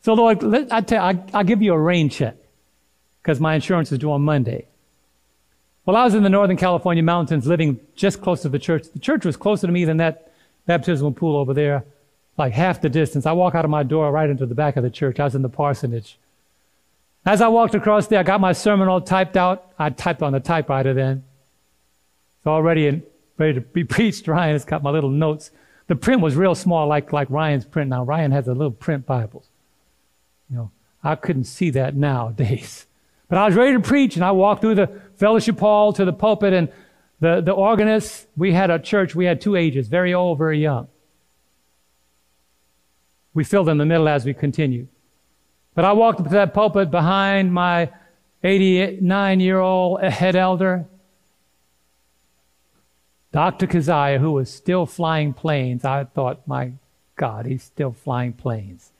So, 0.03 0.15
Lord, 0.15 0.43
let, 0.43 0.73
I 0.73 0.81
tell, 0.81 1.03
I, 1.03 1.23
I'll 1.33 1.45
give 1.45 1.62
you 1.62 1.73
a 1.73 1.79
rain 1.79 2.09
check 2.09 2.37
because 3.23 3.41
my 3.41 3.55
insurance 3.55 3.91
is 3.91 3.99
due 3.99 4.12
on 4.12 4.23
Monday. 4.23 4.66
Well, 5.87 5.97
I 5.97 6.05
was 6.05 6.15
in 6.15 6.23
the 6.23 6.31
Northern 6.31 6.57
California 6.57 7.03
mountains 7.03 7.47
living 7.47 7.79
just 7.95 8.23
close 8.23 8.43
to 8.43 8.49
the 8.49 8.59
church. 8.59 8.87
The 8.93 8.99
church 8.99 9.25
was 9.25 9.37
closer 9.37 9.66
to 9.66 9.73
me 9.73 9.85
than 9.85 9.99
that 9.99 10.33
baptismal 10.66 11.12
pool 11.12 11.37
over 11.37 11.53
there, 11.53 11.85
like 12.39 12.53
half 12.55 12.81
the 12.81 12.89
distance. 12.89 13.27
I 13.27 13.33
walk 13.33 13.55
out 13.55 13.65
of 13.65 13.71
my 13.71 13.83
door 13.83 14.11
right 14.11 14.29
into 14.29 14.47
the 14.47 14.55
back 14.55 14.77
of 14.77 14.83
the 14.83 14.91
church. 14.91 15.21
I 15.21 15.25
was 15.25 15.35
in 15.35 15.43
the 15.43 15.51
parsonage. 15.51 16.19
As 17.27 17.41
I 17.41 17.49
walked 17.49 17.75
across 17.75 18.07
there, 18.07 18.21
I 18.21 18.23
got 18.23 18.41
my 18.41 18.53
sermon 18.53 18.89
all 18.89 19.01
typed 19.01 19.37
out. 19.37 19.73
I 19.79 19.91
typed 19.91 20.23
on 20.23 20.33
the 20.33 20.41
typewriter 20.41 20.95
then. 20.95 21.25
It's 22.39 22.47
already 22.47 22.87
in, 22.87 23.03
ready 23.36 23.55
to 23.55 23.61
be 23.61 23.85
preached. 23.97 24.27
Ryan 24.28 24.52
has 24.52 24.65
got 24.65 24.82
my 24.82 24.90
little 24.90 25.11
notes. 25.11 25.51
The 25.86 25.97
print 25.97 26.23
was 26.23 26.35
real 26.36 26.55
small, 26.55 26.86
like, 26.86 27.12
like 27.12 27.28
Ryan's 27.31 27.65
print 27.65 27.90
now. 27.90 28.05
Ryan 28.05 28.32
has 28.32 28.48
a 28.48 28.52
little 28.52 28.70
print 28.70 29.06
Bibles. 29.06 29.47
You 30.51 30.56
know, 30.56 30.70
I 31.02 31.15
couldn't 31.15 31.44
see 31.44 31.70
that 31.70 31.97
nowadays. 31.97 32.86
But 33.27 33.39
I 33.39 33.47
was 33.47 33.55
ready 33.55 33.73
to 33.73 33.81
preach, 33.81 34.16
and 34.16 34.24
I 34.24 34.32
walked 34.32 34.61
through 34.61 34.74
the 34.74 35.01
fellowship 35.16 35.59
hall 35.59 35.94
to 35.94 36.05
the 36.05 36.12
pulpit, 36.12 36.52
and 36.52 36.69
the, 37.20 37.40
the 37.40 37.52
organist, 37.52 38.27
we 38.36 38.52
had 38.52 38.70
a 38.70 38.78
church, 38.78 39.15
we 39.15 39.24
had 39.24 39.40
two 39.40 39.56
ages, 39.56 39.89
very 39.89 40.12
old, 40.12 40.36
very 40.36 40.61
young. 40.61 40.89
We 43.32 43.43
filled 43.43 43.70
in 43.70 43.78
the 43.78 43.86
middle 43.86 44.09
as 44.09 44.27
we 44.27 44.35
continued. 44.35 44.89
But 45.74 45.86
I 45.86 45.93
walked 45.93 46.20
up 46.20 46.27
to 46.27 46.32
that 46.35 46.52
pulpit 46.52 46.90
behind 46.90 47.52
my 47.52 47.90
89 48.44 49.40
year 49.40 49.59
old 49.59 50.02
head 50.02 50.36
elder, 50.36 50.86
Dr. 53.35 53.66
Keziah, 53.66 54.20
who 54.20 54.31
was 54.31 54.48
still 54.48 54.86
flying 54.86 55.32
planes. 55.32 55.85
I 55.85 56.05
thought, 56.05 56.47
my 56.47 56.70
God, 57.16 57.47
he's 57.47 57.65
still 57.65 57.90
flying 57.90 58.32
planes 58.32 58.93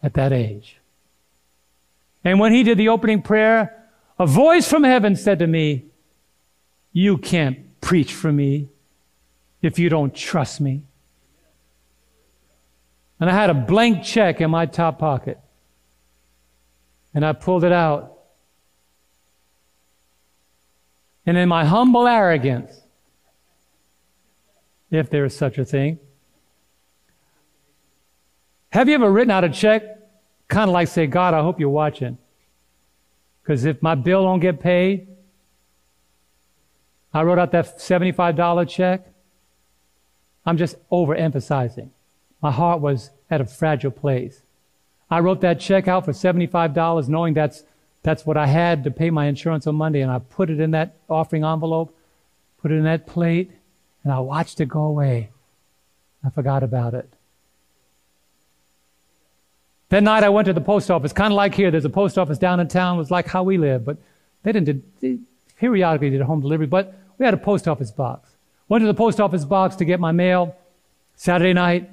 at 0.00 0.14
that 0.14 0.32
age. 0.32 0.76
And 2.22 2.38
when 2.38 2.52
he 2.52 2.62
did 2.62 2.78
the 2.78 2.88
opening 2.88 3.20
prayer, 3.20 3.76
a 4.16 4.28
voice 4.28 4.68
from 4.68 4.84
heaven 4.84 5.16
said 5.16 5.40
to 5.40 5.48
me, 5.48 5.86
You 6.92 7.18
can't 7.18 7.80
preach 7.80 8.14
for 8.14 8.30
me 8.30 8.68
if 9.60 9.76
you 9.76 9.88
don't 9.88 10.14
trust 10.14 10.60
me. 10.60 10.82
And 13.18 13.28
I 13.28 13.32
had 13.32 13.50
a 13.50 13.54
blank 13.54 14.04
check 14.04 14.40
in 14.40 14.52
my 14.52 14.66
top 14.66 15.00
pocket. 15.00 15.40
And 17.12 17.26
I 17.26 17.32
pulled 17.32 17.64
it 17.64 17.72
out. 17.72 18.20
And 21.26 21.36
in 21.36 21.48
my 21.48 21.64
humble 21.64 22.06
arrogance, 22.06 22.83
if 24.94 25.10
there 25.10 25.24
is 25.24 25.36
such 25.36 25.58
a 25.58 25.64
thing, 25.64 25.98
have 28.70 28.88
you 28.88 28.94
ever 28.96 29.10
written 29.10 29.30
out 29.30 29.44
a 29.44 29.48
check, 29.48 29.82
kind 30.48 30.68
of 30.68 30.74
like 30.74 30.88
say, 30.88 31.06
God, 31.06 31.32
I 31.32 31.42
hope 31.42 31.60
you're 31.60 31.68
watching? 31.68 32.18
Because 33.42 33.64
if 33.64 33.82
my 33.82 33.94
bill 33.94 34.24
don't 34.24 34.40
get 34.40 34.60
paid, 34.60 35.06
I 37.12 37.22
wrote 37.22 37.38
out 37.38 37.52
that 37.52 37.78
$75 37.78 38.68
check. 38.68 39.06
I'm 40.44 40.56
just 40.56 40.76
overemphasizing. 40.90 41.90
My 42.42 42.50
heart 42.50 42.80
was 42.80 43.10
at 43.30 43.40
a 43.40 43.44
fragile 43.44 43.90
place. 43.90 44.42
I 45.10 45.20
wrote 45.20 45.40
that 45.42 45.60
check 45.60 45.86
out 45.86 46.04
for 46.04 46.12
$75, 46.12 47.08
knowing 47.08 47.34
that's, 47.34 47.62
that's 48.02 48.26
what 48.26 48.36
I 48.36 48.46
had 48.46 48.82
to 48.84 48.90
pay 48.90 49.10
my 49.10 49.26
insurance 49.26 49.66
on 49.66 49.76
Monday, 49.76 50.00
and 50.00 50.10
I 50.10 50.18
put 50.18 50.50
it 50.50 50.58
in 50.58 50.72
that 50.72 50.96
offering 51.08 51.44
envelope, 51.44 51.96
put 52.60 52.72
it 52.72 52.74
in 52.74 52.84
that 52.84 53.06
plate, 53.06 53.52
and 54.04 54.12
I 54.12 54.20
watched 54.20 54.60
it 54.60 54.68
go 54.68 54.82
away. 54.82 55.30
I 56.24 56.30
forgot 56.30 56.62
about 56.62 56.94
it. 56.94 57.12
That 59.88 60.02
night 60.02 60.24
I 60.24 60.28
went 60.28 60.46
to 60.46 60.52
the 60.52 60.60
post 60.60 60.90
office, 60.90 61.12
kind 61.12 61.32
of 61.32 61.36
like 61.36 61.54
here. 61.54 61.70
There's 61.70 61.84
a 61.84 61.90
post 61.90 62.18
office 62.18 62.38
down 62.38 62.60
in 62.60 62.68
town. 62.68 62.96
It 62.96 62.98
was 62.98 63.10
like 63.10 63.26
how 63.26 63.42
we 63.42 63.58
live, 63.58 63.84
but 63.84 63.96
they 64.42 64.52
didn't 64.52 65.00
they 65.00 65.18
periodically 65.58 66.10
did 66.10 66.20
a 66.20 66.24
home 66.24 66.40
delivery, 66.40 66.66
but 66.66 66.94
we 67.18 67.24
had 67.24 67.34
a 67.34 67.38
post 67.38 67.68
office 67.68 67.90
box. 67.90 68.30
Went 68.68 68.82
to 68.82 68.86
the 68.86 68.94
post 68.94 69.20
office 69.20 69.44
box 69.44 69.76
to 69.76 69.84
get 69.84 70.00
my 70.00 70.12
mail 70.12 70.56
Saturday 71.16 71.52
night, 71.52 71.90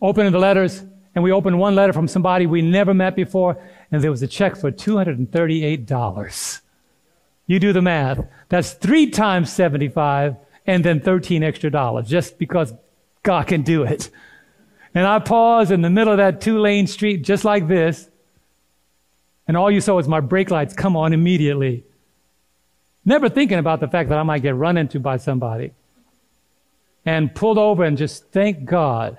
opened 0.00 0.34
the 0.34 0.38
letters, 0.38 0.82
and 1.14 1.22
we 1.24 1.32
opened 1.32 1.58
one 1.58 1.74
letter 1.74 1.92
from 1.92 2.08
somebody 2.08 2.46
we 2.46 2.62
never 2.62 2.92
met 2.92 3.14
before, 3.16 3.56
and 3.90 4.02
there 4.02 4.10
was 4.10 4.22
a 4.22 4.26
check 4.26 4.56
for 4.56 4.70
$238. 4.70 6.60
You 7.46 7.58
do 7.58 7.72
the 7.72 7.82
math. 7.82 8.24
That's 8.48 8.72
three 8.72 9.10
times 9.10 9.52
75 9.52 10.36
and 10.66 10.84
then 10.84 11.00
13 11.00 11.42
extra 11.42 11.70
dollars 11.70 12.08
just 12.08 12.38
because 12.38 12.72
God 13.22 13.46
can 13.46 13.62
do 13.62 13.82
it. 13.82 14.10
And 14.94 15.06
I 15.06 15.18
paused 15.18 15.70
in 15.70 15.82
the 15.82 15.90
middle 15.90 16.12
of 16.12 16.18
that 16.18 16.40
two 16.40 16.58
lane 16.58 16.86
street 16.86 17.22
just 17.22 17.44
like 17.44 17.66
this. 17.68 18.08
And 19.48 19.56
all 19.56 19.70
you 19.70 19.80
saw 19.80 19.96
was 19.96 20.06
my 20.06 20.20
brake 20.20 20.50
lights 20.50 20.74
come 20.74 20.96
on 20.96 21.12
immediately. 21.12 21.84
Never 23.04 23.28
thinking 23.28 23.58
about 23.58 23.80
the 23.80 23.88
fact 23.88 24.08
that 24.10 24.18
I 24.18 24.22
might 24.22 24.42
get 24.42 24.54
run 24.54 24.76
into 24.76 25.00
by 25.00 25.16
somebody. 25.16 25.72
And 27.04 27.34
pulled 27.34 27.58
over 27.58 27.82
and 27.82 27.98
just 27.98 28.30
thank 28.30 28.64
God. 28.64 29.18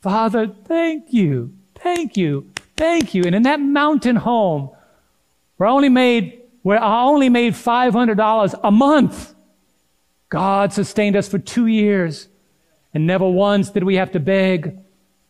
Father, 0.00 0.46
thank 0.46 1.12
you. 1.12 1.54
Thank 1.74 2.16
you. 2.16 2.50
Thank 2.76 3.14
you. 3.14 3.24
And 3.24 3.34
in 3.34 3.42
that 3.42 3.60
mountain 3.60 4.16
home, 4.16 4.70
where 5.56 5.68
I 5.68 5.72
only 5.72 5.88
made, 5.88 6.40
where 6.62 6.82
I 6.82 7.02
only 7.02 7.28
made 7.28 7.54
$500 7.54 8.60
a 8.62 8.70
month, 8.70 9.34
God 10.30 10.72
sustained 10.72 11.16
us 11.16 11.28
for 11.28 11.38
two 11.38 11.66
years. 11.66 12.28
And 12.94 13.06
never 13.06 13.28
once 13.28 13.70
did 13.70 13.84
we 13.84 13.96
have 13.96 14.12
to 14.12 14.20
beg 14.20 14.78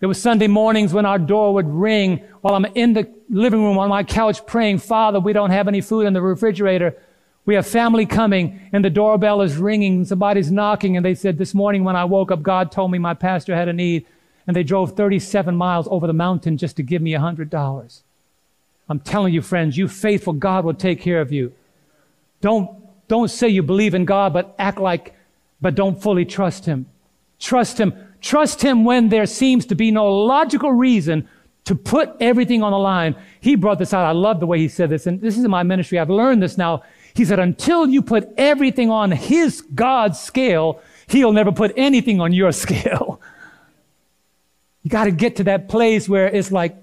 there 0.00 0.08
were 0.08 0.14
Sunday 0.14 0.48
mornings 0.48 0.94
when 0.94 1.04
our 1.04 1.18
door 1.18 1.52
would 1.54 1.68
ring 1.68 2.24
while 2.40 2.54
I'm 2.54 2.64
in 2.74 2.94
the 2.94 3.08
living 3.28 3.62
room 3.62 3.78
on 3.78 3.90
my 3.90 4.02
couch 4.02 4.44
praying, 4.46 4.78
Father, 4.78 5.20
we 5.20 5.34
don't 5.34 5.50
have 5.50 5.68
any 5.68 5.82
food 5.82 6.06
in 6.06 6.14
the 6.14 6.22
refrigerator. 6.22 6.96
We 7.44 7.54
have 7.54 7.66
family 7.66 8.06
coming 8.06 8.60
and 8.72 8.82
the 8.82 8.88
doorbell 8.88 9.42
is 9.42 9.58
ringing. 9.58 10.06
Somebody's 10.06 10.50
knocking 10.50 10.96
and 10.96 11.04
they 11.04 11.14
said, 11.14 11.36
this 11.36 11.52
morning 11.52 11.84
when 11.84 11.96
I 11.96 12.06
woke 12.06 12.30
up, 12.32 12.42
God 12.42 12.72
told 12.72 12.90
me 12.90 12.98
my 12.98 13.12
pastor 13.12 13.54
had 13.54 13.68
a 13.68 13.74
need 13.74 14.06
and 14.46 14.56
they 14.56 14.62
drove 14.62 14.96
37 14.96 15.54
miles 15.54 15.86
over 15.90 16.06
the 16.06 16.14
mountain 16.14 16.56
just 16.56 16.76
to 16.76 16.82
give 16.82 17.02
me 17.02 17.12
a 17.12 17.20
hundred 17.20 17.50
dollars. 17.50 18.02
I'm 18.88 19.00
telling 19.00 19.34
you, 19.34 19.42
friends, 19.42 19.76
you 19.76 19.86
faithful, 19.86 20.32
God 20.32 20.64
will 20.64 20.74
take 20.74 21.00
care 21.00 21.20
of 21.20 21.30
you. 21.30 21.52
Don't, 22.40 22.79
don't 23.10 23.28
say 23.28 23.48
you 23.48 23.62
believe 23.62 23.94
in 23.94 24.04
God, 24.04 24.32
but 24.32 24.54
act 24.58 24.78
like, 24.78 25.14
but 25.60 25.74
don't 25.74 26.00
fully 26.00 26.24
trust 26.24 26.64
Him. 26.64 26.86
Trust 27.38 27.78
Him 27.78 27.92
Trust 28.20 28.62
Him 28.62 28.84
when 28.84 29.08
there 29.08 29.26
seems 29.26 29.66
to 29.66 29.74
be 29.74 29.90
no 29.90 30.10
logical 30.10 30.72
reason 30.72 31.28
to 31.64 31.74
put 31.74 32.14
everything 32.20 32.62
on 32.62 32.72
the 32.72 32.78
line. 32.78 33.16
He 33.40 33.54
brought 33.54 33.78
this 33.78 33.94
out. 33.94 34.04
I 34.04 34.12
love 34.12 34.40
the 34.40 34.46
way 34.46 34.58
he 34.58 34.68
said 34.68 34.90
this. 34.90 35.06
And 35.06 35.20
this 35.20 35.38
is 35.38 35.44
in 35.44 35.50
my 35.50 35.62
ministry. 35.62 35.98
I've 35.98 36.10
learned 36.10 36.42
this 36.42 36.58
now. 36.58 36.82
He 37.14 37.24
said, 37.24 37.38
until 37.38 37.88
you 37.88 38.02
put 38.02 38.28
everything 38.36 38.90
on 38.90 39.10
His 39.10 39.62
God's 39.62 40.20
scale, 40.20 40.80
He'll 41.08 41.32
never 41.32 41.52
put 41.52 41.72
anything 41.76 42.20
on 42.20 42.32
your 42.32 42.52
scale. 42.64 43.20
you 44.82 44.90
got 44.90 45.04
to 45.04 45.10
get 45.10 45.36
to 45.36 45.44
that 45.44 45.68
place 45.68 46.08
where 46.08 46.26
it's 46.28 46.52
like, 46.52 46.76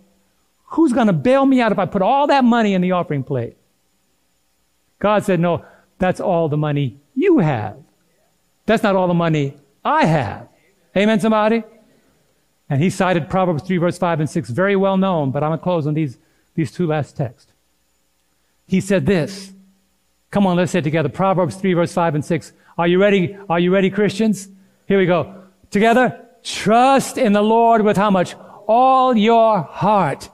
who's 0.66 0.92
going 0.92 1.08
to 1.08 1.14
bail 1.14 1.46
me 1.46 1.62
out 1.62 1.72
if 1.72 1.80
I 1.80 1.86
put 1.86 2.02
all 2.02 2.28
that 2.28 2.44
money 2.44 2.74
in 2.74 2.82
the 2.82 2.92
offering 2.92 3.24
plate? 3.24 3.56
God 5.00 5.24
said, 5.24 5.40
no, 5.40 5.64
that's 5.98 6.20
all 6.20 6.50
the 6.50 6.58
money 6.58 6.98
you 7.16 7.40
have. 7.40 7.78
That's 8.66 8.84
not 8.84 8.96
all 8.96 9.08
the 9.08 9.14
money 9.14 9.56
I 9.84 10.06
have. 10.06 10.48
Amen, 10.96 11.20
somebody? 11.20 11.64
And 12.70 12.82
he 12.82 12.90
cited 12.90 13.30
Proverbs 13.30 13.64
3, 13.64 13.78
verse 13.78 13.98
5 13.98 14.20
and 14.20 14.30
6, 14.30 14.50
very 14.50 14.76
well 14.76 14.98
known, 14.98 15.32
but 15.32 15.44
I'm 15.44 15.50
going 15.50 15.60
to 15.60 15.64
close 15.64 15.88
on 15.88 15.94
these, 15.94 16.18
these 16.56 16.72
two 16.72 16.86
last 16.86 17.16
texts. 17.16 17.52
He 18.68 18.82
said 18.82 19.06
this. 19.06 19.54
Come 20.30 20.46
on, 20.46 20.58
let's 20.58 20.74
say 20.74 20.80
it 20.80 20.84
together. 20.84 21.08
Proverbs 21.08 21.56
3, 21.56 21.74
verse 21.74 21.94
5 21.94 22.16
and 22.16 22.26
6. 22.26 22.52
Are 22.78 22.88
you 22.88 23.00
ready? 23.00 23.38
Are 23.50 23.60
you 23.60 23.72
ready, 23.72 23.90
Christians? 23.90 24.50
Here 24.88 25.00
we 25.00 25.06
go. 25.06 25.44
Together. 25.72 26.26
Trust 26.44 27.18
in 27.18 27.34
the 27.34 27.42
Lord 27.42 27.82
with 27.82 27.98
how 27.98 28.12
much? 28.12 28.36
All 28.68 29.16
your 29.16 29.62
heart. 29.62 30.30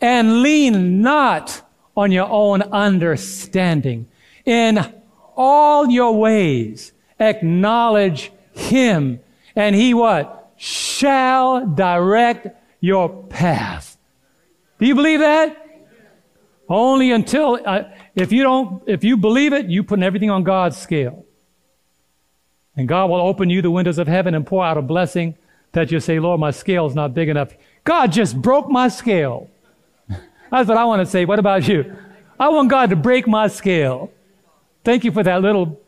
And 0.00 0.42
lean 0.42 1.00
not 1.00 1.62
on 1.96 2.10
your 2.10 2.28
own 2.28 2.62
understanding. 2.62 4.08
In 4.44 4.95
all 5.36 5.88
your 5.88 6.16
ways, 6.16 6.92
acknowledge 7.18 8.32
Him 8.52 9.20
and 9.56 9.74
he 9.74 9.94
what? 9.94 10.52
Shall 10.56 11.66
direct 11.66 12.48
your 12.80 13.24
path. 13.24 13.96
Do 14.78 14.86
you 14.86 14.94
believe 14.94 15.20
that? 15.20 15.62
Only 16.68 17.10
until, 17.10 17.58
uh, 17.64 17.84
if 18.14 18.32
you 18.32 18.42
don't, 18.42 18.82
if 18.86 19.02
you 19.02 19.16
believe 19.16 19.52
it, 19.52 19.66
you 19.66 19.82
put 19.82 20.02
everything 20.02 20.30
on 20.30 20.44
God's 20.44 20.76
scale. 20.76 21.24
And 22.76 22.86
God 22.86 23.08
will 23.08 23.20
open 23.20 23.48
you 23.48 23.62
the 23.62 23.70
windows 23.70 23.98
of 23.98 24.06
heaven 24.06 24.34
and 24.34 24.46
pour 24.46 24.64
out 24.64 24.76
a 24.76 24.82
blessing 24.82 25.36
that 25.72 25.90
you 25.90 26.00
say, 26.00 26.18
Lord, 26.18 26.38
my 26.38 26.50
scale's 26.50 26.94
not 26.94 27.14
big 27.14 27.28
enough. 27.30 27.54
God 27.84 28.12
just 28.12 28.40
broke 28.40 28.68
my 28.68 28.88
scale. 28.88 29.48
That's 30.50 30.68
what 30.68 30.76
I 30.76 30.84
want 30.84 31.00
to 31.00 31.06
say. 31.06 31.24
What 31.24 31.38
about 31.38 31.66
you? 31.66 31.96
I 32.38 32.48
want 32.50 32.68
God 32.68 32.90
to 32.90 32.96
break 32.96 33.26
my 33.26 33.48
scale. 33.48 34.10
Thank 34.86 35.02
you 35.02 35.10
for 35.10 35.24
that 35.24 35.42
little 35.42 35.80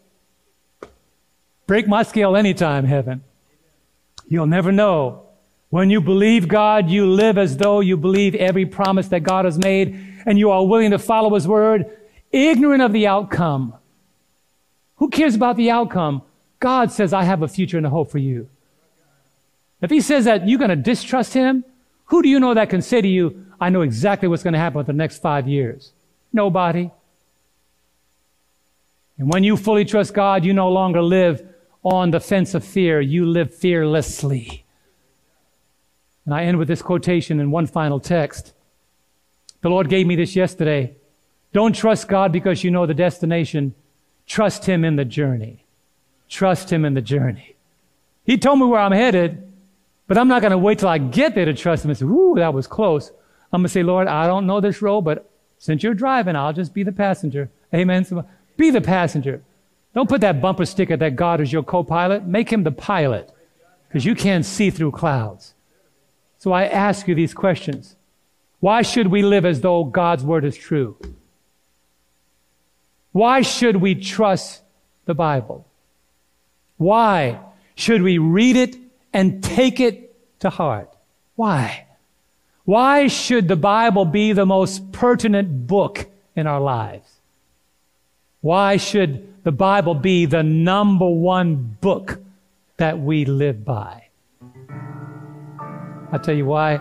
break 1.69 1.87
my 1.87 2.03
scale 2.03 2.35
anytime, 2.35 2.85
heaven. 2.85 3.23
You'll 4.27 4.49
never 4.49 4.73
know. 4.73 5.29
When 5.71 5.89
you 5.89 6.01
believe 6.01 6.49
God, 6.49 6.91
you 6.91 7.07
live 7.07 7.39
as 7.39 7.59
though 7.59 7.79
you 7.79 7.97
believe 7.97 8.35
every 8.35 8.67
promise 8.67 9.07
that 9.09 9.21
God 9.21 9.45
has 9.45 9.57
made 9.57 9.97
and 10.27 10.37
you 10.37 10.51
are 10.51 10.67
willing 10.67 10.91
to 10.91 10.99
follow 10.99 11.33
His 11.37 11.47
word, 11.47 11.97
ignorant 12.33 12.83
of 12.83 12.93
the 12.93 13.07
outcome. 13.07 13.73
Who 14.97 15.11
cares 15.11 15.37
about 15.37 15.57
the 15.57 15.71
outcome? 15.71 16.23
God 16.59 16.91
says, 16.91 17.13
I 17.13 17.23
have 17.23 17.43
a 17.43 17.47
future 17.47 17.77
and 17.77 17.87
a 17.87 17.91
hope 17.91 18.11
for 18.11 18.19
you. 18.19 18.49
If 19.81 19.91
He 19.91 20.01
says 20.01 20.25
that 20.25 20.49
you're 20.49 20.59
going 20.59 20.71
to 20.71 20.77
distrust 20.77 21.35
Him, 21.35 21.65
who 22.07 22.21
do 22.21 22.29
you 22.29 22.41
know 22.41 22.53
that 22.53 22.69
can 22.69 22.83
say 22.83 23.01
to 23.01 23.07
you, 23.07 23.47
I 23.61 23.69
know 23.69 23.83
exactly 23.83 24.27
what's 24.27 24.43
going 24.43 24.55
to 24.55 24.59
happen 24.59 24.83
for 24.83 24.87
the 24.91 24.93
next 24.93 25.23
five 25.23 25.47
years? 25.47 25.93
Nobody. 26.33 26.91
And 29.19 29.33
when 29.33 29.45
you 29.45 29.57
fully 29.57 29.85
trust 29.85 30.15
God, 30.15 30.45
you 30.45 30.53
no 30.53 30.71
longer 30.71 31.03
live 31.03 31.47
on 31.83 32.11
the 32.11 32.21
fence 32.21 32.55
of 32.55 32.65
fear. 32.65 33.01
You 33.01 33.27
live 33.27 33.53
fearlessly. 33.55 34.65
And 36.25 36.35
I 36.35 36.45
end 36.45 36.59
with 36.59 36.69
this 36.69 36.83
quotation 36.83 37.41
in 37.41 37.51
one 37.51 37.67
final 37.67 38.01
text. 38.01 38.53
The 39.61 39.71
Lord 39.71 39.89
gave 39.89 40.07
me 40.07 40.15
this 40.15 40.37
yesterday. 40.37 40.95
Don't 41.53 41.75
trust 41.75 42.07
God 42.07 42.33
because 42.33 42.63
you 42.63 42.71
know 42.71 42.87
the 42.87 42.95
destination. 42.95 43.75
Trust 44.27 44.67
Him 44.67 44.85
in 44.85 44.97
the 44.97 45.05
journey. 45.05 45.65
Trust 46.29 46.71
Him 46.71 46.85
in 46.85 46.95
the 46.95 47.01
journey. 47.01 47.57
He 48.25 48.37
told 48.37 48.61
me 48.61 48.67
where 48.67 48.81
I'm 48.81 48.93
headed, 48.93 49.51
but 50.07 50.19
I'm 50.19 50.29
not 50.29 50.43
going 50.43 50.51
to 50.53 50.59
wait 50.59 50.81
till 50.81 50.89
I 50.89 50.99
get 50.99 51.35
there 51.35 51.47
to 51.47 51.55
trust 51.55 51.85
Him 51.85 51.91
and 51.91 51.99
say, 51.99 52.05
Ooh, 52.05 52.35
that 52.37 52.53
was 52.53 52.67
close. 52.67 53.11
I'm 53.53 53.63
going 53.63 53.69
to 53.69 53.73
say, 53.73 53.83
Lord, 53.83 54.07
I 54.07 54.27
don't 54.27 54.47
know 54.47 54.61
this 54.61 54.83
road, 54.83 55.03
but 55.03 55.31
since 55.59 55.83
you're 55.83 55.95
driving, 55.95 56.37
I'll 56.37 56.53
just 56.53 56.75
be 56.75 56.83
the 56.83 56.93
passenger. 56.93 57.51
Amen. 57.75 58.07
Be 58.59 58.71
the 58.71 58.83
passenger. 58.83 59.43
Don't 59.95 60.09
put 60.09 60.21
that 60.21 60.43
bumper 60.43 60.67
sticker 60.67 60.97
that 60.99 61.17
God 61.17 61.41
is 61.41 61.51
your 61.51 61.63
co 61.63 61.83
pilot. 61.83 62.27
Make 62.27 62.53
Him 62.53 62.65
the 62.65 62.73
pilot 62.73 63.33
because 63.89 64.05
you 64.05 64.15
can't 64.15 64.45
see 64.45 64.69
through 64.69 64.91
clouds. 64.91 65.55
So 66.37 66.53
I 66.53 66.67
ask 66.67 67.09
you 67.09 67.15
these 67.15 67.33
questions. 67.33 67.97
Why 68.61 68.83
should 68.83 69.07
we 69.07 69.23
live 69.23 69.47
as 69.47 69.61
though 69.61 69.85
God's 69.85 70.25
word 70.25 70.45
is 70.45 70.57
true? 70.57 70.99
Why 73.13 73.41
should 73.43 73.77
we 73.77 73.95
trust 73.95 74.63
the 75.07 75.15
Bible? 75.15 75.67
Why 76.77 77.41
should 77.75 78.03
we 78.03 78.19
read 78.19 78.57
it 78.57 78.77
and 79.13 79.43
take 79.43 79.81
it 79.81 80.15
to 80.41 80.51
heart? 80.51 80.93
Why? 81.37 81.87
Why 82.65 83.07
should 83.07 83.49
the 83.49 83.57
Bible 83.57 84.05
be 84.05 84.33
the 84.33 84.47
most 84.47 84.93
pertinent 84.93 85.67
book 85.67 86.07
in 86.37 86.47
our 86.47 86.61
lives? 86.61 87.18
Why 88.41 88.77
should 88.77 89.43
the 89.45 89.53
Bible 89.53 89.95
be 89.95 90.27
the 90.27 90.43
number 90.43 91.09
one 91.09 91.77
book 91.81 92.21
that 92.77 92.99
we 92.99 93.25
live 93.25 93.65
by? 93.65 94.09
I'll 96.13 96.21
tell 96.21 96.37
you 96.37 96.47
why. 96.47 96.81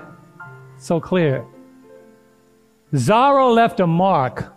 So 0.78 1.00
clear. 1.00 1.46
Zorro 2.94 3.54
left 3.54 3.80
a 3.80 3.88
mark 3.88 4.54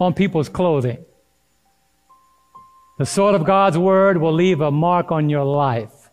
on 0.00 0.14
people's 0.14 0.48
clothing. 0.48 1.04
The 2.98 3.06
sword 3.06 3.34
of 3.34 3.44
God's 3.44 3.76
word 3.76 4.18
will 4.18 4.32
leave 4.32 4.60
a 4.60 4.70
mark 4.70 5.12
on 5.12 5.28
your 5.28 5.44
life 5.44 6.10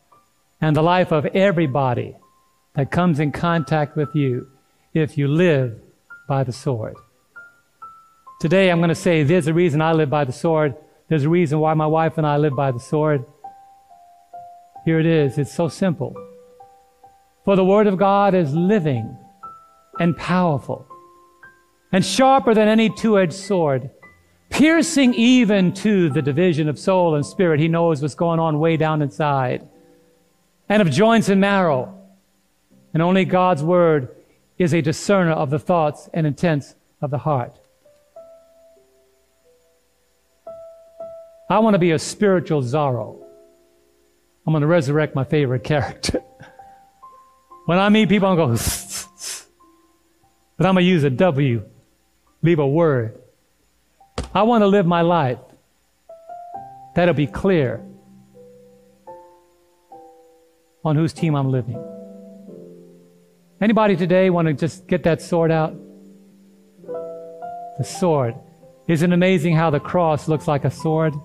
and 0.60 0.76
the 0.76 0.84
life 0.84 1.12
of 1.12 1.26
everybody 1.28 2.16
that 2.74 2.92
comes 2.92 3.20
in 3.20 3.32
contact 3.32 3.96
with 3.96 4.14
you 4.16 4.50
if 4.94 5.18
you 5.18 5.28
live 5.28 5.80
by 6.28 6.44
the 6.44 6.52
sword. 6.52 6.96
Today 8.46 8.70
I'm 8.70 8.78
going 8.78 8.90
to 8.90 8.94
say 8.94 9.24
there's 9.24 9.48
a 9.48 9.56
reason 9.56 9.82
I 9.82 9.94
live 9.94 10.12
by 10.12 10.24
the 10.24 10.32
sword. 10.32 10.76
There's 11.08 11.24
a 11.24 11.30
reason 11.30 11.58
why 11.58 11.74
my 11.74 11.88
wife 11.88 12.20
and 12.20 12.28
I 12.28 12.38
live 12.38 12.56
by 12.56 12.70
the 12.70 12.80
sword. 12.80 13.26
Here 14.86 15.00
it 15.00 15.08
is. 15.08 15.40
It's 15.40 15.52
so 15.52 15.68
simple. 15.68 16.14
For 17.44 17.56
the 17.56 17.66
Word 17.66 17.88
of 17.88 17.98
God 17.98 18.36
is 18.36 18.54
living 18.54 19.18
and 20.00 20.16
powerful 20.16 20.86
and 21.92 22.06
sharper 22.06 22.54
than 22.54 22.68
any 22.68 22.88
two 22.88 23.18
edged 23.18 23.34
sword, 23.34 23.90
piercing 24.52 25.16
even 25.16 25.74
to 25.74 26.12
the 26.12 26.22
division 26.22 26.70
of 26.70 26.78
soul 26.78 27.16
and 27.16 27.26
spirit. 27.26 27.60
He 27.60 27.68
knows 27.68 28.04
what's 28.04 28.14
going 28.14 28.40
on 28.40 28.60
way 28.60 28.78
down 28.78 29.02
inside, 29.02 29.68
and 30.70 30.84
of 30.84 30.92
joints 30.92 31.30
and 31.30 31.42
marrow. 31.42 32.00
And 32.94 33.02
only 33.02 33.26
God's 33.26 33.64
Word 33.64 34.16
is 34.60 34.72
a 34.72 34.84
discerner 34.84 35.32
of 35.32 35.50
the 35.50 35.58
thoughts 35.58 36.10
and 36.14 36.28
intents 36.28 36.76
of 37.02 37.10
the 37.10 37.18
heart. 37.18 37.58
I 41.50 41.60
want 41.60 41.76
to 41.76 41.80
be 41.80 41.92
a 41.92 42.00
spiritual 42.00 42.62
Zorro. 42.62 43.22
I'm 44.46 44.54
going 44.54 44.62
to 44.62 44.68
resurrect 44.68 45.16
my 45.16 45.24
favorite 45.24 45.64
character. 45.64 46.22
When 47.66 47.80
I 47.80 47.90
meet 47.90 48.10
people, 48.10 48.30
I'm 48.30 48.36
going 48.36 48.56
to 48.56 48.64
go, 48.64 48.70
but 50.58 50.68
I'm 50.68 50.76
going 50.76 50.86
to 50.86 50.88
use 50.88 51.04
a 51.04 51.10
W, 51.10 51.68
leave 52.44 52.60
a 52.60 52.68
word. 52.68 53.20
I 54.36 54.44
want 54.44 54.62
to 54.62 54.68
live 54.68 54.86
my 54.86 55.02
life. 55.02 55.40
That'll 56.96 57.16
be 57.16 57.26
clear 57.26 57.84
on 60.84 60.96
whose 60.96 61.12
team 61.12 61.36
I'm 61.36 61.50
living. 61.50 61.84
Anybody 63.60 63.96
today 63.96 64.30
want 64.30 64.48
to 64.48 64.54
just 64.54 64.86
get 64.86 65.02
that 65.04 65.20
sword 65.20 65.50
out? 65.50 65.74
The 67.80 67.84
sword. 67.84 68.36
Isn't 68.88 69.12
it 69.12 69.16
amazing 69.16 69.56
how 69.56 69.72
the 69.72 69.80
cross 69.80 70.28
looks 70.28 70.48
like 70.48 70.66
a 70.66 70.72
sword? 70.72 71.16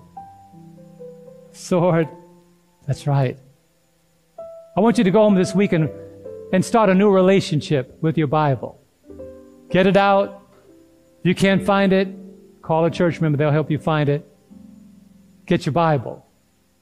Sword. 1.51 2.07
That's 2.87 3.07
right. 3.07 3.37
I 4.75 4.79
want 4.79 4.97
you 4.97 5.03
to 5.03 5.11
go 5.11 5.21
home 5.21 5.35
this 5.35 5.53
week 5.53 5.73
and 5.73 5.89
and 6.51 6.63
start 6.63 6.89
a 6.89 6.95
new 6.95 7.09
relationship 7.09 7.97
with 8.01 8.17
your 8.17 8.27
Bible. 8.27 8.79
Get 9.69 9.87
it 9.87 9.95
out. 9.95 10.41
If 11.19 11.25
you 11.25 11.35
can't 11.35 11.63
find 11.63 11.93
it, 11.93 12.09
call 12.61 12.85
a 12.85 12.91
church 12.91 13.21
member, 13.21 13.37
they'll 13.37 13.51
help 13.51 13.71
you 13.71 13.79
find 13.79 14.09
it. 14.09 14.27
Get 15.45 15.65
your 15.65 15.73
Bible. 15.73 16.25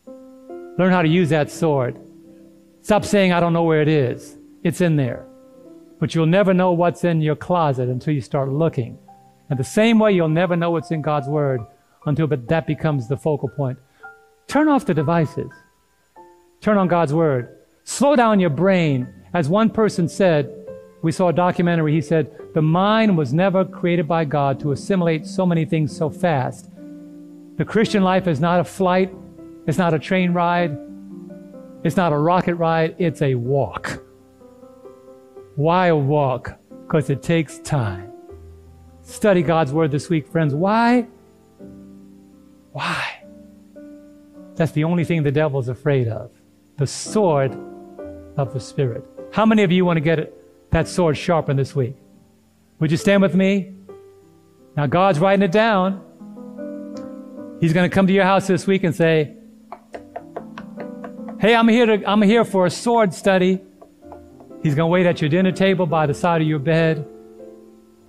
Learn 0.07 0.91
how 0.91 1.01
to 1.01 1.07
use 1.07 1.29
that 1.29 1.51
sword. 1.51 1.99
Stop 2.81 3.05
saying, 3.05 3.31
I 3.31 3.39
don't 3.39 3.53
know 3.53 3.63
where 3.63 3.81
it 3.81 3.87
is. 3.87 4.37
It's 4.63 4.81
in 4.81 4.95
there. 4.95 5.25
But 5.99 6.15
you'll 6.15 6.25
never 6.25 6.53
know 6.53 6.71
what's 6.71 7.03
in 7.03 7.21
your 7.21 7.35
closet 7.35 7.89
until 7.89 8.13
you 8.13 8.21
start 8.21 8.49
looking. 8.49 8.97
And 9.49 9.59
the 9.59 9.63
same 9.63 9.99
way, 9.99 10.13
you'll 10.13 10.29
never 10.29 10.55
know 10.55 10.71
what's 10.71 10.91
in 10.91 11.01
God's 11.01 11.27
Word 11.27 11.61
until 12.05 12.27
that 12.27 12.65
becomes 12.65 13.07
the 13.07 13.17
focal 13.17 13.49
point. 13.49 13.77
Turn 14.49 14.67
off 14.67 14.85
the 14.85 14.95
devices. 14.95 15.51
Turn 16.59 16.79
on 16.79 16.87
God's 16.87 17.13
Word. 17.13 17.55
Slow 17.83 18.15
down 18.15 18.39
your 18.39 18.49
brain 18.49 19.07
as 19.33 19.47
one 19.47 19.69
person 19.69 20.09
said, 20.09 20.51
we 21.03 21.11
saw 21.11 21.29
a 21.29 21.33
documentary, 21.33 21.93
he 21.93 22.01
said, 22.01 22.35
the 22.55 22.61
mind 22.61 23.15
was 23.15 23.31
never 23.31 23.63
created 23.63 24.07
by 24.07 24.25
God 24.25 24.59
to 24.61 24.71
assimilate 24.71 25.27
so 25.27 25.45
many 25.45 25.65
things 25.65 25.95
so 25.95 26.09
fast. 26.09 26.71
The 27.57 27.63
Christian 27.63 28.03
life 28.03 28.27
is 28.27 28.39
not 28.39 28.59
a 28.59 28.63
flight, 28.63 29.13
it's 29.67 29.77
not 29.77 29.93
a 29.93 29.99
train 29.99 30.33
ride, 30.33 30.75
it's 31.83 31.95
not 31.95 32.11
a 32.11 32.17
rocket 32.17 32.55
ride, 32.55 32.95
it's 32.97 33.21
a 33.21 33.35
walk. 33.35 34.03
Why 35.55 35.87
a 35.87 35.95
walk? 35.95 36.57
Because 36.87 37.11
it 37.11 37.21
takes 37.21 37.59
time. 37.59 38.11
Study 39.03 39.43
God's 39.43 39.71
Word 39.71 39.91
this 39.91 40.09
week, 40.09 40.27
friends. 40.27 40.55
Why? 40.55 41.07
Why? 42.71 43.18
That's 44.59 44.73
the 44.73 44.83
only 44.83 45.05
thing 45.05 45.23
the 45.23 45.31
devil's 45.31 45.69
afraid 45.69 46.09
of 46.09 46.31
the 46.75 46.85
sword 46.85 47.57
of 48.35 48.53
the 48.53 48.59
Spirit. 48.59 49.05
How 49.31 49.45
many 49.45 49.63
of 49.63 49.71
you 49.71 49.85
want 49.85 49.95
to 49.95 50.01
get 50.01 50.33
that 50.71 50.85
sword 50.89 51.15
sharpened 51.15 51.57
this 51.57 51.73
week? 51.73 51.95
Would 52.79 52.91
you 52.91 52.97
stand 52.97 53.21
with 53.21 53.35
me? 53.35 53.73
Now, 54.75 54.85
God's 54.85 55.17
writing 55.19 55.43
it 55.43 55.53
down. 55.53 56.01
He's 57.61 57.71
going 57.71 57.89
to 57.89 57.93
come 57.93 58.05
to 58.07 58.11
your 58.11 58.25
house 58.25 58.47
this 58.47 58.67
week 58.67 58.83
and 58.83 58.93
say, 58.93 59.33
Hey, 61.39 61.55
I'm 61.55 61.69
here, 61.69 61.85
to, 61.85 62.03
I'm 62.05 62.21
here 62.21 62.43
for 62.43 62.65
a 62.65 62.69
sword 62.69 63.13
study. 63.13 63.61
He's 64.61 64.75
going 64.75 64.89
to 64.89 64.91
wait 64.91 65.05
at 65.05 65.21
your 65.21 65.29
dinner 65.29 65.53
table 65.53 65.85
by 65.85 66.05
the 66.05 66.13
side 66.13 66.41
of 66.41 66.47
your 66.49 66.59
bed. 66.59 67.07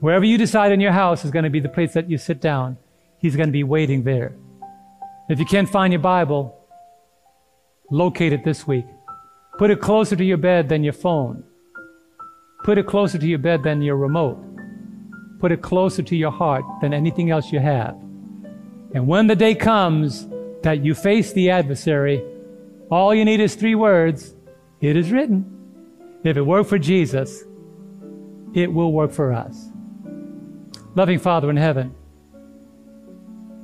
Wherever 0.00 0.24
you 0.24 0.36
decide 0.36 0.72
in 0.72 0.80
your 0.80 0.90
house 0.90 1.24
is 1.24 1.30
going 1.30 1.44
to 1.44 1.50
be 1.50 1.60
the 1.60 1.68
place 1.68 1.92
that 1.92 2.10
you 2.10 2.18
sit 2.18 2.40
down. 2.40 2.76
He's 3.18 3.36
going 3.36 3.48
to 3.48 3.52
be 3.52 3.62
waiting 3.62 4.02
there. 4.02 4.32
If 5.30 5.38
you 5.38 5.46
can't 5.46 5.68
find 5.68 5.92
your 5.92 6.02
Bible, 6.02 6.58
locate 7.88 8.32
it 8.32 8.44
this 8.44 8.66
week. 8.66 8.84
Put 9.58 9.70
it 9.70 9.80
closer 9.80 10.16
to 10.16 10.24
your 10.24 10.38
bed 10.38 10.68
than 10.68 10.82
your 10.82 10.92
phone. 10.92 11.44
Put 12.64 12.78
it 12.78 12.88
closer 12.88 13.16
to 13.16 13.26
your 13.28 13.38
bed 13.38 13.62
than 13.62 13.80
your 13.80 13.96
remote. 13.96 14.42
Put 15.38 15.52
it 15.52 15.62
closer 15.62 16.02
to 16.02 16.16
your 16.16 16.32
heart 16.32 16.64
than 16.82 16.92
anything 16.92 17.30
else 17.30 17.52
you 17.52 17.60
have. 17.60 17.94
And 18.92 19.06
when 19.06 19.28
the 19.28 19.36
day 19.36 19.54
comes 19.54 20.26
that 20.62 20.84
you 20.84 20.96
face 20.96 21.32
the 21.32 21.50
adversary, 21.50 22.24
all 22.90 23.14
you 23.14 23.24
need 23.24 23.38
is 23.38 23.54
three 23.54 23.76
words 23.76 24.34
It 24.80 24.96
is 24.96 25.12
written. 25.12 25.46
If 26.24 26.36
it 26.36 26.42
worked 26.42 26.68
for 26.68 26.78
Jesus, 26.78 27.44
it 28.52 28.72
will 28.72 28.92
work 28.92 29.12
for 29.12 29.32
us. 29.32 29.70
Loving 30.96 31.20
Father 31.20 31.50
in 31.50 31.56
heaven, 31.56 31.94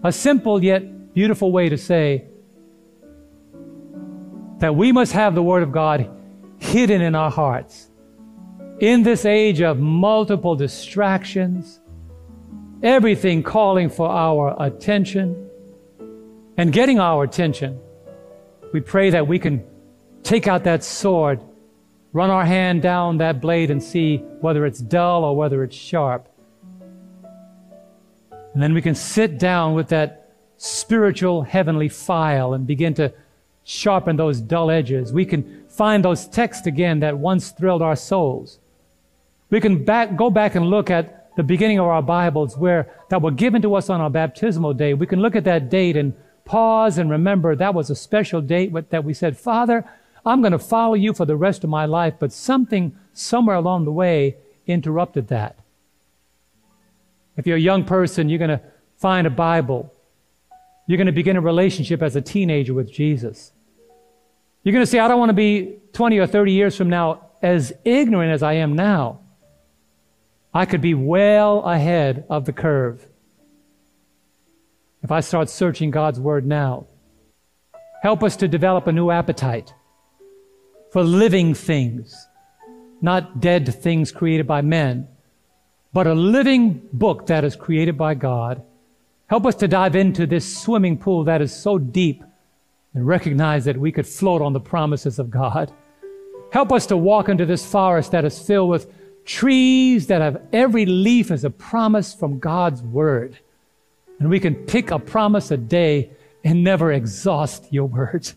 a 0.04 0.12
simple 0.12 0.62
yet 0.62 0.84
beautiful 1.16 1.50
way 1.50 1.70
to 1.70 1.78
say 1.78 2.26
that 4.58 4.76
we 4.76 4.92
must 4.92 5.12
have 5.12 5.34
the 5.34 5.42
Word 5.42 5.62
of 5.62 5.72
God 5.72 6.10
hidden 6.58 7.00
in 7.00 7.14
our 7.14 7.30
hearts. 7.30 7.88
In 8.80 9.02
this 9.02 9.24
age 9.24 9.62
of 9.62 9.78
multiple 9.78 10.54
distractions, 10.54 11.80
everything 12.82 13.42
calling 13.42 13.88
for 13.88 14.10
our 14.10 14.54
attention 14.62 15.48
and 16.58 16.70
getting 16.70 17.00
our 17.00 17.24
attention, 17.24 17.80
we 18.74 18.80
pray 18.82 19.08
that 19.08 19.26
we 19.26 19.38
can 19.38 19.64
take 20.22 20.46
out 20.46 20.64
that 20.64 20.84
sword, 20.84 21.40
run 22.12 22.28
our 22.28 22.44
hand 22.44 22.82
down 22.82 23.16
that 23.16 23.40
blade 23.40 23.70
and 23.70 23.82
see 23.82 24.18
whether 24.42 24.66
it's 24.66 24.80
dull 24.80 25.24
or 25.24 25.34
whether 25.34 25.62
it's 25.62 25.74
sharp. 25.74 26.28
And 28.52 28.62
then 28.62 28.74
we 28.74 28.82
can 28.82 28.94
sit 28.94 29.38
down 29.38 29.72
with 29.72 29.88
that 29.88 30.25
spiritual 30.56 31.42
heavenly 31.42 31.88
file 31.88 32.54
and 32.54 32.66
begin 32.66 32.94
to 32.94 33.12
sharpen 33.64 34.16
those 34.16 34.40
dull 34.40 34.70
edges. 34.70 35.12
We 35.12 35.24
can 35.24 35.64
find 35.68 36.04
those 36.04 36.26
texts 36.26 36.66
again 36.66 37.00
that 37.00 37.18
once 37.18 37.50
thrilled 37.50 37.82
our 37.82 37.96
souls. 37.96 38.58
We 39.50 39.60
can 39.60 39.84
back, 39.84 40.16
go 40.16 40.30
back 40.30 40.54
and 40.54 40.70
look 40.70 40.90
at 40.90 41.34
the 41.36 41.42
beginning 41.42 41.78
of 41.78 41.86
our 41.86 42.02
Bibles 42.02 42.56
where 42.56 42.92
that 43.10 43.20
were 43.20 43.30
given 43.30 43.60
to 43.62 43.74
us 43.74 43.90
on 43.90 44.00
our 44.00 44.10
baptismal 44.10 44.74
day. 44.74 44.94
We 44.94 45.06
can 45.06 45.20
look 45.20 45.36
at 45.36 45.44
that 45.44 45.68
date 45.68 45.96
and 45.96 46.14
pause 46.44 46.96
and 46.96 47.10
remember 47.10 47.54
that 47.54 47.74
was 47.74 47.90
a 47.90 47.96
special 47.96 48.40
date 48.40 48.72
that 48.90 49.04
we 49.04 49.12
said, 49.12 49.36
Father, 49.36 49.84
I'm 50.24 50.40
going 50.40 50.52
to 50.52 50.58
follow 50.58 50.94
you 50.94 51.12
for 51.12 51.24
the 51.24 51.36
rest 51.36 51.62
of 51.62 51.70
my 51.70 51.84
life, 51.84 52.14
but 52.18 52.32
something 52.32 52.96
somewhere 53.12 53.56
along 53.56 53.84
the 53.84 53.92
way 53.92 54.36
interrupted 54.66 55.28
that. 55.28 55.56
If 57.36 57.46
you're 57.46 57.56
a 57.56 57.60
young 57.60 57.84
person, 57.84 58.28
you're 58.28 58.38
going 58.38 58.50
to 58.50 58.60
find 58.96 59.26
a 59.26 59.30
Bible. 59.30 59.92
You're 60.86 60.98
going 60.98 61.06
to 61.06 61.12
begin 61.12 61.36
a 61.36 61.40
relationship 61.40 62.02
as 62.02 62.16
a 62.16 62.20
teenager 62.20 62.72
with 62.74 62.92
Jesus. 62.92 63.52
You're 64.62 64.72
going 64.72 64.84
to 64.84 64.90
say, 64.90 64.98
I 64.98 65.08
don't 65.08 65.18
want 65.18 65.30
to 65.30 65.34
be 65.34 65.78
20 65.92 66.18
or 66.18 66.26
30 66.26 66.52
years 66.52 66.76
from 66.76 66.88
now 66.90 67.22
as 67.42 67.72
ignorant 67.84 68.32
as 68.32 68.42
I 68.42 68.54
am 68.54 68.74
now. 68.74 69.20
I 70.54 70.64
could 70.64 70.80
be 70.80 70.94
well 70.94 71.60
ahead 71.60 72.24
of 72.30 72.44
the 72.46 72.52
curve 72.52 73.04
if 75.02 75.12
I 75.12 75.20
start 75.20 75.50
searching 75.50 75.90
God's 75.90 76.18
Word 76.18 76.46
now. 76.46 76.86
Help 78.02 78.22
us 78.22 78.36
to 78.36 78.48
develop 78.48 78.86
a 78.86 78.92
new 78.92 79.10
appetite 79.10 79.72
for 80.92 81.02
living 81.02 81.54
things, 81.54 82.26
not 83.00 83.40
dead 83.40 83.72
things 83.72 84.10
created 84.10 84.46
by 84.46 84.62
men, 84.62 85.08
but 85.92 86.06
a 86.06 86.14
living 86.14 86.88
book 86.92 87.26
that 87.26 87.44
is 87.44 87.54
created 87.54 87.96
by 87.96 88.14
God. 88.14 88.62
Help 89.28 89.44
us 89.44 89.56
to 89.56 89.66
dive 89.66 89.96
into 89.96 90.26
this 90.26 90.56
swimming 90.56 90.96
pool 90.96 91.24
that 91.24 91.42
is 91.42 91.54
so 91.54 91.78
deep 91.78 92.22
and 92.94 93.06
recognize 93.06 93.64
that 93.64 93.76
we 93.76 93.90
could 93.90 94.06
float 94.06 94.40
on 94.40 94.52
the 94.52 94.60
promises 94.60 95.18
of 95.18 95.30
God. 95.30 95.72
Help 96.52 96.72
us 96.72 96.86
to 96.86 96.96
walk 96.96 97.28
into 97.28 97.44
this 97.44 97.66
forest 97.66 98.12
that 98.12 98.24
is 98.24 98.38
filled 98.38 98.70
with 98.70 98.92
trees 99.24 100.06
that 100.06 100.22
have 100.22 100.40
every 100.52 100.86
leaf 100.86 101.30
as 101.30 101.44
a 101.44 101.50
promise 101.50 102.14
from 102.14 102.38
God's 102.38 102.82
word. 102.82 103.38
And 104.20 104.30
we 104.30 104.38
can 104.38 104.54
pick 104.54 104.92
a 104.92 104.98
promise 104.98 105.50
a 105.50 105.56
day 105.56 106.10
and 106.44 106.62
never 106.62 106.92
exhaust 106.92 107.72
your 107.72 107.86
words. 107.86 108.36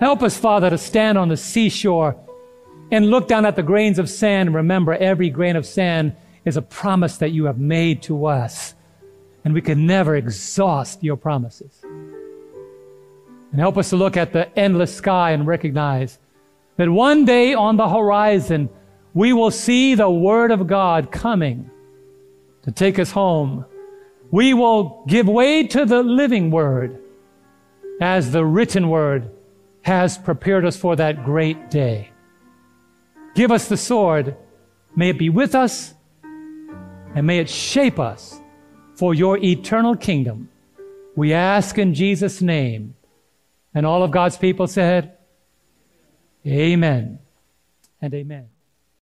Help 0.00 0.22
us, 0.22 0.36
Father, 0.36 0.68
to 0.68 0.76
stand 0.76 1.16
on 1.16 1.28
the 1.28 1.36
seashore 1.36 2.16
and 2.90 3.08
look 3.08 3.28
down 3.28 3.46
at 3.46 3.56
the 3.56 3.62
grains 3.62 3.98
of 3.98 4.10
sand 4.10 4.48
and 4.48 4.56
remember 4.56 4.92
every 4.94 5.30
grain 5.30 5.56
of 5.56 5.64
sand 5.64 6.14
is 6.44 6.56
a 6.56 6.62
promise 6.62 7.18
that 7.18 7.30
you 7.30 7.44
have 7.44 7.58
made 7.58 8.02
to 8.02 8.26
us. 8.26 8.74
And 9.46 9.54
we 9.54 9.60
can 9.60 9.86
never 9.86 10.16
exhaust 10.16 11.04
your 11.04 11.16
promises. 11.16 11.80
And 11.84 13.60
help 13.60 13.78
us 13.78 13.90
to 13.90 13.96
look 13.96 14.16
at 14.16 14.32
the 14.32 14.52
endless 14.58 14.92
sky 14.92 15.30
and 15.30 15.46
recognize 15.46 16.18
that 16.76 16.90
one 16.90 17.24
day 17.24 17.54
on 17.54 17.76
the 17.76 17.88
horizon, 17.88 18.68
we 19.14 19.32
will 19.32 19.52
see 19.52 19.94
the 19.94 20.10
Word 20.10 20.50
of 20.50 20.66
God 20.66 21.12
coming 21.12 21.70
to 22.62 22.72
take 22.72 22.98
us 22.98 23.12
home. 23.12 23.64
We 24.32 24.52
will 24.52 25.04
give 25.06 25.28
way 25.28 25.64
to 25.68 25.84
the 25.84 26.02
living 26.02 26.50
Word 26.50 27.00
as 28.00 28.32
the 28.32 28.44
written 28.44 28.88
Word 28.88 29.30
has 29.82 30.18
prepared 30.18 30.66
us 30.66 30.76
for 30.76 30.96
that 30.96 31.24
great 31.24 31.70
day. 31.70 32.10
Give 33.36 33.52
us 33.52 33.68
the 33.68 33.76
sword. 33.76 34.36
May 34.96 35.10
it 35.10 35.18
be 35.18 35.30
with 35.30 35.54
us 35.54 35.94
and 37.14 37.28
may 37.28 37.38
it 37.38 37.48
shape 37.48 38.00
us 38.00 38.40
for 38.96 39.14
your 39.14 39.38
eternal 39.38 39.94
kingdom. 39.96 40.48
We 41.14 41.32
ask 41.32 41.78
in 41.78 41.94
Jesus' 41.94 42.42
name. 42.42 42.94
And 43.74 43.84
all 43.84 44.02
of 44.02 44.10
God's 44.10 44.38
people 44.38 44.66
said, 44.66 45.12
Amen 46.46 47.18
and 48.00 48.14
amen. 48.14 48.48